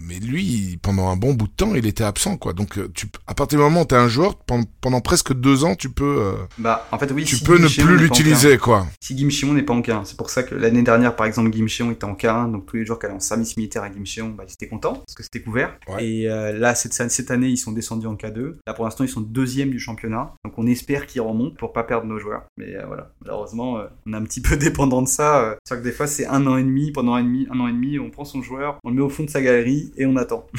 mais 0.00 0.18
lui 0.20 0.78
pendant 0.82 1.08
un 1.08 1.16
bon 1.16 1.34
bout 1.34 1.46
de 1.48 1.52
temps 1.52 1.74
il 1.74 1.86
était 1.86 2.04
absent 2.04 2.36
quoi. 2.36 2.52
Donc 2.52 2.78
tu 2.94 3.06
à 3.26 3.34
partir 3.34 3.58
du 3.58 3.64
moment 3.64 3.82
où 3.82 3.84
t'es 3.84 3.96
un 3.96 4.08
joueur 4.08 4.36
pendant, 4.36 4.64
pendant 4.80 5.00
presque 5.00 5.32
deux 5.34 5.64
ans, 5.64 5.74
tu 5.74 5.90
peux 5.90 6.34
Bah, 6.58 6.86
en 6.92 6.98
fait, 6.98 7.10
oui. 7.12 7.24
tu 7.24 7.36
si 7.36 7.44
peux 7.44 7.58
ne 7.58 7.68
plus 7.68 7.96
l'utiliser 7.96 8.58
quoi. 8.58 8.86
Si 9.00 9.16
Gimcheon 9.16 9.52
n'est 9.54 9.62
pas 9.62 9.74
en 9.74 9.80
K1, 9.80 10.04
c'est 10.04 10.16
pour 10.16 10.30
ça 10.30 10.42
que 10.42 10.54
l'année 10.54 10.82
dernière, 10.82 11.16
par 11.16 11.26
exemple, 11.26 11.50
Gimcheon 11.74 11.90
était 11.90 12.04
en 12.04 12.14
K1, 12.14 12.52
donc 12.52 12.66
tous 12.66 12.76
les 12.76 12.84
joueurs 12.84 12.98
qui 12.98 13.06
allaient 13.06 13.14
en 13.14 13.20
service 13.20 13.56
militaire 13.56 13.82
à 13.82 13.90
Gimcheon, 13.90 14.30
bah, 14.30 14.44
ils 14.46 14.52
étaient 14.52 14.68
contents 14.68 14.94
parce 14.94 15.14
que 15.14 15.22
c'était 15.22 15.40
couvert. 15.40 15.76
Ouais. 15.88 16.06
Et 16.06 16.30
euh, 16.30 16.52
là, 16.52 16.74
cette, 16.74 16.92
cette 16.92 17.30
année, 17.30 17.48
ils 17.48 17.56
sont 17.56 17.72
descendus 17.72 18.06
en 18.06 18.14
K2. 18.14 18.56
Là, 18.66 18.74
pour 18.74 18.84
l'instant, 18.84 19.04
ils 19.04 19.08
sont 19.08 19.20
deuxième 19.20 19.70
du 19.70 19.78
championnat, 19.78 20.34
donc 20.44 20.54
on 20.56 20.66
espère 20.66 21.06
qu'ils 21.06 21.22
remontent 21.22 21.56
pour 21.56 21.72
pas 21.72 21.84
perdre 21.84 22.06
nos 22.06 22.18
joueurs. 22.18 22.44
Mais 22.56 22.74
euh, 22.74 22.86
voilà, 22.86 23.12
malheureusement, 23.22 23.78
euh, 23.78 23.86
on 24.06 24.12
est 24.12 24.16
un 24.16 24.24
petit 24.24 24.40
peu 24.42 24.56
dépendant 24.56 25.02
de 25.02 25.08
ça. 25.08 25.56
C'est 25.64 25.74
vrai 25.74 25.82
que 25.82 25.88
des 25.88 25.94
fois, 25.94 26.06
c'est 26.06 26.26
un 26.26 26.46
an 26.46 26.56
et 26.56 26.64
demi, 26.64 26.92
pendant 26.92 27.14
un, 27.14 27.20
et 27.20 27.24
demi, 27.24 27.46
un 27.50 27.60
an 27.60 27.68
et 27.68 27.72
demi, 27.72 27.98
on 27.98 28.10
prend 28.10 28.24
son 28.24 28.42
joueur, 28.42 28.78
on 28.84 28.90
le 28.90 28.96
met 28.96 29.02
au 29.02 29.08
fond 29.08 29.24
de 29.24 29.30
sa 29.30 29.42
galerie 29.42 29.92
et 29.96 30.06
on 30.06 30.16
attend. 30.16 30.46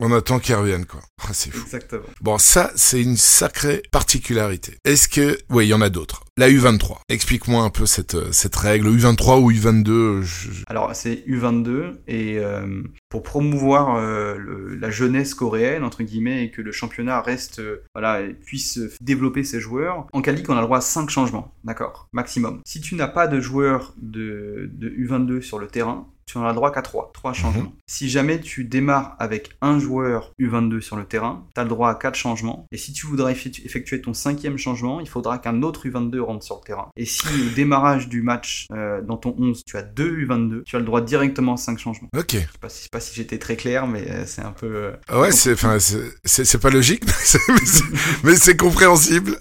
On 0.00 0.12
attend 0.12 0.38
qu'il 0.38 0.54
revienne 0.54 0.86
quoi. 0.86 1.00
Ah, 1.22 1.30
c'est 1.32 1.50
fou. 1.50 1.64
Exactement. 1.64 2.04
Bon, 2.20 2.38
ça, 2.38 2.70
c'est 2.76 3.02
une 3.02 3.16
sacrée 3.16 3.82
particularité. 3.90 4.78
Est-ce 4.84 5.08
que... 5.08 5.36
Oui, 5.50 5.66
il 5.66 5.70
y 5.70 5.74
en 5.74 5.80
a 5.80 5.90
d'autres. 5.90 6.22
La 6.38 6.48
U23. 6.48 6.98
Explique-moi 7.08 7.62
un 7.64 7.70
peu 7.70 7.84
cette, 7.84 8.14
euh, 8.14 8.30
cette 8.30 8.54
règle. 8.54 8.86
U23 8.88 9.40
ou 9.40 9.50
U22 9.50 9.90
euh, 9.90 10.22
je- 10.22 10.52
je- 10.52 10.64
Alors 10.68 10.94
c'est 10.94 11.24
U22 11.26 11.94
et 12.06 12.38
euh, 12.38 12.80
pour 13.08 13.24
promouvoir 13.24 13.96
euh, 13.96 14.76
la 14.80 14.88
jeunesse 14.90 15.34
coréenne 15.34 15.82
entre 15.82 16.04
guillemets 16.04 16.44
et 16.44 16.50
que 16.52 16.62
le 16.62 16.70
championnat 16.70 17.20
reste 17.20 17.60
voilà 17.92 18.20
puisse 18.46 18.78
développer 19.00 19.42
ses 19.42 19.58
joueurs. 19.58 20.06
En 20.12 20.22
qualique 20.22 20.48
on 20.48 20.52
a 20.56 20.60
le 20.60 20.66
droit 20.66 20.78
à 20.78 20.82
5 20.82 21.10
changements, 21.10 21.52
d'accord, 21.64 22.08
maximum. 22.12 22.60
Si 22.64 22.80
tu 22.80 22.94
n'as 22.94 23.08
pas 23.08 23.26
de 23.26 23.40
joueurs 23.40 23.94
de, 24.00 24.70
de 24.72 24.90
U22 24.90 25.40
sur 25.40 25.58
le 25.58 25.66
terrain, 25.66 26.06
tu 26.28 26.38
en 26.38 26.44
as 26.44 26.48
le 26.50 26.54
droit 26.54 26.70
qu'à 26.70 26.82
3, 26.82 27.10
3 27.14 27.32
changements. 27.32 27.72
Si 27.86 28.08
jamais 28.10 28.38
tu 28.40 28.64
démarres 28.64 29.16
avec 29.18 29.50
un 29.62 29.78
joueur 29.78 30.32
U22 30.38 30.80
sur 30.80 30.96
le 30.96 31.04
terrain, 31.04 31.46
tu 31.54 31.60
as 31.60 31.64
le 31.64 31.70
droit 31.70 31.88
à 31.90 31.94
4 31.94 32.14
changements. 32.14 32.66
Et 32.70 32.76
si 32.76 32.92
tu 32.92 33.06
voudrais 33.06 33.32
effectu- 33.32 33.64
effectuer 33.64 34.00
ton 34.00 34.12
cinquième 34.14 34.58
changement, 34.58 35.00
il 35.00 35.08
faudra 35.08 35.38
qu'un 35.38 35.62
autre 35.62 35.86
U22 35.88 36.20
rentre 36.20 36.44
sur 36.44 36.56
le 36.62 36.66
terrain. 36.66 36.88
Et 36.96 37.06
si 37.06 37.22
au 37.26 37.54
démarrage 37.56 38.08
du 38.08 38.20
match, 38.22 38.66
euh, 38.72 39.00
dans 39.00 39.16
ton 39.16 39.34
11, 39.38 39.62
tu 39.66 39.76
as 39.76 39.82
deux 39.82 40.10
U22, 40.26 40.62
tu 40.64 40.76
as 40.76 40.78
le 40.80 40.84
droit 40.84 41.00
directement 41.00 41.54
à 41.54 41.56
5 41.56 41.78
changements. 41.78 42.08
Ok. 42.16 42.32
Je 42.34 42.38
sais 42.38 42.46
pas 42.60 42.68
si, 42.68 42.78
je 42.78 42.82
sais 42.84 42.88
pas 42.92 43.00
si 43.00 43.14
j'étais 43.14 43.38
très 43.38 43.56
clair, 43.56 43.86
mais 43.86 44.04
euh, 44.10 44.24
c'est 44.26 44.42
un 44.42 44.52
peu... 44.52 44.66
euh, 44.66 44.92
Ah 45.08 45.20
Ouais, 45.20 45.32
c'est, 45.32 45.56
pas 45.56 46.70
logique, 46.70 47.04
mais 48.24 48.36
c'est, 48.36 48.56
compréhensible. 48.56 49.38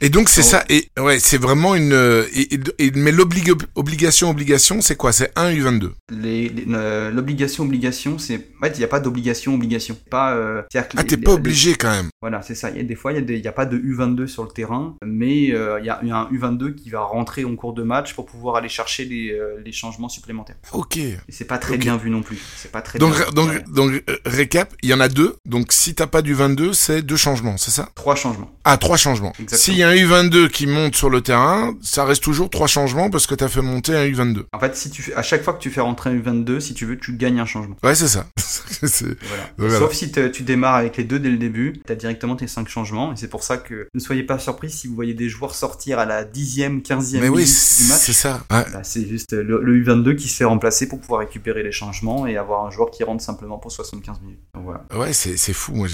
Et 0.00 0.08
donc 0.08 0.28
c'est 0.28 0.42
ça. 0.42 0.64
Et 0.68 0.88
ouais, 0.98 1.18
c'est 1.18 1.38
vraiment 1.38 1.74
une. 1.74 1.92
Et, 2.34 2.54
et- 2.54 2.60
et- 2.78 2.90
mais 2.92 3.10
l'obligation, 3.12 4.30
obligation, 4.30 4.80
c'est 4.80 4.96
quoi? 4.96 5.12
C'est 5.12 5.32
un 5.36 5.50
U22. 5.52 5.90
Euh, 6.12 7.10
l'obligation, 7.10 7.64
obligation, 7.64 8.18
c'est. 8.18 8.36
En 8.60 8.64
fait, 8.66 8.74
il 8.74 8.78
n'y 8.78 8.84
a 8.84 8.88
pas 8.88 9.00
d'obligation, 9.00 9.54
obligation. 9.54 9.96
Pas. 10.10 10.34
euh, 10.34 10.62
que 10.72 10.78
Ah, 10.96 11.04
t'es 11.04 11.16
pas 11.16 11.30
les- 11.30 11.36
obligé 11.36 11.74
quand 11.74 11.90
même. 11.90 12.08
Voilà, 12.20 12.42
c'est 12.42 12.54
ça. 12.54 12.70
Il 12.70 12.76
y 12.76 12.80
a 12.80 12.82
des 12.82 12.94
fois, 12.94 13.12
il 13.12 13.16
y 13.16 13.18
a 13.18 13.22
des- 13.22 13.36
il 13.36 13.42
n'y 13.42 13.48
a, 13.48 13.52
pas 13.52 13.66
de 13.66 13.76
U22 13.78 14.26
sur 14.26 14.42
le 14.44 14.50
terrain, 14.50 14.94
mais 15.04 15.52
euh, 15.52 15.78
il 15.80 15.86
y, 15.86 15.90
a, 15.90 15.98
il 16.02 16.08
y 16.08 16.12
a 16.12 16.16
un 16.16 16.28
U22 16.30 16.74
qui 16.74 16.90
va 16.90 17.00
rentrer 17.00 17.44
en 17.44 17.54
cours 17.56 17.72
de 17.74 17.82
match 17.82 18.14
pour 18.14 18.26
pouvoir 18.26 18.56
aller 18.56 18.68
chercher 18.68 19.04
les, 19.04 19.30
euh, 19.32 19.60
les 19.64 19.72
changements 19.72 20.08
supplémentaires. 20.08 20.56
Ok. 20.72 20.98
C'est 21.28 21.44
pas 21.46 21.58
très 21.58 21.76
bien 21.78 21.96
vu 21.96 22.10
non 22.10 22.22
plus. 22.22 22.38
C'est 22.56 22.70
pas 22.72 22.82
très 22.82 22.98
Donc, 22.98 23.14
bien. 23.16 23.26
donc, 23.34 23.48
Ouais. 23.50 23.64
donc, 23.72 24.04
récap, 24.24 24.72
il 24.82 24.90
y 24.90 24.94
en 24.94 25.00
a 25.00 25.08
deux. 25.08 25.36
Donc, 25.46 25.72
si 25.72 25.94
t'as 25.94 26.06
pas 26.06 26.22
du 26.22 26.34
22, 26.34 26.72
c'est 26.72 27.02
deux 27.02 27.16
changements, 27.16 27.56
c'est 27.56 27.70
ça? 27.70 27.88
Trois 27.94 28.14
changements. 28.14 28.50
Ah, 28.64 28.76
trois 28.76 28.96
changements. 28.96 29.32
S'il 29.48 29.76
y 29.76 29.82
a 29.82 29.88
un 29.88 29.94
U22 29.94 30.48
qui 30.48 30.66
monte 30.66 30.94
sur 30.94 31.10
le 31.10 31.20
terrain, 31.20 31.74
ça 31.82 32.04
reste 32.04 32.22
toujours 32.22 32.50
trois 32.50 32.66
changements 32.66 33.10
parce 33.10 33.26
que 33.26 33.34
t'as 33.34 33.48
fait 33.48 33.62
monter 33.62 33.94
un 33.96 34.04
U22. 34.06 34.44
En 34.52 34.58
fait, 34.60 34.76
si 34.76 34.90
tu 34.90 35.12
à 35.14 35.22
chaque 35.22 35.42
fois 35.42 35.54
que 35.54 35.60
tu 35.60 35.70
fais 35.70 35.80
rentrer 35.80 36.01
un 36.06 36.14
U22, 36.16 36.60
si 36.60 36.74
tu 36.74 36.86
veux, 36.86 36.98
tu 36.98 37.16
gagnes 37.16 37.40
un 37.40 37.46
changement. 37.46 37.76
Ouais, 37.82 37.94
c'est 37.94 38.08
ça. 38.08 38.26
C'est- 38.36 39.04
Voilà. 39.04 39.50
Voilà. 39.58 39.78
Sauf 39.78 39.92
si 39.92 40.10
tu 40.10 40.42
démarres 40.42 40.74
avec 40.76 40.96
les 40.96 41.04
deux 41.04 41.18
dès 41.18 41.30
le 41.30 41.36
début, 41.36 41.74
tu 41.86 41.92
as 41.92 41.96
directement 41.96 42.36
tes 42.36 42.46
cinq 42.48 42.68
changements, 42.68 43.12
et 43.12 43.16
c'est 43.16 43.28
pour 43.28 43.42
ça 43.44 43.56
que 43.58 43.86
ne 43.94 44.00
soyez 44.00 44.22
pas 44.24 44.38
surpris 44.38 44.70
si 44.70 44.88
vous 44.88 44.94
voyez 44.94 45.14
des 45.14 45.28
joueurs 45.28 45.54
sortir 45.54 45.98
à 45.98 46.04
la 46.06 46.24
dixième, 46.24 46.82
quinzième 46.82 47.22
Mais 47.22 47.30
minute 47.30 47.46
oui, 47.46 47.84
du 47.84 47.88
match. 47.90 48.00
c'est 48.00 48.12
ça. 48.12 48.42
Ouais. 48.50 48.64
Bah, 48.72 48.80
c'est 48.82 49.06
juste 49.06 49.32
le, 49.32 49.62
le 49.62 49.84
U22 49.84 50.16
qui 50.16 50.28
se 50.28 50.36
fait 50.36 50.44
remplacer 50.44 50.88
pour 50.88 51.00
pouvoir 51.00 51.20
récupérer 51.20 51.62
les 51.62 51.72
changements 51.72 52.26
et 52.26 52.36
avoir 52.36 52.64
un 52.66 52.70
joueur 52.70 52.90
qui 52.90 53.04
rentre 53.04 53.22
simplement 53.22 53.58
pour 53.58 53.70
75 53.70 54.20
minutes. 54.22 54.40
Donc 54.54 54.64
voilà. 54.64 54.84
Ouais, 54.96 55.12
c'est 55.12 55.36
fou. 55.52 55.72
Moi, 55.74 55.88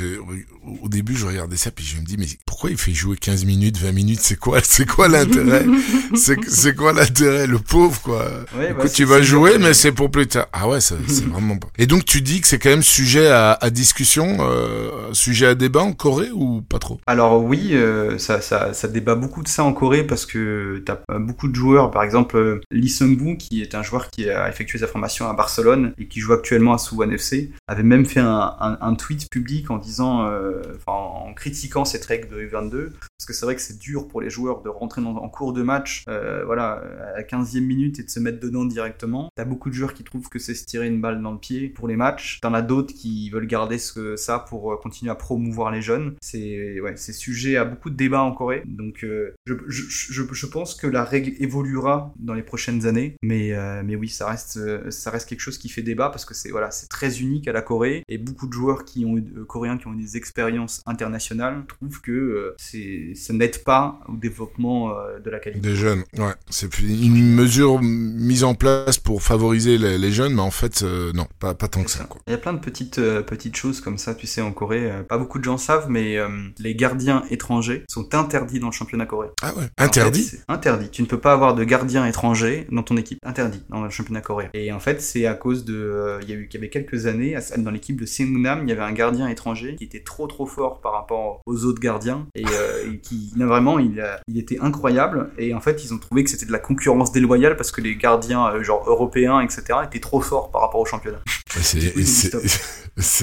au- 0.83 0.89
début, 0.89 1.15
je 1.17 1.27
regardais 1.27 1.57
ça 1.57 1.71
puis 1.71 1.85
je 1.85 1.97
me 2.01 2.05
dis, 2.05 2.17
mais 2.17 2.27
pourquoi 2.47 2.71
il 2.71 2.79
fait 2.79 2.93
jouer 2.95 3.17
15 3.17 3.45
minutes, 3.45 3.77
20 3.79 3.93
minutes? 3.93 4.21
C'est 4.23 4.39
quoi, 4.39 4.61
c'est 4.63 4.87
quoi 4.89 5.09
l'intérêt? 5.09 5.67
C'est 6.15 6.75
quoi 6.75 6.93
l'intérêt 6.93 7.47
Le 7.47 7.59
pauvre, 7.59 8.01
quoi? 8.01 8.25
Ouais, 8.57 8.73
bah, 8.73 8.81
Écoute, 8.81 8.93
tu 8.93 9.05
vas 9.05 9.21
jouer, 9.23 9.59
mais 9.59 9.75
c'est 9.75 9.93
pour 9.99 10.13
plus 10.13 10.29
tard. 10.29 10.47
Ah 10.53 10.69
ouais, 10.69 10.81
c'est 10.81 10.95
vraiment 11.27 11.59
pas. 11.59 11.67
Et 11.77 11.87
donc, 11.87 12.05
tu 12.05 12.23
dis 12.23 12.41
que 12.41 12.47
c'est 12.47 12.61
quand 12.61 12.71
même 12.71 12.85
sujet 12.85 13.27
à, 13.27 13.59
à 13.61 13.69
discussion, 13.69 14.37
euh, 14.41 15.13
sujet 15.13 15.47
à 15.47 15.55
débat 15.57 15.81
en 15.81 15.93
Corée 15.93 16.31
ou 16.33 16.63
pas 16.63 16.79
trop? 16.79 17.01
Alors 17.09 17.43
oui, 17.43 17.71
euh, 17.73 18.17
ça, 18.17 18.41
ça, 18.41 18.73
ça 18.75 18.87
débat 18.87 19.17
beaucoup 19.17 19.43
de 19.43 19.49
ça 19.49 19.65
en 19.65 19.73
Corée 19.73 20.05
parce 20.05 20.25
que 20.25 20.81
t'as 20.87 21.01
euh, 21.11 21.19
beaucoup 21.19 21.49
de 21.49 21.57
joueurs, 21.57 21.91
par 21.91 22.05
exemple 22.05 22.61
Lee 22.71 22.89
Sung-woo 22.89 23.37
qui 23.37 23.61
est 23.61 23.75
un 23.75 23.83
joueur 23.83 24.09
qui 24.11 24.31
a 24.31 24.49
effectué 24.49 24.79
sa 24.79 24.87
formation 24.87 25.29
à 25.29 25.33
Barcelone 25.33 25.95
et 25.99 26.07
qui 26.07 26.21
joue 26.21 26.33
actuellement 26.33 26.75
à 26.75 26.79
Suwon 26.79 27.11
FC, 27.11 27.51
avait 27.67 27.83
même 27.83 28.07
fait 28.07 28.21
un, 28.21 28.55
un, 28.61 28.79
un 28.81 28.95
tweet 28.95 29.29
public 29.29 29.69
en 29.73 29.79
disant, 29.79 30.27
euh, 30.27 30.63
en 30.87 31.35
critiquant 31.35 31.85
cette 31.85 32.05
règle 32.05 32.29
de 32.29 32.37
U22 32.37 32.91
parce 32.93 33.27
que 33.27 33.33
c'est 33.33 33.47
vrai 33.47 33.57
que 33.57 33.61
c'est 33.61 33.81
dur 33.81 34.07
pour 34.07 34.21
les 34.21 34.31
joueurs 34.31 34.63
de 34.63 34.69
rentrer 34.69 35.03
dans, 35.03 35.17
en 35.17 35.29
cours 35.29 35.53
de 35.53 35.63
match, 35.63 36.05
voilà, 36.07 36.83
à 37.15 37.19
la 37.19 37.23
15e 37.25 37.61
minute 37.63 37.99
et 37.99 38.05
de 38.05 38.11
se 38.11 38.21
mettre 38.21 38.39
dedans 38.39 38.65
directement. 38.65 39.29
T'as 39.35 39.45
beaucoup 39.45 39.71
de 39.71 39.75
joueurs 39.75 39.88
qui 39.95 40.05
trouvent 40.05 40.29
que 40.29 40.39
c'est 40.39 40.55
se 40.55 40.65
tirer 40.65 40.87
une 40.87 41.01
balle 41.01 41.23
dans 41.23 41.33
le 41.33 41.39
pied 41.39 41.69
pour 41.69 41.89
les 41.89 41.97
matchs. 41.97 42.41
T'en 42.41 42.55
as 42.55 42.63
d'autres 42.63 42.95
qui 42.95 43.31
veulent 43.31 43.47
garder 43.47 43.79
ça 43.79 44.39
pour 44.39 44.73
euh, 44.73 44.77
continuer 44.77 45.11
à 45.11 45.15
promouvoir 45.15 45.71
les 45.71 45.83
jeunes. 45.83 46.15
C'est 46.21 46.81
ouais, 46.81 46.97
sujet 46.97 47.57
à 47.57 47.65
beaucoup 47.65 47.91
de 47.91 47.97
débats 47.97 48.23
en 48.23 48.33
Corée. 48.33 48.63
Donc 48.67 49.05
euh, 49.05 49.35
je, 49.47 50.47
pense 50.47 50.75
que 50.75 50.87
la 50.87 51.05
règle 51.05 51.33
évoluera 51.43 52.13
dans 52.19 52.35
les 52.35 52.43
prochaines 52.43 52.87
années. 52.87 53.17
Mais, 53.23 53.53
euh, 53.53 53.83
mais 53.85 53.97
oui, 53.97 54.09
ça 54.09 54.29
reste, 54.29 54.91
ça 54.91 55.11
reste 55.11 55.29
quelque 55.29 55.41
chose 55.41 55.59
qui 55.59 55.69
fait 55.69 55.83
débat 55.83 56.11
parce 56.11 56.25
que 56.25 56.35
c'est 56.35 56.51
voilà, 56.51 56.71
très 56.89 57.21
unique 57.21 57.49
à 57.49 57.53
la 57.53 57.63
Corée 57.63 58.03
et 58.09 58.19
beaucoup 58.19 58.47
de 58.47 58.53
joueurs 58.53 58.85
qui 58.85 59.05
ont 59.05 59.17
coréens 59.47 59.79
qui 59.79 59.87
ont 59.87 59.95
eu 59.95 60.03
des 60.03 60.17
expériences 60.17 60.83
internationales 60.87 61.65
trouvent 61.67 62.01
que 62.01 62.55
ça 62.59 63.33
n'aide 63.33 63.63
pas 63.65 64.01
au 64.09 64.17
développement 64.17 64.95
de 65.23 65.31
la 65.31 65.39
qualité. 65.39 65.61
Des 65.61 65.77
jeunes, 65.77 66.05
ouais. 66.19 66.35
C'est 66.51 66.79
une 66.81 67.35
mesure 67.35 67.81
mise 67.83 68.45
en 68.45 68.55
place 68.55 68.99
pour 68.99 69.23
favoriser 69.23 69.78
les, 69.79 69.99
les 69.99 70.13
jeunes, 70.13 70.35
mais 70.35 70.43
en 70.43 70.51
fait, 70.51 70.83
euh, 70.83 71.13
non, 71.15 71.27
pas, 71.39 71.55
pas 71.55 71.69
tant 71.69 71.83
que 71.85 71.91
ça. 71.91 72.05
Quoi. 72.05 72.21
Il 72.27 72.31
y 72.33 72.35
a 72.35 72.39
plein 72.39 72.53
de 72.53 72.59
petites 72.59 72.99
euh, 72.99 73.23
petites 73.23 73.57
choses 73.57 73.81
comme 73.81 73.99
ça, 73.99 74.15
tu 74.15 74.27
sais, 74.27 74.41
en 74.41 74.53
Corée. 74.53 74.91
euh, 74.91 75.03
pas 75.03 75.19
beaucoup 75.19 75.39
de 75.39 75.45
gens 75.45 75.59
savent, 75.59 75.89
mais 75.89 76.17
les 76.59 76.75
gardiens 76.75 77.23
étrangers 77.31 77.85
sont 77.89 78.15
interdits 78.15 78.61
dans 78.61 78.67
le 78.69 78.73
championnat 78.73 79.07
coréen. 79.07 79.31
Ah 79.43 79.55
ouais, 79.55 79.65
En 79.79 79.85
interdit? 79.85 80.23
fait, 80.25 80.41
interdit. 80.49 80.91
Tu 80.91 81.03
ne 81.03 81.07
peux 81.07 81.19
pas 81.19 81.33
avoir 81.33 81.55
de 81.55 81.65
gardien 81.65 82.07
étranger 82.07 82.67
dans 82.71 82.83
ton 82.83 82.97
équipe. 82.97 83.19
Interdit 83.25 83.63
dans 83.69 83.83
le 83.83 83.91
championnat 83.91 84.21
coréen. 84.21 84.51
Et 84.55 84.73
en 84.73 84.81
fait, 84.81 85.01
c'est 85.01 85.27
à 85.27 85.35
cause 85.35 85.65
de. 85.65 86.19
Il 86.23 86.29
y 86.31 86.33
a 86.33 86.37
eu, 86.37 86.49
qu'il 86.49 86.61
y 86.61 86.63
avait 86.63 86.71
quelques 86.71 87.07
années, 87.07 87.37
dans 87.59 87.71
l'équipe 87.71 88.01
de 88.01 88.07
Seongnam, 88.07 88.63
il 88.65 88.69
y 88.69 88.73
avait 88.73 88.83
un 88.83 88.93
gardien 88.93 89.29
étranger 89.29 89.77
qui 89.77 89.85
était 89.85 90.03
trop 90.03 90.27
trop 90.27 90.47
fort 90.47 90.81
par 90.81 90.93
rapport 90.93 91.41
aux 91.47 91.65
autres 91.65 91.81
gardiens 91.81 92.27
et, 92.35 92.43
et 92.43 92.99
qui 92.99 93.33
non, 93.37 93.47
vraiment 93.47 93.79
il, 93.79 94.05
il 94.29 94.39
était 94.39 94.59
incroyable. 94.61 95.31
Et 95.39 95.55
en 95.55 95.61
fait, 95.61 95.85
ils 95.85 95.95
ont 95.95 95.99
trouvé 95.99 96.25
que 96.25 96.31
c'était 96.31 96.47
de 96.47 96.53
la 96.53 96.59
concurrence 96.59 97.13
déloyale 97.13 97.57
parce 97.57 97.71
que 97.71 97.81
les 97.81 97.97
gardiens 97.97 98.61
genre 98.63 98.85
européens 98.89 99.41
etc 99.41 99.58
étaient 99.59 100.01
trop 100.01 100.21
forts 100.21 100.51
par 100.51 100.63
rapport 100.63 100.81
au 100.81 100.87
championnat. 100.87 101.19
C'est 101.63 101.95
Oui, 101.97 102.07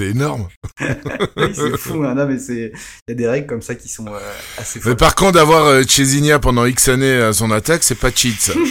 énorme. 0.00 0.48
oui, 0.80 1.52
c'est 1.54 1.76
fou. 1.76 2.02
Hein. 2.04 2.14
Non, 2.14 2.26
mais 2.26 2.38
c'est 2.38 2.72
il 3.06 3.10
y 3.10 3.12
a 3.12 3.14
des 3.14 3.28
règles 3.28 3.46
comme 3.46 3.62
ça 3.62 3.74
qui 3.74 3.88
sont 3.88 4.06
euh, 4.06 4.18
assez 4.58 4.80
Mais 4.84 4.94
par 4.94 5.14
contre, 5.14 5.32
d'avoir 5.32 5.66
euh, 5.66 5.82
Chesinha 5.86 6.38
pendant 6.38 6.64
X 6.64 6.88
années 6.88 7.16
à 7.16 7.32
son 7.32 7.50
attaque, 7.50 7.82
c'est 7.82 7.94
pas 7.94 8.10
cheat, 8.10 8.40
ça. 8.40 8.52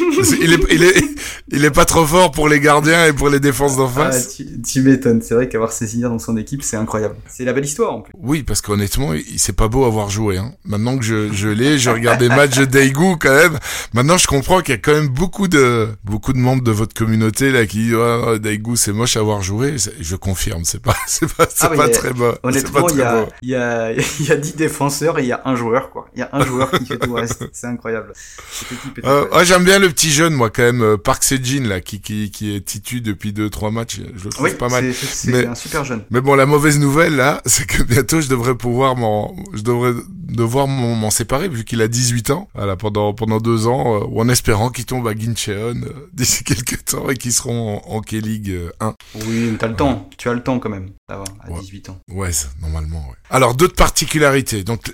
Il, 0.42 0.54
est, 0.54 0.60
il, 0.72 0.84
est, 0.84 1.04
il 1.50 1.66
est 1.66 1.72
pas 1.72 1.86
trop 1.86 2.06
fort 2.06 2.32
pour 2.32 2.50
les 2.50 2.60
gardiens 2.60 3.06
et 3.06 3.14
pour 3.14 3.30
les 3.30 3.40
défenses 3.40 3.76
d'en 3.78 3.92
Ah, 3.98 4.12
face. 4.12 4.36
tu, 4.36 4.62
tu 4.62 4.82
m'étonnes, 4.82 5.22
c'est 5.22 5.36
vrai 5.36 5.48
qu'avoir 5.50 5.72
Cécilia 5.72 6.08
dans 6.08 6.18
son 6.20 6.36
équipe, 6.38 6.64
c'est 6.64 6.78
incroyable. 6.78 7.16
C'est 7.28 7.44
la 7.46 7.54
belle 7.54 7.66
histoire 7.66 7.94
en 7.94 8.02
plus. 8.02 8.12
Oui, 8.18 8.42
parce 8.42 8.62
qu'honnêtement, 8.62 9.14
c'est 9.38 9.56
pas 9.56 9.68
beau 9.68 9.86
avoir 9.86 10.10
joué. 10.10 10.38
Hein. 10.38 10.54
Maintenant 10.64 10.98
que 10.98 11.04
je, 11.04 11.32
je 11.32 11.48
l'ai, 11.50 11.78
je 11.78 11.90
regarde 11.90 12.20
des 12.20 12.30
matchs 12.30 12.58
de 12.58 12.66
Daegu 12.66 13.18
quand 13.20 13.36
même. 13.36 13.60
Maintenant, 13.94 14.18
je 14.18 14.26
comprends 14.26 14.62
qu'il 14.62 14.74
y 14.74 14.78
a 14.78 14.82
quand 14.82 14.94
même 14.94 15.10
beaucoup 15.10 15.48
de 15.48 15.90
beaucoup 16.04 16.34
de 16.34 16.40
membres 16.40 16.64
de 16.64 16.72
votre 16.72 16.94
communauté 16.96 17.52
là 17.52 17.66
qui 17.66 17.78
disent 17.78 17.96
oh, 17.96 18.38
Daegu 18.40 18.76
c'est 18.78 18.94
moche 18.94 19.18
à 19.18 19.20
avoir 19.20 19.42
joué. 19.46 19.76
Je 20.00 20.16
confirme, 20.16 20.64
c'est 20.66 20.82
pas 20.82 20.96
c'est 21.08 21.32
pas 21.34 21.46
c'est 21.50 21.68
Ah, 21.72 21.76
pas 21.76 21.90
très 21.90 22.14
pas 22.14 22.38
Honnêtement, 22.44 22.90
il 22.90 22.98
y 22.98 23.02
a, 23.02 23.26
il 23.42 23.50
y, 23.50 23.56
a, 23.56 23.92
il 23.94 24.26
y 24.26 24.32
a 24.32 24.36
10 24.36 24.56
défenseurs 24.56 25.20
et 25.20 25.24
il 25.24 25.28
y 25.28 25.32
a 25.32 25.42
un 25.46 25.56
joueur, 25.56 25.90
quoi. 25.92 26.08
Il 26.16 26.20
y 26.20 26.24
a 26.24 26.30
un 26.34 26.44
joueur 26.46 26.72
qui 26.72 26.86
fait 26.86 26.98
tout 26.98 27.10
le 27.14 27.22
reste. 27.22 27.44
C'est 27.54 27.68
incroyable. 27.68 28.14
Cette 28.52 28.72
équipe 28.72 28.98
est 29.00 29.06
Euh, 29.08 29.28
ouais, 29.30 29.46
j'aime 29.46 29.64
bien 29.64 29.80
le 29.80 29.90
petit 29.90 30.12
jeune 30.12 30.34
moi 30.34 30.50
quand 30.50 30.64
même 30.64 30.82
euh, 30.82 30.98
Park 30.98 31.24
Sejin 31.24 31.64
là 31.68 31.80
qui 31.82 32.02
qui 32.02 32.32
qui 32.32 32.56
est 32.56 32.62
titu 32.66 33.02
depuis 33.02 33.32
deux 33.34 33.50
trois 33.50 33.72
matchs. 33.72 34.00
Je 34.16 34.24
le 34.26 34.30
trouve 34.32 34.46
oui, 34.46 34.54
pas 34.56 34.70
mal. 34.70 34.94
c'est- 34.94 35.06
c'est 35.06 35.32
Mais- 35.32 35.46
un 35.48 35.56
super 35.56 35.84
jeune. 35.86 36.04
Mais 36.12 36.22
bon, 36.22 36.36
la 36.36 36.46
mauvaise 36.46 36.80
nouvelle 36.80 37.16
là, 37.16 37.42
c'est 37.46 37.66
que 37.68 37.84
bientôt 37.84 38.22
je 38.22 38.28
devrais 38.30 38.56
pouvoir 38.56 38.96
m'en, 38.96 39.36
je 39.54 39.62
devrais 39.62 39.94
devoir 40.26 40.68
m'en 40.68 40.96
m'en 40.96 41.10
séparer 41.12 41.48
vu 41.50 41.64
qu'il 41.64 41.82
a 41.82 41.88
18 41.88 42.30
ans. 42.32 42.50
Voilà, 42.56 42.76
pendant 42.76 43.14
pendant 43.14 43.40
deux 43.40 43.68
ans, 43.68 43.96
euh, 44.02 44.06
ou 44.10 44.22
en 44.22 44.30
espérant 44.30 44.70
qu'il 44.70 44.86
tombe 44.86 45.08
à 45.08 45.14
Gincheon 45.16 45.54
euh, 45.84 46.10
d'ici 46.14 46.44
quelques 46.44 46.86
temps 46.86 47.10
et 47.10 47.16
qu'ils 47.16 47.34
seront 47.34 47.82
en, 47.86 47.96
en 47.96 48.02
K-League 48.02 48.50
euh, 48.50 48.72
1. 48.80 48.96
Oui, 49.28 49.50
mais 49.52 49.58
t'as 49.58 49.68
le 49.68 49.76
temps. 49.76 50.10
Tu 50.18 50.30
as 50.30 50.34
le 50.34 50.44
temps 50.44 50.60
quand 50.60 50.70
même. 50.70 50.90
Ça 51.10 51.18
va, 51.18 51.24
à 51.42 51.52
Ouais. 51.52 51.60
18 51.62 51.90
ans. 51.90 51.98
Ouais, 52.10 52.32
ça, 52.32 52.48
normalement. 52.62 53.00
Ouais. 53.08 53.16
Alors 53.30 53.56
d'autres 53.56 53.76
particularités. 53.76 54.64
Donc 54.64 54.94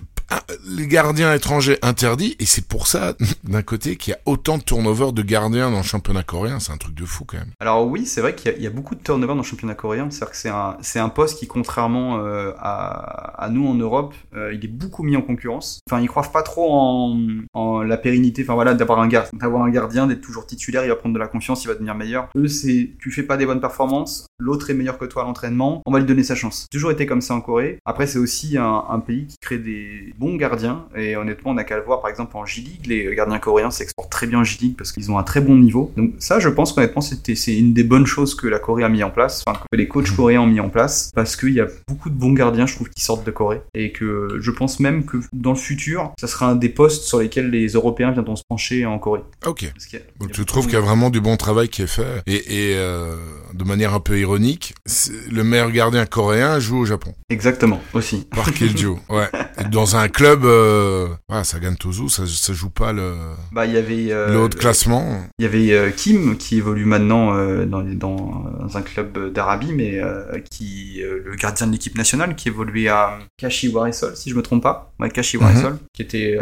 les 0.68 0.88
gardiens 0.88 1.34
étrangers 1.34 1.78
interdits 1.82 2.36
et 2.40 2.46
c'est 2.46 2.68
pour 2.68 2.88
ça 2.88 3.14
d'un 3.44 3.62
côté 3.62 3.96
qu'il 3.96 4.12
y 4.12 4.14
a 4.14 4.20
autant 4.26 4.58
de 4.58 4.64
turnover 4.64 5.12
de 5.12 5.22
gardiens 5.22 5.72
dans 5.72 5.78
le 5.78 5.84
championnat 5.84 6.24
coréen. 6.24 6.60
C'est 6.60 6.72
un 6.72 6.78
truc 6.78 6.96
de 6.96 7.06
fou 7.06 7.26
quand 7.26 7.38
même. 7.38 7.52
Alors 7.60 7.88
oui, 7.88 8.06
c'est 8.06 8.22
vrai 8.22 8.36
qu'il 8.36 8.62
y, 8.62 8.68
a- 8.68 8.70
beaucoup 8.70 8.96
de 8.96 9.02
turnover 9.02 9.34
dans 9.34 9.42
le 9.42 9.44
championnat 9.44 9.76
coréen. 9.76 10.10
C'est-à-dire 10.10 10.32
que 10.32 10.38
c'est 10.82 11.00
un, 11.00 11.06
un 11.06 11.10
poste 11.10 11.40
qui, 11.40 11.48
contrairement 11.48 12.20
euh, 12.20 12.52
à, 12.58 13.44
à 13.44 13.50
nous 13.50 13.68
en 13.68 13.74
Europe, 13.76 14.14
euh, 14.36 14.54
il 14.54 14.64
est 14.64 14.70
beaucoup 14.70 15.04
mis 15.04 15.16
en 15.16 15.22
concurrence. 15.22 15.80
Enfin, 15.90 16.02
ils 16.02 16.08
croient 16.08 16.22
pas 16.32 16.44
trop 16.44 16.72
en, 16.72 17.82
la 17.84 17.98
pérennité. 17.98 18.44
Enfin 18.44 18.54
voilà, 18.54 18.74
d'avoir 18.74 19.00
un 19.00 19.08
d'avoir 19.08 19.64
un 19.64 19.70
gardien, 19.70 20.08
d'être 20.08 20.22
toujours 20.22 20.46
titulaire, 20.46 20.84
il 20.86 20.90
va 20.90 20.96
prendre 20.96 21.14
de 21.14 21.20
la 21.20 21.28
confiance, 21.28 21.64
il 21.64 21.68
va 21.68 21.74
devenir 21.74 21.96
meilleur. 21.96 22.30
Eux, 22.36 22.48
c'est 22.48 22.92
tu 23.00 23.12
fais 23.12 23.24
pas 23.24 23.38
des 23.38 23.46
bonnes 23.46 23.60
performances, 23.62 24.26
l'autre 24.40 24.70
est 24.70 24.74
meilleur 24.74 24.98
que 24.98 25.06
toi 25.06 25.24
à 25.24 25.26
l'entraînement, 25.26 25.82
on 25.86 25.92
va 25.92 26.00
lui 26.00 26.06
donner 26.06 26.24
sa 26.24 26.36
chance. 26.36 26.68
Toujours 26.72 26.92
été 26.92 27.06
comme 27.06 27.22
ça 27.22 27.34
en 27.34 27.42
Corée. 27.42 27.80
Après, 27.86 28.08
c'est 28.08 28.20
aussi 28.20 28.58
un 28.58 29.00
pays 29.06 29.28
qui 29.28 29.36
crée 29.42 29.58
des 29.58 30.14
bons 30.22 30.36
gardiens. 30.36 30.86
Et 30.96 31.16
honnêtement, 31.16 31.52
on 31.52 31.54
n'a 31.56 31.64
qu'à 31.64 31.78
le 31.78 31.84
voir 31.84 32.00
par 32.02 32.10
exemple 32.10 32.38
en 32.38 32.46
J-League. 32.46 32.86
Les 32.88 33.14
gardiens 33.16 33.40
coréens 33.40 33.72
s'exportent 33.72 34.12
très 34.12 34.28
bien 34.28 34.40
en 34.40 34.44
J-League 34.44 34.76
parce 34.78 34.92
qu'ils 34.92 35.12
ont 35.12 35.18
un 35.18 35.24
très 35.24 35.42
bon 35.42 35.56
niveau. 35.58 35.92
Donc 35.98 36.12
ça, 36.20 36.40
je 36.40 36.50
pense 36.50 36.74
qu'honnêtement, 36.74 37.02
c'était 37.02 37.36
c'est 37.36 37.58
une 37.58 37.74
des 37.74 37.84
bonnes 37.84 38.06
choses 38.06 38.36
que 38.36 38.48
la 38.48 38.60
Corée 38.60 38.84
a 38.84 38.90
mis 38.90 39.04
en 39.04 39.10
place, 39.10 39.44
enfin 39.48 39.58
que 39.72 39.76
les 39.76 39.88
coachs 39.88 40.12
coréens 40.16 40.42
ont 40.42 40.48
mis 40.48 40.60
en 40.60 40.70
place, 40.70 41.12
parce 41.16 41.36
qu'il 41.36 41.54
y 41.54 41.60
a 41.60 41.68
beaucoup 41.88 42.10
de 42.10 42.16
bons 42.16 42.34
gardiens, 42.34 42.66
je 42.68 42.76
trouve, 42.76 42.90
qui 42.90 43.02
sortent 43.04 43.26
de 43.26 43.32
Corée. 43.32 43.62
Et 43.74 43.92
que 43.92 44.38
je 44.40 44.52
pense 44.52 44.80
même 44.80 45.06
que 45.06 45.18
dans 45.34 45.52
le 45.52 45.58
futur, 45.58 46.12
ça 46.20 46.28
sera 46.28 46.48
un 46.52 46.56
des 46.56 46.70
postes 46.70 47.04
sur 47.04 47.20
lesquels 47.20 47.50
les 47.50 47.68
Européens 47.70 48.12
viendront 48.12 48.36
se 48.36 48.44
pencher 48.48 48.86
en 48.86 49.00
Corée. 49.00 49.22
Ok. 49.46 49.64
A- 49.64 49.98
Donc 50.20 50.32
tu 50.32 50.46
trouves 50.46 50.66
qu'il 50.66 50.76
y 50.76 50.78
a 50.78 50.82
vraiment 50.82 51.10
du 51.10 51.20
bon 51.22 51.36
travail 51.38 51.70
qui 51.70 51.82
est 51.82 51.88
fait 51.88 52.22
et, 52.28 52.36
et 52.72 52.76
euh, 52.78 53.16
de 53.54 53.64
manière 53.64 53.94
un 53.94 54.00
peu 54.00 54.20
ironique, 54.20 54.74
le 55.32 55.44
meilleur 55.44 55.72
gardien 55.72 56.06
coréen 56.06 56.60
joue 56.60 56.80
au 56.80 56.86
Japon. 56.86 57.14
Exactement, 57.30 57.82
aussi. 57.94 58.28
Park 58.36 58.60
Il-joo, 58.62 59.00
ouais. 59.10 59.28
Dans 59.72 59.96
un 59.96 60.08
club, 60.12 60.46
euh, 60.46 61.08
voilà, 61.28 61.44
Sagan 61.44 61.74
Tozu, 61.74 62.10
ça, 62.10 62.24
ça 62.28 62.54
joue 62.54 62.70
pas 62.70 62.94
le, 62.94 63.14
Bah, 63.52 63.66
il 63.66 63.74
y 63.74 63.78
avait. 63.78 64.12
euh, 64.12 64.32
le 64.32 64.40
haut 64.42 64.50
de 64.50 64.56
classement. 64.56 65.22
Il 65.40 65.44
y 65.44 65.46
avait 65.48 65.72
euh, 65.72 65.90
Kim 65.92 66.38
qui 66.38 66.58
évolue 66.58 66.86
maintenant 66.86 67.34
euh, 67.36 67.66
dans, 67.66 67.82
dans, 67.82 68.78
un 68.78 68.82
club 68.82 69.34
d'Arabie, 69.34 69.74
mais 69.74 70.00
euh, 70.00 70.40
qui 70.50 71.02
le 71.04 71.36
gardien 71.36 71.68
de 71.68 71.72
l'équipe 71.72 71.98
nationale 71.98 72.36
qui 72.36 72.48
évoluait 72.50 72.88
à 72.88 73.18
Kashiwaresol, 73.38 74.16
si 74.16 74.30
je 74.30 74.36
me 74.36 74.42
trompe 74.42 74.64
pas, 74.64 74.94
ouais, 75.00 75.10
Kashiwaresol, 75.10 75.78
qui 75.94 76.02
était 76.02 76.38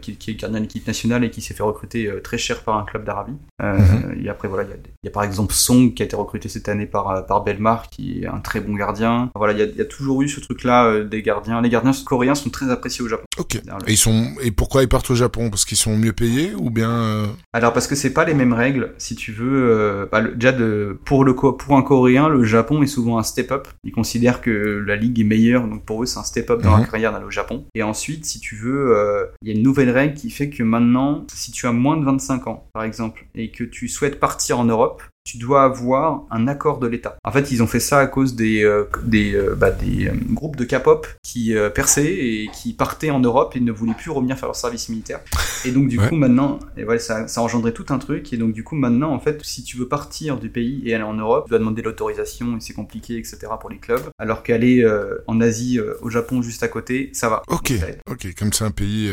qui, 0.00 0.16
qui 0.16 0.30
est 0.30 0.34
gardien 0.34 0.60
de 0.60 0.64
l'équipe 0.64 0.86
nationale 0.86 1.24
et 1.24 1.30
qui 1.30 1.42
s'est 1.42 1.54
fait 1.54 1.62
recruter 1.62 2.10
très 2.22 2.38
cher 2.38 2.62
par 2.62 2.76
un 2.78 2.84
club 2.84 3.04
d'Arabie. 3.04 3.36
Mhm. 3.62 4.22
Et 4.24 4.28
après 4.28 4.48
voilà, 4.48 4.64
il 4.64 4.70
y, 4.70 4.72
a, 4.72 5.08
y 5.08 5.12
par 5.12 5.24
exemple 5.24 5.52
Song 5.52 5.92
qui 5.94 6.02
a 6.02 6.06
été 6.06 6.16
recruté 6.16 6.48
cette 6.48 6.68
année 6.68 6.86
par 6.86 7.26
par 7.26 7.42
Belmar, 7.42 7.90
qui 7.90 8.22
est 8.22 8.26
un 8.26 8.40
très 8.40 8.60
bon 8.60 8.74
gardien. 8.74 9.30
Voilà, 9.34 9.52
il 9.52 9.74
y 9.74 9.78
y 9.78 9.80
a 9.80 9.84
toujours 9.84 10.22
eu 10.22 10.28
ce 10.28 10.40
truc-là 10.40 11.00
des 11.00 11.22
gardiens. 11.22 11.60
Les 11.60 11.68
gardiens 11.70 11.92
coréens 12.04 12.34
sont 12.34 12.50
très 12.50 12.70
appréciés 12.70 13.04
au 13.04 13.08
Japon. 13.16 13.24
Ok. 13.38 13.54
Et 13.56 13.92
ils 13.92 13.96
sont 13.96 14.28
et 14.42 14.50
pourquoi 14.50 14.82
ils 14.82 14.88
partent 14.88 15.10
au 15.10 15.14
Japon? 15.14 15.50
Parce 15.50 15.64
qu'ils 15.64 15.76
sont 15.76 15.96
mieux 15.96 16.12
payés 16.12 16.52
ou 16.56 16.70
bien 16.70 16.90
euh, 16.90 17.26
Alors 17.52 17.72
parce 17.72 17.86
que 17.86 17.94
c'est 17.94 18.12
pas 18.12 18.24
les 18.24 18.34
mêmes 18.34 18.52
règles, 18.52 18.94
si 18.98 19.14
tu 19.16 19.32
veux. 19.32 19.70
euh, 19.70 20.06
bah, 20.10 20.20
le- 20.20 20.34
déjà 20.34 20.52
de, 20.52 20.98
pour 21.04 21.24
le 21.24 21.32
co- 21.34 21.52
pour 21.52 21.76
un 21.76 21.82
Coréen, 21.82 22.28
le 22.28 22.44
Japon 22.44 22.82
est 22.82 22.86
souvent 22.86 23.18
un 23.18 23.22
step-up. 23.22 23.68
Ils 23.84 23.92
considèrent 23.92 24.40
que 24.40 24.50
la 24.86 24.96
ligue 24.96 25.20
est 25.20 25.24
meilleure, 25.24 25.66
donc 25.66 25.84
pour 25.84 26.02
eux 26.02 26.06
c'est 26.06 26.18
un 26.18 26.24
step-up 26.24 26.62
dans 26.62 26.74
Mhm. 26.76 26.80
la 26.82 26.86
carrière 26.86 27.12
d'aller 27.12 27.24
au 27.26 27.30
Japon. 27.30 27.64
Et 27.74 27.82
ensuite, 27.82 28.24
si 28.24 28.40
tu 28.40 28.56
veux, 28.56 28.96
euh, 28.96 29.26
il 29.42 29.48
y 29.48 29.50
a 29.52 29.54
une 29.54 29.62
nouvelle 29.62 29.90
règle 29.90 30.14
qui 30.14 30.30
fait 30.30 30.50
que 30.50 30.62
maintenant, 30.62 31.26
si 31.32 31.50
tu 31.52 31.66
as 31.66 31.72
moins 31.72 31.96
de 31.96 32.04
25 32.04 32.46
ans, 32.46 32.68
par 32.72 32.84
exemple, 32.84 33.26
et 33.34 33.50
que 33.50 33.64
tu 33.64 33.88
souhaites 33.88 34.18
partir 34.20 34.58
en 34.58 34.64
Europe, 34.64 35.02
tu 35.24 35.38
dois 35.38 35.62
avoir 35.64 36.24
un 36.30 36.46
accord 36.48 36.78
de 36.78 36.86
l'État. 36.86 37.16
En 37.24 37.32
fait, 37.32 37.50
ils 37.50 37.62
ont 37.62 37.66
fait 37.66 37.80
ça 37.80 37.98
à 37.98 38.06
cause 38.06 38.34
des 38.36 38.62
euh, 38.62 38.84
des 39.04 39.34
euh, 39.34 39.54
bah, 39.56 39.70
des 39.70 40.08
euh, 40.08 40.12
groupes 40.30 40.56
de 40.56 40.64
K-pop 40.64 41.06
qui 41.22 41.54
perçaient 41.74 42.12
et 42.14 42.50
qui 42.52 42.74
partaient 42.74 43.10
en 43.10 43.20
Europe 43.20 43.56
et 43.56 43.60
ne 43.60 43.72
voulaient 43.72 43.94
plus 43.94 44.10
revenir 44.10 44.38
faire 44.38 44.48
leur 44.48 44.56
service 44.56 44.88
militaire. 44.90 45.20
Et 45.64 45.70
donc 45.72 45.88
du 45.88 45.98
Ouais. 45.98 46.08
coup 46.08 46.16
maintenant, 46.16 46.58
et 46.76 46.82
voilà, 46.84 46.98
ça, 47.00 47.26
ça 47.28 47.40
a 47.40 47.44
engendré 47.44 47.72
tout 47.72 47.86
un 47.88 47.98
truc. 47.98 48.32
Et 48.32 48.36
donc 48.36 48.52
du 48.52 48.62
coup 48.64 48.74
maintenant, 48.74 49.12
en 49.12 49.18
fait, 49.20 49.42
si 49.44 49.62
tu 49.64 49.76
veux 49.78 49.88
partir 49.88 50.36
du 50.38 50.50
pays 50.50 50.82
et 50.84 50.94
aller 50.94 51.04
en 51.04 51.14
Europe, 51.14 51.44
tu 51.46 51.50
dois 51.50 51.58
demander 51.58 51.80
l'autorisation 51.80 52.56
et 52.58 52.60
c'est 52.60 52.74
compliqué, 52.74 53.16
etc. 53.16 53.38
pour 53.58 53.70
les 53.70 53.78
clubs. 53.78 54.02
Alors 54.18 54.42
qu'aller 54.42 54.86
en 55.26 55.40
Asie, 55.40 55.80
au 56.02 56.10
Japon 56.10 56.42
juste 56.42 56.62
à 56.62 56.68
côté, 56.68 57.08
ça 57.14 57.30
va. 57.30 57.42
Ok, 57.48 57.72
Ça 57.80 57.86
ok. 58.10 58.34
Comme 58.38 58.52
c'est 58.52 58.64
un 58.64 58.70
pays 58.70 59.10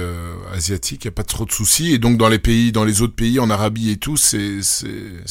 asiatique, 0.53 1.05
il 1.05 1.07
y 1.07 1.09
a 1.09 1.11
pas 1.11 1.23
trop 1.23 1.45
de 1.45 1.51
soucis. 1.51 1.93
Et 1.93 1.99
donc 1.99 2.17
dans 2.17 2.27
les 2.29 2.39
pays, 2.39 2.71
dans 2.73 2.83
les 2.83 3.01
autres 3.01 3.15
pays, 3.15 3.39
en 3.39 3.49
Arabie 3.49 3.91
et 3.91 3.97
tout, 3.97 4.17
c'est 4.17 4.59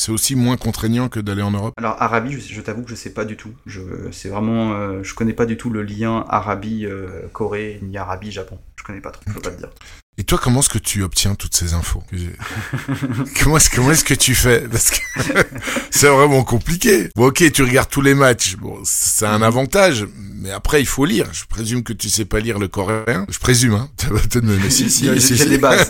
aussi 0.09 0.37
moins 0.37 0.57
contraignant 0.71 1.09
que 1.09 1.19
d'aller 1.19 1.43
en 1.43 1.51
Europe. 1.51 1.75
Alors 1.79 2.01
Arabie, 2.01 2.41
je, 2.41 2.61
t'avoue 2.61 2.85
que 2.85 2.91
je 2.91 2.95
sais 2.95 3.13
pas 3.13 3.25
du 3.25 3.37
tout. 3.37 3.51
Je 3.67 3.81
c'est 4.13 4.29
vraiment, 4.29 4.75
euh, 4.75 5.03
je 5.03 5.17
connais 5.17 5.33
pas 5.33 5.45
du 5.45 5.57
tout 5.57 5.69
le 5.69 5.83
lien 5.83 6.25
Arabie 6.29 6.87
euh, 6.87 7.23
Corée 7.33 7.81
ni 7.83 7.99
Arabie 7.99 8.31
Japon. 8.31 8.57
Je 8.77 8.85
connais 8.85 9.01
pas 9.01 9.11
trop. 9.11 9.25
Je 9.27 9.33
peux 9.33 9.41
pas 9.41 9.51
te 9.51 9.59
dire. 9.59 9.71
Et 10.19 10.25
toi, 10.25 10.39
comment 10.43 10.61
est-ce 10.61 10.69
que 10.69 10.77
tu 10.79 11.03
obtiens 11.03 11.35
toutes 11.35 11.55
ces 11.55 11.73
infos 11.73 12.03
Comment 13.43 13.57
est-ce 13.57 14.05
que 14.05 14.13
tu 14.15 14.35
fais 14.35 14.69
Parce 14.69 14.91
que 14.91 14.99
c'est 15.91 16.09
vraiment 16.09 16.45
compliqué. 16.45 17.09
Bon, 17.17 17.29
ok, 17.29 17.51
tu 17.53 17.63
regardes 17.63 17.89
tous 17.89 18.03
les 18.03 18.13
matchs. 18.15 18.57
Bon, 18.57 18.79
c'est 18.85 19.25
un 19.25 19.41
avantage, 19.41 20.07
mais 20.17 20.51
après 20.51 20.83
il 20.83 20.87
faut 20.87 21.07
lire. 21.07 21.27
Je 21.33 21.45
présume 21.47 21.83
que 21.83 21.95
tu 21.95 22.11
sais 22.11 22.27
pas 22.27 22.41
lire 22.41 22.59
le 22.59 22.69
coréen. 22.69 23.25
Je 23.31 23.39
présume, 23.39 23.73
hein. 23.75 23.89
Peut-être 24.09 24.43
me- 24.45 24.59
mais 24.59 24.69
si, 24.69 24.91
si, 24.91 25.09
si, 25.23 25.37
j'ai 25.37 25.47
des 25.47 25.57
bases. 25.59 25.89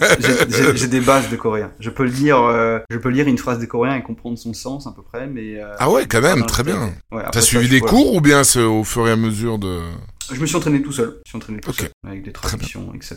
J'ai- 0.77 0.87
des 0.87 1.01
bases 1.01 1.29
de 1.29 1.35
coréen. 1.37 1.73
Je 1.81 1.91
peux 1.91 2.05
lire, 2.05 2.39
euh, 2.41 2.79
je 2.91 2.99
peux 2.99 3.09
lire 3.09 3.27
une 3.27 3.39
phrase 3.39 3.59
des 3.59 3.67
coréens 3.67 3.97
et 3.97 4.03
comprendre 4.03 4.39
son 4.39 4.55
sens 4.55 4.87
à 4.87 4.93
peu 4.93 5.03
près, 5.03 5.27
mais. 5.27 5.57
euh, 5.61 5.75
Ah 5.81 5.91
ouais, 5.91 6.07
quand 6.07 6.21
même, 6.21 6.47
très 6.47 6.63
bien. 6.63 6.93
Ouais, 7.11 7.23
T'as 7.33 7.41
suivi 7.41 7.69
des 7.69 7.81
cours 7.81 8.15
ou 8.15 8.21
bien 8.21 8.45
c'est 8.45 8.63
au 8.63 8.85
fur 8.85 9.09
et 9.09 9.11
à 9.11 9.17
mesure 9.17 9.59
de... 9.59 9.81
Je 10.33 10.39
me 10.41 10.47
suis 10.47 10.55
entraîné 10.57 10.81
tout 10.83 10.93
seul. 10.93 11.07
Je 11.09 11.19
me 11.19 11.25
suis 11.25 11.37
entraîné 11.37 11.61
tout 11.61 11.73
seul 11.73 11.91
avec 12.07 12.23
des 12.23 12.31
traductions, 12.33 12.93
etc. 12.95 13.17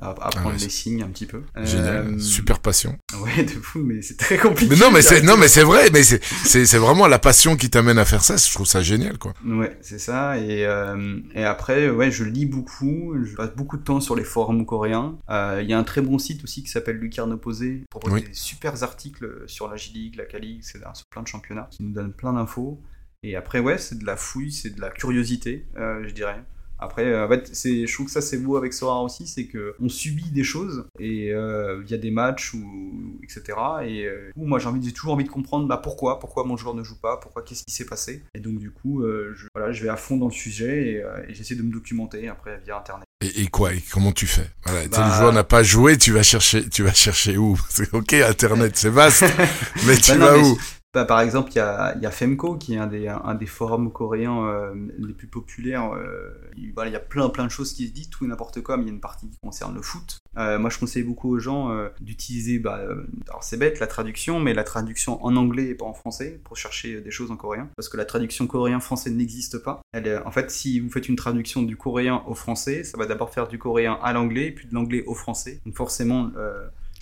À, 0.00 0.10
apprendre 0.10 0.54
ouais, 0.54 0.60
les 0.62 0.68
signes 0.68 1.02
un 1.02 1.08
petit 1.08 1.26
peu. 1.26 1.42
Génial, 1.64 2.14
Euh, 2.14 2.18
super 2.18 2.60
passion. 2.60 2.96
Ouais, 3.20 3.42
de 3.42 3.50
fou, 3.50 3.80
mais 3.80 4.00
c'est 4.00 4.16
très 4.16 4.38
compliqué. 4.38 4.74
Mais 4.74 4.80
non, 4.80 4.92
mais 4.92 5.02
c'est 5.08 5.22
non, 5.22 5.36
mais 5.36 5.48
c'est 5.48 5.64
vrai, 5.64 5.90
mais 5.92 6.02
c'est 6.04 6.22
c'est 6.24 6.78
vraiment 6.78 7.06
la 7.08 7.18
passion 7.18 7.56
qui 7.56 7.68
t'amène 7.68 7.98
à 7.98 8.04
faire 8.04 8.22
ça. 8.22 8.36
Je 8.36 8.52
trouve 8.54 8.66
ça 8.66 8.80
génial, 8.80 9.18
quoi. 9.18 9.34
Ouais, 9.44 9.76
c'est 9.82 9.98
ça. 9.98 10.38
Et, 10.38 10.64
euh, 10.64 11.18
et 11.34 11.42
après, 11.44 11.90
ouais, 11.90 12.10
je 12.12 12.22
lis 12.24 12.46
beaucoup. 12.46 13.16
Je 13.24 13.34
passe 13.34 13.50
beaucoup 13.56 13.76
de 13.76 13.82
temps 13.82 14.00
sur 14.00 14.14
les 14.14 14.24
forums 14.24 14.64
coréens. 14.66 15.18
Euh, 15.30 15.60
Il 15.62 15.68
y 15.68 15.72
a 15.74 15.78
un 15.78 15.84
très 15.84 16.00
bon 16.00 16.18
site 16.18 16.44
aussi 16.44 16.62
qui 16.62 16.70
s'appelle 16.70 16.96
Lucarne 16.96 17.32
Opposé. 17.32 17.80
qui 17.80 17.86
propose 17.90 18.12
Oui. 18.12 18.22
des 18.22 18.34
super 18.34 18.82
articles 18.84 19.42
sur 19.46 19.68
la 19.68 19.76
J-League, 19.76 20.14
la 20.16 20.24
K-League, 20.26 20.58
etc. 20.58 20.80
Sur 20.94 21.06
plein 21.06 21.22
de 21.22 21.28
championnats. 21.28 21.68
Qui 21.72 21.82
nous 21.82 21.92
donnent 21.92 22.12
plein 22.12 22.32
d'infos. 22.34 22.80
Et 23.24 23.34
après, 23.34 23.58
ouais, 23.58 23.78
c'est 23.78 23.98
de 23.98 24.06
la 24.06 24.16
fouille, 24.16 24.52
c'est 24.52 24.70
de 24.70 24.80
la 24.80 24.90
curiosité, 24.90 25.66
je 25.76 26.12
dirais. 26.12 26.40
Après, 26.78 27.04
euh, 27.06 27.26
en 27.26 27.28
fait, 27.28 27.50
je 27.52 27.92
trouve 27.92 28.06
que 28.06 28.12
ça 28.12 28.20
c'est 28.20 28.38
beau 28.38 28.56
avec 28.56 28.72
Sora 28.72 29.02
aussi, 29.02 29.26
c'est 29.26 29.46
que 29.46 29.74
on 29.80 29.88
subit 29.88 30.30
des 30.30 30.44
choses 30.44 30.86
et 30.98 31.32
euh, 31.32 31.82
il 31.84 31.90
y 31.90 31.94
a 31.94 31.98
des 31.98 32.10
matchs 32.10 32.54
ou 32.54 33.18
etc. 33.22 33.58
Et 33.84 34.04
euh, 34.06 34.28
du 34.28 34.32
coup, 34.34 34.46
moi 34.46 34.58
j'ai 34.58 34.68
envie, 34.68 34.84
j'ai 34.84 34.92
toujours 34.92 35.12
envie 35.14 35.24
de 35.24 35.28
comprendre 35.30 35.66
bah, 35.66 35.80
pourquoi, 35.82 36.18
pourquoi 36.20 36.44
mon 36.44 36.56
joueur 36.56 36.74
ne 36.74 36.82
joue 36.84 36.98
pas, 37.00 37.16
pourquoi, 37.16 37.42
qu'est-ce 37.42 37.64
qui 37.64 37.72
s'est 37.74 37.84
passé. 37.86 38.22
Et 38.34 38.40
donc 38.40 38.58
du 38.58 38.70
coup, 38.70 39.02
euh, 39.02 39.32
je, 39.36 39.46
voilà, 39.54 39.72
je 39.72 39.82
vais 39.82 39.88
à 39.88 39.96
fond 39.96 40.16
dans 40.16 40.28
le 40.28 40.32
sujet 40.32 40.92
et, 40.92 41.02
euh, 41.02 41.22
et 41.28 41.34
j'essaie 41.34 41.54
de 41.56 41.62
me 41.62 41.72
documenter 41.72 42.28
après 42.28 42.60
via 42.64 42.76
internet. 42.78 43.04
Et, 43.20 43.42
et 43.42 43.46
quoi 43.48 43.74
Et 43.74 43.82
comment 43.92 44.12
tu 44.12 44.26
fais? 44.26 44.48
Voilà, 44.64 44.82
tu 44.84 44.90
sais, 44.94 45.00
Bah- 45.00 45.08
le 45.08 45.12
joueur 45.14 45.32
n'a 45.32 45.42
pas 45.44 45.64
joué, 45.64 45.98
tu 45.98 46.12
vas 46.12 46.22
chercher, 46.22 46.68
tu 46.68 46.84
vas 46.84 46.94
chercher 46.94 47.36
où? 47.36 47.58
C'est 47.68 47.92
ok, 47.92 48.12
Internet, 48.12 48.76
c'est 48.76 48.90
vaste, 48.90 49.24
mais 49.86 49.96
tu 49.96 50.12
Bah 50.12 50.16
non, 50.18 50.26
vas 50.26 50.36
mais 50.36 50.42
où? 50.44 50.58
Bah, 50.94 51.04
par 51.04 51.20
exemple, 51.20 51.50
il 51.52 51.56
y 51.56 51.60
a, 51.60 52.10
Femco 52.10 52.56
qui 52.56 52.74
est 52.74 52.78
un 52.78 52.86
des, 53.34 53.46
forums 53.46 53.92
coréens 53.92 54.46
euh, 54.46 54.74
les 54.98 55.12
plus 55.12 55.26
populaires. 55.26 55.92
euh, 55.92 56.30
il, 56.56 56.72
y 56.90 56.96
a 56.96 57.00
plein 57.00 57.28
plein 57.28 57.44
de 57.44 57.50
choses 57.50 57.74
qui 57.74 57.88
se 57.88 57.92
disent, 57.92 58.08
tout 58.08 58.24
et 58.24 58.28
n'importe 58.28 58.62
quoi, 58.62 58.78
mais 58.78 58.84
il 58.84 58.86
y 58.86 58.90
a 58.90 58.94
une 58.94 59.00
partie 59.00 59.28
qui 59.28 59.36
concerne 59.42 59.74
le 59.74 59.82
foot. 59.82 60.16
Euh, 60.38 60.58
moi, 60.58 60.70
je 60.70 60.78
conseille 60.78 61.02
beaucoup 61.02 61.30
aux 61.30 61.38
gens 61.38 61.70
d'utiliser, 62.00 62.58
bah, 62.58 62.80
alors 63.28 63.44
c'est 63.44 63.58
bête, 63.58 63.80
la 63.80 63.86
traduction, 63.86 64.40
mais 64.40 64.54
la 64.54 64.64
traduction 64.64 65.22
en 65.24 65.36
anglais 65.36 65.66
et 65.66 65.74
pas 65.74 65.84
en 65.84 65.92
français 65.92 66.40
pour 66.42 66.56
chercher 66.56 67.02
des 67.02 67.10
choses 67.10 67.30
en 67.30 67.36
coréen. 67.36 67.68
Parce 67.76 67.90
que 67.90 67.98
la 67.98 68.06
traduction 68.06 68.46
coréen-français 68.46 69.10
n'existe 69.10 69.58
pas. 69.58 69.82
En 70.24 70.30
fait, 70.30 70.50
si 70.50 70.80
vous 70.80 70.88
faites 70.90 71.08
une 71.08 71.16
traduction 71.16 71.62
du 71.62 71.76
coréen 71.76 72.22
au 72.26 72.34
français, 72.34 72.82
ça 72.82 72.96
va 72.96 73.04
d'abord 73.04 73.30
faire 73.30 73.46
du 73.46 73.58
coréen 73.58 73.98
à 74.02 74.14
l'anglais, 74.14 74.52
puis 74.52 74.66
de 74.66 74.74
l'anglais 74.74 75.04
au 75.06 75.14
français. 75.14 75.60
Donc 75.66 75.76
forcément, 75.76 76.30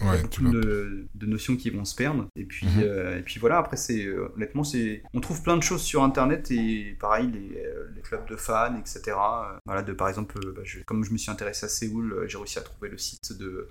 il 0.01 0.07
y 0.07 0.09
a 0.09 0.13
Ouais, 0.13 0.23
beaucoup 0.23 0.51
de, 0.51 1.07
de 1.15 1.27
notions 1.27 1.57
qui 1.57 1.71
vont 1.71 1.85
se 1.85 1.95
perdre. 1.95 2.27
Et 2.37 2.45
puis, 2.45 2.67
Mhm. 2.67 2.83
euh, 2.83 3.19
et 3.19 3.23
puis 3.23 3.39
voilà, 3.41 3.59
après, 3.59 3.77
c'est 3.77 4.05
euh, 4.05 4.29
honnêtement, 4.37 4.65
c'est 4.65 5.03
on 5.15 5.21
trouve 5.21 5.43
plein 5.43 5.57
de 5.57 5.63
choses 5.63 5.83
sur 5.83 6.03
Internet 6.03 6.51
et 6.51 6.97
pareil, 7.01 7.31
les, 7.33 7.59
euh, 7.65 7.87
les 7.95 8.03
clubs 8.03 8.29
de 8.29 8.37
fans, 8.37 8.77
etc. 8.79 9.17
Voilà, 9.65 9.83
de 9.83 9.93
par 9.93 10.09
exemple, 10.09 10.39
bah, 10.55 10.63
je- 10.65 10.81
comme 10.85 11.05
je 11.05 11.11
me 11.13 11.17
suis 11.19 11.31
intéressé 11.31 11.67
à 11.67 11.69
Séoul, 11.69 12.25
j'ai 12.29 12.37
réussi 12.39 12.59
à 12.59 12.63
trouver 12.63 12.89
le 12.91 12.99
site 12.99 13.33
de, 13.39 13.69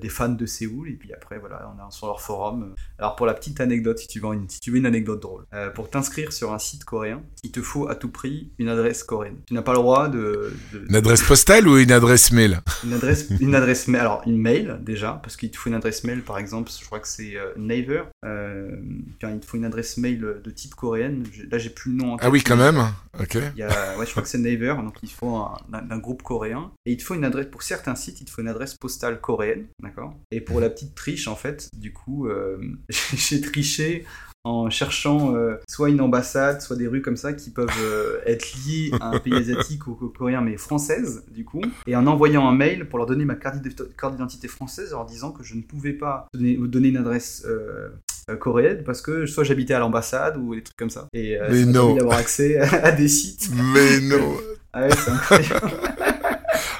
des 0.00 0.08
fans 0.08 0.28
de 0.28 0.46
Séoul. 0.46 0.88
Et 0.90 0.94
puis 0.94 1.12
après, 1.12 1.38
voilà, 1.38 1.72
on 1.74 1.88
est 1.88 1.90
sur 1.92 2.06
leur 2.06 2.20
forum. 2.20 2.74
Alors 2.98 3.16
pour 3.16 3.26
la 3.26 3.34
petite 3.34 3.60
anecdote, 3.60 3.98
si 3.98 4.08
tu 4.08 4.20
veux 4.20 4.28
une, 4.34 4.48
si 4.48 4.60
tu 4.60 4.70
veux 4.70 4.78
une 4.78 4.86
anecdote 4.86 5.20
drôle, 5.20 5.44
euh, 5.54 5.70
pour 5.70 5.90
t'inscrire 5.90 6.32
sur 6.32 6.52
un 6.52 6.58
site 6.58 6.84
coréen, 6.84 7.22
il 7.42 7.50
te 7.52 7.60
faut 7.62 7.88
à 7.88 7.94
tout 7.94 8.10
prix 8.10 8.50
une 8.58 8.68
adresse 8.68 9.02
coréenne. 9.04 9.36
Tu 9.46 9.54
n'as 9.54 9.62
pas 9.62 9.72
le 9.72 9.78
droit 9.78 10.08
de, 10.08 10.52
de- 10.72 10.86
Une 10.88 10.96
adresse 10.96 11.22
postale 11.22 11.66
ou 11.68 11.78
une 11.78 11.92
adresse 11.92 12.32
mail? 12.32 12.60
Une 12.84 12.92
adresse, 12.92 13.28
une 13.40 13.54
adresse 13.54 13.88
mail, 13.88 14.00
alors 14.00 14.22
une 14.26 14.38
mail 14.38 14.78
déjà, 14.82 15.20
parce 15.22 15.36
qu'il 15.36 15.50
te 15.50 15.58
faut 15.60 15.68
une 15.70 15.76
adresse 15.76 16.04
mail 16.04 16.22
par 16.22 16.38
exemple, 16.38 16.70
je 16.78 16.84
crois 16.84 17.00
que 17.00 17.08
c'est 17.08 17.36
euh, 17.36 17.52
Naver, 17.56 18.02
euh, 18.24 18.76
il 19.22 19.40
te 19.40 19.46
faut 19.46 19.56
une 19.56 19.64
adresse 19.64 19.96
mail 19.96 20.20
de 20.42 20.50
type 20.50 20.74
coréenne, 20.74 21.24
là 21.50 21.58
j'ai 21.58 21.70
plus 21.70 21.90
le 21.92 21.96
nom 21.98 22.12
en. 22.14 22.16
Ah 22.20 22.30
oui, 22.30 22.42
quand 22.42 22.56
même. 22.56 22.82
Ok. 23.18 23.34
Il 23.54 23.58
y 23.58 23.62
a, 23.62 23.96
ouais, 23.98 24.06
je 24.06 24.10
crois 24.10 24.22
que 24.22 24.28
c'est 24.28 24.38
Naver, 24.38 24.74
donc 24.82 24.96
il 25.02 25.10
faut 25.10 25.36
un, 25.36 25.56
un- 25.72 25.90
un 25.90 25.98
groupe 25.98 26.22
coréen, 26.22 26.72
et 26.86 26.92
il 26.92 26.96
te 26.96 27.02
faut 27.02 27.14
une 27.14 27.24
adresse, 27.24 27.46
pour 27.50 27.62
certains 27.62 27.94
sites, 27.94 28.20
il 28.20 28.24
te 28.24 28.30
faut 28.30 28.42
une 28.42 28.48
adresse 28.48 28.74
postale 28.74 29.20
coréenne, 29.20 29.66
d'accord? 29.82 30.14
Et 30.30 30.40
pour 30.40 30.60
la 30.60 30.70
petite 30.70 30.94
triche 30.94 31.28
en 31.28 31.36
fait, 31.36 31.68
du 31.76 31.92
coup, 31.92 32.26
euh, 32.28 32.58
j'ai 33.14 33.40
triché 33.40 34.04
en 34.44 34.70
cherchant 34.70 35.34
euh, 35.36 35.56
soit 35.68 35.90
une 35.90 36.00
ambassade, 36.00 36.62
soit 36.62 36.76
des 36.76 36.86
rues 36.86 37.02
comme 37.02 37.16
ça 37.16 37.32
qui 37.34 37.50
peuvent 37.50 37.68
euh, 37.82 38.18
être 38.26 38.46
liées 38.66 38.90
à 39.00 39.10
un 39.10 39.18
pays 39.18 39.34
asiatique 39.34 39.86
ou, 39.86 39.98
ou 40.00 40.08
coréen, 40.08 40.40
mais 40.40 40.56
française, 40.56 41.24
du 41.30 41.44
coup, 41.44 41.60
et 41.86 41.94
en 41.96 42.06
envoyant 42.06 42.48
un 42.48 42.54
mail 42.54 42.88
pour 42.88 42.98
leur 42.98 43.06
donner 43.06 43.24
ma 43.24 43.34
carte 43.34 43.60
d'ident- 43.60 43.84
carte 43.98 44.14
d'identité 44.14 44.48
française, 44.48 44.90
leur 44.92 45.04
disant 45.04 45.30
que 45.32 45.42
je 45.42 45.54
ne 45.56 45.62
pouvais 45.62 45.92
pas 45.92 46.26
donner, 46.32 46.56
donner 46.56 46.88
une 46.88 46.96
adresse 46.96 47.44
euh, 47.46 47.90
coréenne 48.38 48.82
parce 48.84 49.02
que 49.02 49.26
soit 49.26 49.44
j'habitais 49.44 49.74
à 49.74 49.78
l'ambassade 49.80 50.36
ou 50.36 50.54
des 50.54 50.62
trucs 50.62 50.76
comme 50.76 50.90
ça. 50.90 51.08
Et 51.12 51.36
permis 51.72 51.98
d'avoir 51.98 52.18
accès 52.18 52.58
à, 52.58 52.86
à 52.86 52.92
des 52.92 53.08
sites. 53.08 53.50
Mais 53.74 54.00
non. 54.00 54.36
Ah 54.72 54.82
ouais, 54.82 54.90
c'est 54.94 55.10
incroyable. 55.10 55.70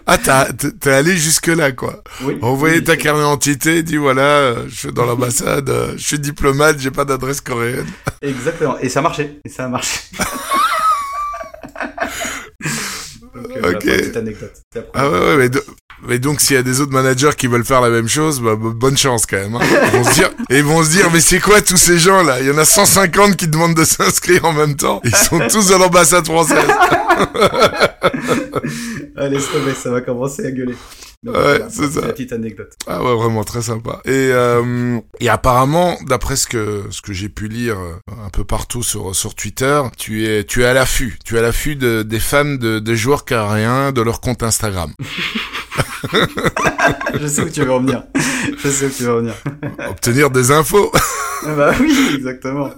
Ah, 0.06 0.18
t'as- 0.18 0.48
t'es 0.52 0.90
allé 0.90 1.16
jusque 1.16 1.46
là, 1.48 1.72
quoi. 1.72 2.02
Oui, 2.22 2.36
Envoyer 2.42 2.78
oui, 2.78 2.84
ta 2.84 2.96
carte 2.96 3.16
d'identité, 3.18 3.82
dis 3.82 3.96
voilà, 3.96 4.22
euh, 4.22 4.64
je 4.68 4.74
suis 4.74 4.92
dans 4.92 5.04
l'ambassade, 5.06 5.68
euh, 5.70 5.92
je 5.96 6.02
suis 6.04 6.18
diplomate, 6.18 6.78
j'ai 6.80 6.90
pas 6.90 7.04
d'adresse 7.04 7.40
coréenne. 7.40 7.86
Exactement. 8.22 8.76
Et 8.80 8.88
ça 8.88 9.02
marchait. 9.02 9.38
Et 9.44 9.48
ça 9.48 9.64
a 9.64 9.68
marché. 9.68 9.98
Ok. 13.68 13.80
petite 13.84 14.16
anecdote. 14.16 14.52
Ah 14.94 15.08
ouais, 15.10 15.18
ouais, 15.18 15.36
mais 15.36 15.48
de- 15.48 15.64
Mais 16.08 16.18
donc, 16.18 16.40
s'il 16.40 16.56
y 16.56 16.58
a 16.58 16.62
des 16.62 16.80
autres 16.80 16.92
managers 16.92 17.32
qui 17.36 17.46
veulent 17.46 17.64
faire 17.64 17.82
la 17.82 17.90
même 17.90 18.08
chose, 18.08 18.40
bah, 18.40 18.54
bonne 18.56 18.96
chance 18.96 19.26
quand 19.26 19.36
même. 19.36 19.54
Hein. 19.56 19.60
Ils 19.92 19.98
vont 19.98 20.04
se 20.04 20.14
dire, 20.14 20.30
et 20.48 20.62
vont 20.62 20.82
se 20.82 20.90
dire, 20.90 21.10
mais 21.12 21.20
c'est 21.20 21.40
quoi 21.40 21.60
tous 21.60 21.76
ces 21.76 21.98
gens 21.98 22.22
là? 22.22 22.40
Il 22.40 22.46
y 22.46 22.50
en 22.50 22.56
a 22.58 22.64
150 22.64 23.36
qui 23.36 23.48
demandent 23.48 23.74
de 23.76 23.84
s'inscrire 23.84 24.44
en 24.46 24.52
même 24.54 24.76
temps. 24.76 25.00
Ils 25.04 25.14
sont 25.14 25.38
tous 25.50 25.72
à 25.72 25.78
l'ambassade 25.78 26.24
française. 26.24 26.64
Allez, 29.16 29.38
ça 29.74 29.90
va 29.90 30.00
commencer 30.00 30.46
à 30.46 30.50
gueuler. 30.50 30.74
ouais, 31.26 31.60
c'est 31.68 31.90
ça. 31.90 32.00
La 32.00 32.08
petite 32.08 32.32
anecdote. 32.32 32.72
Ah 32.86 33.02
ouais, 33.04 33.14
vraiment 33.14 33.44
très 33.44 33.60
sympa. 33.62 34.00
Et, 34.06 34.10
euh, 34.32 34.98
et 35.20 35.28
apparemment, 35.28 35.98
d'après 36.06 36.36
ce 36.36 36.46
que 36.46 36.84
ce 36.90 37.02
que 37.02 37.12
j'ai 37.12 37.28
pu 37.28 37.48
lire 37.48 37.78
euh, 37.78 37.92
un 38.24 38.30
peu 38.30 38.44
partout 38.44 38.82
sur 38.82 39.14
sur 39.14 39.34
Twitter, 39.34 39.82
tu 39.98 40.26
es 40.26 40.44
tu 40.44 40.62
es 40.62 40.66
à 40.66 40.72
l'affût, 40.72 41.18
tu 41.24 41.36
es 41.36 41.38
à 41.38 41.42
l'affût 41.42 41.76
de, 41.76 42.02
des 42.02 42.20
fans 42.20 42.44
de, 42.46 42.78
des 42.78 42.96
joueurs 42.96 43.26
coréens 43.50 43.90
de 43.90 44.00
leur 44.00 44.20
compte 44.20 44.44
Instagram. 44.44 44.92
Je 47.20 47.26
sais 47.26 47.42
où 47.42 47.50
tu 47.50 47.62
veux 47.62 47.72
revenir. 47.72 48.04
Je 48.62 48.68
sais 48.68 48.86
où 48.86 48.90
tu 48.90 49.02
veux 49.02 49.14
revenir. 49.14 49.34
Obtenir 49.90 50.30
des 50.30 50.50
infos. 50.50 50.90
bah 51.44 51.72
oui, 51.80 51.94
exactement. 52.14 52.70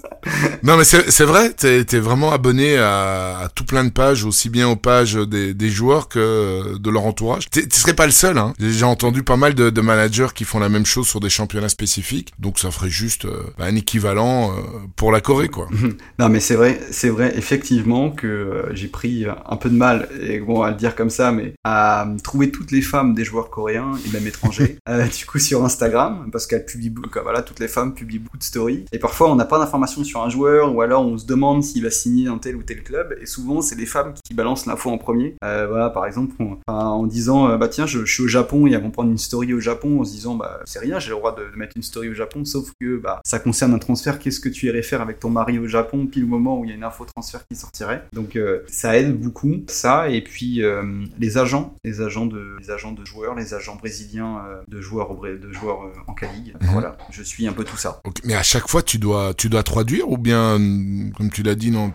Non 0.62 0.76
mais 0.76 0.84
c'est 0.84 1.24
vrai, 1.24 1.52
t'es 1.52 1.80
es 1.80 1.98
vraiment 1.98 2.32
abonné 2.32 2.78
à, 2.78 3.38
à, 3.42 3.48
tout 3.48 3.64
plein 3.64 3.84
de 3.84 3.90
pages, 3.90 4.24
aussi 4.24 4.48
bien 4.48 4.68
aux 4.68 4.76
pages 4.76 5.14
des, 5.14 5.54
des 5.54 5.70
joueurs 5.70 6.08
que 6.08 6.78
de 6.78 6.90
leur 6.90 7.04
entourage. 7.04 7.50
Tu 7.50 7.62
serais 7.70 7.94
pas 7.94 8.06
le 8.06 8.12
seul, 8.12 8.38
hein. 8.38 8.54
J'ai 8.60 8.84
entendu 8.84 9.22
pas 9.22 9.36
mal 9.36 9.54
de, 9.54 9.70
de, 9.70 9.80
managers 9.80 10.28
qui 10.34 10.44
font 10.44 10.58
la 10.58 10.68
même 10.68 10.86
chose 10.86 11.06
sur 11.06 11.20
des 11.20 11.30
championnats 11.30 11.68
spécifiques, 11.68 12.32
donc 12.38 12.58
ça 12.58 12.70
ferait 12.70 12.90
juste 12.90 13.24
euh, 13.24 13.42
un 13.58 13.74
équivalent 13.74 14.50
euh, 14.50 14.54
pour 14.96 15.10
la 15.12 15.20
Corée, 15.20 15.48
quoi. 15.48 15.68
non 16.18 16.28
mais 16.28 16.40
c'est 16.40 16.54
vrai, 16.54 16.80
c'est 16.90 17.08
vrai 17.08 17.32
effectivement 17.36 18.10
que 18.10 18.26
euh, 18.26 18.74
j'ai 18.74 18.88
pris 18.88 19.26
un 19.46 19.56
peu 19.56 19.70
de 19.70 19.76
mal, 19.76 20.08
et 20.20 20.38
bon 20.38 20.51
à 20.60 20.70
le 20.70 20.76
dire 20.76 20.94
comme 20.94 21.10
ça, 21.10 21.32
mais 21.32 21.54
à 21.64 22.06
trouver 22.22 22.50
toutes 22.50 22.70
les 22.70 22.82
femmes 22.82 23.14
des 23.14 23.24
joueurs 23.24 23.50
coréens 23.50 23.92
et 24.06 24.10
même 24.12 24.26
étrangers, 24.26 24.78
du 25.18 25.26
coup 25.26 25.38
sur 25.38 25.64
Instagram, 25.64 26.28
parce 26.30 26.46
qu'elles 26.46 26.64
publient, 26.64 26.94
voilà, 27.22 27.42
toutes 27.42 27.60
les 27.60 27.68
femmes 27.68 27.94
publient 27.94 28.18
beaucoup 28.18 28.38
de 28.38 28.42
story. 28.42 28.84
Et 28.92 28.98
parfois, 28.98 29.30
on 29.30 29.36
n'a 29.36 29.44
pas 29.44 29.58
d'informations 29.58 30.04
sur 30.04 30.22
un 30.22 30.28
joueur, 30.28 30.74
ou 30.74 30.80
alors 30.82 31.06
on 31.06 31.18
se 31.18 31.26
demande 31.26 31.62
s'il 31.62 31.82
va 31.82 31.90
signer 31.90 32.28
un 32.28 32.38
tel 32.38 32.56
ou 32.56 32.62
tel 32.62 32.82
club. 32.82 33.16
Et 33.20 33.26
souvent, 33.26 33.62
c'est 33.62 33.76
les 33.76 33.86
femmes 33.86 34.14
qui 34.24 34.34
balancent 34.34 34.66
l'info 34.66 34.90
en 34.90 34.98
premier. 34.98 35.34
Euh, 35.44 35.66
voilà, 35.68 35.90
par 35.90 36.06
exemple, 36.06 36.34
en 36.66 37.06
disant, 37.06 37.48
euh, 37.48 37.56
bah 37.56 37.68
tiens, 37.68 37.86
je, 37.86 38.04
suis 38.04 38.22
au 38.22 38.28
Japon, 38.28 38.66
et 38.66 38.72
elles 38.72 38.82
vont 38.82 38.90
prendre 38.90 39.10
une 39.10 39.18
story 39.18 39.54
au 39.54 39.60
Japon 39.60 40.00
en 40.00 40.04
se 40.04 40.12
disant, 40.12 40.34
bah 40.34 40.60
c'est 40.64 40.78
rien, 40.78 40.98
j'ai 40.98 41.10
le 41.10 41.16
droit 41.16 41.34
de, 41.34 41.42
mettre 41.56 41.76
une 41.76 41.82
story 41.82 42.08
au 42.08 42.14
Japon, 42.14 42.44
sauf 42.44 42.72
que 42.80 42.96
bah 42.96 43.20
ça 43.24 43.38
concerne 43.38 43.74
un 43.74 43.78
transfert. 43.78 44.18
Qu'est-ce 44.18 44.40
que 44.40 44.48
tu 44.48 44.66
irais 44.66 44.82
faire 44.82 45.00
avec 45.00 45.20
ton 45.20 45.30
mari 45.30 45.58
au 45.58 45.66
Japon, 45.66 46.06
pile 46.06 46.24
au 46.24 46.28
moment 46.28 46.58
où 46.58 46.64
il 46.64 46.70
y 46.70 46.72
a 46.72 46.76
une 46.76 46.84
info 46.84 47.04
transfert 47.04 47.46
qui 47.46 47.56
sortirait? 47.56 48.04
Donc 48.12 48.36
euh, 48.36 48.62
ça 48.68 48.96
aide 48.98 49.18
beaucoup 49.18 49.62
ça. 49.68 50.08
Et 50.08 50.22
puis 50.22 50.41
les 51.18 51.38
agents, 51.38 51.74
les 51.84 52.00
agents 52.00 52.26
de, 52.26 52.56
les 52.60 52.70
agents 52.70 52.92
de 52.92 53.04
joueurs, 53.04 53.34
les 53.34 53.54
agents 53.54 53.76
brésiliens 53.76 54.42
de 54.68 54.80
joueurs, 54.80 55.14
de 55.20 55.52
joueurs 55.52 55.92
en 56.06 56.14
K-League. 56.14 56.54
Mhm. 56.60 56.70
Voilà, 56.72 56.96
je 57.10 57.22
suis 57.22 57.46
un 57.46 57.52
peu 57.52 57.64
tout 57.64 57.76
ça. 57.76 58.00
Mais 58.24 58.34
à 58.34 58.42
chaque 58.42 58.68
fois, 58.68 58.82
tu 58.82 58.98
dois, 58.98 59.34
tu 59.34 59.48
dois 59.48 59.62
traduire 59.62 60.08
ou 60.08 60.18
bien, 60.18 60.58
comme 61.16 61.30
tu 61.30 61.42
l'as 61.42 61.54
dit, 61.54 61.70
non, 61.70 61.92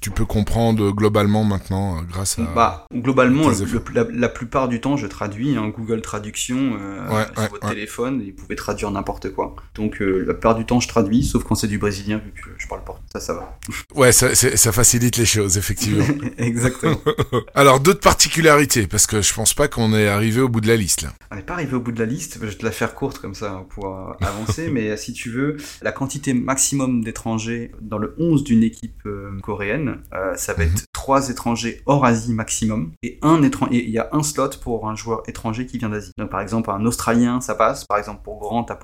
tu, 0.00 0.10
peux 0.10 0.24
comprendre 0.24 0.90
globalement 0.90 1.44
maintenant 1.44 1.98
euh, 1.98 2.00
grâce 2.02 2.38
à. 2.38 2.42
Bah, 2.42 2.86
globalement, 2.92 3.50
la, 3.94 4.28
plupart 4.28 4.68
du 4.68 4.80
temps, 4.80 4.96
je 4.96 5.06
traduis. 5.06 5.56
Hein, 5.56 5.72
Google 5.76 6.02
Traduction 6.02 6.78
euh, 6.80 7.24
sur 7.34 7.50
votre 7.50 7.68
téléphone, 7.68 8.20
et 8.20 8.32
vous 8.32 8.42
pouvez 8.42 8.56
traduire 8.56 8.90
n'importe 8.90 9.32
quoi. 9.32 9.54
Donc, 9.74 10.00
euh, 10.00 10.24
la 10.26 10.34
plupart 10.34 10.56
du 10.56 10.64
temps, 10.64 10.80
je 10.80 10.88
traduis, 10.88 11.22
sauf 11.22 11.44
quand 11.44 11.54
c'est 11.54 11.68
du 11.68 11.78
brésilien, 11.78 12.18
vu 12.18 12.32
que 12.32 12.50
je 12.58 12.66
parle 12.66 12.82
pas. 12.84 13.00
Ça, 13.12 13.20
ça 13.20 13.34
va. 13.34 13.58
Ouais, 13.94 14.12
ça, 14.12 14.34
ça 14.34 14.72
facilite 14.72 15.16
les 15.16 15.24
choses, 15.24 15.56
effectivement. 15.56 16.04
Exactement. 16.38 17.00
Alors, 17.54 17.80
d'autres 17.80 18.00
particularités, 18.00 18.86
parce 18.86 19.06
que 19.06 19.22
je 19.22 19.32
pense 19.32 19.54
pas 19.54 19.68
qu'on 19.68 19.94
est 19.94 20.08
arrivé 20.08 20.40
au 20.40 20.48
bout 20.48 20.60
de 20.60 20.68
la 20.68 20.76
liste. 20.76 21.02
Là. 21.02 21.12
On 21.30 21.36
n'est 21.36 21.42
pas 21.42 21.54
arrivé 21.54 21.74
au 21.74 21.80
bout 21.80 21.92
de 21.92 21.98
la 21.98 22.04
liste. 22.04 22.38
Je 22.40 22.46
vais 22.46 22.54
te 22.54 22.64
la 22.64 22.72
faire 22.72 22.94
courte 22.94 23.18
comme 23.18 23.34
ça 23.34 23.64
pour 23.70 23.86
avancer, 24.20 24.68
mais 24.70 24.96
si 24.96 25.12
tu 25.12 25.30
veux, 25.30 25.56
la 25.82 25.92
quantité 25.92 26.34
maximum 26.34 27.02
d'étrangers 27.02 27.72
dans 27.80 27.98
le 27.98 28.14
11 28.18 28.44
d'une 28.44 28.62
équipe 28.62 29.08
coréenne 29.42 29.75
euh, 29.78 30.34
ça 30.36 30.54
va 30.54 30.64
être 30.64 30.72
mhm. 30.72 30.86
trois 30.92 31.28
étrangers 31.28 31.82
hors 31.86 32.04
Asie 32.04 32.32
maximum 32.32 32.92
et 33.02 33.18
un 33.22 33.42
étranger. 33.42 33.84
Il 33.84 33.90
y 33.90 33.98
a 33.98 34.08
un 34.12 34.22
slot 34.22 34.50
pour 34.62 34.88
un 34.88 34.96
joueur 34.96 35.22
étranger 35.26 35.66
qui 35.66 35.78
vient 35.78 35.88
d'Asie. 35.88 36.12
Donc 36.18 36.30
par 36.30 36.40
exemple 36.40 36.70
un 36.70 36.84
Australien, 36.84 37.40
ça 37.40 37.54
passe. 37.54 37.84
Par 37.84 37.98
exemple 37.98 38.22
pour 38.22 38.38
Grant 38.38 38.66
à 38.68 38.76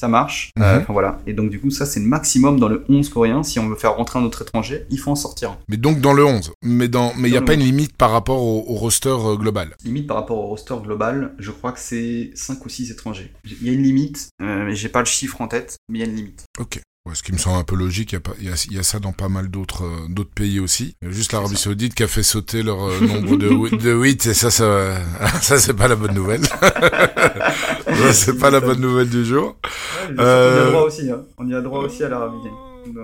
ça 0.00 0.08
marche. 0.08 0.50
Mhm. 0.56 0.64
Euh, 0.64 0.80
voilà. 0.88 1.18
Et 1.26 1.34
donc, 1.34 1.50
du 1.50 1.60
coup, 1.60 1.70
ça, 1.70 1.84
c'est 1.84 2.00
le 2.00 2.06
maximum 2.06 2.58
dans 2.58 2.68
le 2.68 2.84
11 2.88 3.08
coréen. 3.10 3.42
Si 3.42 3.58
on 3.58 3.68
veut 3.68 3.76
faire 3.76 3.96
rentrer 3.96 4.18
un 4.18 4.22
autre 4.22 4.42
étranger, 4.42 4.86
il 4.90 4.98
faut 4.98 5.10
en 5.10 5.16
sortir. 5.16 5.58
Mais 5.68 5.76
donc 5.76 6.00
dans 6.00 6.14
le 6.14 6.24
11. 6.24 6.52
Mais 6.62 6.88
dans, 6.88 7.12
mais 7.16 7.28
il 7.28 7.32
n'y 7.32 7.38
a 7.38 7.42
pas 7.42 7.54
une 7.54 7.60
limite 7.60 7.96
par 7.96 8.10
rapport 8.10 8.42
au, 8.42 8.62
roster 8.74 9.10
euh, 9.10 9.36
global? 9.36 9.76
Limite 9.84 10.06
par 10.06 10.16
rapport 10.16 10.38
au 10.38 10.46
roster 10.46 10.74
global, 10.82 11.34
je 11.38 11.50
crois 11.50 11.72
que 11.72 11.80
c'est 11.80 12.30
5 12.34 12.64
ou 12.64 12.68
6 12.70 12.90
étrangers. 12.90 13.32
Il 13.44 13.66
y 13.66 13.68
a 13.68 13.72
une 13.72 13.82
limite, 13.82 14.30
mais 14.40 14.74
j'ai 14.74 14.88
pas 14.88 15.00
le 15.00 15.04
chiffre 15.04 15.40
en 15.42 15.48
tête, 15.48 15.76
mais 15.88 15.98
il 15.98 16.00
y 16.00 16.04
a 16.04 16.08
une 16.08 16.16
limite. 16.16 16.44
Ok. 16.58 16.80
Ouais, 17.10 17.16
ce 17.16 17.24
qui 17.24 17.32
me 17.32 17.38
semble 17.38 17.58
un 17.58 17.64
peu 17.64 17.74
logique, 17.74 18.14
il 18.38 18.46
y 18.46 18.50
a, 18.50 18.66
y 18.70 18.78
a, 18.78 18.82
ça 18.84 19.00
dans 19.00 19.10
pas 19.10 19.28
mal 19.28 19.48
d'autres 19.48 19.84
euh, 19.84 20.24
pays 20.32 20.60
aussi. 20.60 20.94
Juste 21.02 21.32
l'Arabie 21.32 21.56
Saoudite 21.56 21.92
qui 21.94 22.04
a 22.04 22.06
fait 22.06 22.22
sauter 22.22 22.62
leur 22.62 22.84
euh, 22.84 23.00
nombre 23.06 23.36
de, 23.36 23.76
de 23.76 23.92
8 23.92 24.26
et 24.26 24.34
ça, 24.34 24.50
ça, 24.52 24.94
ça 25.40 25.58
c'est 25.58 25.74
pas 25.74 25.88
la 25.88 25.96
bonne 25.96 26.14
nouvelle. 26.14 26.42
c'est 28.12 28.38
pas 28.38 28.50
la 28.50 28.60
bonne 28.60 28.80
nouvelle 28.80 29.08
du 29.08 29.24
jour. 29.24 29.56
Ouais, 30.08 30.14
on 30.18 30.22
y 30.22 30.22
a 30.22 30.70
droit 30.70 30.82
aussi, 30.82 31.10
hein. 31.10 31.22
on 31.38 31.48
y 31.48 31.54
a 31.54 31.60
droit 31.60 31.80
aussi 31.80 32.04
à 32.04 32.08
l'Arabie. 32.08 32.48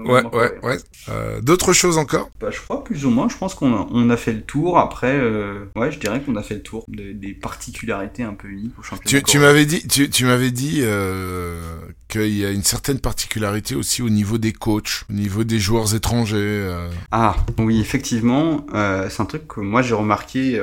Ouais, 0.07 0.23
ouais, 0.33 0.53
ouais. 0.63 0.79
Euh, 1.09 1.41
D'autres 1.41 1.73
choses 1.73 1.99
encore? 1.99 2.31
Bah, 2.41 2.49
Je 2.51 2.61
crois 2.61 2.83
plus 2.85 3.05
ou 3.05 3.11
moins. 3.11 3.29
Je 3.29 3.37
pense 3.37 3.55
qu'on 3.55 3.75
a, 3.75 3.87
on 3.91 4.11
a 4.11 4.17
fait 4.17 4.33
le 4.33 4.43
tour. 4.43 4.79
Après, 4.79 5.15
euh, 5.17 5.65
ouais, 5.77 5.93
je 5.93 5.99
dirais 5.99 6.21
qu'on 6.21 6.37
a 6.37 6.43
fait 6.43 6.55
le 6.55 6.63
tour 6.63 6.85
des, 6.89 7.15
des 7.15 7.33
particularités 7.35 8.23
un 8.23 8.35
peu 8.35 8.49
uniques 8.49 8.79
au 8.79 8.83
championnat. 8.83 9.21
Tu, 9.23 9.23
tu 9.23 9.39
m'avais 9.39 9.67
dit, 9.67 9.87
tu, 9.87 10.09
tu 10.11 10.25
m'avais 10.25 10.51
dit 10.51 10.81
euh, 10.83 11.61
qu'il 12.09 12.37
y 12.37 12.45
a 12.45 12.51
une 12.51 12.63
certaine 12.63 12.99
particularité 12.99 13.75
aussi 13.75 14.03
au 14.03 14.09
niveau 14.11 14.39
des 14.39 14.53
coachs, 14.53 15.05
au 15.11 15.13
niveau 15.13 15.45
des 15.45 15.59
joueurs 15.59 15.95
étrangers. 15.95 16.75
Ah 17.11 17.37
oui, 17.59 17.81
effectivement, 17.81 18.67
c'est 18.73 19.21
un 19.21 19.25
truc 19.27 19.47
que 19.49 19.61
moi 19.61 19.83
j'ai 19.83 19.95
remarqué. 19.95 20.63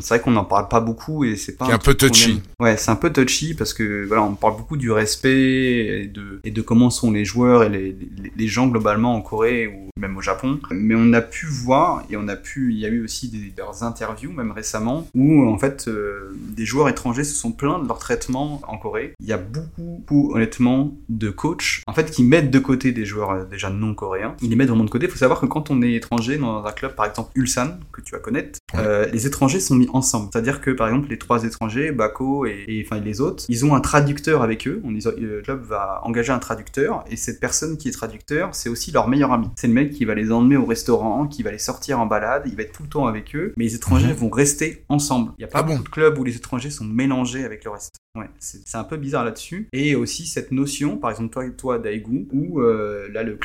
C'est 0.00 0.08
vrai 0.14 0.20
qu'on 0.20 0.30
n'en 0.32 0.44
parle 0.44 0.68
pas 0.68 0.80
beaucoup 0.80 1.24
et 1.24 1.36
c'est 1.36 1.56
pas. 1.56 1.66
un, 1.66 1.70
un 1.74 1.78
peu 1.78 1.94
touchy. 1.94 2.42
Ouais, 2.60 2.76
c'est 2.76 2.90
un 2.90 2.96
peu 2.96 3.12
touchy 3.12 3.54
parce 3.54 3.72
que 3.74 4.04
voilà, 4.06 4.22
on 4.22 4.34
parle 4.34 4.56
beaucoup 4.56 4.76
du 4.76 4.90
respect 4.90 6.02
et 6.02 6.06
de 6.06 6.40
et 6.44 6.50
de 6.50 6.62
comment 6.62 6.90
sont 6.90 7.10
les 7.10 7.24
joueurs 7.24 7.64
et 7.64 7.68
les, 7.68 7.96
les, 8.16 8.32
les 8.36 8.47
gens 8.48 8.66
globalement 8.66 9.14
en 9.14 9.20
Corée 9.20 9.66
ou 9.66 9.88
même 9.98 10.16
au 10.16 10.22
Japon. 10.22 10.60
Mais 10.70 10.94
on 10.96 11.12
a 11.12 11.20
pu 11.20 11.46
voir 11.46 12.04
et 12.10 12.16
on 12.16 12.28
a 12.28 12.36
pu, 12.36 12.72
il 12.72 12.78
y 12.78 12.86
a 12.86 12.88
eu 12.88 13.04
aussi 13.04 13.28
des, 13.28 13.52
interviews 13.80 14.32
même 14.32 14.50
récemment 14.50 15.06
où 15.14 15.46
en 15.46 15.58
fait 15.58 15.88
euh, 15.88 16.34
des 16.34 16.64
joueurs 16.64 16.88
étrangers 16.88 17.22
se 17.22 17.34
sont 17.34 17.52
plaints 17.52 17.78
de 17.78 17.86
leur 17.86 17.98
traitement 17.98 18.60
en 18.66 18.78
Corée. 18.78 19.12
Il 19.20 19.26
y 19.26 19.32
a 19.32 19.38
beaucoup, 19.38 20.32
honnêtement 20.34 20.96
de 21.08 21.30
coachs 21.30 21.82
en 21.86 21.92
fait 21.92 22.10
qui 22.10 22.24
mettent 22.24 22.50
de 22.50 22.58
côté 22.58 22.92
des 22.92 23.04
joueurs 23.04 23.30
euh, 23.30 23.44
déjà 23.44 23.70
non 23.70 23.94
coréens. 23.94 24.34
Ils 24.40 24.50
les 24.50 24.56
mettent 24.56 24.68
vraiment 24.68 24.84
de 24.84 24.90
côté. 24.90 25.06
Il 25.06 25.10
faut 25.12 25.18
savoir 25.18 25.40
que 25.40 25.46
quand 25.46 25.70
on 25.70 25.82
est 25.82 25.92
étranger 25.92 26.38
dans 26.38 26.64
un 26.64 26.72
club 26.72 26.94
par 26.94 27.06
exemple 27.06 27.30
Ulsan 27.34 27.78
que 27.92 28.00
tu 28.00 28.12
vas 28.12 28.20
connaître, 28.20 28.58
euh, 28.74 29.06
les 29.12 29.26
étrangers 29.26 29.60
sont 29.60 29.74
mis 29.74 29.88
ensemble. 29.92 30.30
C'est-à-dire 30.32 30.60
que 30.60 30.70
par 30.70 30.88
exemple 30.88 31.08
les 31.10 31.18
trois 31.18 31.44
étrangers, 31.44 31.92
Bako 31.92 32.46
et, 32.46 32.84
enfin 32.86 33.00
les 33.00 33.20
autres, 33.20 33.44
ils 33.48 33.64
ont 33.64 33.74
un 33.74 33.80
traducteur 33.80 34.42
avec 34.42 34.66
eux. 34.66 34.80
On, 34.84 34.90
le 34.90 35.42
club 35.42 35.62
va 35.62 36.00
engager 36.04 36.32
un 36.32 36.38
traducteur 36.38 37.04
et 37.10 37.16
cette 37.16 37.40
personne 37.40 37.76
qui 37.76 37.88
est 37.88 37.92
traducteur 37.92 38.37
c'est 38.52 38.68
aussi 38.68 38.90
leur 38.90 39.08
meilleur 39.08 39.32
ami. 39.32 39.48
C'est 39.56 39.66
le 39.66 39.72
mec 39.72 39.92
qui 39.92 40.04
va 40.04 40.14
les 40.14 40.32
emmener 40.32 40.56
au 40.56 40.64
restaurant, 40.64 41.26
qui 41.26 41.42
va 41.42 41.50
les 41.50 41.58
sortir 41.58 42.00
en 42.00 42.06
balade, 42.06 42.44
il 42.46 42.56
va 42.56 42.62
être 42.62 42.72
tout 42.72 42.82
le 42.82 42.88
temps 42.88 43.06
avec 43.06 43.34
eux, 43.34 43.52
mais 43.56 43.64
les 43.64 43.74
étrangers 43.74 44.08
mhm. 44.08 44.14
vont 44.14 44.30
rester 44.30 44.84
ensemble. 44.88 45.32
Il 45.38 45.42
n'y 45.42 45.44
a 45.44 45.48
pas 45.48 45.60
ah 45.60 45.62
beaucoup 45.62 45.82
de 45.82 45.88
clubs 45.88 46.18
où 46.18 46.24
les 46.24 46.36
étrangers 46.36 46.70
sont 46.70 46.84
mélangés 46.84 47.44
avec 47.44 47.64
le 47.64 47.70
reste. 47.70 47.98
Ouais, 48.18 48.28
c'est 48.40 48.76
un 48.76 48.84
peu 48.84 48.96
bizarre 48.96 49.24
là-dessus. 49.24 49.68
Et 49.72 49.94
aussi 49.94 50.26
cette 50.26 50.50
notion, 50.50 50.96
par 50.96 51.10
exemple 51.10 51.30
toi, 51.30 51.44
toi 51.50 51.78
Daegu, 51.78 52.26
où 52.32 52.60
euh, 52.60 53.08
là 53.12 53.22
le, 53.22 53.38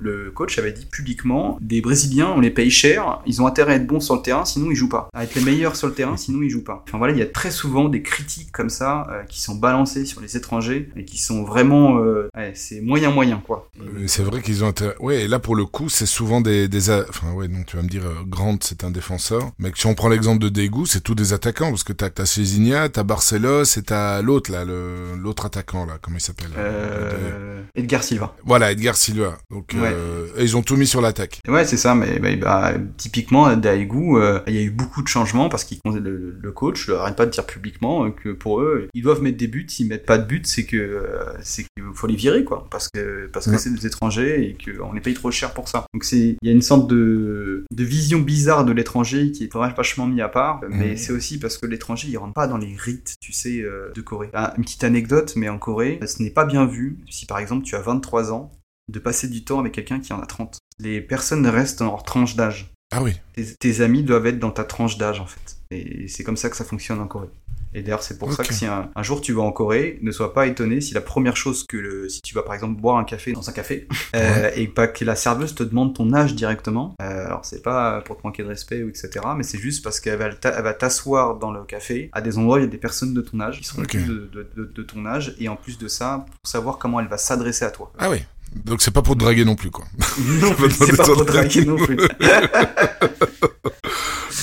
le, 0.00 0.30
coach 0.32 0.58
avait 0.58 0.72
dit 0.72 0.86
publiquement, 0.86 1.58
des 1.60 1.80
Brésiliens, 1.80 2.32
on 2.34 2.40
les 2.40 2.50
paye 2.50 2.70
cher, 2.70 3.20
ils 3.26 3.40
ont 3.40 3.46
intérêt 3.46 3.74
à 3.74 3.76
être 3.76 3.86
bons 3.86 4.00
sur 4.00 4.16
le 4.16 4.22
terrain, 4.22 4.44
sinon 4.44 4.70
ils 4.70 4.74
jouent 4.74 4.88
pas. 4.88 5.08
À 5.14 5.24
être 5.24 5.34
les 5.36 5.44
meilleurs 5.44 5.76
sur 5.76 5.86
le 5.86 5.94
terrain, 5.94 6.16
sinon 6.16 6.42
ils 6.42 6.50
jouent 6.50 6.64
pas. 6.64 6.82
Enfin 6.88 6.98
voilà, 6.98 7.12
il 7.12 7.18
y 7.18 7.22
a 7.22 7.26
très 7.26 7.52
souvent 7.52 7.88
des 7.88 8.02
critiques 8.02 8.50
comme 8.50 8.70
ça 8.70 9.06
euh, 9.10 9.22
qui 9.24 9.40
sont 9.40 9.54
balancées 9.54 10.06
sur 10.06 10.20
les 10.20 10.36
étrangers 10.36 10.90
et 10.96 11.04
qui 11.04 11.18
sont 11.18 11.44
vraiment, 11.44 11.98
euh, 11.98 12.28
ouais, 12.36 12.52
c'est 12.54 12.80
moyen 12.80 13.10
moyen 13.10 13.40
quoi. 13.46 13.68
C'est 14.06 14.22
vrai 14.22 14.35
qu'ils 14.42 14.64
ont. 14.64 14.72
Ouais, 15.00 15.22
et 15.22 15.28
là 15.28 15.38
pour 15.38 15.56
le 15.56 15.64
coup, 15.64 15.88
c'est 15.88 16.06
souvent 16.06 16.40
des, 16.40 16.68
des, 16.68 16.90
enfin 16.90 17.32
ouais, 17.32 17.48
donc 17.48 17.66
tu 17.66 17.76
vas 17.76 17.82
me 17.82 17.88
dire, 17.88 18.02
Grant 18.26 18.58
c'est 18.60 18.84
un 18.84 18.90
défenseur, 18.90 19.52
mais 19.58 19.70
si 19.74 19.86
on 19.86 19.94
prend 19.94 20.08
l'exemple 20.08 20.42
de 20.42 20.48
Daegu, 20.48 20.86
c'est 20.86 21.02
tous 21.02 21.14
des 21.14 21.32
attaquants 21.32 21.70
parce 21.70 21.84
que 21.84 21.92
t'as 21.92 22.10
as 22.18 22.26
Cézinia, 22.26 22.88
t'as 22.88 23.02
Barcelos 23.02 23.64
et 23.64 23.82
t'as 23.82 24.22
l'autre 24.22 24.50
là, 24.50 24.64
l'autre 24.64 25.46
attaquant 25.46 25.86
là, 25.86 25.98
comment 26.00 26.16
il 26.16 26.20
s'appelle 26.20 26.50
euh, 26.56 27.62
Edgar 27.74 28.02
Silva. 28.02 28.34
Voilà, 28.44 28.72
Edgar 28.72 28.96
Silva. 28.96 29.38
Donc 29.50 29.74
euh, 29.74 30.28
ils 30.38 30.56
ont 30.56 30.62
tout 30.62 30.76
mis 30.76 30.86
sur 30.86 31.00
l'attaque. 31.00 31.40
Ouais, 31.48 31.64
c'est 31.64 31.76
ça. 31.76 31.94
Mais, 31.94 32.36
bah, 32.36 32.72
typiquement 32.96 33.54
Daegu, 33.56 34.16
euh, 34.16 34.40
il 34.46 34.54
y 34.54 34.58
a 34.58 34.62
eu 34.62 34.70
beaucoup 34.70 35.02
de 35.02 35.08
changements 35.08 35.48
parce 35.48 35.64
qu'il 35.64 35.78
le, 35.84 36.36
le 36.40 36.52
coach 36.52 36.88
arrête 36.88 37.16
pas 37.16 37.26
de 37.26 37.30
dire 37.30 37.46
publiquement 37.46 38.10
que 38.10 38.30
pour 38.30 38.60
eux, 38.60 38.88
ils 38.94 39.02
doivent 39.02 39.22
mettre 39.22 39.38
des 39.38 39.46
buts. 39.46 39.66
S'ils 39.68 39.88
mettent 39.88 40.06
pas 40.06 40.18
de 40.18 40.24
buts, 40.24 40.42
c'est 40.44 40.64
que 40.64 41.04
c'est 41.42 41.62
qu'il 41.62 41.84
faut 41.94 42.06
les 42.06 42.16
virer, 42.16 42.44
quoi, 42.44 42.66
parce 42.70 42.88
que 42.88 43.28
parce 43.32 43.50
que 43.50 43.56
c'est 43.58 43.70
des 43.70 43.86
étrangers 43.86 44.25
et 44.26 44.56
qu'on 44.62 44.92
les 44.92 45.00
paye 45.00 45.14
trop 45.14 45.30
cher 45.30 45.54
pour 45.54 45.68
ça. 45.68 45.86
Donc 45.94 46.04
il 46.12 46.36
y 46.42 46.48
a 46.48 46.52
une 46.52 46.62
sorte 46.62 46.88
de 46.88 47.64
de 47.70 47.84
vision 47.84 48.20
bizarre 48.20 48.64
de 48.64 48.72
l'étranger 48.72 49.32
qui 49.32 49.44
est 49.44 49.52
vachement 49.54 50.06
mis 50.06 50.20
à 50.20 50.28
part, 50.28 50.60
mais 50.68 50.96
c'est 50.96 51.12
aussi 51.12 51.38
parce 51.38 51.58
que 51.58 51.66
l'étranger 51.66 52.08
il 52.08 52.16
rentre 52.18 52.34
pas 52.34 52.46
dans 52.46 52.58
les 52.58 52.74
rites, 52.76 53.14
tu 53.20 53.32
sais, 53.32 53.64
de 53.94 54.00
Corée. 54.00 54.30
Ah, 54.32 54.54
une 54.56 54.64
petite 54.64 54.84
anecdote, 54.84 55.34
mais 55.36 55.48
en 55.48 55.58
Corée, 55.58 55.98
ce 56.06 56.22
n'est 56.22 56.30
pas 56.30 56.44
bien 56.44 56.66
vu 56.66 56.98
si 57.10 57.26
par 57.26 57.38
exemple 57.38 57.64
tu 57.64 57.74
as 57.74 57.80
23 57.80 58.32
ans 58.32 58.52
de 58.92 58.98
passer 58.98 59.28
du 59.28 59.44
temps 59.44 59.60
avec 59.60 59.72
quelqu'un 59.72 60.00
qui 60.00 60.12
en 60.12 60.20
a 60.20 60.26
30. 60.26 60.58
Les 60.78 61.00
personnes 61.00 61.46
restent 61.46 61.80
dans 61.80 61.86
leur 61.86 62.02
tranche 62.02 62.36
d'âge. 62.36 62.72
Ah 62.92 63.02
oui. 63.02 63.14
Tes, 63.58 63.80
amis 63.80 64.04
doivent 64.04 64.26
être 64.26 64.38
dans 64.38 64.50
ta 64.50 64.64
tranche 64.64 64.96
d'âge 64.98 65.20
en 65.20 65.26
fait. 65.26 65.56
Et 65.70 66.06
c'est 66.08 66.22
comme 66.22 66.36
ça 66.36 66.48
que 66.48 66.56
ça 66.56 66.64
fonctionne 66.64 67.00
en 67.00 67.08
Corée. 67.08 67.30
Et 67.76 67.82
d'ailleurs, 67.82 68.02
c'est 68.02 68.16
pour 68.16 68.32
ça 68.32 68.42
que 68.42 68.54
si 68.54 68.64
un, 68.64 68.88
jour 69.02 69.20
tu 69.20 69.34
vas 69.34 69.42
en 69.42 69.52
Corée, 69.52 69.98
ne 70.00 70.10
sois 70.10 70.32
pas 70.32 70.46
étonné 70.46 70.80
si 70.80 70.94
la 70.94 71.02
première 71.02 71.36
chose 71.36 71.66
que 71.68 71.76
le, 71.76 72.08
si 72.08 72.22
tu 72.22 72.34
vas 72.34 72.42
par 72.42 72.54
exemple 72.54 72.80
boire 72.80 72.96
un 72.96 73.04
café 73.04 73.32
dans 73.32 73.50
un 73.50 73.52
café 73.52 73.86
euh, 74.16 74.50
et 74.56 74.66
pas 74.66 74.88
que 74.88 75.04
la 75.04 75.14
serveuse 75.14 75.54
te 75.54 75.62
demande 75.62 75.94
ton 75.94 76.14
âge 76.14 76.34
directement. 76.34 76.94
Euh, 77.02 77.26
alors 77.26 77.44
c'est 77.44 77.62
pas 77.62 78.00
pour 78.00 78.16
te 78.16 78.26
manquer 78.26 78.44
de 78.44 78.48
respect 78.48 78.82
ou 78.82 78.88
etc. 78.88 79.10
Mais 79.36 79.42
c'est 79.42 79.58
juste 79.58 79.84
parce 79.84 80.00
qu'elle 80.00 80.18
va 80.18 80.72
t'asseoir 80.72 81.36
dans 81.36 81.52
le 81.52 81.64
café 81.64 82.08
à 82.12 82.22
des 82.22 82.38
endroits 82.38 82.56
où 82.56 82.60
il 82.60 82.64
y 82.64 82.66
a 82.66 82.70
des 82.70 82.78
personnes 82.78 83.12
de 83.12 83.20
ton 83.20 83.40
âge 83.40 83.60
qui 83.60 83.66
sont 83.66 83.82
plus 83.82 84.06
de, 84.06 84.48
de, 84.56 84.82
ton 84.82 85.04
âge 85.04 85.36
et 85.38 85.50
en 85.50 85.56
plus 85.56 85.76
de 85.76 85.88
ça 85.88 86.24
pour 86.30 86.50
savoir 86.50 86.78
comment 86.78 86.98
elle 87.00 87.08
va 87.08 87.18
s'adresser 87.18 87.66
à 87.66 87.70
toi. 87.70 87.92
Ah 87.98 88.08
oui. 88.08 88.24
Donc 88.54 88.80
c'est 88.80 88.90
pas 88.90 89.02
pour 89.02 89.16
te 89.16 89.20
draguer 89.20 89.44
non 89.44 89.54
plus, 89.54 89.70
quoi. 89.70 89.84
Non, 90.18 90.54
c'est 90.70 90.96
pas 90.96 91.04
pour 91.04 91.26
te 91.26 91.30
draguer 91.30 91.66
non 91.66 91.76
plus. 91.76 91.98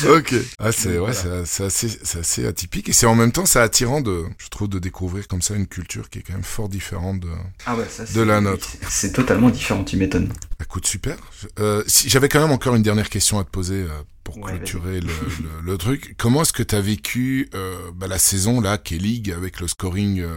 ok. 0.17 0.35
Ah, 0.59 0.71
c'est 0.71 0.97
ouais, 0.97 1.13
c'est 1.45 1.63
assez, 1.63 1.87
assez, 2.19 2.45
atypique 2.45 2.89
et 2.89 2.93
c'est 2.93 3.05
en 3.05 3.15
même 3.15 3.31
temps 3.31 3.45
c'est 3.45 3.59
attirant 3.59 4.01
de, 4.01 4.25
je 4.37 4.47
trouve, 4.49 4.69
de 4.69 4.79
découvrir 4.79 5.27
comme 5.27 5.41
ça 5.41 5.55
une 5.55 5.67
culture 5.67 6.09
qui 6.09 6.19
est 6.19 6.21
quand 6.21 6.33
même 6.33 6.43
fort 6.43 6.69
différente 6.69 7.19
de, 7.19 7.29
ah 7.65 7.75
de 8.13 8.21
la 8.21 8.41
nôtre. 8.41 8.67
C'est 8.89 9.13
totalement 9.13 9.49
différent, 9.49 9.83
tu 9.83 9.97
m'étonnes. 9.97 10.31
Écoute, 10.61 10.87
super. 10.87 11.17
Euh, 11.59 11.83
si, 11.87 12.09
J'avais 12.09 12.29
quand 12.29 12.41
même 12.41 12.51
encore 12.51 12.75
une 12.75 12.83
dernière 12.83 13.09
question 13.09 13.39
à 13.39 13.43
te 13.43 13.49
poser 13.49 13.75
euh, 13.75 13.89
pour 14.23 14.39
clôturer 14.39 14.99
le, 14.99 15.07
le, 15.07 15.61
le, 15.71 15.77
truc. 15.77 16.15
Comment 16.17 16.41
est-ce 16.41 16.53
que 16.53 16.63
tu 16.63 16.75
as 16.75 16.81
vécu 16.81 17.49
euh, 17.53 17.91
bah, 17.95 18.07
la 18.07 18.17
saison 18.17 18.61
là, 18.61 18.77
K-League, 18.77 19.31
avec 19.31 19.59
le 19.59 19.67
scoring 19.67 20.21
euh, 20.21 20.35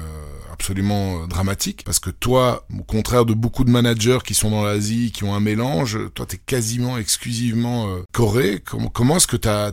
absolument 0.57 1.23
euh, 1.23 1.27
dramatique? 1.27 1.83
Parce 1.85 2.01
que 2.01 2.11
toi, 2.11 2.67
au 2.77 2.83
contraire 2.83 3.25
de 3.25 3.35
beaucoup 3.35 3.65
de 3.65 3.71
managers 3.71 4.19
qui 4.25 4.35
sont 4.35 4.51
dans 4.51 4.65
l'Asie, 4.65 5.13
qui 5.13 5.25
ont 5.25 5.35
un 5.35 5.41
mélange, 5.41 5.99
toi, 6.15 6.27
tu 6.27 6.37
es 6.37 6.41
quasiment 6.45 6.99
exclusivement 6.99 7.89
euh, 7.89 8.03
Corée. 8.13 8.63
Comment, 8.65 8.89
comment 8.89 9.17
est-ce 9.17 9.27
que 9.27 9.37
tu 9.37 9.49
as, 9.49 9.73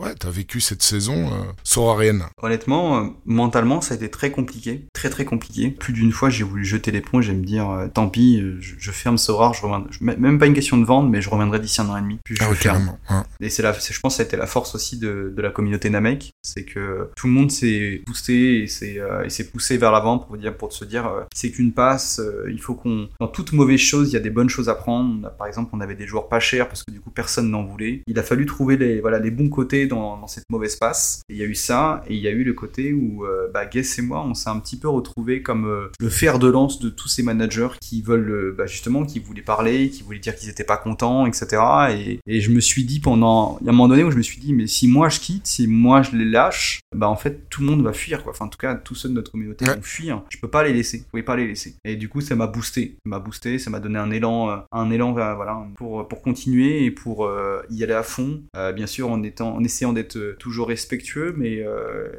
ouais, 0.00 0.14
as, 0.22 0.30
vécu 0.30 0.60
cette 0.60 0.82
saison 0.82 1.28
euh, 1.28 1.44
sorarienne 1.64 2.24
Honnêtement, 2.42 3.14
mentalement, 3.24 3.80
ça 3.80 3.94
a 3.94 3.96
été 3.96 4.10
très 4.10 4.30
compliqué. 4.30 4.86
Très 4.92 5.10
très 5.10 5.24
compliqué. 5.24 5.70
Plus 5.70 5.92
d'une 5.92 6.12
fois, 6.12 6.28
j'ai 6.30 6.44
voulu 6.44 6.64
jeter 6.64 6.90
l'éponge 6.90 7.28
et 7.28 7.34
me 7.34 7.44
dire, 7.44 7.88
tant 7.94 8.08
pis, 8.08 8.42
je, 8.60 8.90
ferme 8.90 9.18
Sorar, 9.18 9.54
je 9.54 9.62
reviendrai. 9.62 9.90
Même 10.00 10.38
pas 10.38 10.46
une 10.46 10.54
question 10.54 10.76
de 10.76 10.84
vente, 10.84 11.08
mais 11.10 11.22
je 11.22 11.30
reviendrai 11.30 11.58
d'ici 11.58 11.80
un 11.80 11.88
an 11.88 11.96
et 11.96 12.02
demi. 12.02 12.18
Puis 12.24 12.36
je 12.36 12.44
ah 12.44 12.54
ferme. 12.54 12.96
Et 13.42 13.50
c'est 13.50 13.62
là, 13.62 13.72
je 13.72 14.00
pense 14.00 14.14
que 14.14 14.16
ça 14.18 14.22
a 14.22 14.26
été 14.26 14.36
la 14.36 14.46
force 14.46 14.76
aussi 14.76 14.98
de, 14.98 15.32
de 15.34 15.42
la 15.42 15.50
communauté 15.50 15.90
Namek, 15.90 16.32
c'est 16.42 16.64
que 16.64 17.08
tout 17.16 17.26
le 17.26 17.32
monde 17.32 17.50
s'est 17.50 18.02
boosté 18.06 18.64
et 18.64 19.00
euh, 19.00 19.28
s'est 19.28 19.50
poussé 19.50 19.78
vers 19.78 19.90
l'avant 19.90 20.18
pour 20.18 20.36
dire, 20.36 20.56
pour 20.56 20.72
se 20.72 20.84
dire, 20.84 21.06
euh, 21.08 21.22
c'est 21.34 21.50
qu'une 21.50 21.72
passe, 21.72 22.20
euh, 22.20 22.48
il 22.50 22.60
faut 22.60 22.74
qu'on, 22.74 23.08
dans 23.18 23.26
toute 23.26 23.52
mauvaise 23.52 23.80
chose, 23.80 24.10
il 24.10 24.12
y 24.12 24.16
a 24.16 24.20
des 24.20 24.30
bonnes 24.30 24.48
choses 24.48 24.68
à 24.68 24.76
prendre. 24.76 25.28
par 25.36 25.48
exemple, 25.48 25.70
on 25.72 25.80
avait 25.80 25.96
des 25.96 26.06
joueurs 26.06 26.28
pas 26.28 26.38
chers 26.38 26.68
parce 26.68 26.84
que 26.84 26.92
du 26.92 27.00
coup 27.00 27.10
personne 27.10 27.50
n'en 27.50 27.64
voulait. 27.64 28.02
Il 28.06 28.18
a 28.18 28.22
fallu 28.22 28.46
trouver 28.46 28.76
les, 28.76 29.00
voilà, 29.00 29.18
les 29.18 29.32
bons 29.32 29.48
côtés 29.48 29.88
dans, 29.88 30.18
dans 30.18 30.28
cette 30.28 30.48
mauvaise 30.48 30.76
passe. 30.76 31.22
Et 31.28 31.34
il 31.34 31.38
y 31.38 31.42
a 31.42 31.46
eu 31.46 31.56
ça, 31.56 32.04
et 32.06 32.14
il 32.14 32.20
y 32.20 32.28
a 32.28 32.30
eu 32.30 32.44
le 32.44 32.52
côté 32.52 32.92
où, 32.92 33.24
bah, 33.52 33.66
Guess 33.66 33.98
et 33.98 34.02
moi, 34.02 34.24
on 34.24 34.34
s'est 34.34 34.50
un 34.50 34.60
petit 34.60 34.78
peu 34.78 34.88
retrouvé 34.88 35.42
comme 35.42 35.90
le 35.98 36.08
fer 36.08 36.38
de 36.38 36.46
lance 36.46 36.78
de 36.78 36.90
tous 36.90 37.08
ces 37.08 37.22
managers 37.22 37.68
qui 37.80 38.02
veulent, 38.02 38.54
bah, 38.56 38.66
justement, 38.66 39.04
qui 39.04 39.18
voulaient 39.18 39.42
parler, 39.42 39.90
qui 39.90 40.02
voulaient 40.02 40.18
dire 40.18 40.36
qu'ils 40.36 40.48
étaient 40.48 40.64
pas 40.64 40.76
contents, 40.76 41.26
etc. 41.26 41.62
Et, 41.90 42.20
et 42.26 42.40
je 42.40 42.50
me 42.50 42.60
suis 42.60 42.84
dit 42.84 43.00
pendant 43.00 43.31
il 43.60 43.66
y 43.66 43.68
a 43.68 43.72
un 43.72 43.74
moment 43.74 43.88
donné 43.88 44.04
où 44.04 44.10
je 44.10 44.16
me 44.16 44.22
suis 44.22 44.40
dit, 44.40 44.52
mais 44.52 44.66
si 44.66 44.88
moi 44.88 45.08
je 45.08 45.20
quitte, 45.20 45.46
si 45.46 45.66
moi 45.66 46.02
je 46.02 46.16
les 46.16 46.24
lâche, 46.24 46.80
bah 46.94 47.08
en 47.08 47.16
fait 47.16 47.48
tout 47.48 47.62
le 47.62 47.68
monde 47.68 47.82
va 47.82 47.92
fuir, 47.92 48.22
quoi. 48.22 48.32
Enfin, 48.32 48.46
en 48.46 48.48
tout 48.48 48.58
cas, 48.58 48.74
tous 48.74 48.94
ceux 48.94 49.08
de 49.08 49.14
notre 49.14 49.30
communauté 49.30 49.64
vont 49.64 49.82
fuir. 49.82 50.22
Je 50.30 50.38
peux 50.38 50.48
pas 50.48 50.64
les 50.64 50.72
laisser. 50.72 50.98
Je 50.98 51.10
pouvais 51.10 51.22
pas 51.22 51.36
les 51.36 51.46
laisser. 51.46 51.76
Et 51.84 51.96
du 51.96 52.08
coup, 52.08 52.20
ça 52.20 52.34
m'a 52.34 52.46
boosté. 52.46 52.96
Ça 53.04 53.08
m'a 53.08 53.18
boosté, 53.18 53.58
ça 53.58 53.70
m'a 53.70 53.80
donné 53.80 53.98
un 53.98 54.10
élan, 54.10 54.50
euh, 54.50 54.56
un 54.72 54.90
élan, 54.90 55.12
voilà, 55.12 55.66
pour, 55.76 56.06
pour 56.08 56.22
continuer 56.22 56.84
et 56.84 56.90
pour 56.90 57.26
euh, 57.26 57.62
y 57.70 57.82
aller 57.84 57.92
à 57.92 58.02
fond. 58.02 58.42
Euh, 58.56 58.72
bien 58.72 58.86
sûr, 58.86 59.10
en 59.10 59.22
étant, 59.22 59.54
en 59.54 59.64
essayant 59.64 59.92
d'être 59.92 60.36
toujours 60.38 60.68
respectueux, 60.68 61.34
mais 61.36 61.64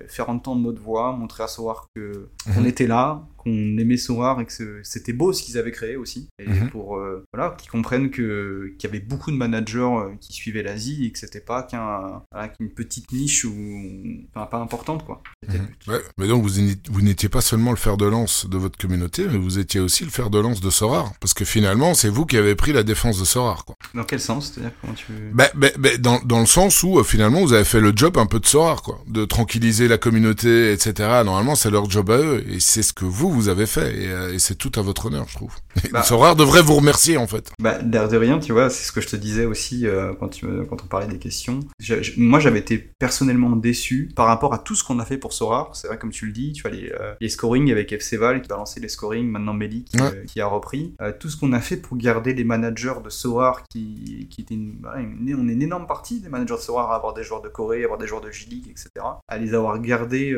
faire 0.07 0.29
entendre 0.29 0.61
notre 0.61 0.81
voix, 0.81 1.13
montrer 1.13 1.43
à 1.43 1.47
savoir 1.47 1.87
que 1.95 2.27
on 2.55 2.61
mhm. 2.61 2.67
était 2.67 2.87
là, 2.87 3.23
qu'on 3.43 3.77
aimait 3.77 3.97
Sorar 3.97 4.41
et 4.41 4.45
que 4.45 4.81
c'était 4.83 5.13
beau 5.13 5.33
ce 5.33 5.43
qu'ils 5.43 5.57
avaient 5.57 5.71
créé 5.71 5.95
aussi. 5.95 6.29
Et 6.39 6.47
mhm. 6.47 6.69
pour 6.69 6.97
euh, 6.97 7.23
voilà, 7.33 7.55
qu'ils 7.57 7.69
comprennent 7.69 8.09
que 8.09 8.73
qu'il 8.77 8.89
y 8.89 8.91
avait 8.91 9.03
beaucoup 9.03 9.31
de 9.31 9.35
managers 9.35 9.79
euh, 9.79 10.15
qui 10.19 10.33
suivaient 10.33 10.63
l'Asie 10.63 11.05
et 11.05 11.11
que 11.11 11.19
c'était 11.19 11.41
pas 11.41 11.63
qu'un 11.63 12.23
qu'une 12.57 12.69
petite 12.69 13.11
niche 13.11 13.45
ou 13.45 13.53
enfin, 14.33 14.45
pas 14.45 14.59
importante 14.59 15.05
quoi. 15.05 15.21
Mhm. 15.47 15.67
Ouais, 15.87 16.01
mais 16.17 16.27
donc 16.27 16.43
vous 16.43 16.59
vous 16.89 17.01
n'étiez 17.01 17.29
pas 17.29 17.41
seulement 17.41 17.71
le 17.71 17.77
fer 17.77 17.97
de 17.97 18.05
lance 18.05 18.47
de 18.49 18.57
votre 18.57 18.77
communauté, 18.77 19.25
mais 19.27 19.37
vous 19.37 19.59
étiez 19.59 19.79
aussi 19.79 20.03
le 20.03 20.09
fer 20.09 20.29
de 20.29 20.39
lance 20.39 20.61
de 20.61 20.69
Sorar 20.69 21.13
parce 21.19 21.33
que 21.33 21.45
finalement 21.45 21.93
c'est 21.93 22.09
vous 22.09 22.25
qui 22.25 22.37
avez 22.37 22.55
pris 22.55 22.73
la 22.73 22.83
défense 22.83 23.19
de 23.19 23.25
Sorar 23.25 23.65
quoi. 23.65 23.75
Dans 23.93 24.03
quel 24.03 24.19
sens 24.19 24.51
C'est-à-dire 24.51 24.71
comment 24.81 24.93
tu 24.93 25.05
bah, 25.33 25.49
bah, 25.55 25.67
bah, 25.77 25.89
dans 25.99 26.19
dans 26.23 26.39
le 26.39 26.45
sens 26.45 26.81
où 26.83 26.99
euh, 26.99 27.03
finalement 27.03 27.41
vous 27.41 27.53
avez 27.53 27.63
fait 27.63 27.79
le 27.79 27.93
job 27.95 28.17
un 28.17 28.25
peu 28.25 28.39
de 28.39 28.45
Sorar 28.45 28.81
quoi, 28.81 28.99
de 29.07 29.25
tranquilliser 29.25 29.87
la 29.87 29.97
communauté 29.97 30.71
etc. 30.71 30.93
Normalement 31.25 31.55
c'est 31.55 31.69
leur 31.69 31.89
job 31.89 32.09
à 32.09 32.17
eux 32.17 32.43
et 32.49 32.59
c'est 32.59 32.83
ce 32.83 32.93
que 32.93 33.05
vous 33.05 33.29
vous 33.29 33.49
avez 33.49 33.65
fait 33.65 33.93
euh, 33.93 34.33
et, 34.33 34.39
c'est 34.39 34.55
tout 34.55 34.71
à 34.75 34.81
votre 34.81 35.07
honneur, 35.07 35.25
je 35.27 35.35
trouve. 35.35 35.53
Bah, 35.91 36.01
Sorare 36.01 36.35
devrait 36.35 36.61
vous 36.61 36.75
remercier 36.75 37.17
en 37.17 37.27
fait. 37.27 37.51
Bah, 37.59 37.77
l'air 37.79 38.07
de 38.07 38.17
rien, 38.17 38.39
tu 38.39 38.51
vois, 38.51 38.69
c'est 38.69 38.85
ce 38.85 38.91
que 38.91 39.01
je 39.01 39.07
te 39.07 39.15
disais 39.15 39.45
aussi 39.45 39.85
euh, 39.85 40.13
quand, 40.19 40.29
tu, 40.29 40.45
quand 40.69 40.81
on 40.83 40.87
parlait 40.87 41.07
des 41.07 41.19
questions. 41.19 41.59
moi, 42.17 42.39
j'avais 42.39 42.59
été 42.59 42.77
personnellement 42.77 43.55
déçu 43.55 44.09
par 44.15 44.27
rapport 44.27 44.53
à 44.53 44.59
tout 44.59 44.75
ce 44.75 44.83
qu'on 44.83 44.99
a 44.99 45.05
fait 45.05 45.17
pour 45.17 45.33
Sorare. 45.33 45.75
C'est 45.75 45.87
vrai, 45.87 45.97
comme 45.97 46.11
tu 46.11 46.25
le 46.25 46.31
dis, 46.31 46.53
tu 46.53 46.63
vois, 46.63 46.71
les, 46.71 46.91
euh, 46.99 47.13
les 47.21 47.29
scorings 47.29 47.71
avec 47.71 47.91
FC 47.91 48.17
Val 48.17 48.41
qui 48.41 48.49
va 48.49 48.57
lancer 48.57 48.79
les 48.79 48.89
scorings, 48.89 49.27
maintenant 49.27 49.53
Meli 49.53 49.85
qui, 50.27 50.41
a 50.41 50.47
repris. 50.47 50.95
tout 51.19 51.29
ce 51.29 51.37
qu'on 51.37 51.53
a 51.53 51.59
fait 51.59 51.77
pour 51.77 51.97
garder 51.97 52.33
les 52.33 52.43
managers 52.43 52.95
de 53.03 53.09
Sorare 53.09 53.63
qui, 53.69 53.82
qui 54.29 54.41
étaient 54.41 54.55
une, 54.55 54.77
on 54.85 55.47
est 55.47 55.53
une 55.53 55.61
énorme 55.61 55.87
partie 55.87 56.19
des 56.19 56.29
managers 56.29 56.55
de 56.55 56.59
Sorare 56.59 56.91
à 56.91 56.95
avoir 56.95 57.13
des 57.13 57.23
joueurs 57.23 57.41
de 57.41 57.49
Corée, 57.49 57.81
à 57.81 57.85
avoir 57.85 57.99
des 57.99 58.07
joueurs 58.07 58.21
de 58.21 58.31
J-League, 58.31 58.67
etc. 58.69 58.89
À 59.27 59.37
les 59.37 59.53
avoir 59.53 59.79
gardés 59.79 60.35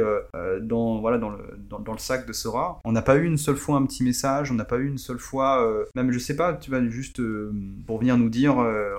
dans, 0.62 1.00
voilà, 1.00 1.18
dans, 1.18 1.30
le, 1.30 1.58
dans, 1.70 1.80
dans 1.80 1.94
le 1.94 2.00
sac 2.00 2.28
de 2.28 2.34
Sorare. 2.34 2.80
On 2.84 2.92
n'a 2.92 3.02
pas 3.02 3.16
eu 3.16 3.26
une 3.26 3.38
seule 3.38 3.56
fois 3.56 3.78
un 3.78 3.86
petit 3.86 4.04
message, 4.04 4.52
on 4.52 4.56
n'a 4.56 4.66
pas 4.66 4.78
eu 4.78 4.88
une 4.88 4.98
seule 4.98 5.20
fois, 5.20 5.66
euh, 5.66 5.86
même 5.96 6.12
je 6.12 6.20
sais 6.20 6.36
pas, 6.36 6.54
tu 6.54 6.72
vas 6.72 6.86
juste 6.90 7.20
euh, 7.20 7.52
pour 7.86 8.00
venir 8.00 8.18
nous 8.18 8.30
dire 8.30 8.60
euh, 8.60 8.94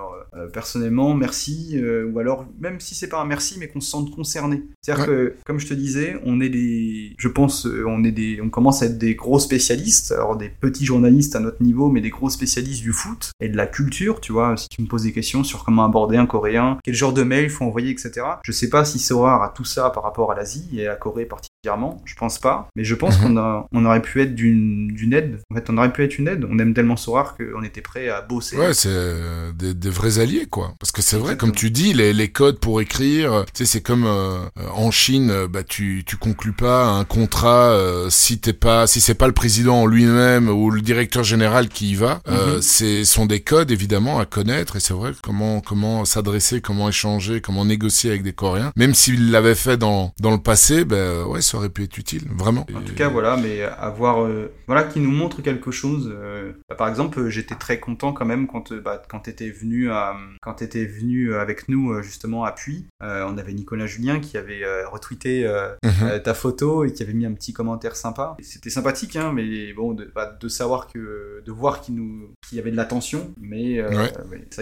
personnellement 0.53 1.13
merci, 1.13 1.79
ou 1.81 2.19
alors 2.19 2.45
même 2.59 2.79
si 2.79 2.95
c'est 2.95 3.07
pas 3.07 3.19
un 3.19 3.25
merci, 3.25 3.57
mais 3.59 3.67
qu'on 3.67 3.81
se 3.81 3.89
sente 3.89 4.13
concerné. 4.13 4.63
C'est-à-dire 4.81 5.05
que, 5.05 5.35
comme 5.45 5.59
je 5.59 5.67
te 5.67 5.73
disais, 5.73 6.19
on 6.25 6.39
est 6.41 6.49
des, 6.49 7.15
je 7.17 7.27
pense, 7.27 7.65
on 7.65 8.03
est 8.03 8.11
des, 8.11 8.39
on 8.41 8.49
commence 8.49 8.83
à 8.83 8.85
être 8.85 8.97
des 8.97 9.15
gros 9.15 9.39
spécialistes, 9.39 10.11
alors 10.11 10.37
des 10.37 10.49
petits 10.49 10.85
journalistes 10.85 11.35
à 11.35 11.39
notre 11.39 11.61
niveau, 11.63 11.89
mais 11.89 12.01
des 12.01 12.09
gros 12.09 12.29
spécialistes 12.29 12.81
du 12.81 12.91
foot 12.91 13.31
et 13.39 13.49
de 13.49 13.57
la 13.57 13.67
culture, 13.67 14.21
tu 14.21 14.31
vois. 14.31 14.36
Si 14.55 14.69
tu 14.69 14.81
me 14.81 14.87
poses 14.87 15.03
des 15.03 15.13
questions 15.13 15.43
sur 15.43 15.63
comment 15.63 15.83
aborder 15.83 16.17
un 16.17 16.25
Coréen, 16.25 16.77
quel 16.83 16.93
genre 16.93 17.13
de 17.13 17.23
mail 17.23 17.45
il 17.45 17.49
faut 17.49 17.65
envoyer, 17.65 17.91
etc. 17.91 18.25
Je 18.43 18.51
sais 18.51 18.69
pas 18.69 18.85
si 18.85 18.99
Sora 18.99 19.43
a 19.43 19.49
tout 19.49 19.65
ça 19.65 19.89
par 19.89 20.03
rapport 20.03 20.31
à 20.31 20.35
l'Asie 20.35 20.69
et 20.73 20.85
à 20.85 20.91
la 20.91 20.95
Corée 20.95 21.25
particulièrement. 21.25 21.56
Je 22.05 22.15
pense 22.15 22.39
pas, 22.39 22.69
mais 22.75 22.83
je 22.83 22.95
pense 22.95 23.19
mhm. 23.19 23.27
qu'on 23.27 23.37
a, 23.37 23.67
on 23.71 23.85
aurait 23.85 24.01
pu 24.01 24.21
être 24.21 24.35
d'une 24.35 25.13
aide. 25.13 25.39
En 25.51 25.55
fait, 25.55 25.69
on 25.69 25.77
aurait 25.77 25.93
pu 25.93 26.03
être 26.03 26.17
une 26.17 26.27
aide. 26.27 26.45
On 26.49 26.59
aime 26.59 26.73
tellement 26.73 26.97
Sorar 26.97 27.35
qu'on 27.37 27.63
était 27.63 27.81
prêt 27.81 28.09
à 28.09 28.21
bosser. 28.21 28.57
Ouais, 28.57 28.73
c'est 28.73 28.89
euh, 28.89 29.51
des, 29.53 29.73
des, 29.73 29.89
vrais 29.89 30.19
alliés, 30.19 30.47
quoi. 30.49 30.73
Parce 30.79 30.91
que 30.91 31.01
c'est 31.01 31.17
vrai, 31.17 31.37
comme 31.37 31.51
tu 31.51 31.69
dis, 31.71 31.93
les, 31.93 32.13
les 32.13 32.29
codes 32.29 32.59
pour 32.59 32.81
écrire, 32.81 33.45
tu 33.53 33.65
sais, 33.65 33.65
c'est 33.65 33.81
comme 33.81 34.05
euh, 34.05 34.39
en 34.73 34.91
Chine, 34.91 35.29
euh, 35.31 35.47
bah 35.47 35.63
tu 35.63 36.03
tu 36.05 36.17
conclus 36.17 36.53
pas 36.53 36.85
un 36.85 37.03
contrat 37.03 37.71
euh, 37.71 38.09
si 38.09 38.39
t'es 38.39 38.53
pas 38.53 38.87
si 38.87 39.01
c'est 39.01 39.13
pas 39.13 39.27
le 39.27 39.33
président 39.33 39.85
lui-même 39.85 40.49
ou 40.49 40.69
le 40.69 40.81
directeur 40.81 41.23
général 41.23 41.69
qui 41.69 41.91
y 41.91 41.95
va. 41.95 42.21
Mhm. 42.27 42.61
c'est 42.61 43.05
sont 43.05 43.25
des 43.25 43.41
codes 43.41 43.71
évidemment 43.71 44.19
à 44.19 44.25
connaître 44.25 44.75
et 44.75 44.79
c'est 44.79 44.93
vrai 44.93 45.11
comment 45.21 45.61
comment 45.61 46.05
s'adresser, 46.05 46.61
comment 46.61 46.89
échanger, 46.89 47.41
comment 47.41 47.65
négocier 47.65 48.09
avec 48.09 48.23
des 48.23 48.33
Coréens. 48.33 48.71
Même 48.75 48.93
s'il 48.93 49.31
l'avait 49.31 49.55
fait 49.55 49.77
dans 49.77 50.13
dans 50.19 50.31
le 50.31 50.39
passé, 50.39 50.85
ben 50.85 51.23
ouais, 51.25 51.41
aurait 51.57 51.69
pu 51.69 51.83
être 51.83 51.97
utile, 51.97 52.23
vraiment. 52.29 52.65
En 52.75 52.81
tout 52.81 52.95
cas, 52.95 53.09
voilà, 53.09 53.37
mais 53.37 53.61
avoir 53.61 54.23
euh, 54.23 54.51
voilà 54.67 54.83
qui 54.83 54.99
nous 54.99 55.11
montre 55.11 55.41
quelque 55.41 55.71
chose. 55.71 56.11
Euh, 56.13 56.53
bah, 56.69 56.75
par 56.75 56.87
exemple, 56.87 57.29
j'étais 57.29 57.55
très 57.55 57.79
content 57.79 58.13
quand 58.13 58.25
même 58.25 58.47
quand 58.47 58.71
euh, 58.71 58.81
bah, 58.81 59.01
quand 59.09 59.21
t'étais 59.21 59.49
venu 59.49 59.91
à, 59.91 60.15
quand 60.41 60.61
étais 60.61 60.85
venu 60.85 61.33
avec 61.33 61.67
nous 61.69 62.01
justement 62.01 62.43
à 62.43 62.51
Puy 62.51 62.87
on 63.01 63.37
avait 63.37 63.53
Nicolas 63.53 63.85
Julien 63.85 64.19
qui 64.19 64.37
avait 64.37 64.63
retweeté 64.91 65.47
Mhm. 65.83 66.21
ta 66.23 66.33
photo 66.33 66.83
et 66.85 66.93
qui 66.93 67.03
avait 67.03 67.13
mis 67.13 67.25
un 67.25 67.33
petit 67.33 67.53
commentaire 67.53 67.95
sympa. 67.95 68.35
C'était 68.41 68.69
sympathique, 68.69 69.15
hein, 69.15 69.31
mais 69.33 69.73
bon, 69.73 69.93
de, 69.93 70.09
bah, 70.13 70.35
de 70.39 70.47
savoir 70.47 70.87
que, 70.87 71.43
de 71.45 71.51
voir 71.51 71.81
qu'il 71.81 71.95
nous, 71.95 72.29
qu'il 72.47 72.57
y 72.57 72.61
avait 72.61 72.71
de 72.71 72.75
l'attention, 72.75 73.33
mais. 73.39 73.79
euh, 73.79 73.89
Ouais. 73.97 74.11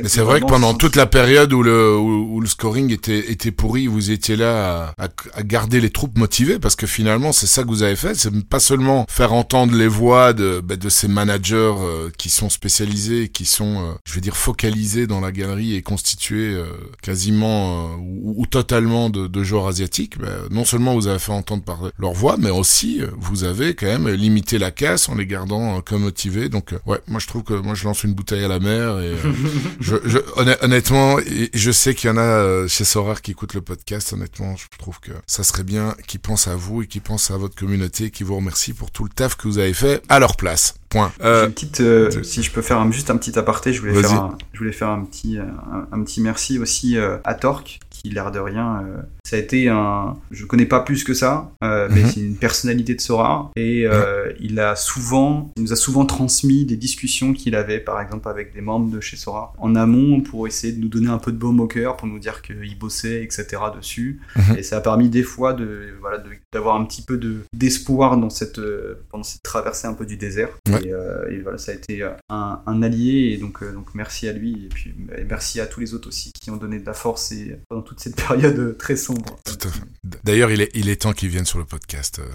Mais 0.01 0.07
c'est 0.09 0.21
vrai 0.21 0.39
que 0.41 0.45
pendant 0.45 0.73
toute 0.73 0.95
la 0.95 1.05
période 1.05 1.51
où 1.53 1.63
le, 1.63 1.97
où, 1.97 2.35
où 2.35 2.41
le 2.41 2.47
scoring 2.47 2.91
était, 2.91 3.31
était 3.31 3.51
pourri, 3.51 3.87
vous 3.87 4.11
étiez 4.11 4.35
là 4.35 4.93
à, 4.97 5.05
à- 5.05 5.09
à 5.33 5.43
garder 5.43 5.79
les 5.81 5.89
troupes 5.89 6.17
motivées 6.17 6.59
parce 6.59 6.75
que 6.75 6.87
finalement 6.87 7.31
c'est 7.31 7.47
ça 7.47 7.63
que 7.63 7.67
vous 7.67 7.83
avez 7.83 7.95
fait. 7.95 8.15
C'est 8.15 8.31
pas 8.47 8.59
seulement 8.59 9.05
faire 9.09 9.33
entendre 9.33 9.75
les 9.75 9.87
voix 9.87 10.33
de, 10.33 10.59
bah, 10.61 10.75
de 10.75 10.89
ces 10.89 11.07
managers 11.07 11.55
euh, 11.77 12.09
qui 12.17 12.29
sont 12.29 12.49
spécialisés, 12.49 13.29
qui 13.29 13.45
sont, 13.45 13.79
euh, 13.81 13.91
je 14.05 14.13
vais 14.15 14.21
dire, 14.21 14.35
focalisés 14.37 15.07
dans 15.07 15.19
la 15.21 15.31
galerie 15.31 15.75
et 15.75 15.81
constitués 15.81 16.53
euh, 16.53 16.65
quasiment 17.01 17.93
euh, 17.93 17.97
ou, 18.25 18.41
ou 18.41 18.45
totalement 18.45 19.09
de, 19.09 19.27
de 19.27 19.43
joueurs 19.43 19.67
asiatiques. 19.67 20.17
Bah, 20.19 20.27
non 20.51 20.65
seulement 20.65 20.93
vous 20.95 21.07
avez 21.07 21.19
fait 21.19 21.31
entendre 21.31 21.63
par 21.63 21.91
leur 21.99 22.13
voix, 22.13 22.37
mais 22.37 22.49
aussi 22.49 23.01
euh, 23.01 23.07
vous 23.17 23.43
avez 23.43 23.75
quand 23.75 23.85
même 23.85 24.09
limité 24.09 24.57
la 24.57 24.71
casse 24.71 25.09
en 25.09 25.15
les 25.15 25.25
gardant 25.27 25.77
euh, 25.77 25.81
comme 25.81 26.01
motivés. 26.01 26.49
Donc 26.49 26.73
euh, 26.73 26.79
ouais, 26.85 26.99
moi 27.07 27.19
je 27.19 27.27
trouve 27.27 27.43
que 27.43 27.53
moi 27.53 27.75
je 27.75 27.83
lance 27.85 28.03
une 28.03 28.13
bouteille 28.13 28.43
à 28.43 28.47
la 28.47 28.59
mer 28.59 28.99
et 28.99 29.11
euh, 29.13 29.33
je, 29.79 29.95
je, 30.05 30.17
honn- 30.37 30.57
honnêtement, 30.61 31.17
je 31.53 31.71
sais 31.71 31.93
qu'il 31.93 32.09
y 32.09 32.13
en 32.13 32.17
a 32.17 32.67
chez 32.67 32.83
Sorare 32.83 33.21
qui 33.21 33.31
écoutent 33.31 33.53
le 33.53 33.61
podcast. 33.61 34.13
Honnêtement, 34.13 34.55
je 34.55 34.65
trouve 34.77 34.99
que 34.99 35.11
ça 35.27 35.43
serait 35.43 35.63
bien 35.63 35.95
qu'ils 36.07 36.19
pensent 36.19 36.47
à 36.47 36.55
vous 36.55 36.81
et 36.81 36.87
qu'ils 36.87 37.01
pensent 37.01 37.31
à 37.31 37.37
votre 37.37 37.55
communauté, 37.55 38.05
et 38.05 38.11
qu'ils 38.11 38.25
vous 38.25 38.35
remercient 38.35 38.73
pour 38.73 38.91
tout 38.91 39.03
le 39.03 39.09
taf 39.09 39.35
que 39.35 39.47
vous 39.47 39.57
avez 39.59 39.73
fait 39.73 40.01
à 40.09 40.19
leur 40.19 40.35
place. 40.35 40.75
Point. 40.89 41.11
Euh, 41.21 41.47
une 41.47 41.51
petite, 41.53 41.81
euh, 41.81 42.23
si 42.23 42.41
je 42.43 42.51
peux 42.51 42.61
faire 42.61 42.79
un- 42.79 42.91
juste 42.91 43.09
un 43.09 43.17
petit 43.17 43.37
aparté, 43.37 43.73
je 43.73 43.81
voulais 43.81 43.93
faire, 44.01 44.11
un, 44.13 44.37
je 44.53 44.59
voulais 44.59 44.71
faire 44.71 44.89
un 44.89 45.03
petit, 45.03 45.37
un, 45.37 45.87
un 45.91 46.03
petit 46.03 46.21
merci 46.21 46.57
aussi 46.59 46.97
euh, 46.97 47.17
à 47.25 47.33
Torque, 47.33 47.79
qui 48.05 48.11
l'air 48.13 48.31
de 48.31 48.39
rien, 48.39 48.83
euh, 48.85 49.01
ça 49.25 49.35
a 49.35 49.39
été 49.39 49.67
un, 49.69 50.15
je 50.31 50.45
connais 50.45 50.65
pas 50.67 50.79
plus 50.81 51.03
que 51.03 51.13
ça, 51.13 51.51
euh, 51.63 51.89
mais 51.91 52.03
Mhm. 52.03 52.09
c'est 52.09 52.19
une 52.21 52.35
personnalité 52.37 52.93
de 52.95 53.01
Sora 53.01 53.51
et 53.55 53.85
euh, 53.85 54.31
il 54.39 54.59
a 54.59 54.75
souvent, 54.75 55.51
il 55.57 55.63
nous 55.63 55.73
a 55.73 55.75
souvent 55.75 56.05
transmis 56.05 56.63
des 56.65 56.77
discussions 56.77 57.33
qu'il 57.33 57.55
avait, 57.55 57.79
par 57.79 57.99
exemple 57.99 58.29
avec 58.29 58.53
des 58.53 58.61
membres 58.61 58.89
de 58.95 59.01
chez 59.01 59.17
Sora 59.17 59.51
en 59.57 59.75
amont 59.75 60.21
pour 60.21 60.47
essayer 60.47 60.71
de 60.73 60.79
nous 60.79 60.87
donner 60.89 61.09
un 61.09 61.17
peu 61.17 61.31
de 61.31 61.37
baume 61.37 61.59
au 61.59 61.67
cœur, 61.67 61.97
pour 61.97 62.07
nous 62.07 62.19
dire 62.19 62.41
qu'il 62.43 62.77
bossait, 62.77 63.23
etc. 63.23 63.47
dessus, 63.75 64.21
Mhm. 64.35 64.57
et 64.59 64.63
ça 64.63 64.77
a 64.77 64.81
permis 64.81 65.09
des 65.09 65.23
fois 65.23 65.53
de, 65.53 65.89
voilà, 65.99 66.23
d'avoir 66.53 66.75
un 66.79 66.85
petit 66.85 67.01
peu 67.01 67.17
de 67.17 67.37
d'espoir 67.53 68.17
dans 68.17 68.29
cette, 68.29 68.59
euh, 68.59 69.03
pendant 69.09 69.23
cette 69.23 69.41
traversée 69.43 69.87
un 69.87 69.93
peu 69.95 70.05
du 70.05 70.17
désert. 70.17 70.49
Ouais. 70.69 70.85
Et, 70.85 70.93
euh, 70.93 71.29
et 71.31 71.39
voilà, 71.39 71.57
ça 71.57 71.71
a 71.71 71.75
été 71.75 72.03
un, 72.29 72.59
un 72.65 72.83
allié, 72.83 73.31
et 73.33 73.37
donc, 73.37 73.63
donc 73.73 73.87
merci 73.95 74.27
à 74.27 74.33
lui, 74.33 74.65
et 74.65 74.69
puis 74.69 74.93
et 75.17 75.23
merci 75.23 75.59
à 75.59 75.65
tous 75.65 75.79
les 75.79 75.93
autres 75.95 76.09
aussi 76.09 76.31
qui 76.39 76.51
ont 76.51 76.57
donné 76.57 76.79
de 76.79 76.85
la 76.85 76.93
force 76.93 77.31
et, 77.31 77.57
pendant 77.69 77.81
toute 77.81 77.99
cette 77.99 78.15
période 78.27 78.77
très 78.77 78.95
sombre. 78.95 79.14
Tout 79.43 79.67
à 79.67 79.71
fait. 79.71 79.81
D'ailleurs, 80.23 80.51
il 80.51 80.61
est, 80.61 80.69
il 80.75 80.89
est 80.89 81.01
temps 81.01 81.13
qu'il 81.13 81.29
vienne 81.29 81.45
sur 81.45 81.57
le 81.59 81.65
podcast. 81.65 82.19
euh. 82.19 82.25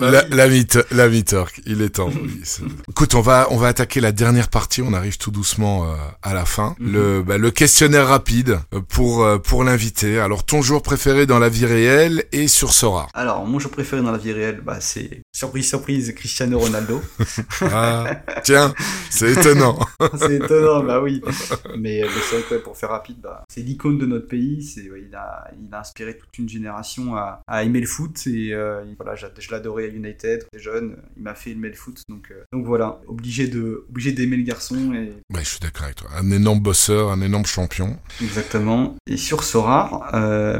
La, 0.00 0.24
l'ami 0.90 1.24
Torque, 1.24 1.60
il 1.66 1.82
est 1.82 1.90
temps. 1.90 2.10
Écoute, 2.88 3.14
on 3.14 3.20
va, 3.20 3.46
on 3.50 3.56
va 3.56 3.68
attaquer 3.68 4.00
la 4.00 4.12
dernière 4.12 4.48
partie. 4.48 4.82
On 4.82 4.92
arrive 4.92 5.16
tout 5.18 5.30
doucement 5.30 5.84
euh, 5.84 5.94
à 6.22 6.34
la 6.34 6.44
fin. 6.44 6.74
Mhm. 6.78 6.92
Le, 6.92 7.22
bah, 7.22 7.38
le 7.38 7.50
questionnaire 7.50 8.08
rapide 8.08 8.58
euh, 8.74 8.80
pour, 8.80 9.24
euh, 9.24 9.38
pour 9.38 9.64
l'invité. 9.64 10.18
Alors, 10.18 10.44
ton 10.44 10.62
joueur 10.62 10.82
préféré 10.82 11.26
dans 11.26 11.38
la 11.38 11.48
vie 11.48 11.66
réelle 11.66 12.24
et 12.32 12.48
sur 12.48 12.72
Sora? 12.72 13.06
Alors, 13.14 13.46
mon 13.46 13.58
jeu 13.58 13.68
préféré 13.68 14.02
dans 14.02 14.12
la 14.12 14.18
vie 14.18 14.32
réelle, 14.32 14.60
bah, 14.64 14.78
c'est 14.80 15.22
surprise, 15.32 15.68
surprise, 15.68 16.12
Cristiano 16.14 16.58
Ronaldo. 16.58 17.00
Ah, 17.72 18.22
tiens, 18.42 18.74
c'est 19.10 19.32
étonnant. 19.32 19.78
c'est 20.18 20.34
étonnant, 20.36 20.82
bah 20.82 21.00
oui. 21.00 21.20
Mais, 21.78 22.00
mais 22.02 22.08
c'est 22.28 22.36
vrai 22.36 22.44
que 22.48 22.54
ouais, 22.54 22.60
pour 22.60 22.76
faire 22.76 22.88
rapide, 22.90 23.18
bah, 23.22 23.44
c'est 23.48 23.60
l'icône 23.60 23.98
de 23.98 24.06
notre 24.06 24.26
pays. 24.26 24.62
C'est, 24.62 24.90
ouais, 24.90 25.04
il, 25.08 25.14
a, 25.14 25.19
il 25.60 25.74
a 25.74 25.80
inspiré 25.80 26.16
toute 26.16 26.36
une 26.38 26.48
génération 26.48 27.16
à, 27.16 27.40
à 27.46 27.62
aimer 27.64 27.80
le 27.80 27.86
foot. 27.86 28.26
Et 28.26 28.52
euh, 28.54 28.82
il- 28.86 28.94
voilà, 28.96 29.14
je 29.14 29.50
l'adorais 29.50 29.84
à 29.84 29.88
United, 29.88 30.46
jeune. 30.56 30.96
Il 31.16 31.22
m'a 31.22 31.34
fait 31.34 31.50
aimer 31.50 31.68
le 31.68 31.74
foot. 31.74 32.02
Donc, 32.08 32.28
euh, 32.30 32.42
donc 32.52 32.66
voilà, 32.66 33.00
obligé, 33.06 33.48
de, 33.48 33.84
obligé 33.88 34.12
d'aimer 34.12 34.36
le 34.36 34.42
garçon. 34.44 34.92
Et, 34.94 35.12
Ouais, 35.34 35.42
je 35.44 35.48
suis 35.48 35.60
d'accord 35.60 35.84
avec 35.84 35.96
toi. 35.96 36.10
Un 36.16 36.30
énorme 36.30 36.60
bosseur, 36.60 37.10
un 37.10 37.20
énorme 37.20 37.46
champion. 37.46 37.98
Exactement. 38.20 38.96
Et 39.06 39.16
sur 39.16 39.42
Sora, 39.44 40.10
euh, 40.14 40.58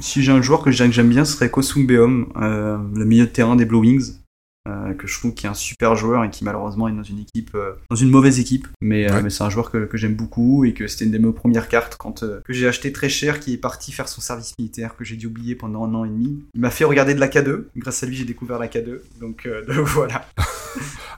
si 0.00 0.22
j'ai 0.22 0.32
un 0.32 0.42
joueur 0.42 0.62
que 0.62 0.70
j'ai- 0.70 0.86
que 0.86 0.92
j'aime 0.92 1.08
bien, 1.08 1.24
ce 1.24 1.34
serait 1.34 1.50
Kosumbeom, 1.50 2.32
le 2.36 3.04
milieu 3.04 3.26
de 3.26 3.30
terrain 3.30 3.56
des 3.56 3.64
Blue 3.64 3.78
Wings. 3.78 4.19
Euh, 4.68 4.92
que 4.92 5.06
je 5.06 5.18
trouve 5.18 5.32
qui 5.32 5.46
est 5.46 5.48
un 5.48 5.54
super 5.54 5.96
joueur 5.96 6.22
et 6.22 6.28
qui 6.28 6.44
malheureusement 6.44 6.86
est 6.86 6.92
dans 6.92 7.02
une 7.02 7.20
équipe 7.20 7.52
euh, 7.54 7.72
dans 7.88 7.96
une 7.96 8.10
mauvaise 8.10 8.38
équipe. 8.38 8.68
Mais, 8.82 9.08
euh, 9.10 9.14
Ouais. 9.14 9.22
mais 9.22 9.30
c'est 9.30 9.42
un 9.42 9.48
joueur 9.48 9.70
que, 9.70 9.86
que 9.86 9.96
j'aime 9.96 10.14
beaucoup 10.14 10.66
et 10.66 10.74
que 10.74 10.86
c'était 10.86 11.06
une 11.06 11.12
de 11.12 11.18
mes 11.18 11.32
premières 11.32 11.66
cartes 11.66 11.96
quand 11.98 12.20
que 12.44 12.52
j'ai 12.52 12.68
acheté 12.68 12.92
très 12.92 13.08
cher 13.08 13.40
qui 13.40 13.54
est 13.54 13.56
parti 13.56 13.90
faire 13.90 14.06
son 14.06 14.20
service 14.20 14.54
militaire 14.58 14.96
que 14.96 15.04
j'ai 15.04 15.16
dû 15.16 15.26
oublier 15.28 15.54
pendant 15.54 15.84
un 15.86 15.94
an 15.94 16.04
et 16.04 16.10
demi. 16.10 16.44
Il 16.54 16.60
m'a 16.60 16.68
fait 16.70 16.84
regarder 16.84 17.14
de 17.14 17.20
la 17.20 17.28
K2 17.28 17.68
grâce 17.76 18.02
à 18.02 18.06
lui 18.06 18.16
j'ai 18.16 18.26
découvert 18.26 18.58
la 18.58 18.68
K2 18.68 18.98
donc, 19.18 19.48
donc 19.66 19.86
voilà. 19.86 20.26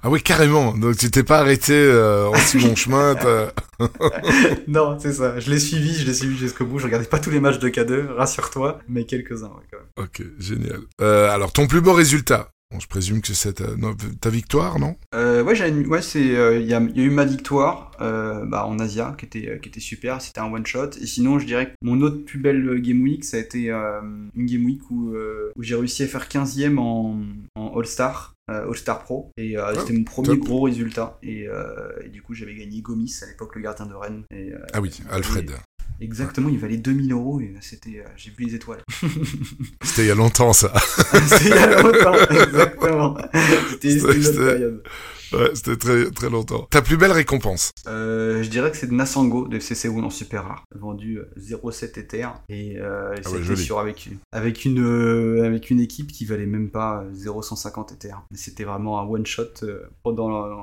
Ah 0.04 0.08
oui, 0.08 0.22
carrément. 0.22 0.76
Donc, 0.76 0.96
tu 0.96 1.10
t'es 1.10 1.24
pas 1.24 1.40
arrêté 1.40 1.74
en 1.92 2.34
si 2.36 2.58
bon 2.58 2.76
chemin. 2.76 3.16
non 4.68 4.96
c'est 5.00 5.14
ça. 5.14 5.40
Je 5.40 5.50
l'ai 5.50 5.58
suivi 5.58 5.94
je 5.94 6.06
l'ai 6.06 6.14
suivi 6.14 6.36
jusqu'au 6.38 6.64
bout. 6.64 6.78
Je 6.78 6.84
regardais 6.84 7.06
pas 7.06 7.18
tous 7.18 7.30
les 7.30 7.40
matchs 7.40 7.58
de 7.58 7.68
K2 7.68 8.06
rassure-toi. 8.12 8.78
Mais 8.88 9.04
quelques-uns 9.04 9.48
ouais, 9.48 9.66
quand 9.70 9.78
même. 9.78 10.06
Ok, 10.06 10.22
génial. 10.38 10.80
Alors, 11.00 11.52
ton 11.52 11.66
plus 11.66 11.80
beau 11.80 11.92
résultat 11.92 12.50
Bon, 12.72 12.80
je 12.80 12.88
présume 12.88 13.20
que 13.20 13.34
c'est 13.34 13.54
ta, 14.20 14.30
victoire, 14.30 14.78
non? 14.78 14.96
Euh, 15.14 15.42
ouais, 15.44 15.54
j'ai 15.54 15.68
une- 15.68 15.86
ouais, 15.86 16.00
c'est, 16.00 16.34
euh, 16.36 16.58
il 16.58 16.66
y, 16.66 16.72
a, 16.72 16.80
il 16.80 16.96
y 16.96 17.00
a 17.02 17.04
eu 17.04 17.10
ma 17.10 17.24
victoire 17.26 17.90
euh, 18.00 18.46
bah, 18.46 18.66
en 18.66 18.78
Asia 18.78 19.14
qui 19.18 19.26
était, 19.26 19.48
euh, 19.50 19.58
qui 19.58 19.68
était 19.68 19.78
super, 19.80 20.22
c'était 20.22 20.40
un 20.40 20.50
one 20.50 20.64
shot. 20.64 20.90
Et 21.00 21.06
sinon, 21.06 21.38
je 21.38 21.44
dirais 21.46 21.66
que 21.66 21.72
mon 21.82 22.00
autre 22.00 22.24
plus 22.24 22.38
belle 22.38 22.80
game 22.80 23.02
week, 23.02 23.24
ça 23.26 23.36
a 23.36 23.40
été 23.40 23.70
euh, 23.70 24.00
une 24.34 24.46
game 24.46 24.64
week 24.64 24.80
où, 24.90 25.14
euh, 25.14 25.52
où 25.56 25.62
j'ai 25.62 25.74
réussi 25.74 26.02
à 26.04 26.06
faire 26.06 26.28
15ème 26.28 26.78
en, 26.78 27.18
en 27.56 27.78
All 27.78 27.86
Star. 27.86 28.32
euh, 28.50 28.66
All 28.68 28.76
Star 28.76 29.02
Pro 29.04 29.30
et 29.36 29.56
euh, 29.58 29.72
Oh, 29.74 29.78
c'était 29.80 29.92
mon 29.92 30.04
premier 30.04 30.28
top. 30.30 30.38
gros 30.40 30.62
résultat 30.62 31.18
et, 31.22 31.46
euh, 31.48 31.90
et 32.04 32.08
du 32.08 32.22
coup 32.22 32.34
j'avais 32.34 32.54
gagné 32.56 32.80
Gomis 32.80 33.14
à 33.22 33.26
l'époque 33.26 33.54
le 33.54 33.62
gardien 33.62 33.86
de 33.86 33.94
Rennes 33.94 34.24
et, 34.34 34.52
euh, 34.52 34.58
Ah 34.72 34.80
oui, 34.80 35.00
Alfred. 35.10 35.52
Exactement 36.02 36.48
il 36.48 36.58
valait 36.58 36.76
2000 36.76 37.12
euros 37.12 37.40
et 37.40 37.54
c'était 37.60 38.00
euh, 38.00 38.08
j'ai 38.16 38.30
vu 38.30 38.44
les 38.46 38.54
étoiles. 38.54 38.82
C'était 39.82 40.02
il 40.02 40.08
y 40.08 40.10
a 40.10 40.14
longtemps, 40.14 40.52
ça. 40.52 40.72
c'était 41.26 41.44
il 41.44 41.50
y 41.50 41.52
a 41.52 41.82
longtemps 41.82 42.14
exactement. 42.30 43.16
C'était 43.70 43.94
une 43.94 44.06
autre 44.06 44.44
période 44.44 44.82
Ouais, 45.32 45.50
c'était 45.54 45.76
très, 45.76 46.10
très 46.10 46.30
longtemps. 46.30 46.66
Ta 46.70 46.82
plus 46.82 46.96
belle 46.96 47.12
récompense? 47.12 47.70
Euh, 47.86 48.42
je 48.42 48.48
dirais 48.48 48.70
que 48.70 48.76
c'est 48.76 48.86
de 48.88 48.94
Nasango 48.94 49.48
de 49.48 49.56
FC 49.56 49.74
Séoul 49.74 50.04
en 50.04 50.10
super 50.10 50.44
rare, 50.44 50.64
vendu 50.74 51.18
euh, 51.18 51.30
0,7 51.40 51.98
Ether 51.98 52.28
et 52.48 52.78
euh, 52.78 53.14
Ah 53.24 53.30
ouais, 53.30 53.56
sur 53.56 53.78
avec 53.78 54.08
avec 54.32 54.64
une 54.64 54.80
euh, 54.82 55.44
avec 55.44 55.70
une 55.70 55.80
équipe 55.80 56.12
qui 56.12 56.24
valait 56.24 56.46
même 56.46 56.70
pas 56.70 57.02
euh, 57.02 57.12
0,150 57.14 57.92
Ether. 57.92 58.14
Mais 58.30 58.36
C'était 58.36 58.64
vraiment 58.64 59.00
un 59.00 59.04
one 59.04 59.26
shot 59.26 59.42
euh, 59.62 59.82
pendant 60.02 60.28
la, 60.28 60.56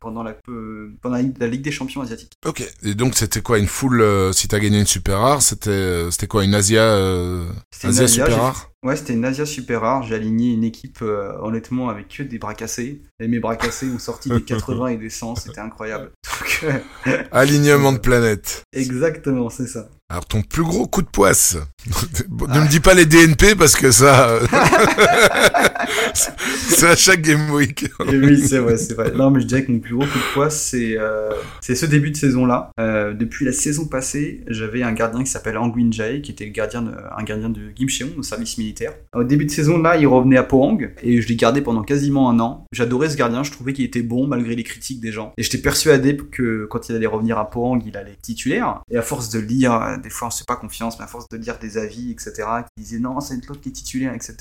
pendant 0.00 0.22
la 0.22 0.36
euh, 0.48 0.92
pendant 1.02 1.16
la 1.16 1.46
Ligue- 1.48 1.62
des 1.62 1.70
Champions 1.72 2.02
asiatique. 2.02 2.32
Ok. 2.46 2.62
Et 2.82 2.94
donc, 2.94 3.14
c'était 3.14 3.40
quoi 3.40 3.58
Une 3.58 3.66
full... 3.66 4.00
euh, 4.00 4.32
si 4.32 4.48
t'as 4.48 4.58
gagné 4.58 4.78
une 4.78 4.86
super 4.86 5.18
rare, 5.20 5.40
c'était 5.42 5.70
euh, 5.70 6.10
c'était 6.10 6.26
quoi 6.26 6.44
Une 6.44 6.54
Asia... 6.54 6.82
Euh, 6.82 7.46
C'était 7.70 7.86
une 7.88 7.90
Asia 7.94 8.04
Asia, 8.04 8.24
super 8.26 8.42
rare? 8.42 8.70
Ouais, 8.84 8.96
c'était 8.96 9.14
une 9.14 9.24
Asia 9.24 9.46
super 9.46 9.80
rare. 9.80 10.02
J'ai 10.02 10.14
aligné 10.14 10.52
une 10.52 10.62
équipe 10.62 10.98
euh, 11.00 11.32
honnêtement 11.40 11.88
avec 11.88 12.08
que 12.08 12.22
des 12.22 12.38
bras 12.38 12.52
cassés. 12.52 13.00
Et 13.18 13.28
mes 13.28 13.40
bras 13.40 13.56
cassés 13.56 13.86
ont 13.90 13.98
sorti 13.98 14.28
des 14.28 14.42
80 14.44 14.88
et 14.88 14.96
des 14.98 15.08
100, 15.08 15.36
c'était 15.36 15.60
incroyable. 15.60 16.10
Donc, 16.22 16.64
euh, 17.06 17.22
Alignement 17.32 17.92
de 17.92 17.98
planète. 17.98 18.62
exactement, 18.74 19.48
c'est 19.48 19.66
ça. 19.66 19.88
Alors, 20.10 20.26
ton 20.26 20.42
plus 20.42 20.62
gros 20.62 20.86
coup 20.86 21.00
de 21.00 21.08
poisse 21.08 21.56
Ne 22.30 22.60
me 22.60 22.68
dis 22.68 22.80
pas 22.80 22.92
les 22.94 23.06
DNP, 23.06 23.56
parce 23.56 23.74
que 23.74 23.90
ça... 23.90 24.28
euh, 24.28 24.46
c'est 26.14 26.88
à 26.88 26.96
chaque 26.96 27.22
Game 27.22 27.50
Week. 27.50 27.84
Et 28.12 28.18
oui, 28.18 28.38
c'est 28.38 28.58
vrai, 28.58 28.76
c'est 28.76 28.94
vrai. 28.94 29.12
Non, 29.14 29.30
mais 29.30 29.40
je 29.40 29.46
dirais 29.46 29.64
que 29.64 29.72
mon 29.72 29.78
plus 29.78 29.94
gros 29.94 30.06
coup 30.06 30.18
de 30.18 30.32
poids, 30.34 30.50
c'est 30.50 30.96
euh, 30.98 31.30
c'est 31.60 31.74
ce 31.74 31.86
début 31.86 32.10
de 32.10 32.16
saison-là. 32.16 32.70
Euh, 32.78 33.14
depuis 33.14 33.44
la 33.46 33.52
saison 33.52 33.86
passée, 33.86 34.44
j'avais 34.48 34.82
un 34.82 34.92
gardien 34.92 35.24
qui 35.24 35.30
s'appelle 35.30 35.56
Anguin 35.56 35.90
Jae, 35.90 36.20
qui 36.20 36.32
était 36.32 36.44
le 36.44 36.52
gardien 36.52 36.82
de, 36.82 36.92
un 37.16 37.22
gardien 37.24 37.48
de 37.48 37.60
Gimcheon, 37.74 38.10
au 38.18 38.22
service 38.22 38.58
militaire. 38.58 38.92
Au 39.14 39.24
début 39.24 39.46
de 39.46 39.50
saison, 39.50 39.78
là, 39.78 39.96
il 39.96 40.06
revenait 40.06 40.36
à 40.36 40.42
Pohang, 40.42 40.78
et 41.02 41.22
je 41.22 41.28
l'ai 41.28 41.36
gardé 41.36 41.62
pendant 41.62 41.82
quasiment 41.82 42.30
un 42.30 42.38
an. 42.40 42.66
J'adorais 42.72 43.08
ce 43.08 43.16
gardien, 43.16 43.42
je 43.42 43.52
trouvais 43.52 43.72
qu'il 43.72 43.84
était 43.84 44.02
bon, 44.02 44.26
malgré 44.26 44.54
les 44.54 44.64
critiques 44.64 45.00
des 45.00 45.12
gens. 45.12 45.32
Et 45.38 45.42
j'étais 45.42 45.58
persuadé 45.58 46.16
que 46.16 46.66
quand 46.66 46.88
il 46.88 46.96
allait 46.96 47.06
revenir 47.06 47.38
à 47.38 47.50
Pohang, 47.50 47.80
il 47.86 47.96
allait 47.96 48.12
être 48.12 48.22
titulaire. 48.22 48.80
Et 48.90 48.96
à 48.96 49.02
force 49.02 49.30
de 49.30 49.38
lire, 49.38 49.93
euh, 49.94 49.98
des 49.98 50.10
fois 50.10 50.28
on 50.28 50.30
se 50.30 50.38
fait 50.38 50.46
pas 50.46 50.56
confiance, 50.56 50.98
mais 50.98 51.04
à 51.04 51.08
force 51.08 51.28
de 51.28 51.36
lire 51.36 51.58
des 51.58 51.78
avis, 51.78 52.10
etc., 52.10 52.32
qui 52.76 52.82
disaient 52.82 52.98
non, 52.98 53.20
c'est 53.20 53.34
l'autre 53.46 53.60
qui 53.60 53.70
est 53.70 53.72
titulaire, 53.72 54.14
etc., 54.14 54.36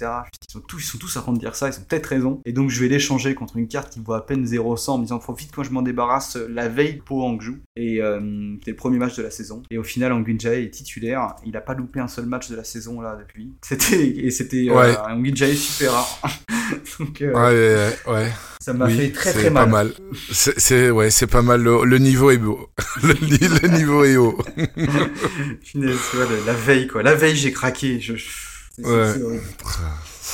ils 0.48 0.52
sont 0.52 0.62
tous, 0.62 0.80
ils 0.80 0.88
sont 0.88 0.98
tous 0.98 1.18
à 1.18 1.24
de 1.32 1.38
dire 1.38 1.56
ça, 1.56 1.70
ils 1.70 1.80
ont 1.80 1.84
peut-être 1.88 2.08
raison. 2.08 2.42
Et 2.46 2.54
donc 2.54 2.70
je 2.70 2.80
vais 2.80 2.88
l'échanger 2.88 3.36
contre 3.36 3.58
une 3.58 3.68
carte 3.68 3.94
qui 3.94 4.00
vaut 4.00 4.14
à 4.14 4.26
peine 4.26 4.46
0-100 4.46 4.90
en 4.92 4.98
me 4.98 5.04
disant 5.04 5.20
vite 5.34 5.52
que 5.52 5.64
je 5.64 5.72
m'en 5.72 5.82
débarrasse 5.82 6.36
euh, 6.36 6.48
la 6.50 6.68
veille 6.68 7.02
pour 7.06 7.24
Hangzhou. 7.24 7.58
Et 7.76 8.02
euh, 8.02 8.54
c'était 8.60 8.72
le 8.72 8.78
premier 8.78 8.98
match 8.98 9.16
de 9.16 9.24
la 9.24 9.32
saison. 9.32 9.64
Et 9.72 9.78
au 9.78 9.84
final, 9.84 10.12
Angwin 10.12 10.40
Jae 10.40 10.64
est 10.64 10.70
titulaire. 10.70 11.36
Il 11.46 11.56
a 11.58 11.62
pas 11.62 11.74
loupé 11.74 12.00
un 12.00 12.08
seul 12.08 12.26
match 12.26 12.50
de 12.50 12.56
la 12.56 12.64
saison 12.64 13.02
là 13.02 13.16
depuis. 13.16 13.54
C'était 13.62 14.08
et 14.08 14.32
c'était 14.32 14.68
euh, 14.70 14.76
Ouais. 14.76 14.98
Angwin 14.98 15.36
Jae 15.36 15.56
super 15.56 15.94
rare. 15.94 16.20
Donc, 17.00 17.22
euh, 17.22 17.34
Ouais, 17.34 18.12
ouais, 18.12 18.14
ouais. 18.14 18.32
Ça 18.64 18.72
m'a 18.74 18.86
Oui, 18.86 18.96
fait 18.98 19.12
très 19.12 19.34
très 19.34 19.50
mal. 19.50 19.66
Pas 19.66 19.70
mal. 19.72 19.94
C'est, 20.32 20.90
ouais, 20.90 21.10
c'est 21.10 21.28
pas 21.28 21.42
mal. 21.42 21.62
Le, 21.62 21.84
le 21.84 21.98
niveau 21.98 22.32
est 22.32 22.38
beau. 22.38 22.70
Le, 23.04 23.14
ni- 23.16 23.60
le 23.62 23.68
niveau 23.68 24.04
est 24.06 24.16
haut. 24.16 24.38
Punaise, 25.66 25.98
tu 26.10 26.16
vois, 26.18 26.26
le- 26.26 26.46
la 26.46 26.54
veille, 26.54 26.88
quoi. 26.88 27.04
La 27.04 27.14
veille, 27.16 27.36
j'ai 27.36 27.52
craqué. 27.52 28.00
Je... 28.00 28.14
Ouais. 28.80 29.14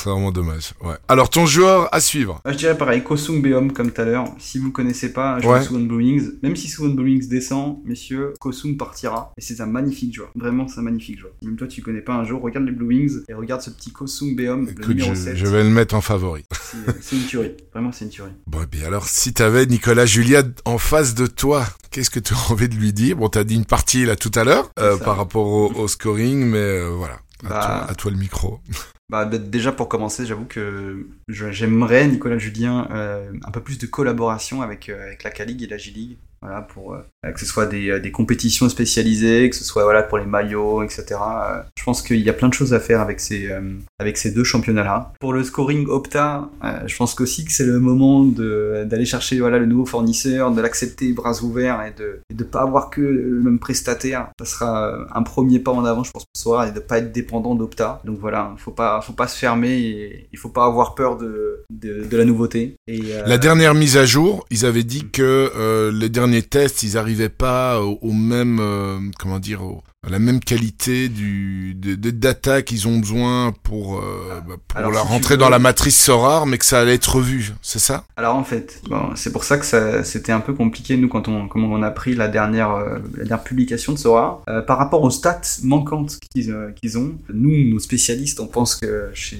C'est 0.02 0.10
vraiment 0.10 0.32
dommage. 0.32 0.72
Ouais. 0.82 0.94
Alors, 1.08 1.30
ton 1.30 1.46
joueur 1.46 1.88
à 1.94 2.00
suivre. 2.00 2.40
Moi, 2.44 2.52
je 2.52 2.58
dirais 2.58 2.76
pareil, 2.76 3.02
Kosung 3.02 3.42
Beom 3.42 3.72
comme 3.72 3.90
tout 3.90 4.00
à 4.00 4.04
l'heure. 4.04 4.24
Si 4.38 4.58
vous 4.58 4.70
connaissez 4.72 5.12
pas 5.12 5.40
joueur 5.40 5.58
Ouais. 5.58 5.62
Suwon 5.64 5.80
Blue 5.80 5.96
Wings, 5.96 6.30
même 6.42 6.54
si 6.56 6.68
Suwon 6.68 6.90
Blue 6.94 7.04
Wings 7.04 7.28
descend, 7.28 7.78
messieurs, 7.84 8.34
Kosung 8.40 8.76
partira. 8.76 9.32
Et 9.36 9.40
c'est 9.40 9.60
un 9.60 9.66
magnifique 9.66 10.14
joueur. 10.14 10.30
Vraiment, 10.34 10.68
c'est 10.68 10.78
un 10.80 10.82
magnifique 10.82 11.18
joueur. 11.18 11.32
Même 11.42 11.56
toi, 11.56 11.66
tu 11.66 11.82
connais 11.82 12.00
pas 12.02 12.14
un 12.14 12.24
jour, 12.24 12.40
regarde 12.42 12.66
les 12.66 12.72
Blue 12.72 12.86
Wings 12.86 13.20
et 13.28 13.34
regarde 13.34 13.60
ce 13.62 13.70
petit 13.70 13.90
Kosung 13.92 14.36
Beom, 14.36 14.68
le 14.76 14.86
numéro 14.86 15.14
je, 15.14 15.20
7. 15.20 15.36
je 15.36 15.46
vais 15.46 15.62
le 15.64 15.70
mettre 15.70 15.94
en 15.94 16.00
favori. 16.00 16.44
C'est- 17.00 17.16
une 17.16 17.24
tuerie. 17.26 17.52
Vraiment, 17.72 17.90
c'est 17.92 18.04
une 18.04 18.10
tuerie. 18.10 18.30
Bon, 18.46 18.62
et 18.62 18.66
bien 18.66 18.86
alors, 18.86 19.08
si 19.08 19.32
t'avais 19.32 19.66
Nicolas 19.66 20.06
Julia 20.06 20.42
en 20.64 20.78
face 20.78 21.14
de 21.14 21.26
toi, 21.26 21.64
qu'est-ce 21.90 22.10
que 22.10 22.20
tu 22.20 22.32
as 22.34 22.50
envie 22.52 22.68
de 22.68 22.74
lui 22.76 22.92
dire? 22.92 23.16
Bon, 23.16 23.28
t'as 23.28 23.42
dit 23.44 23.54
une 23.56 23.64
partie 23.64 24.04
là 24.04 24.14
tout 24.16 24.30
à 24.36 24.44
l'heure 24.44 24.70
euh, 24.78 24.96
par 24.96 25.16
rapport 25.16 25.46
au, 25.46 25.72
au 25.72 25.88
scoring, 25.88 26.44
mais 26.46 26.58
euh, 26.58 26.90
voilà. 26.96 27.18
À, 27.44 27.48
Bah. 27.48 27.60
toi, 27.60 27.90
à 27.90 27.94
toi 27.94 28.10
le 28.10 28.16
micro. 28.18 28.60
Bah, 29.08 29.24
déjà 29.24 29.72
pour 29.72 29.88
commencer, 29.88 30.24
j'avoue 30.24 30.44
que 30.44 31.08
j'aimerais, 31.28 32.06
Nicolas 32.06 32.38
Julien, 32.38 32.86
euh, 32.92 33.32
un 33.44 33.50
peu 33.50 33.60
plus 33.60 33.76
de 33.78 33.86
collaboration 33.86 34.62
avec, 34.62 34.88
euh, 34.88 35.02
avec 35.02 35.24
la 35.24 35.30
K-League 35.30 35.62
et 35.62 35.66
la 35.66 35.78
J-League. 35.78 36.18
Voilà, 36.42 36.62
pour 36.62 36.94
euh, 36.94 37.02
que 37.22 37.38
ce 37.38 37.46
soit 37.46 37.66
des, 37.66 37.90
euh, 37.90 38.00
des 38.00 38.10
compétitions 38.10 38.68
spécialisées, 38.68 39.50
que 39.50 39.56
ce 39.56 39.64
soit 39.64 39.84
voilà 39.84 40.02
pour 40.02 40.18
les 40.18 40.26
maillots, 40.26 40.82
etc. 40.82 41.04
Euh, 41.10 41.60
je 41.76 41.84
pense 41.84 42.02
qu'il 42.02 42.20
y 42.20 42.30
a 42.30 42.32
plein 42.32 42.48
de 42.48 42.54
choses 42.54 42.72
à 42.74 42.80
faire 42.80 43.00
avec 43.00 43.20
ces, 43.20 43.50
euh, 43.50 43.60
avec 43.98 44.16
ces 44.16 44.30
deux 44.30 44.44
championnats-là. 44.44 45.12
Pour 45.20 45.32
le 45.32 45.44
scoring 45.44 45.86
Opta, 45.88 46.48
euh, 46.64 46.80
je 46.86 46.96
pense 46.96 47.14
qu'aussi 47.14 47.44
que 47.44 47.52
c'est 47.52 47.66
le 47.66 47.78
moment 47.78 48.24
d'aller 48.24 49.04
chercher 49.04 49.38
voilà 49.38 49.58
le 49.58 49.66
nouveau 49.66 49.86
fournisseur, 49.86 50.50
de 50.50 50.60
l'accepter 50.60 51.12
bras 51.12 51.42
ouverts 51.42 51.82
et 51.82 51.92
de 51.98 52.20
ne 52.36 52.44
pas 52.44 52.62
avoir 52.62 52.90
que 52.90 53.00
le 53.00 53.40
même 53.40 53.58
prestataire. 53.58 54.28
Ça 54.38 54.46
sera 54.46 54.88
euh, 54.88 55.04
un 55.14 55.22
premier 55.22 55.58
pas 55.58 55.72
en 55.72 55.84
avant, 55.84 56.04
je 56.04 56.10
pense, 56.10 56.24
pour 56.24 56.40
Sora, 56.40 56.68
et 56.68 56.72
de 56.72 56.80
pas 56.80 56.98
être 56.98 57.12
dépendant 57.12 57.54
d'Opta. 57.54 58.00
Donc 58.04 58.18
voilà, 58.18 58.54
faut 58.58 58.70
pas, 58.70 59.00
faut 59.02 59.12
pas 59.12 59.28
se 59.28 59.38
fermer 59.38 59.78
et 59.78 60.28
il 60.32 60.38
faut 60.38 60.48
pas 60.48 60.64
avoir 60.64 60.94
peur 60.94 61.16
de, 61.16 61.64
de, 61.70 62.16
la 62.16 62.24
nouveauté. 62.24 62.76
Euh, 62.88 63.22
La 63.26 63.38
dernière 63.38 63.74
mise 63.74 63.96
à 63.96 64.04
jour, 64.04 64.46
ils 64.50 64.64
avaient 64.64 64.84
dit 64.84 65.08
que 65.10 65.52
euh, 65.56 65.92
les 65.92 66.08
derniers 66.08 66.42
tests, 66.42 66.82
ils 66.82 66.96
arrivaient 66.96 67.09
pas 67.28 67.80
au, 67.80 67.98
au 68.02 68.12
même, 68.12 68.58
euh, 68.60 68.98
comment 69.18 69.38
dire, 69.38 69.62
au- 69.62 69.82
à 70.06 70.08
la 70.08 70.18
même 70.18 70.40
qualité 70.40 71.08
du 71.10 71.74
de, 71.74 71.94
de 71.94 72.10
data 72.10 72.62
qu'ils 72.62 72.88
ont 72.88 72.98
besoin 72.98 73.52
pour 73.64 73.98
euh, 73.98 74.40
bah, 74.48 74.54
pour 74.66 74.78
Alors, 74.78 74.92
la 74.92 75.00
si 75.02 75.06
veux- 75.32 75.36
dans 75.36 75.50
la 75.50 75.58
matrice 75.58 76.02
Sorar, 76.02 76.46
mais 76.46 76.56
que 76.56 76.64
ça 76.64 76.80
allait 76.80 76.94
être 76.94 77.16
revu, 77.16 77.52
c'est 77.60 77.78
ça? 77.78 78.04
Alors 78.16 78.34
en 78.36 78.44
fait, 78.44 78.80
bon, 78.88 79.10
c'est 79.14 79.30
pour 79.30 79.44
ça 79.44 79.58
que 79.58 79.66
ça, 79.66 80.02
c'était 80.02 80.32
un 80.32 80.40
peu 80.40 80.54
compliqué 80.54 80.96
nous 80.96 81.08
quand 81.08 81.28
on, 81.28 81.48
comment 81.48 81.68
on 81.68 81.82
a 81.82 81.90
pris 81.90 82.14
la 82.14 82.28
dernière, 82.28 82.70
euh, 82.72 82.98
la 83.16 83.24
dernière 83.24 83.44
publication 83.44 83.92
de 83.92 83.98
Sora 83.98 84.42
Euh, 84.48 84.62
par 84.62 84.78
rapport 84.78 85.02
aux 85.02 85.10
stats 85.10 85.40
manquantes 85.64 86.18
qu'ils 86.32 86.54
qu'ils 86.80 86.96
ont. 86.96 87.12
Nous, 87.32 87.68
nos 87.70 87.78
spécialistes, 87.78 88.40
on 88.40 88.46
pense 88.46 88.76
que 88.76 89.10
chez 89.12 89.38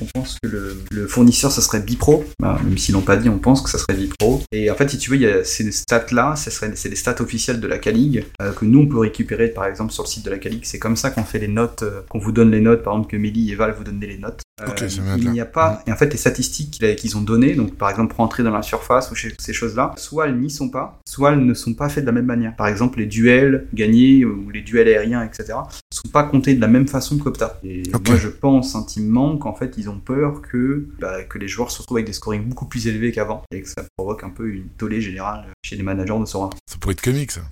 On 0.00 0.20
pense 0.20 0.36
que 0.42 0.48
le, 0.48 0.76
le 0.90 1.06
fournisseur 1.06 1.52
ça 1.52 1.60
serait 1.60 1.80
Bipro, 1.80 2.24
Bah, 2.40 2.58
même 2.64 2.78
s'ils 2.78 2.94
l'ont 2.94 3.00
pas 3.00 3.16
dit, 3.16 3.28
on 3.28 3.38
pense 3.38 3.62
que 3.62 3.70
ça 3.70 3.78
serait 3.78 3.94
Bipro. 3.94 4.42
Et 4.52 4.70
en 4.70 4.74
fait, 4.74 4.88
si 4.88 4.98
tu 4.98 5.10
veux, 5.10 5.16
il 5.16 5.22
y 5.22 5.26
a 5.26 5.44
ces 5.44 5.70
stats 5.72 6.06
là, 6.12 6.36
ça 6.36 6.50
serait 6.50 6.72
c'est 6.74 6.88
les 6.88 6.96
stats 6.96 7.20
officielles 7.20 7.60
de 7.60 7.66
la 7.66 7.78
K-League 7.78 8.26
euh, 8.42 8.52
que 8.52 8.64
nous 8.64 8.80
on 8.80 8.86
peut 8.86 8.98
récupérer 8.98 9.48
par 9.48 9.66
exemple 9.66 9.92
sur 9.92 10.04
le 10.04 10.08
site 10.08 10.24
de 10.24 10.30
la 10.30 10.38
K-League. 10.38 10.64
C'est 10.64 10.78
comme 10.78 10.96
ça 10.96 11.10
qu'on 11.10 11.24
fait 11.24 11.38
les 11.38 11.48
notes, 11.48 11.82
euh, 11.82 12.00
qu'on 12.08 12.18
vous 12.18 12.32
donne 12.32 12.50
les 12.50 12.60
notes, 12.60 12.82
par 12.82 12.94
exemple 12.94 13.10
que 13.10 13.16
Mélie 13.16 13.52
et 13.52 13.54
Val 13.54 13.74
vous 13.76 13.84
donnent 13.84 14.00
les 14.00 14.18
notes. 14.18 14.40
Euh, 14.62 14.88
il 15.18 15.30
n'y 15.30 15.40
a 15.40 15.46
pas, 15.46 15.82
et 15.86 15.92
en 15.92 15.96
fait, 15.96 16.12
les 16.12 16.16
statistiques 16.16 16.78
qu'ils 16.96 17.16
ont 17.16 17.20
données, 17.20 17.54
donc 17.54 17.74
par 17.74 17.90
exemple 17.90 18.14
rentrer 18.14 18.44
dans 18.44 18.52
la 18.52 18.62
surface 18.62 19.10
ou 19.10 19.16
ces 19.16 19.52
choses-là, 19.52 19.94
soit 19.96 20.28
elles 20.28 20.38
n'y 20.38 20.50
sont 20.50 20.68
pas, 20.68 21.00
soit 21.08 21.32
elles 21.32 21.44
ne 21.44 21.54
sont 21.54 21.74
pas 21.74 21.88
faites 21.88 22.04
de 22.04 22.06
la 22.06 22.12
même 22.12 22.26
manière. 22.26 22.54
Par 22.54 22.68
exemple, 22.68 23.00
les 23.00 23.06
duels 23.06 23.66
gagnés 23.74 24.24
ou 24.24 24.50
les 24.50 24.62
duels 24.62 24.86
aériens, 24.86 25.24
etc., 25.24 25.54
sont 25.94 26.08
pas 26.12 26.24
comptés 26.24 26.54
de 26.54 26.60
la 26.60 26.68
même 26.68 26.88
façon 26.88 27.18
qu'Opta. 27.18 27.58
Et 27.64 27.82
moi, 28.06 28.16
je 28.16 28.28
pense 28.28 28.74
intimement 28.74 29.36
qu'en 29.38 29.54
fait, 29.54 29.74
ils 29.78 29.88
ont 29.88 29.98
peur 29.98 30.42
que, 30.42 30.88
bah, 31.00 31.22
que 31.24 31.38
les 31.38 31.48
joueurs 31.48 31.70
se 31.70 31.78
retrouvent 31.80 31.98
avec 31.98 32.06
des 32.06 32.12
scorings 32.12 32.44
beaucoup 32.44 32.66
plus 32.66 32.86
élevés 32.86 33.12
qu'avant 33.12 33.42
et 33.52 33.62
que 33.62 33.68
ça 33.68 33.84
provoque 33.96 34.24
un 34.24 34.30
peu 34.30 34.48
une 34.48 34.68
tollée 34.76 35.00
générale 35.00 35.46
chez 35.64 35.76
les 35.76 35.82
managers 35.82 36.18
de 36.18 36.24
Sora. 36.24 36.50
Ça 36.66 36.76
pourrait 36.78 36.92
être 36.92 37.02
comique, 37.02 37.32
ça. 37.32 37.42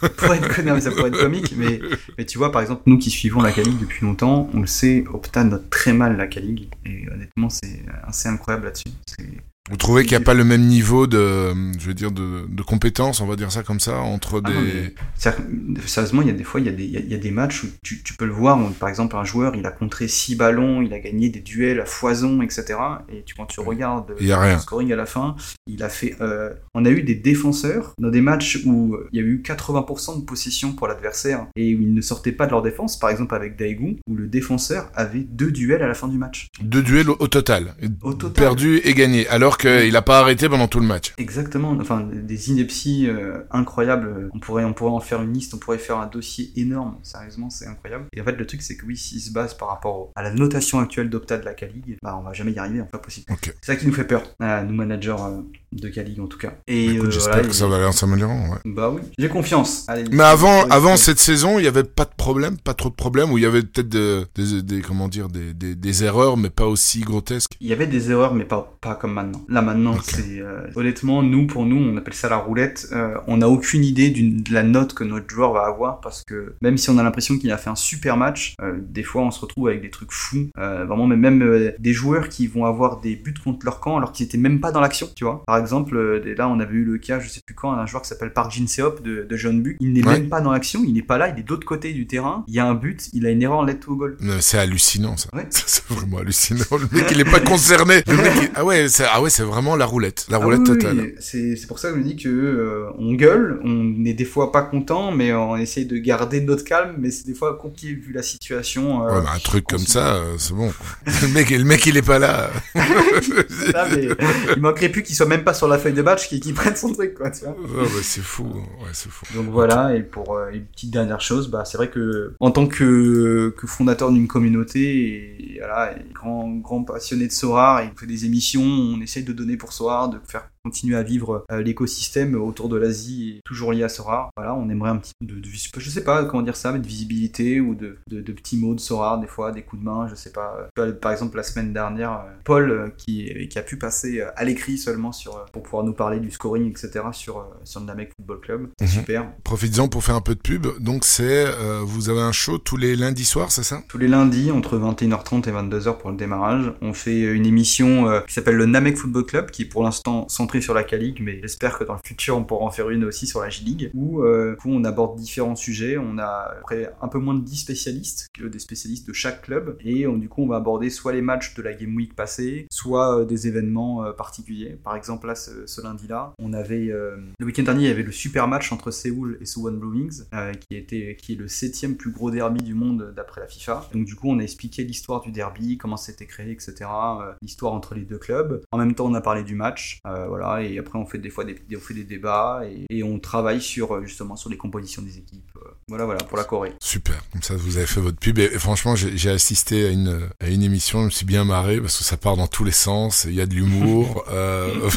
Ça 0.00 0.08
pourrait 0.08 0.38
être, 0.38 0.62
non, 0.62 0.74
mais 0.74 0.80
ça 0.80 0.90
pourrait 0.92 1.08
être 1.08 1.20
comique, 1.20 1.54
mais, 1.56 1.80
mais 2.16 2.24
tu 2.24 2.38
vois, 2.38 2.52
par 2.52 2.62
exemple, 2.62 2.82
nous 2.86 2.98
qui 2.98 3.10
suivons 3.10 3.42
la 3.42 3.52
K-League 3.52 3.80
depuis 3.80 4.06
longtemps, 4.06 4.48
on 4.54 4.60
le 4.60 4.66
sait, 4.66 5.04
Opta 5.12 5.44
note 5.44 5.68
très 5.70 5.92
mal 5.92 6.16
la 6.16 6.26
K-League, 6.26 6.68
et 6.86 7.08
honnêtement, 7.12 7.48
c'est 7.50 7.82
assez 8.04 8.28
incroyable 8.28 8.66
là-dessus. 8.66 8.84
C'est- 9.06 9.42
Vous 9.70 9.76
trouvez 9.76 10.02
qu'il 10.02 10.16
n'y 10.18 10.22
a 10.22 10.26
pas 10.26 10.34
le 10.34 10.42
même 10.44 10.62
niveau 10.66 11.06
de, 11.06 11.52
je 11.78 11.86
veux 11.86 11.94
dire, 11.94 12.10
de, 12.10 12.46
de 12.48 12.62
compétence, 12.62 13.20
on 13.20 13.26
va 13.26 13.36
dire 13.36 13.52
ça 13.52 13.62
comme 13.62 13.78
ça, 13.78 13.98
entre 13.98 14.42
Ah 14.44 14.48
des... 14.48 14.54
non, 14.54 14.60
mais 14.60 14.94
c'est-à-dire 15.14 15.44
que, 15.46 15.88
Sérieusement, 15.88 16.22
il 16.22 16.28
y 16.28 16.30
a 16.30 16.34
des 16.34 16.42
fois, 16.42 16.58
il 16.60 16.66
y 16.66 16.68
a 16.68 16.72
des, 16.72 16.84
il 16.84 16.90
y 16.90 16.96
a- 16.96 17.00
il 17.00 17.08
y 17.10 17.14
a 17.14 17.18
des 17.18 17.30
matchs 17.30 17.62
où 17.62 17.68
tu, 17.84 18.02
tu 18.02 18.14
peux 18.14 18.24
le 18.26 18.32
voir, 18.32 18.58
où, 18.60 18.68
par 18.70 18.88
exemple, 18.88 19.14
un 19.16 19.24
joueur, 19.24 19.54
il 19.54 19.64
a 19.64 19.70
contré 19.70 20.08
6 20.08 20.34
ballons, 20.34 20.82
il 20.82 20.92
a 20.92 20.98
gagné 20.98 21.28
des 21.28 21.40
duels 21.40 21.80
à 21.80 21.84
foison, 21.86 22.42
etc. 22.42 22.74
Et 23.08 23.22
tu, 23.24 23.34
quand 23.34 23.46
tu 23.46 23.60
regardes 23.60 24.14
Il 24.20 24.26
y 24.26 24.32
a 24.32 24.40
rien. 24.40 24.54
le 24.54 24.60
scoring 24.60 24.92
à 24.92 24.96
la 24.96 25.06
fin, 25.06 25.36
il 25.68 25.82
a 25.84 25.88
fait. 25.88 26.16
euh, 26.20 26.50
on 26.74 26.84
a 26.84 26.90
eu 26.90 27.02
des 27.04 27.14
défenseurs 27.14 27.94
dans 27.98 28.10
des 28.10 28.20
matchs 28.20 28.60
où 28.66 28.96
il 29.12 29.20
y 29.20 29.22
a 29.22 29.26
eu 29.26 29.42
80% 29.44 30.20
de 30.20 30.24
possession 30.24 30.72
pour 30.72 30.88
l'adversaire 30.88 31.46
et 31.54 31.74
où 31.76 31.80
ils 31.82 31.94
ne 31.94 32.00
sortaient 32.00 32.32
pas 32.32 32.46
de 32.46 32.50
leur 32.50 32.62
défense, 32.62 32.98
par 32.98 33.10
exemple 33.10 33.34
avec 33.36 33.56
Daegu, 33.56 33.98
où 34.08 34.16
le 34.16 34.26
défenseur 34.26 34.90
avait 34.94 35.20
deux 35.20 35.52
duels 35.52 35.82
à 35.82 35.88
la 35.88 35.94
fin 35.94 36.08
du 36.08 36.18
match. 36.18 36.48
Deux 36.60 36.82
duels 36.82 37.10
au, 37.10 37.16
au 37.20 37.28
total. 37.28 37.74
Au 38.02 38.12
total. 38.14 38.32
Perdu 38.44 38.78
et 38.84 38.94
gagné, 38.94 39.28
alors 39.28 39.51
qu'il 39.58 39.92
n'a 39.92 40.02
pas 40.02 40.20
arrêté 40.20 40.48
pendant 40.48 40.68
tout 40.68 40.80
le 40.80 40.86
match. 40.86 41.12
Exactement, 41.18 41.76
enfin 41.80 42.06
des 42.12 42.50
inepties 42.50 43.08
euh, 43.08 43.42
incroyables. 43.50 44.30
On 44.34 44.38
pourrait, 44.38 44.64
on 44.64 44.72
pourrait 44.72 44.90
en 44.92 45.00
faire 45.00 45.22
une 45.22 45.32
liste, 45.32 45.54
on 45.54 45.58
pourrait 45.58 45.78
faire 45.78 45.98
un 45.98 46.06
dossier 46.06 46.52
énorme. 46.56 46.98
Sérieusement, 47.02 47.50
c'est 47.50 47.66
incroyable. 47.66 48.04
Et 48.14 48.20
en 48.20 48.24
fait, 48.24 48.32
le 48.36 48.46
truc, 48.46 48.62
c'est 48.62 48.76
que 48.76 48.86
oui, 48.86 48.96
s'il 48.96 49.20
se 49.20 49.32
base 49.32 49.54
par 49.54 49.68
rapport 49.68 49.96
au- 49.98 50.12
à 50.16 50.22
la 50.22 50.32
notation 50.32 50.78
actuelle 50.80 51.10
d'Opta 51.10 51.38
de 51.38 51.44
la 51.44 51.54
K-League, 51.54 51.96
bah 52.02 52.16
on 52.20 52.22
va 52.24 52.32
jamais 52.32 52.52
y 52.52 52.58
arriver, 52.58 52.82
pas 52.90 52.98
possible. 52.98 53.26
C'est 53.42 53.54
ça 53.62 53.76
qui 53.76 53.86
nous 53.86 53.92
fait 53.92 54.04
peur, 54.06 54.22
à 54.40 54.62
nous 54.64 54.74
managers 54.74 55.16
euh, 55.18 55.42
de 55.72 55.88
K-League 55.88 56.20
en 56.20 56.26
tout 56.26 56.38
cas. 56.38 56.54
Et 56.66 56.86
Écoute, 56.92 57.08
euh, 57.08 57.10
J'espère 57.10 57.34
voilà, 57.34 57.48
que 57.48 57.54
ça 57.54 57.66
va 57.66 57.76
aller 57.76 57.84
en 57.86 57.92
s'améliorant, 57.92 58.50
ouais. 58.50 58.58
Bah 58.64 58.90
oui, 58.90 59.00
j'ai 59.18 59.28
confiance. 59.28 59.84
Allez, 59.88 60.04
Mais 60.10 60.22
avant, 60.24 60.64
avant 60.68 60.96
cette 60.96 61.18
saison, 61.18 61.58
il 61.58 61.64
y 61.64 61.68
avait 61.68 61.84
pas 61.84 62.04
de 62.04 62.12
problème, 62.16 62.56
pas 62.58 62.74
trop 62.74 62.88
de 62.90 62.94
problèmes, 62.94 63.32
ou 63.32 63.38
il 63.38 63.44
y 63.44 63.46
avait 63.46 63.62
peut-être 63.62 63.88
de- 63.88 64.26
des, 64.34 64.62
des, 64.62 64.80
comment 64.82 65.08
dire, 65.08 65.28
des, 65.28 65.52
des, 65.54 65.74
des 65.74 66.04
erreurs, 66.04 66.36
mais 66.36 66.50
pas 66.50 66.66
aussi 66.66 67.00
grotesques? 67.00 67.52
Il 67.60 67.68
y 67.68 67.72
avait 67.72 67.86
des 67.86 68.10
erreurs, 68.10 68.34
mais 68.34 68.44
pas, 68.44 68.76
pas 68.80 68.94
comme 68.94 69.12
maintenant. 69.14 69.42
Là, 69.48 69.62
maintenant, 69.62 69.96
c'est. 70.02 70.40
euh, 70.40 70.66
honnêtement, 70.74 71.22
nous, 71.22 71.46
pour 71.46 71.64
nous, 71.66 71.76
on 71.76 71.96
appelle 71.96 72.14
ça 72.14 72.28
la 72.28 72.36
roulette. 72.36 72.88
Euh, 72.92 73.14
on 73.26 73.38
n'a 73.38 73.48
aucune 73.48 73.84
idée 73.84 74.10
de 74.10 74.52
la 74.52 74.62
note 74.62 74.94
que 74.94 75.04
notre 75.04 75.28
joueur 75.28 75.52
va 75.52 75.62
avoir 75.66 76.00
parce 76.00 76.22
que 76.26 76.54
même 76.62 76.76
si 76.76 76.90
on 76.90 76.98
a 76.98 77.02
l'impression 77.02 77.38
qu'il 77.38 77.50
a 77.52 77.56
fait 77.58 77.70
un 77.70 77.76
super 77.76 78.16
match, 78.16 78.54
des 78.80 79.02
fois, 79.02 79.22
on 79.22 79.30
se 79.30 79.40
retrouve 79.40 79.68
avec 79.68 79.80
des 79.82 79.90
trucs 79.90 80.12
fous. 80.12 80.48
Vraiment, 80.56 81.06
mais 81.06 81.16
même 81.16 81.72
des 81.78 81.92
joueurs 81.92 82.28
qui 82.28 82.46
vont 82.46 82.64
avoir 82.64 83.00
des 83.00 83.16
buts 83.16 83.34
contre 83.42 83.64
leur 83.64 83.80
camp 83.80 83.96
alors 83.96 84.12
qu'ils 84.12 84.26
étaient 84.26 84.38
même 84.38 84.60
pas 84.60 84.72
dans 84.72 84.80
l'action, 84.80 85.08
tu 85.14 85.24
vois. 85.24 85.42
Par 85.46 85.56
exemple, 85.62 85.96
euh, 85.96 86.34
là, 86.36 86.48
on 86.48 86.60
avait 86.60 86.74
eu 86.74 86.84
le 86.84 86.98
cas, 86.98 87.18
je 87.20 87.28
sais 87.28 87.40
plus 87.44 87.54
quand, 87.54 87.74
d'un 87.74 87.86
joueur 87.86 88.02
qui 88.02 88.08
s'appelle 88.08 88.32
Park 88.32 88.52
Jin 88.52 88.66
Seop 88.66 89.02
de, 89.02 89.22
de 89.28 89.36
John 89.36 89.62
Buck. 89.62 89.76
Il 89.80 89.92
n'est 89.94 90.02
Ouais. 90.06 90.14
même 90.20 90.28
pas 90.28 90.40
dans 90.40 90.52
l'action, 90.52 90.82
il 90.84 90.92
n'est 90.92 91.02
pas 91.02 91.16
là, 91.18 91.28
il 91.28 91.38
est 91.38 91.42
de 91.44 91.48
l'autre 91.48 91.66
côté 91.66 91.92
du 91.92 92.06
terrain. 92.06 92.44
Il 92.48 92.54
y 92.54 92.58
a 92.58 92.66
un 92.66 92.74
but, 92.74 93.08
il 93.12 93.24
a 93.26 93.30
une 93.30 93.40
erreur 93.42 93.58
en 93.58 93.64
let 93.64 93.76
to 93.76 93.96
goal. 93.96 94.16
Euh, 94.22 94.38
C'est 94.40 94.58
hallucinant, 94.58 95.16
ça. 95.16 95.28
Ouais. 95.32 95.46
Ça, 95.50 95.62
C'est 95.66 95.88
vraiment 95.88 96.18
hallucinant. 96.18 96.64
Le 96.72 96.88
mec, 96.98 97.06
il 97.10 97.20
est 97.20 97.24
pas 97.30 97.40
concerné. 97.40 98.02
Le 98.06 98.16
mec, 98.16 98.32
il- 98.42 98.50
Ah 98.54 98.64
ouais, 98.64 98.88
c'est 98.88 99.04
ah 99.10 99.22
ouais, 99.22 99.30
vraiment 99.40 99.76
la 99.76 99.86
roulette. 99.86 100.26
La 100.28 100.36
Ah 100.36 100.44
roulette 100.44 100.60
oui, 100.60 100.66
totale. 100.78 100.98
oui. 100.98 101.14
C'est 101.20 101.66
pour 101.68 101.78
ça 101.78 101.88
que 101.90 101.94
je 101.94 102.00
me 102.00 102.04
dis 102.04 102.16
que 102.16 102.28
euh, 102.28 102.90
on 102.98 103.14
gueule, 103.14 103.60
on 103.64 104.04
est 104.04 104.14
des 104.14 104.24
fois 104.24 104.50
pas 104.52 104.62
content, 104.62 105.12
mais 105.12 105.32
on 105.32 105.56
essaye 105.56 105.86
de 105.86 105.96
garder 105.98 106.40
notre 106.40 106.64
calme, 106.64 106.96
mais 106.98 107.10
c'est 107.10 107.26
des 107.26 107.34
fois 107.34 107.56
compliqué 107.56 107.94
vu 107.94 108.12
la 108.12 108.22
situation. 108.22 109.06
euh, 109.06 109.20
Ouais, 109.20 109.26
un 109.34 109.38
truc 109.38 109.66
comme 109.66 109.78
ça, 109.86 110.16
euh, 110.16 110.34
c'est 110.38 110.54
bon. 110.54 110.72
le 111.06 111.28
mec, 111.28 111.50
le 111.50 111.64
mec, 111.64 111.84
il 111.86 111.96
est 111.96 112.02
pas 112.02 112.18
là. 112.18 112.50
Là, 113.72 113.86
mais 113.94 114.08
il 114.56 114.62
manquerait 114.62 114.88
plus 114.88 115.02
qu'il 115.02 115.14
soit 115.14 115.26
même 115.26 115.44
pas 115.44 115.51
sur 115.54 115.68
la 115.68 115.78
feuille 115.78 115.92
de 115.92 116.02
match, 116.02 116.28
qu'il 116.28 116.54
prenne 116.54 116.76
son 116.76 116.92
truc, 116.92 117.14
quoi, 117.14 117.30
tu 117.30 117.44
vois. 117.44 117.56
Oh, 117.58 117.82
bah, 117.82 118.00
c'est 118.02 118.20
fou. 118.20 118.44
Ouais, 118.44 118.90
c'est 118.92 119.10
fou. 119.10 119.24
Donc 119.34 119.46
voilà, 119.50 119.94
et 119.94 120.02
pour 120.02 120.36
euh, 120.36 120.50
une 120.50 120.64
petite 120.66 120.90
dernière 120.90 121.20
chose, 121.20 121.48
bah, 121.48 121.64
c'est 121.64 121.76
vrai 121.76 121.90
que 121.90 122.34
en 122.40 122.50
tant 122.50 122.66
que, 122.66 123.54
que 123.56 123.66
fondateur 123.66 124.10
d'une 124.12 124.28
communauté 124.28 125.54
et, 125.54 125.58
voilà, 125.58 125.96
et 125.96 126.12
grand, 126.12 126.48
grand 126.56 126.84
passionné 126.84 127.26
de 127.26 127.32
Sorar, 127.32 127.82
on 127.82 127.98
fait 127.98 128.06
des 128.06 128.24
émissions, 128.24 128.62
on 128.62 129.00
essaye 129.00 129.24
de 129.24 129.32
donner 129.32 129.56
pour 129.56 129.72
Sorar, 129.72 130.08
de 130.08 130.18
faire 130.26 130.48
continuer 130.64 130.96
à 130.96 131.02
vivre 131.02 131.44
l'écosystème 131.50 132.34
autour 132.34 132.68
de 132.68 132.76
l'Asie 132.76 133.40
toujours 133.44 133.72
lié 133.72 133.82
à 133.82 133.88
Sora. 133.88 134.30
Voilà, 134.36 134.54
on 134.54 134.68
aimerait 134.68 134.90
un 134.90 134.96
petit 134.96 135.12
peu 135.18 135.26
de, 135.26 135.40
de, 135.40 135.48
je 135.48 135.90
sais 135.90 136.04
pas 136.04 136.24
comment 136.24 136.42
dire 136.42 136.56
ça, 136.56 136.72
mais 136.72 136.78
de 136.78 136.86
visibilité 136.86 137.60
ou 137.60 137.74
de, 137.74 137.98
de, 138.08 138.32
petits 138.32 138.56
mots 138.56 138.74
de 138.74 138.80
Sora, 138.80 139.18
des 139.18 139.26
fois 139.26 139.52
des 139.52 139.62
coups 139.62 139.80
de 139.80 139.86
main, 139.86 140.06
je 140.08 140.14
sais 140.14 140.32
pas. 140.32 140.68
Par 141.00 141.12
exemple, 141.12 141.36
la 141.36 141.42
semaine 141.42 141.72
dernière, 141.72 142.24
Paul 142.44 142.92
qui, 142.96 143.48
qui 143.48 143.58
a 143.58 143.62
pu 143.62 143.76
passer 143.76 144.22
à 144.36 144.44
l'écrit 144.44 144.78
seulement 144.78 145.12
sur 145.12 145.44
pour 145.52 145.62
pouvoir 145.62 145.84
nous 145.84 145.92
parler 145.92 146.20
du 146.20 146.30
scoring, 146.30 146.70
etc. 146.70 147.06
sur 147.12 147.46
sur 147.64 147.80
le 147.80 147.86
Namek 147.86 148.12
Football 148.16 148.40
Club, 148.40 148.68
c'est 148.78 148.86
mhm. 148.86 148.90
super. 148.90 149.32
Profites-en 149.44 149.88
pour 149.88 150.04
faire 150.04 150.16
un 150.16 150.20
peu 150.20 150.34
de 150.34 150.40
pub. 150.40 150.66
Donc 150.80 151.04
c'est 151.04 151.46
vous 151.84 152.08
avez 152.08 152.20
un 152.20 152.32
show 152.32 152.58
tous 152.58 152.76
les 152.76 152.96
lundis 152.96 153.24
soirs, 153.24 153.52
c'est 153.52 153.62
ça? 153.62 153.82
Tous 153.88 153.98
les 153.98 154.08
lundis 154.08 154.50
entre 154.50 154.78
21h30 154.78 155.48
et 155.48 155.52
22h 155.52 155.98
pour 155.98 156.10
le 156.10 156.16
démarrage. 156.16 156.72
On 156.80 156.92
fait 156.92 157.22
une 157.22 157.46
émission 157.46 158.08
euh, 158.08 158.20
qui 158.20 158.34
s'appelle 158.34 158.56
le 158.56 158.66
Namek 158.66 158.96
Football 158.96 159.24
Club, 159.24 159.50
qui 159.50 159.62
est 159.62 159.66
pour 159.66 159.82
l'instant 159.82 160.28
centrée 160.28 160.51
sur 160.60 160.74
la 160.74 160.84
K-League, 160.84 161.20
mais 161.22 161.40
j'espère 161.40 161.78
que 161.78 161.84
dans 161.84 161.94
le 161.94 162.00
futur 162.04 162.36
on 162.36 162.44
pourra 162.44 162.64
en 162.64 162.70
faire 162.70 162.90
une 162.90 163.04
aussi 163.04 163.26
sur 163.26 163.40
la 163.40 163.48
J-League, 163.48 163.90
où, 163.94 164.22
euh, 164.22 164.56
on 164.64 164.84
aborde 164.84 165.18
différents 165.18 165.56
sujets. 165.56 165.98
On 165.98 166.18
a 166.18 166.54
après 166.60 166.92
un 167.00 167.08
peu 167.08 167.18
moins 167.18 167.34
de 167.34 167.44
10 167.44 167.56
spécialistes, 167.56 168.30
des 168.40 168.58
spécialistes 168.58 169.06
de 169.06 169.12
chaque 169.12 169.42
club, 169.42 169.76
et 169.80 170.06
du 170.06 170.28
coup 170.28 170.42
on 170.42 170.46
va 170.46 170.56
aborder 170.56 170.90
soit 170.90 171.12
les 171.12 171.22
matchs 171.22 171.54
de 171.54 171.62
la 171.62 171.74
Game 171.74 171.94
Week 171.96 172.14
passée, 172.14 172.66
soit 172.70 173.20
euh, 173.20 173.24
des 173.24 173.46
événements 173.46 174.12
particuliers. 174.12 174.78
Par 174.82 174.96
exemple 174.96 175.26
là, 175.26 175.34
ce, 175.34 175.80
lundi-là, 175.82 176.32
on 176.38 176.52
avait 176.52 176.86
le 176.86 177.46
week-end 177.46 177.62
dernier, 177.62 177.84
il 177.84 177.88
y 177.88 177.90
avait 177.90 178.02
le 178.02 178.12
super 178.12 178.46
match 178.48 178.72
entre 178.72 178.90
Séoul 178.90 179.38
et 179.40 179.46
Suwon 179.46 179.72
Blue 179.72 179.88
Wings, 179.88 180.22
qui, 180.68 180.76
était, 180.76 181.16
qui 181.20 181.32
est 181.32 181.36
le 181.36 181.48
septième 181.48 181.96
plus 181.96 182.10
gros 182.10 182.30
derby 182.30 182.62
du 182.62 182.74
monde 182.74 183.12
d'après 183.16 183.40
la 183.40 183.46
FIFA. 183.46 183.88
Donc 183.92 184.04
du 184.04 184.14
coup 184.14 184.28
on 184.28 184.38
a 184.38 184.42
expliqué 184.42 184.84
l'histoire 184.84 185.20
du 185.20 185.32
derby, 185.32 185.78
comment 185.78 185.96
c'était 185.96 186.26
créé, 186.26 186.50
etc. 186.50 186.74
Euh, 186.90 187.32
l'histoire 187.42 187.72
entre 187.72 187.94
les 187.94 188.02
deux 188.02 188.18
clubs. 188.18 188.62
En 188.70 188.78
même 188.78 188.94
temps, 188.94 189.06
on 189.06 189.14
a 189.14 189.20
parlé 189.20 189.42
du 189.42 189.54
match, 189.54 190.00
euh, 190.06 190.26
voilà, 190.42 190.62
et 190.62 190.78
après 190.78 190.98
on 190.98 191.06
fait 191.06 191.18
des 191.18 191.30
fois 191.30 191.44
des, 191.44 191.56
on 191.76 191.80
fait 191.80 191.94
des 191.94 192.04
débats 192.04 192.62
et, 192.90 193.02
on 193.02 193.18
travaille 193.18 193.60
sur 193.60 193.94
euh, 193.94 194.04
justement 194.04 194.36
sur 194.36 194.50
les 194.50 194.56
compositions 194.56 195.02
des 195.02 195.18
équipes. 195.18 195.42
Voilà, 195.88 196.04
voilà, 196.04 196.22
pour 196.24 196.38
la 196.38 196.44
Corée. 196.44 196.72
Super. 196.80 197.22
Comme 197.32 197.42
ça, 197.42 197.54
vous 197.54 197.76
avez 197.76 197.86
fait 197.86 198.00
votre 198.00 198.16
pub. 198.16 198.38
Et, 198.38 198.48
franchement, 198.58 198.94
j'ai 198.96 199.30
assisté 199.30 199.86
à 199.86 199.90
une, 199.90 200.28
à 200.40 200.48
une 200.48 200.62
émission, 200.62 201.00
je 201.00 201.04
me 201.06 201.10
suis 201.10 201.26
bien 201.26 201.44
marré 201.44 201.80
parce 201.80 201.98
que 201.98 202.04
ça 202.04 202.16
part 202.16 202.36
dans 202.36 202.46
tous 202.46 202.64
les 202.64 202.72
sens. 202.72 203.26
Il 203.28 203.34
y 203.34 203.40
a 203.40 203.46
de 203.46 203.54
l'humour. 203.54 204.24
euh, 204.30 204.88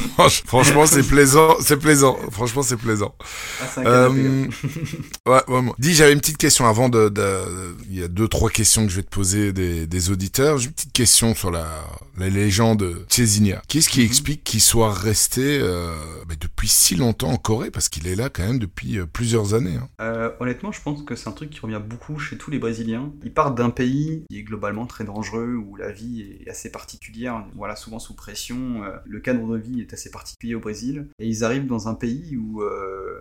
franchement, 0.46 0.86
c'est 0.86 1.04
plaisant. 1.04 1.56
C'est 1.60 1.78
plaisant. 1.78 2.18
Franchement, 2.32 2.62
c'est 2.62 2.78
plaisant. 2.78 3.16
Ah, 3.62 3.80
euh, 3.80 4.48
ouais, 5.28 5.42
ouais, 5.48 5.62
Dis, 5.80 5.94
j'avais 5.96 6.14
une 6.14 6.20
petite 6.20 6.38
question 6.38 6.66
avant 6.66 6.88
de, 6.88 7.10
de, 7.10 7.76
Il 7.90 8.00
y 8.00 8.04
a 8.04 8.08
deux, 8.08 8.28
trois 8.28 8.50
questions 8.50 8.86
que 8.86 8.92
je 8.92 8.98
vais 8.98 9.04
te 9.04 9.10
poser 9.10 9.54
des, 9.54 9.88
des 9.88 10.12
auditeurs. 10.12 10.60
J'ai 10.60 10.68
une 10.68 10.74
petite 10.74 10.94
question 10.94 11.36
sur 11.36 11.52
la, 11.52 11.68
la 12.18 12.30
légende 12.30 13.06
Césinia. 13.10 13.62
Qu'est-ce 13.68 13.90
qui 13.90 14.00
mhm. 14.00 14.06
explique 14.06 14.44
qu'il 14.44 14.62
soit 14.62 14.94
resté 14.94 15.35
euh, 15.42 15.94
bah, 16.28 16.36
depuis 16.40 16.68
si 16.68 16.96
longtemps 16.96 17.30
en 17.30 17.38
Corée 17.38 17.72
Parce 17.72 17.90
qu'il 17.90 18.08
est 18.08 18.16
là 18.16 18.30
quand 18.30 18.46
même 18.46 18.60
depuis 18.60 18.98
euh, 18.98 19.06
plusieurs 19.06 19.54
années. 19.54 19.76
Hein. 19.76 19.90
Euh, 20.02 20.32
honnêtement, 20.40 20.72
je 20.72 20.82
pense 20.82 21.04
que 21.04 21.16
c'est 21.16 21.30
un 21.30 21.34
truc 21.34 21.50
qui 21.50 21.60
revient 21.60 21.82
beaucoup 21.86 22.18
chez 22.20 22.38
tous 22.38 22.52
les 22.52 22.60
Brésiliens. 22.60 23.12
Ils 23.24 23.34
partent 23.34 23.58
d'un 23.58 23.70
pays 23.70 24.24
qui 24.30 24.40
est 24.40 24.44
globalement 24.44 24.86
très 24.86 25.04
dangereux, 25.04 25.56
où 25.56 25.76
la 25.76 25.92
vie 25.92 26.38
est 26.46 26.50
assez 26.50 26.72
particulière, 26.72 27.46
voilà, 27.56 27.76
souvent 27.76 28.00
sous 28.00 28.16
pression. 28.16 28.84
Le 29.06 29.20
cadre 29.20 29.48
de 29.48 29.58
vie 29.58 29.82
est 29.82 29.94
assez 29.94 30.10
particulier 30.10 30.56
au 30.56 30.60
Brésil. 30.60 31.08
Et 31.20 31.28
ils 31.28 31.44
arrivent 31.44 31.68
dans 31.68 31.88
un 31.88 31.96
pays 31.96 32.38
où 32.38 32.64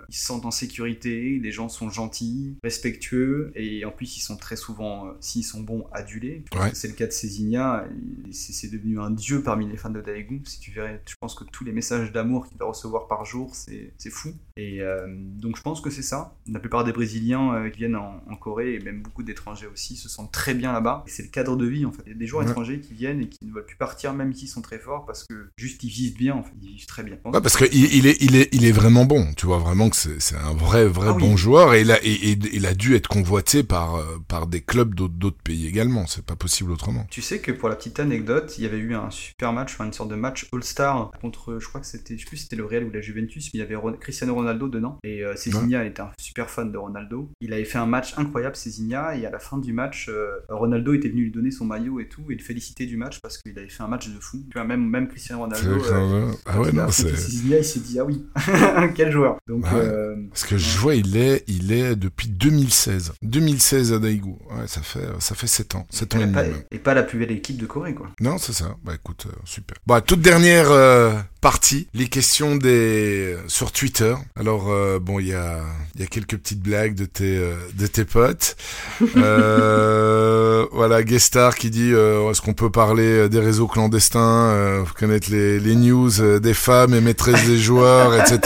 ils 0.08 0.14
se 0.14 0.24
sentent 0.24 0.44
en 0.44 0.50
sécurité, 0.50 1.40
les 1.42 1.52
gens 1.52 1.68
sont 1.68 1.90
gentils, 1.90 2.56
respectueux, 2.62 3.52
et 3.54 3.84
en 3.84 3.90
plus 3.90 4.16
ils 4.16 4.20
sont 4.20 4.36
très 4.36 4.56
souvent, 4.56 5.14
s'ils 5.20 5.44
sont 5.44 5.60
bons, 5.60 5.86
adulés. 5.92 6.44
C'est 6.72 6.88
le 6.88 6.94
cas 6.94 7.06
de 7.06 7.12
Césinia, 7.12 7.86
c'est 8.30 8.70
de 8.70 8.78
un 8.98 9.10
dieu 9.10 9.42
parmi 9.42 9.66
les 9.66 9.76
fans 9.76 9.90
de 9.90 10.00
Daegu. 10.00 10.42
Si 10.44 10.60
tu 10.60 10.70
verrais, 10.70 11.02
je 11.06 11.14
pense 11.20 11.34
que 11.34 11.44
tous 11.44 11.64
les 11.64 11.72
messages 11.72 12.03
d'amour 12.12 12.46
qu'il 12.46 12.58
va 12.58 12.66
recevoir 12.66 13.06
par 13.06 13.24
jour, 13.24 13.52
c'est 13.54 14.10
fou. 14.10 14.34
Et 14.56 14.80
euh, 14.80 15.06
donc 15.08 15.56
je 15.56 15.62
pense 15.62 15.80
que 15.80 15.90
c'est 15.90 16.02
ça. 16.02 16.36
La 16.46 16.60
plupart 16.60 16.84
des 16.84 16.92
Brésiliens 16.92 17.54
euh, 17.54 17.70
qui 17.70 17.78
viennent 17.78 17.96
en, 17.96 18.20
Corée, 18.40 18.74
et 18.74 18.78
même 18.80 19.02
beaucoup 19.02 19.22
d'étrangers 19.22 19.66
aussi, 19.66 19.96
se 19.96 20.08
sentent 20.08 20.32
très 20.32 20.54
bien 20.54 20.72
là-bas. 20.72 21.04
Et 21.06 21.10
c'est 21.10 21.22
le 21.22 21.28
cadre 21.28 21.56
de 21.56 21.66
vie 21.66 21.86
en 21.86 21.92
fait. 21.92 22.02
Il 22.06 22.12
y 22.12 22.14
a 22.14 22.18
des 22.18 22.26
joueurs 22.26 22.48
étrangers 22.48 22.80
qui 22.80 22.94
viennent 22.94 23.22
et 23.22 23.28
qui 23.28 23.44
ne 23.44 23.52
veulent 23.52 23.64
plus 23.64 23.76
partir 23.76 24.12
même 24.12 24.32
s'ils 24.34 24.48
sont 24.48 24.62
très 24.62 24.78
forts 24.78 25.06
parce 25.06 25.24
que 25.24 25.48
juste 25.56 25.82
ils 25.82 25.90
vivent 25.90 26.16
bien 26.16 26.34
en 26.34 26.42
fait. 26.42 26.52
Ils 26.60 26.74
vivent 26.74 26.86
très 26.86 27.02
bien. 27.02 27.16
Ouais, 27.24 27.40
parce 27.40 27.56
qu'il 27.56 27.72
il 27.72 28.06
est, 28.06 28.16
il, 28.20 28.36
est, 28.36 28.48
il 28.52 28.64
est 28.64 28.72
vraiment 28.72 29.04
bon. 29.04 29.32
Tu 29.36 29.46
vois 29.46 29.58
vraiment 29.58 29.88
que 29.88 29.96
c'est 29.96 30.36
un 30.36 30.54
vrai, 30.54 30.86
vrai 30.86 31.08
ah 31.10 31.18
bon 31.18 31.36
joueur 31.36 31.74
et 31.74 31.80
il, 31.80 31.90
a, 31.90 31.98
et, 32.04 32.38
il 32.52 32.66
a 32.66 32.74
dû 32.74 32.94
être 32.94 33.08
convoité 33.08 33.62
par, 33.62 33.96
euh, 33.96 34.18
par 34.28 34.46
des 34.46 34.60
clubs 34.60 34.94
d'autres 34.94 35.42
pays 35.42 35.66
également. 35.66 36.06
C'est 36.06 36.24
pas 36.24 36.36
possible 36.36 36.70
autrement. 36.70 37.06
Tu 37.10 37.22
sais 37.22 37.40
que 37.40 37.52
pour 37.52 37.68
la 37.68 37.76
petite 37.76 37.98
anecdote, 37.98 38.54
il 38.58 38.64
y 38.64 38.66
avait 38.66 38.78
eu 38.78 38.94
un 38.94 39.10
super 39.10 39.52
match, 39.52 39.74
enfin 39.74 39.86
une 39.86 39.92
sorte 39.92 40.10
de 40.10 40.16
match 40.16 40.48
All-Star 40.52 41.10
contre, 41.20 41.58
je 41.58 41.66
crois 41.66 41.80
que 41.80 41.86
c'était, 41.94 42.16
je 42.16 42.20
sais 42.20 42.26
plus 42.26 42.36
si 42.36 42.42
c'était 42.44 42.56
le 42.56 42.64
Real 42.64 42.84
ou 42.84 42.90
la 42.90 43.00
Juventus, 43.00 43.46
mais 43.46 43.58
il 43.58 43.60
y 43.60 43.62
avait 43.62 43.76
Cristiano 43.98 44.34
Ronaldo 44.34 44.68
dedans. 44.68 44.98
Et 45.04 45.24
euh, 45.24 45.34
était 45.34 46.00
un 46.00 46.10
super 46.18 46.50
fan 46.50 46.72
de 46.72 46.78
Ronaldo. 46.78 47.30
Il 47.40 47.52
avait 47.52 47.64
fait 47.64 47.78
un 47.78 47.86
match 47.86 48.14
incroyable, 48.16 48.56
Cézinia, 48.56 49.16
et 49.16 49.26
à 49.26 49.30
la 49.30 49.38
fin 49.38 49.58
du 49.58 49.72
match, 49.72 50.08
euh, 50.08 50.38
Ronaldo 50.48 50.94
était 50.94 51.08
venu 51.08 51.24
lui 51.24 51.30
donner 51.30 51.50
son 51.50 51.64
maillot 51.64 52.00
et 52.00 52.08
tout, 52.08 52.30
et 52.30 52.34
le 52.34 52.42
féliciter 52.42 52.86
du 52.86 52.96
match 52.96 53.20
parce 53.20 53.38
qu'il 53.38 53.56
avait 53.58 53.68
fait 53.68 53.82
un 53.82 53.88
match 53.88 54.08
de 54.08 54.18
fou. 54.20 54.44
Tu 54.50 54.58
vois, 54.58 54.64
même, 54.64 54.84
même 54.88 55.08
Cristiano 55.08 55.42
Ronaldo. 55.42 55.84
Euh, 55.84 56.32
ah 56.46 56.60
ouais, 56.60 56.72
non, 56.72 56.90
c'est. 56.90 57.10
il 57.10 57.64
s'est 57.64 57.80
dit, 57.80 57.98
ah 57.98 58.04
oui, 58.04 58.26
quel 58.94 59.10
joueur. 59.10 59.36
Donc, 59.46 59.64
euh, 59.72 60.16
parce 60.30 60.44
que 60.44 60.58
je 60.58 60.78
vois, 60.78 60.94
il 60.94 61.16
est, 61.16 61.44
il 61.46 61.72
est 61.72 61.96
depuis 61.96 62.28
2016. 62.28 63.12
2016 63.22 63.92
à 63.92 63.98
Daegu. 63.98 64.30
Ouais, 64.50 64.66
ça 64.66 64.80
fait, 64.80 65.06
ça 65.20 65.34
fait 65.34 65.46
7 65.46 65.74
ans. 65.76 65.86
7 65.90 66.14
ans 66.14 66.20
et, 66.20 66.26
demi. 66.26 66.54
Et 66.70 66.78
pas 66.78 66.94
la 66.94 67.02
plus 67.02 67.18
belle 67.18 67.32
équipe 67.32 67.56
de 67.56 67.66
Corée, 67.66 67.94
quoi. 67.94 68.08
Non, 68.20 68.38
c'est 68.38 68.52
ça. 68.52 68.76
Bah 68.82 68.94
écoute, 68.94 69.26
super. 69.44 69.76
Bah, 69.86 70.00
toute 70.00 70.20
dernière 70.20 70.70
euh, 70.70 71.12
partie, 71.44 71.88
les 71.92 72.08
questions 72.08 72.56
des 72.56 73.36
sur 73.48 73.70
Twitter. 73.70 74.14
Alors 74.34 74.72
euh, 74.72 74.98
bon, 74.98 75.18
il 75.18 75.28
y 75.28 75.34
a 75.34 75.60
il 75.94 76.00
y 76.00 76.02
a 76.02 76.06
quelques 76.06 76.38
petites 76.38 76.62
blagues 76.62 76.94
de 76.94 77.04
tes 77.04 77.36
euh, 77.36 77.54
de 77.78 77.86
tes 77.86 78.06
potes. 78.06 78.56
voilà, 80.72 81.02
Guestar 81.02 81.54
qui 81.54 81.68
dit 81.68 81.90
est-ce 81.90 82.40
qu'on 82.40 82.54
peut 82.54 82.70
parler 82.70 83.28
des 83.28 83.40
réseaux 83.40 83.66
clandestins, 83.66 84.86
connaître 84.98 85.30
les 85.30 85.60
les 85.60 85.74
news 85.74 86.40
des 86.40 86.54
femmes 86.54 86.94
et 86.94 87.02
maîtresses 87.02 87.46
des 87.46 87.58
joueurs, 87.58 88.14
etc. 88.14 88.38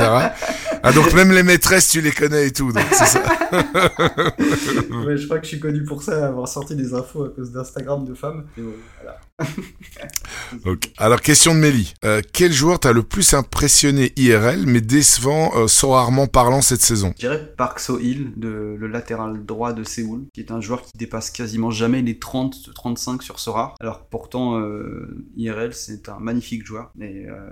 Ah 0.83 0.93
donc 0.93 1.13
même 1.13 1.31
les 1.31 1.45
maîtresses 1.45 1.91
tu 1.91 2.01
les 2.01 2.11
connais 2.11 2.49
et 2.49 2.51
tout, 2.51 2.73
donc 2.73 2.83
c'est 2.91 3.07
ça. 3.07 3.23
ouais, 3.53 5.17
je 5.17 5.25
crois 5.27 5.39
que 5.39 5.45
je 5.45 5.51
suis 5.51 5.61
connu 5.61 5.85
pour 5.85 6.03
ça, 6.03 6.27
avoir 6.27 6.49
sorti 6.49 6.75
des 6.75 6.95
infos 6.95 7.27
à 7.27 7.29
cause 7.29 7.53
d'Instagram 7.53 8.05
de 8.05 8.15
femmes. 8.15 8.45
Et 8.59 8.63
voilà. 9.01 9.21
Alors, 10.99 11.21
question 11.21 11.55
de 11.55 11.61
Mélie. 11.61 11.95
Euh, 12.05 12.23
quel 12.33 12.53
joueur 12.53 12.81
t'a 12.81 12.93
le 12.93 13.03
plus 13.03 13.35
impressionné 13.35 14.13
IRL, 14.17 14.67
mais 14.67 14.81
décevant, 14.81 15.53
euh, 15.57 15.67
rarement 15.89 16.27
parlant 16.27 16.61
cette 16.61 16.81
saison? 16.81 17.13
Je 17.17 17.21
dirais 17.21 17.55
Park 17.57 17.81
So-il, 17.81 18.33
le 18.37 18.87
latéral 18.87 19.45
droit 19.45 19.73
de 19.73 19.85
Séoul, 19.85 20.27
qui 20.35 20.41
est 20.41 20.51
un 20.51 20.61
joueur 20.61 20.83
qui 20.83 20.97
dépasse 20.97 21.31
quasiment 21.31 21.71
jamais 21.71 22.03
les 22.03 22.15
30-35 22.15 23.23
sur 23.23 23.39
Sora. 23.39 23.75
Alors 23.81 24.07
pourtant, 24.07 24.59
euh, 24.59 25.27
IRL, 25.37 25.73
c'est 25.73 26.09
un 26.09 26.19
magnifique 26.19 26.67
joueur. 26.67 26.91
Mais 26.97 27.27
euh, 27.27 27.49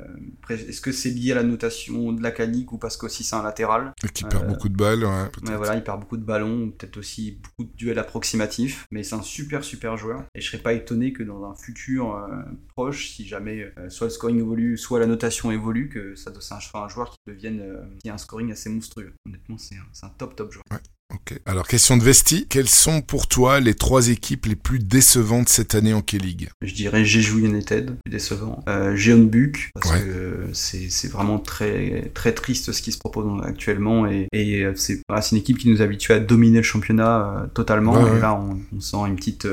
est-ce 0.50 0.80
que 0.80 0.92
c'est 0.92 1.10
lié 1.10 1.32
à 1.32 1.36
la 1.36 1.42
notation 1.42 2.12
de 2.12 2.22
la 2.22 2.30
canique 2.30 2.72
ou 2.72 2.78
parce 2.78 2.96
qu'aussi 2.96 3.24
c'est 3.24 3.36
un 3.36 3.42
latéral? 3.42 3.92
Et 4.04 4.08
qui 4.08 4.24
perd 4.24 4.46
beaucoup 4.46 4.68
de 4.68 4.76
balles, 4.76 5.04
ouais. 5.04 5.10
ouais. 5.48 5.56
Voilà, 5.56 5.76
il 5.76 5.84
perd 5.84 6.00
beaucoup 6.00 6.16
de 6.16 6.24
ballons, 6.24 6.70
peut-être 6.70 6.96
aussi 6.96 7.38
beaucoup 7.42 7.70
de 7.70 7.76
duels 7.76 7.98
approximatifs. 7.98 8.86
Mais 8.90 9.02
c'est 9.02 9.14
un 9.14 9.22
super, 9.22 9.64
super 9.64 9.96
joueur. 9.96 10.24
Et 10.34 10.40
je 10.40 10.50
serais 10.50 10.62
pas 10.62 10.72
étonné 10.72 11.12
que 11.12 11.22
dans 11.22 11.44
un 11.44 11.54
futur 11.54 11.75
euh, 12.16 12.42
proche, 12.68 13.10
si 13.10 13.26
jamais 13.26 13.72
euh, 13.78 13.88
soit 13.90 14.06
le 14.06 14.10
scoring 14.10 14.38
évolue, 14.38 14.76
soit 14.76 14.98
la 14.98 15.06
notation 15.06 15.50
évolue, 15.50 15.88
que 15.88 16.14
ça 16.14 16.30
doit 16.30 16.42
un, 16.42 16.84
un 16.84 16.88
joueur 16.88 17.10
qui 17.10 17.18
devienne 17.26 17.60
euh, 17.60 17.84
qui 18.02 18.08
a 18.08 18.14
un 18.14 18.18
scoring 18.18 18.50
assez 18.50 18.70
monstrueux. 18.70 19.14
Honnêtement, 19.26 19.58
c'est 19.58 19.76
un, 19.76 20.08
top 20.10 20.36
top 20.36 20.52
joueur. 20.52 20.64
Ok. 21.14 21.38
Alors, 21.46 21.68
question 21.68 21.96
de 21.96 22.02
Vesti. 22.02 22.46
Quelles 22.48 22.68
sont 22.68 23.00
pour 23.00 23.28
toi 23.28 23.60
les 23.60 23.74
trois 23.74 24.08
équipes 24.08 24.46
les 24.46 24.56
plus 24.56 24.80
décevantes 24.80 25.48
cette 25.48 25.74
année 25.74 25.94
en 25.94 26.02
K-League? 26.02 26.48
Je 26.62 26.74
dirais 26.74 27.04
Jeju 27.04 27.44
United, 27.44 27.96
décevant. 28.08 28.64
Euh, 28.68 28.96
Jeonbuk, 28.96 29.70
parce 29.74 30.00
que 30.00 30.48
c'est 30.52 31.10
vraiment 31.10 31.38
très, 31.38 32.10
très 32.14 32.32
triste 32.32 32.72
ce 32.72 32.82
qui 32.82 32.90
se 32.90 32.98
propose 32.98 33.40
actuellement. 33.44 34.06
Et, 34.06 34.26
et 34.32 34.66
c'est 34.74 35.02
une 35.32 35.38
équipe 35.38 35.58
qui 35.58 35.68
nous 35.68 35.80
habitue 35.80 36.12
à 36.12 36.18
dominer 36.18 36.58
le 36.58 36.64
championnat 36.64 37.48
totalement. 37.54 38.14
et 38.16 38.20
là, 38.20 38.34
on, 38.34 38.58
on, 38.74 38.80
sent 38.80 38.96
une 39.06 39.16
petite, 39.16 39.46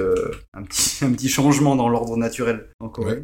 un, 0.54 0.64
petit, 0.64 1.06
un 1.06 1.12
petit 1.12 1.30
changement 1.30 1.76
dans 1.76 1.88
l'ordre 1.88 2.18
naturel 2.18 2.66
en 2.80 2.90
Corée. 2.90 3.24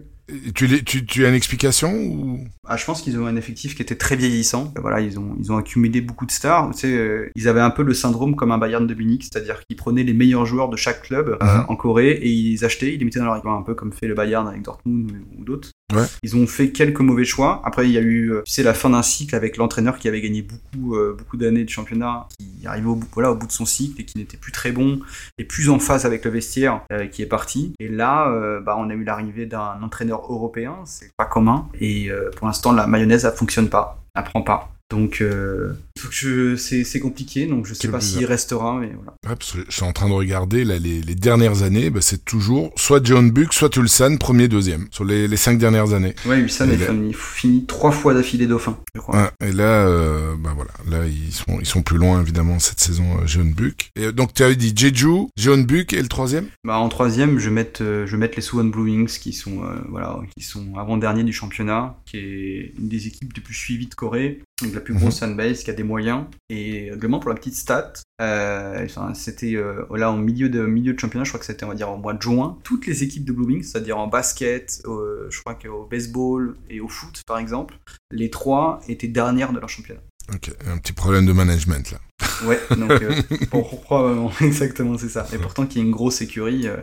Tu, 0.53 0.83
tu, 0.83 1.05
tu, 1.05 1.25
as 1.25 1.29
une 1.29 1.35
explication 1.35 1.93
ou? 1.93 2.39
Ah, 2.67 2.77
Je 2.77 2.85
pense 2.85 3.01
qu'ils 3.01 3.17
ont 3.19 3.25
un 3.25 3.35
effectif 3.35 3.75
qui 3.75 3.81
était 3.81 3.95
très 3.95 4.15
vieillissant. 4.15 4.73
Voilà, 4.79 4.99
ils 4.99 5.19
ont, 5.19 5.35
ils 5.39 5.51
ont 5.51 5.57
accumulé 5.57 6.01
beaucoup 6.01 6.25
de 6.25 6.31
stars. 6.31 6.71
Tu 6.71 6.79
sais, 6.79 6.93
euh, 6.93 7.29
ils 7.35 7.47
avaient 7.47 7.61
un 7.61 7.69
peu 7.69 7.83
le 7.83 7.93
syndrome 7.93 8.35
comme 8.35 8.51
un 8.51 8.57
Bayern 8.57 8.85
de 8.85 8.93
Munich, 8.93 9.23
c'est-à-dire 9.23 9.61
qu'ils 9.65 9.77
prenaient 9.77 10.03
les 10.03 10.13
meilleurs 10.13 10.45
joueurs 10.45 10.69
de 10.69 10.77
chaque 10.77 11.03
club 11.03 11.37
euh, 11.41 11.45
mhm. 11.45 11.65
en 11.67 11.75
Corée 11.75 12.11
et 12.11 12.29
ils 12.29 12.63
achetaient, 12.63 12.93
ils 12.93 12.99
les 12.99 13.05
mettaient 13.05 13.19
dans 13.19 13.25
leur 13.25 13.37
équipe, 13.37 13.47
un 13.47 13.61
peu 13.63 13.75
comme 13.75 13.93
fait 13.93 14.07
le 14.07 14.13
Bayern 14.13 14.47
avec 14.47 14.61
Dortmund 14.61 15.11
ou, 15.37 15.43
d'autres. 15.43 15.71
Ouais. 15.93 16.05
Ils 16.23 16.35
ont 16.35 16.45
fait 16.45 16.71
quelques 16.71 16.99
mauvais 16.99 17.25
choix. 17.25 17.61
Après, 17.65 17.87
il 17.87 17.91
y 17.91 17.97
a 17.97 18.01
eu, 18.01 18.31
euh, 18.31 18.41
tu 18.45 18.51
sais, 18.51 18.63
la 18.63 18.73
fin 18.73 18.89
d'un 18.89 19.01
cycle 19.01 19.35
avec 19.35 19.57
l'entraîneur 19.57 19.97
qui 19.97 20.07
avait 20.07 20.21
gagné 20.21 20.43
beaucoup, 20.43 20.95
euh, 20.95 21.15
beaucoup 21.17 21.37
d'années 21.37 21.63
de 21.63 21.69
championnat, 21.69 22.27
qui 22.37 22.67
arrivait 22.67 22.87
au 22.87 22.95
bout, 22.95 23.07
voilà, 23.13 23.31
au 23.31 23.35
bout 23.35 23.47
de 23.47 23.51
son 23.51 23.65
cycle 23.65 23.99
et 24.01 24.05
qui 24.05 24.17
n'était 24.17 24.37
plus 24.37 24.51
très 24.51 24.71
bon 24.71 24.99
et 25.37 25.43
plus 25.43 25.69
en 25.69 25.79
phase 25.79 26.05
avec 26.05 26.25
le 26.25 26.31
vestiaire, 26.31 26.81
euh, 26.91 27.07
qui 27.07 27.21
est 27.21 27.27
parti. 27.27 27.73
Et 27.79 27.87
là, 27.87 28.29
euh, 28.29 28.59
bah, 28.59 28.75
on 28.77 28.89
a 28.89 28.93
eu 28.93 29.03
l'arrivée 29.03 29.45
d'un 29.45 29.81
entraîneur 29.81 30.31
européen, 30.31 30.77
c'est 30.85 31.11
pas 31.17 31.25
commun. 31.25 31.67
Et 31.79 32.09
pour 32.35 32.47
l'instant, 32.47 32.71
la 32.71 32.87
mayonnaise, 32.87 33.25
elle 33.25 33.33
fonctionne 33.33 33.69
pas, 33.69 34.03
elle 34.15 34.23
prend 34.23 34.41
pas. 34.41 34.71
Donc, 34.89 35.21
euh, 35.21 35.73
c'est, 36.57 36.99
compliqué. 36.99 37.45
Donc, 37.45 37.65
je 37.65 37.73
sais 37.73 37.87
pas 37.89 38.01
s'il 38.01 38.25
restera, 38.25 38.79
mais 38.79 38.91
voilà. 38.95 39.13
Ouais, 39.27 39.35
parce 39.35 39.51
que 39.53 39.59
je 39.67 39.75
suis 39.75 39.83
en 39.83 39.91
train 39.93 40.09
de 40.09 40.13
regarder 40.13 40.63
là, 40.63 40.79
les, 40.79 41.01
les 41.01 41.15
dernières 41.15 41.61
années, 41.63 41.89
bah, 41.89 42.01
c'est 42.01 42.25
toujours 42.25 42.71
soit 42.75 43.05
John 43.05 43.29
Buck, 43.29 43.53
soit 43.53 43.69
Tulsan, 43.69 44.17
premier, 44.17 44.47
deuxième, 44.47 44.87
sur 44.91 45.05
les, 45.05 45.27
les 45.27 45.37
cinq 45.37 45.59
dernières 45.59 45.93
années. 45.93 46.15
Ouais, 46.25 46.41
Wilson 46.41 46.69
Et 46.69 46.73
est 46.73 46.77
là- 46.77 46.93
fini, 47.13 47.65
trois 47.65 47.91
fois 47.91 48.13
d'affilée 48.13 48.47
dauphin, 48.47 48.77
je 48.95 48.99
crois. 48.99 49.15
Ouais, 49.39 49.47
et 49.47 49.51
là, 49.51 49.85
euh, 49.87 50.35
bah 50.39 50.53
voilà, 50.55 50.71
là 50.89 51.07
ils 51.07 51.31
sont 51.31 51.59
ils 51.59 51.65
sont 51.65 51.81
plus 51.81 51.97
loin 51.97 52.21
évidemment 52.21 52.59
cette 52.59 52.79
saison, 52.79 53.05
euh, 53.21 53.27
John 53.27 53.53
Buck. 53.53 53.91
Et 53.95 54.11
donc 54.11 54.33
tu 54.33 54.43
avais 54.43 54.55
dit 54.55 54.73
Jeju, 54.75 55.27
John 55.37 55.65
Buck 55.65 55.93
et 55.93 56.01
le 56.01 56.07
troisième? 56.07 56.47
Bah, 56.63 56.77
en 56.79 56.89
troisième, 56.89 57.39
je 57.39 57.49
vais 57.49 57.55
mettre, 57.55 57.83
je 57.83 58.11
vais 58.11 58.17
mettre 58.17 58.35
les 58.35 58.41
Suwon 58.41 58.65
Blue 58.65 58.83
Wings 58.83 59.19
qui 59.19 59.33
sont, 59.33 59.61
voilà, 59.89 60.19
qui 60.35 60.43
sont 60.43 60.75
avant-derniers 60.77 61.23
du 61.23 61.33
championnat, 61.33 61.97
qui 62.05 62.17
est 62.17 62.73
une 62.79 62.87
des 62.89 63.07
équipes 63.07 63.33
les 63.35 63.41
plus 63.41 63.53
suivies 63.53 63.87
de 63.87 63.95
Corée, 63.95 64.41
donc 64.61 64.73
la 64.79 64.83
plus 64.85 64.93
Mhm. 64.93 64.99
grosse 65.01 65.19
fanbase, 65.19 65.63
qui 65.63 65.69
a 65.69 65.73
des 65.73 65.83
moyens. 65.83 66.25
Et 66.49 66.87
également 66.87 67.19
pour 67.19 67.29
la 67.29 67.35
petite 67.35 67.55
stat, 67.55 67.93
euh, 68.21 68.83
enfin, 68.85 69.13
c'était 69.13 69.55
euh, 69.55 69.85
là 69.95 70.11
en 70.11 70.17
milieu 70.17 70.49
de 70.49 70.65
milieu 70.65 70.93
de 70.93 70.99
championnat, 70.99 71.23
je 71.23 71.29
crois 71.31 71.39
que 71.39 71.45
c'était 71.45 71.63
on 71.65 71.69
va 71.69 71.75
dire 71.75 71.89
au 71.89 71.97
mois 71.97 72.13
de 72.13 72.21
juin, 72.21 72.57
toutes 72.63 72.85
les 72.87 73.03
équipes 73.03 73.25
de 73.25 73.31
Blue 73.33 73.45
Wings, 73.45 73.63
c'est-à-dire 73.63 73.97
en 73.97 74.07
basket, 74.07 74.81
euh, 74.85 75.27
je 75.29 75.39
crois 75.39 75.55
qu'au 75.55 75.85
baseball 75.85 76.55
et 76.69 76.79
au 76.79 76.87
foot 76.87 77.21
par 77.27 77.37
exemple, 77.39 77.75
les 78.11 78.29
trois 78.29 78.81
étaient 78.87 79.07
dernières 79.07 79.53
de 79.53 79.59
leur 79.59 79.69
championnat. 79.69 80.01
Ok, 80.33 80.51
un 80.67 80.77
petit 80.77 80.93
problème 80.93 81.25
de 81.25 81.33
management 81.33 81.91
là. 81.91 81.97
Ouais, 82.45 82.59
donc 82.77 82.91
euh, 82.91 83.21
pour- 83.51 83.81
probablement, 83.81 84.31
exactement, 84.41 84.97
c'est 84.97 85.09
ça. 85.09 85.25
Et 85.33 85.37
pourtant, 85.37 85.65
qu'il 85.65 85.81
y 85.81 85.83
a 85.83 85.87
une 85.87 85.91
grosse 85.93 86.21
écurie, 86.21 86.67
euh, 86.67 86.77
euh, 86.77 86.81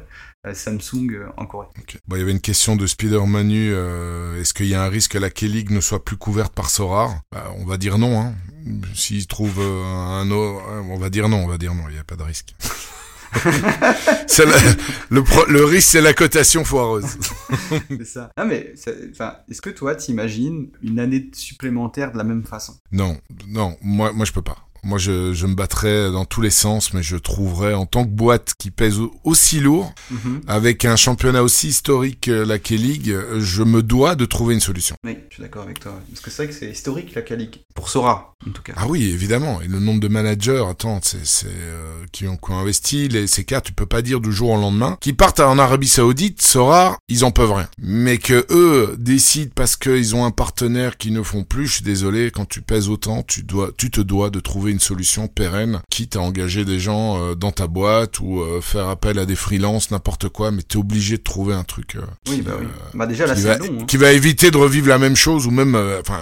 Samsung 0.55 1.11
euh, 1.13 1.27
en 1.37 1.47
Corée. 1.47 1.67
Bon, 2.09 2.17
il 2.17 2.19
y 2.19 2.23
avait 2.23 2.33
une 2.33 2.41
question 2.41 2.77
de 2.77 2.87
Spider 2.87 3.21
Manu. 3.27 3.73
euh, 3.73 4.41
Est-ce 4.41 4.55
qu'il 4.55 4.67
y 4.67 4.75
a 4.75 4.83
un 4.83 4.89
risque 4.89 5.13
que 5.13 5.19
la 5.19 5.31
K-League 5.31 5.71
ne 5.71 5.81
soit 5.81 6.05
plus 6.05 6.17
couverte 6.17 6.53
par 6.55 6.71
Sorar 6.71 7.21
Bah, 7.33 7.53
On 7.59 7.65
va 7.65 7.77
dire 7.77 7.99
non. 7.99 8.21
Hein. 8.21 8.35
S'il 8.95 9.27
trouve 9.27 9.61
euh, 9.61 9.85
un 9.85 10.31
autre, 10.31 10.65
on 10.91 10.99
va 10.99 11.11
dire 11.11 11.29
non. 11.29 11.39
On 11.45 11.49
va 11.49 11.59
dire 11.59 11.75
non. 11.75 11.85
Il 11.89 11.95
n'y 11.95 11.99
a 12.01 12.05
pas 12.05 12.17
de 12.17 12.23
risque. 12.23 12.55
La- 14.39 14.45
le, 15.11 15.25
pro- 15.25 15.47
le 15.47 15.65
risque, 15.65 15.89
c'est 15.89 16.01
la 16.01 16.13
cotation 16.13 16.63
foireuse. 16.65 17.07
C'est 17.89 18.05
ça. 18.05 18.31
Ah, 18.37 18.45
mais, 18.45 18.75
est-ce 18.75 19.61
que 19.63 19.71
toi, 19.71 19.95
t'imagines 19.95 20.69
une 20.83 20.99
année 20.99 21.31
supplémentaire 21.35 22.13
de 22.13 22.19
la 22.19 22.25
même 22.25 22.45
façon? 22.45 22.75
Non, 22.93 23.19
non, 23.49 23.77
moi, 23.83 24.13
moi 24.13 24.25
je 24.27 24.33
peux 24.33 24.43
pas. 24.43 24.66
Moi, 24.83 24.99
je, 24.99 25.33
je 25.33 25.47
me 25.47 25.55
battrais 25.55 26.11
dans 26.11 26.25
tous 26.25 26.41
les 26.41 26.51
sens, 26.51 26.93
mais 26.93 27.03
je 27.03 27.17
trouverais 27.17 27.75
en 27.75 27.87
tant 27.87 28.05
que 28.05 28.11
boîte 28.11 28.55
qui 28.59 28.71
pèse 28.71 28.99
au- 28.99 29.15
aussi 29.25 29.61
lourd, 29.61 29.93
avec 30.47 30.85
un 30.85 30.97
championnat 30.97 31.43
aussi 31.43 31.69
historique 31.69 32.23
que 32.23 32.31
la 32.31 32.59
K-League, 32.59 33.15
je 33.39 33.63
me 33.63 33.83
dois 33.83 34.15
de 34.15 34.25
trouver 34.25 34.55
une 34.55 34.61
solution. 34.61 34.97
Oui, 35.05 35.17
je 35.31 35.35
suis 35.35 35.43
d'accord 35.43 35.63
avec 35.63 35.81
toi. 35.81 36.01
Parce 36.11 36.21
que 36.21 36.31
c'est 36.31 36.45
vrai 36.45 36.53
que 36.53 36.59
c'est 36.59 36.71
historique, 36.71 37.15
la 37.15 37.23
Calic. 37.23 37.65
Pour 37.75 37.89
Sora, 37.91 38.35
en 38.47 38.51
tout 38.53 38.63
cas. 38.63 38.73
Ah 38.77 38.87
oui, 38.89 39.11
évidemment. 39.11 39.61
Et 39.61 39.69
le 39.69 39.81
nombre 39.81 40.01
de 40.01 40.09
managers, 40.09 40.65
attends, 40.69 41.01
c'est, 41.03 41.27
c'est 41.27 41.47
euh, 41.49 42.05
qui, 42.13 42.27
ont, 42.27 42.37
qui 42.37 42.51
ont 42.51 42.59
investi 42.59 43.09
les, 43.09 43.27
ces 43.27 43.45
cas, 43.45 43.61
tu 43.61 43.73
peux 43.73 43.87
pas 43.87 44.03
dire 44.03 44.21
du 44.21 44.33
jour 44.33 44.51
au 44.51 44.57
lendemain, 44.61 44.97
qui 45.01 45.13
partent 45.13 45.41
en 45.41 45.59
Arabie 45.59 45.89
Saoudite, 45.89 46.41
Sora, 46.43 46.97
ils 47.09 47.25
en 47.25 47.31
peuvent 47.31 47.53
rien. 47.53 47.69
Mais 47.79 48.19
que 48.19 48.47
eux 48.51 48.97
décident 48.99 49.53
parce 49.55 49.77
qu'ils 49.77 50.15
ont 50.17 50.25
un 50.25 50.31
partenaire 50.31 50.97
qui 50.97 51.11
ne 51.11 51.23
font 51.23 51.45
plus, 51.45 51.67
je 51.67 51.73
suis 51.75 51.85
désolé, 51.85 52.31
quand 52.31 52.47
tu 52.47 52.63
pèses 52.63 52.89
autant, 52.89 53.23
tu 53.23 53.43
dois, 53.43 53.71
tu 53.77 53.91
te 53.91 54.01
dois 54.01 54.31
de 54.31 54.41
trouver 54.41 54.66
une 54.73 54.81
solution 54.81 55.29
pérenne, 55.29 55.81
quitte 55.91 56.17
à 56.17 56.21
engager 56.21 56.65
des 56.65 56.79
gens 56.79 57.21
euh, 57.21 57.35
dans 57.35 57.53
ta 57.53 57.67
boîte 57.67 58.21
ou 58.21 58.41
euh, 58.41 58.61
faire 58.61 58.89
appel 58.89 59.19
à 59.19 59.27
des 59.27 59.37
freelances, 59.37 59.91
n'importe 59.91 60.29
quoi, 60.29 60.51
mais 60.51 60.63
t'es 60.63 60.77
obligé 60.77 61.17
de 61.19 61.23
trouver 61.23 61.55
un 61.55 61.65
truc. 61.65 61.97
euh, 61.97 62.01
Oui, 62.29 62.37
qui, 62.37 62.43
bah 62.43 62.53
oui. 62.61 62.67
Bah 62.95 63.07
déjà, 63.07 63.27
là, 63.27 63.35
qui 63.35 63.43
va, 63.43 63.59
long. 63.59 63.79
hein. 63.81 63.85
qui 63.87 63.97
va 63.97 64.13
éviter 64.13 64.51
de 64.51 64.57
revivre 64.57 64.89
la 64.89 64.99
même 64.99 65.17
chose 65.17 65.47
ou 65.47 65.51
même, 65.51 65.75
enfin, 66.01 66.21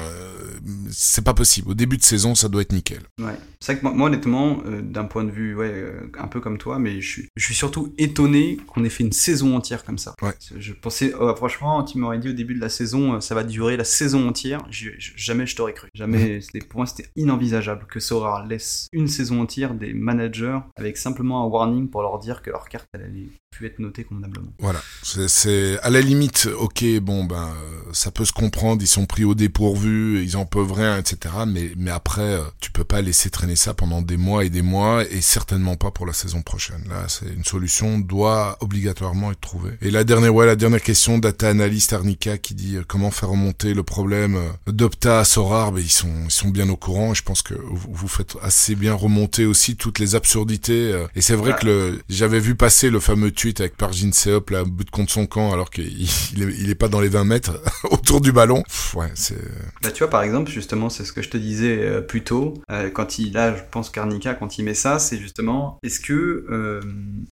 c'est 0.91 1.25
pas 1.25 1.35
possible. 1.35 1.71
Au 1.71 1.75
début 1.75 1.97
de 1.99 2.03
saison, 2.03 2.35
ça 2.35 2.49
doit 2.49 2.63
être 2.63 2.73
nickel. 2.73 3.01
Ouais. 3.19 3.33
C'est 3.61 3.73
vrai 3.73 3.81
que 3.81 3.87
moi, 3.87 3.95
moi, 3.95 4.07
honnêtement, 4.09 4.59
euh, 4.67 4.83
d'un 4.83 5.05
point 5.05 5.25
de 5.25 5.31
vue, 5.31 5.55
ouais, 5.57 5.71
euh, 5.73 6.01
un 6.19 6.27
peu 6.29 6.41
comme 6.41 6.59
toi, 6.59 6.79
mais 6.79 7.01
je 7.01 7.09
suis, 7.09 7.29
je 7.37 7.45
suis 7.45 7.55
surtout 7.55 7.93
étonné 7.99 8.59
qu'on 8.67 8.85
ait 8.85 8.89
fait 8.91 9.05
une 9.05 9.13
saison 9.13 9.57
entière 9.57 9.85
comme 9.85 9.99
ça. 9.99 10.15
Ouais. 10.23 10.33
Je 10.57 10.73
pensais, 10.73 11.13
oh, 11.19 11.35
franchement, 11.35 11.83
tu 11.83 11.99
m'aurais 11.99 12.19
dit 12.19 12.29
au 12.29 12.33
début 12.33 12.55
de 12.55 12.61
la 12.61 12.69
saison, 12.69 13.15
euh, 13.15 13.21
ça 13.21 13.35
va 13.35 13.43
durer 13.43 13.77
la 13.77 13.85
saison 13.85 14.29
entière. 14.29 14.61
Je- 14.71 14.91
je- 14.99 15.13
jamais 15.17 15.47
je 15.47 15.57
t'aurais 15.57 15.73
cru. 15.75 15.89
Jamais. 15.95 16.41
Pour 16.69 16.79
moi, 16.81 16.87
c'était 16.87 17.09
inenvisageable 17.17 17.87
que 17.91 18.01
Sora 18.01 18.34
laisse 18.43 18.89
une 18.93 19.09
saison 19.09 19.41
entière 19.43 19.75
des 19.75 19.93
managers 19.93 20.59
avec 20.77 20.97
simplement 20.97 21.45
un 21.45 21.49
warning 21.49 21.89
pour 21.89 22.03
leur 22.03 22.19
dire 22.19 22.43
que 22.43 22.51
leur 22.51 22.69
carte 22.69 22.89
elle 22.93 23.03
allait 23.03 23.29
être 23.63 23.79
notée 23.79 24.05
convenablement. 24.05 24.53
Voilà, 24.59 24.81
c'est- 25.03 25.79
à 25.81 25.91
la 25.91 26.01
limite, 26.01 26.49
ok, 26.59 26.85
bon 27.01 27.25
ben 27.25 27.37
euh, 27.49 27.91
ça 27.93 28.11
peut 28.11 28.25
se 28.25 28.33
comprendre, 28.33 28.83
ils 28.83 28.87
sont 28.89 29.07
pris 29.07 29.25
au 29.25 29.35
dépourvu, 29.35 30.23
ils 30.25 30.37
en 30.37 30.45
peuvent 30.47 30.73
rien, 30.73 30.99
etc. 30.99 31.35
Mais 31.47 31.71
mais 31.77 31.91
après, 31.91 32.23
euh, 32.23 32.43
tu 32.61 32.71
peux 32.71 32.85
pas 32.85 33.01
laisser 33.03 33.31
traîner 33.31 33.57
ça 33.57 33.75
pendant 33.75 34.03
des 34.03 34.17
mois 34.17 34.45
et 34.45 34.51
des 34.51 34.63
mois, 34.63 35.05
et 35.11 35.21
certainement 35.21 35.77
pas 35.77 35.91
pour 35.91 36.07
la 36.07 36.13
saison 36.13 36.43
prochaine. 36.43 36.85
Là, 36.89 37.05
c'est 37.09 37.27
une 37.33 37.45
solution 37.45 37.99
doit 37.99 38.57
obligatoirement 38.61 39.31
être 39.33 39.41
trouvée. 39.41 39.73
Et 39.83 39.91
la 39.91 40.05
dernière, 40.05 40.35
ouais, 40.35 40.47
la 40.47 40.57
dernière 40.57 40.83
question, 40.83 41.19
data 41.19 41.49
analyst 41.49 41.93
Arnica 41.93 42.39
qui 42.39 42.55
dit 42.55 42.77
euh, 42.77 42.85
comment 42.87 43.11
faire 43.11 43.29
remonter 43.31 43.75
le 43.75 43.83
problème 43.83 44.39
d'Opta 44.67 45.21
à 45.21 45.25
Sorar, 45.25 45.73
ben 45.73 45.81
ils 45.81 45.91
sont 45.91 46.13
ils 46.25 46.31
sont 46.31 46.49
bien 46.49 46.69
au 46.69 46.77
courant. 46.77 47.13
Et 47.13 47.15
je 47.15 47.23
pense 47.23 47.43
que 47.43 47.55
vous, 47.55 47.89
vous 47.93 48.09
faites 48.09 48.37
assez 48.43 48.75
bien 48.75 48.95
remonter 48.95 49.45
aussi 49.47 49.77
toutes 49.77 49.99
les 49.99 50.15
absurdités. 50.15 50.93
euh, 50.93 51.07
et 51.15 51.21
c'est 51.21 51.35
vrai 51.37 51.53
Ouais. 51.53 51.59
que 51.61 52.01
j'avais 52.09 52.41
vu 52.41 52.55
passer 52.55 52.89
le 52.91 53.01
fameux 53.01 53.31
avec 53.59 53.77
Parjin 53.77 54.13
Seop 54.13 54.51
là, 54.51 54.63
au 54.63 54.67
bout 54.67 54.85
de 54.85 54.91
contre 54.91 55.13
son 55.13 55.27
camp, 55.27 55.53
alors 55.53 55.71
qu'il 55.71 56.03
il 56.37 56.43
est, 56.43 56.55
il 56.59 56.71
est 56.71 56.75
pas 56.75 56.89
dans 56.89 57.01
les 57.01 57.09
20 57.09 57.25
mètres 57.25 57.61
autour 58.15 58.21
du 58.21 58.33
ballon. 58.33 58.63
Pff, 58.63 58.95
ouais, 58.95 59.11
c'est 59.15 59.37
Bah, 59.83 59.91
tu 59.91 59.99
vois, 59.99 60.11
par 60.11 60.23
exemple, 60.23 60.51
justement, 60.51 60.89
c'est 60.89 61.05
ce 61.05 61.13
que 61.13 61.21
je 61.23 61.29
te 61.31 61.37
disais 61.37 61.79
euh, 61.81 62.01
plus 62.01 62.23
tôt. 62.23 62.55
euh, 62.71 62.89
quand 62.91 63.19
il, 63.19 63.33
là, 63.33 63.55
je 63.57 63.63
pense 63.73 63.91
qu'Arnica, 63.91 64.35
quand 64.35 64.57
il 64.59 64.65
met 64.65 64.75
ça, 64.75 64.99
c'est 65.01 65.19
justement, 65.19 65.79
est-ce 65.83 65.99
que, 66.01 66.47
euh, 66.51 66.81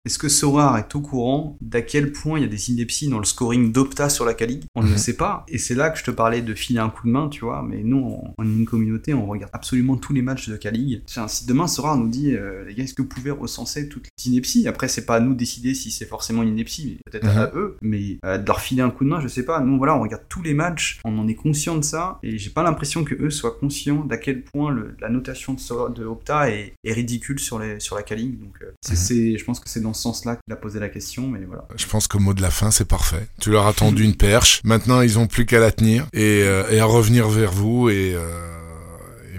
est-ce 0.05 0.19
que 0.19 0.29
Sorar 0.29 0.79
est 0.79 0.95
au 0.97 1.01
courant 1.01 1.57
d'à 1.61 1.83
quel 1.83 2.11
point 2.13 2.39
il 2.39 2.43
y 2.43 2.45
a 2.45 2.49
des 2.49 2.71
inepties 2.71 3.09
dans 3.09 3.19
le 3.19 3.25
scoring 3.25 3.71
d'Opta 3.73 4.09
sur 4.09 4.25
la 4.25 4.35
Cali 4.35 4.61
On 4.75 4.81
ne 4.83 4.87
Mhm. 4.87 4.93
le 4.93 4.99
sait 4.99 5.17
pas. 5.17 5.45
Et 5.49 5.59
c'est 5.59 5.75
là 5.75 5.91
que 5.91 5.99
je 5.99 6.05
te 6.05 6.11
parlais 6.11 6.43
de 6.43 6.55
filer 6.55 6.81
un 6.81 6.91
coup 6.91 7.07
de 7.07 7.13
main, 7.13 7.29
tu 7.29 7.45
vois. 7.45 7.63
Mais 7.63 7.83
nous, 7.85 8.19
on, 8.39 8.43
est 8.45 8.47
une 8.49 8.67
communauté, 8.67 9.15
on 9.15 9.27
regarde 9.27 9.51
absolument 9.55 9.97
tous 9.97 10.13
les 10.13 10.23
matchs 10.23 10.49
de 10.49 10.57
Cali. 10.57 11.03
Tiens, 11.07 11.29
si 11.29 11.47
demain 11.47 11.67
Sorar 11.69 11.97
nous 11.97 12.09
dit, 12.09 12.35
euh, 12.35 12.65
les 12.67 12.75
gars, 12.75 12.83
est-ce 12.85 12.95
que 12.95 13.03
vous 13.03 13.09
pouvez 13.09 13.31
recenser 13.31 13.89
toutes 13.89 14.09
les 14.19 14.31
inepties? 14.33 14.67
Après, 14.67 14.89
c'est 14.89 15.07
pas 15.07 15.17
à 15.17 15.21
nous 15.21 15.33
de 15.35 15.39
décider 15.39 15.75
si 15.75 15.91
c'est 15.91 16.07
forcément 16.07 16.43
une 16.43 16.49
ineptie, 16.51 16.99
peut-être 17.11 17.29
à 17.29 17.47
Mhm. 17.47 17.51
eux. 17.55 17.77
Mais 17.83 18.19
de 18.25 18.47
leur 18.47 18.61
filer 18.61 18.83
un 18.83 18.91
coup 18.91 19.05
de 19.05 19.09
main, 19.11 19.21
je 19.21 19.29
sais 19.29 19.45
pas. 19.45 19.61
Nous, 19.61 19.79
voilà, 19.79 19.97
on 19.97 20.01
regarde 20.03 20.23
tous 20.29 20.43
les 20.43 20.55
matchs, 20.55 20.72
on 21.05 21.19
en 21.19 21.29
est 21.29 21.35
conscient 21.35 21.77
de 21.77 21.83
ça, 21.85 22.19
et 22.23 22.39
j'ai 22.39 22.51
pas 22.51 22.63
l'impression 22.63 23.05
que 23.05 23.15
eux 23.15 23.31
soient 23.31 23.57
conscients 23.59 24.05
d'à 24.05 24.17
quel 24.17 24.43
point 24.43 24.71
le- 24.71 24.97
la 25.01 25.09
notation 25.09 25.55
de, 25.55 25.61
So- 25.61 25.89
de 25.89 26.05
Opta 26.05 26.51
est, 26.51 26.75
est 26.85 26.93
ridicule 26.93 27.39
sur, 27.39 27.59
les, 27.59 27.81
sur 27.81 27.97
la 27.97 28.03
Kaling. 28.03 28.39
Donc, 28.39 28.55
euh, 28.63 28.73
c'est, 28.83 29.15
Mhm. 29.15 29.39
je 29.39 29.45
pense 29.45 29.61
que 29.61 29.69
c'est 29.69 29.81
dans 29.81 29.95
ce 29.95 30.03
sens-là 30.03 30.37
qu'il 30.37 30.53
a 30.53 30.57
posé 30.57 30.79
la 30.81 30.89
question, 30.89 31.29
mais 31.29 31.45
voilà. 31.45 31.67
Je 31.77 31.87
pense 31.87 32.07
qu'au 32.09 32.19
mot 32.19 32.35
de 32.35 32.43
la 32.43 32.51
fin, 32.51 32.71
c'est 32.71 32.89
parfait. 32.89 33.27
Tu 33.41 33.51
leur 33.51 33.67
as 33.67 33.73
tendu 33.73 34.05
une 34.05 34.15
perche. 34.17 34.61
Maintenant, 34.65 35.01
ils 35.01 35.19
ont 35.19 35.27
plus 35.27 35.47
qu'à 35.47 35.59
la 35.61 35.71
tenir 35.71 36.07
et, 36.13 36.43
euh, 36.43 36.71
et 36.71 36.81
à 36.81 36.85
revenir 36.85 37.29
vers 37.29 37.53
vous. 37.53 37.89
Et, 37.91 38.15
euh, 38.15 38.21
et 38.21 38.62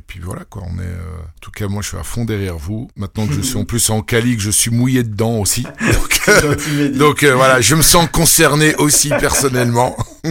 puis 0.06 0.20
voilà, 0.20 0.44
quoi. 0.46 0.64
On 0.66 0.80
est, 0.80 0.86
euh, 0.86 1.22
en 1.22 1.40
tout 1.42 1.52
cas, 1.52 1.68
moi, 1.68 1.82
je 1.82 1.90
suis 1.90 1.98
à 1.98 2.04
fond 2.04 2.26
derrière 2.26 2.58
vous. 2.58 2.90
Maintenant 2.96 3.28
que 3.28 3.34
je 3.34 3.42
suis 3.42 3.58
en 3.60 3.66
plus 3.66 3.90
en 3.90 4.02
Cali, 4.02 4.36
que 4.36 4.42
je 4.42 4.52
suis 4.52 4.72
mouillé 4.72 5.04
dedans 5.04 5.38
aussi. 5.40 5.64
Donc, 5.82 6.22
euh, 6.30 6.90
donc 6.98 7.24
euh, 7.24 7.36
voilà, 7.36 7.60
je 7.60 7.76
me 7.76 7.82
sens 7.82 8.08
concerné 8.10 8.76
aussi 8.76 9.10
personnellement. 9.10 9.98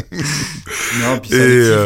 Non, 1.01 1.19
puis 1.19 1.31
c'est 1.31 1.37
Et, 1.39 1.77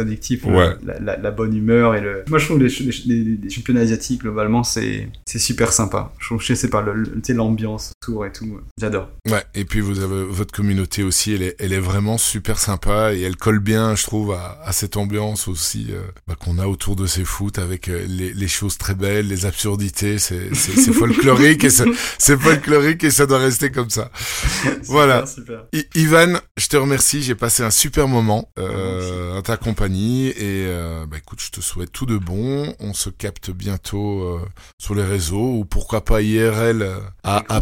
addictif, 0.00 0.44
euh. 0.46 0.48
C'est 0.48 0.52
addictif, 0.52 0.86
ouais. 0.86 0.94
le- 0.96 1.04
la, 1.04 1.14
la- 1.16 1.22
la 1.22 1.30
bonne 1.30 1.56
humeur 1.56 1.94
et 1.94 2.00
le. 2.00 2.24
Moi, 2.28 2.38
je 2.38 2.46
trouve 2.46 2.58
les, 2.58 2.64
les, 2.68 2.70
ch- 2.70 3.02
les- 3.06 3.38
les 3.42 3.50
championnats 3.50 3.80
asiatiques 3.80 4.20
globalement, 4.22 4.62
c'est 4.64 5.08
c'est 5.26 5.38
super 5.38 5.72
sympa. 5.72 6.12
Je 6.18 6.26
trouve, 6.26 6.42
je 6.42 6.54
sais 6.54 6.68
pas, 6.68 6.84
l'ambiance 7.28 7.92
autour 8.02 8.26
et 8.26 8.32
tout, 8.32 8.60
j'adore. 8.78 9.08
Ouais, 9.30 9.42
et 9.54 9.64
puis 9.64 9.80
vous 9.80 10.00
avez 10.00 10.24
votre 10.24 10.52
communauté 10.52 11.02
aussi, 11.02 11.32
elle 11.34 11.42
est, 11.42 11.56
elle 11.58 11.72
est 11.72 11.78
vraiment 11.80 12.18
super 12.18 12.58
sympa 12.58 13.12
et 13.14 13.20
elle 13.22 13.36
colle 13.36 13.58
bien, 13.60 13.94
je 13.96 14.04
trouve, 14.04 14.32
à, 14.32 14.60
à 14.64 14.72
cette 14.72 14.96
ambiance 14.96 15.48
aussi 15.48 15.88
euh, 15.90 16.00
bah, 16.26 16.34
qu'on 16.38 16.58
a 16.58 16.66
autour 16.66 16.96
de 16.96 17.06
ces 17.06 17.24
foot 17.24 17.58
avec 17.58 17.88
euh, 17.88 18.04
les, 18.08 18.32
les 18.32 18.48
choses 18.48 18.78
très 18.78 18.94
belles, 18.94 19.28
les 19.28 19.46
absurdités, 19.46 20.18
c'est 20.18 20.52
folklorique 20.92 21.64
et 21.64 21.70
c'est 21.70 22.36
folklorique 22.38 23.04
et 23.04 23.10
ça 23.10 23.26
doit 23.26 23.38
rester 23.38 23.70
comme 23.70 23.90
ça. 23.90 24.10
Voilà. 24.84 25.26
Super. 25.26 25.64
I- 25.72 25.86
Ivan, 25.94 26.34
je 26.56 26.68
te 26.68 26.76
remercie, 26.76 27.22
j'ai 27.22 27.34
passé 27.34 27.62
un 27.62 27.70
super 27.70 28.06
moment 28.08 28.50
euh, 28.58 29.38
à 29.38 29.42
ta 29.42 29.56
compagnie 29.84 30.28
et 30.28 30.66
euh, 30.66 31.04
bah, 31.06 31.16
écoute, 31.18 31.40
je 31.42 31.50
te 31.50 31.60
souhaite 31.60 31.92
tout 31.92 32.06
de 32.06 32.16
bon. 32.16 32.74
On 32.80 32.94
se 32.94 33.10
capte 33.10 33.50
bientôt 33.50 34.22
euh, 34.22 34.40
sur 34.78 34.94
les 34.94 35.04
réseaux 35.04 35.58
ou 35.58 35.64
pourquoi 35.64 36.04
pas 36.04 36.22
IRL 36.22 36.82
euh, 36.82 36.98
à, 37.22 37.42
grand 37.48 37.60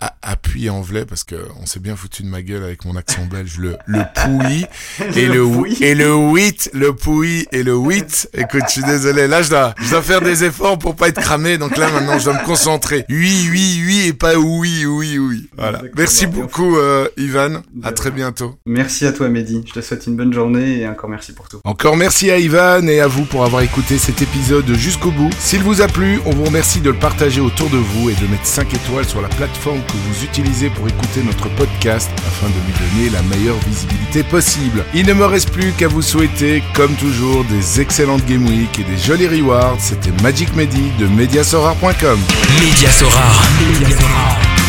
à, 0.00 0.06
à, 0.06 0.32
appui 0.32 0.68
anglais 0.68 1.04
parce 1.04 1.22
que 1.22 1.36
on 1.60 1.66
s'est 1.66 1.78
bien 1.80 1.94
foutu 1.94 2.22
de 2.22 2.28
ma 2.28 2.42
gueule 2.42 2.64
avec 2.64 2.84
mon 2.84 2.96
accent 2.96 3.24
belge. 3.26 3.58
Le, 3.58 3.76
le 3.86 4.00
pouilly 4.14 4.66
et 5.16 5.26
le, 5.26 5.44
pouilly. 5.44 5.82
et 5.84 5.94
le 5.94 6.12
huit, 6.12 6.70
le 6.72 6.94
pouilly 6.94 7.46
et 7.52 7.62
le 7.62 7.76
huit. 7.76 8.28
Écoute, 8.34 8.62
je 8.66 8.72
suis 8.72 8.82
désolé. 8.82 9.28
Là, 9.28 9.42
je 9.42 9.50
dois, 9.50 9.74
je 9.80 9.90
dois 9.90 10.02
faire 10.02 10.22
des 10.22 10.42
efforts 10.42 10.78
pour 10.78 10.96
pas 10.96 11.08
être 11.08 11.20
cramé. 11.20 11.56
Donc 11.56 11.76
là, 11.76 11.90
maintenant, 11.92 12.18
je 12.18 12.24
dois 12.24 12.34
me 12.34 12.44
concentrer. 12.44 13.04
Oui, 13.08 13.48
oui, 13.50 13.82
oui 13.86 14.04
et 14.08 14.12
pas 14.12 14.34
oui, 14.36 14.86
oui, 14.86 15.18
oui. 15.18 15.48
Voilà. 15.56 15.78
Exactement. 15.78 15.94
Merci 15.98 16.26
beaucoup, 16.26 16.76
euh, 16.76 17.08
Ivan. 17.16 17.62
À 17.84 17.92
très 17.92 18.10
bientôt. 18.10 18.56
Merci 18.66 19.06
à 19.06 19.12
toi, 19.12 19.28
Mehdi. 19.28 19.62
Je 19.68 19.72
te 19.72 19.80
souhaite 19.80 20.06
une 20.06 20.16
bonne 20.16 20.32
journée 20.32 20.78
et 20.78 20.88
encore 20.88 21.08
merci 21.10 21.32
pour 21.32 21.48
tout. 21.48 21.59
Encore 21.64 21.98
merci 21.98 22.30
à 22.30 22.38
Ivan 22.38 22.86
et 22.88 23.00
à 23.00 23.06
vous 23.06 23.26
pour 23.26 23.44
avoir 23.44 23.60
écouté 23.60 23.98
cet 23.98 24.22
épisode 24.22 24.72
jusqu'au 24.76 25.10
bout. 25.10 25.28
S'il 25.38 25.62
vous 25.62 25.82
a 25.82 25.88
plu, 25.88 26.18
on 26.24 26.30
vous 26.30 26.44
remercie 26.44 26.80
de 26.80 26.88
le 26.88 26.96
partager 26.96 27.42
autour 27.42 27.68
de 27.68 27.76
vous 27.76 28.08
et 28.08 28.14
de 28.14 28.26
mettre 28.28 28.46
5 28.46 28.72
étoiles 28.72 29.04
sur 29.04 29.20
la 29.20 29.28
plateforme 29.28 29.80
que 29.82 29.92
vous 29.92 30.24
utilisez 30.24 30.70
pour 30.70 30.88
écouter 30.88 31.22
notre 31.22 31.50
podcast 31.56 32.08
afin 32.26 32.46
de 32.46 32.54
lui 32.66 32.72
donner 32.72 33.10
la 33.10 33.20
meilleure 33.36 33.58
visibilité 33.68 34.22
possible. 34.22 34.86
Il 34.94 35.04
ne 35.04 35.12
me 35.12 35.26
reste 35.26 35.50
plus 35.50 35.72
qu'à 35.72 35.86
vous 35.86 36.00
souhaiter, 36.00 36.62
comme 36.74 36.94
toujours, 36.94 37.44
des 37.44 37.80
excellentes 37.82 38.24
Game 38.24 38.46
Week 38.46 38.78
et 38.78 38.84
des 38.84 38.96
jolis 38.96 39.28
rewards. 39.28 39.76
C'était 39.80 40.12
Magic 40.22 40.56
Mehdi 40.56 40.90
de 40.98 41.06
Mediasorar.com. 41.08 42.18
Média 42.58 42.90
Sorare. 42.90 43.42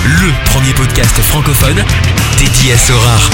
Le 0.03 0.49
premier 0.51 0.73
podcast 0.73 1.15
francophone 1.21 1.81
dédié 2.37 2.73
à 2.73 2.77
Sorare. 2.77 3.29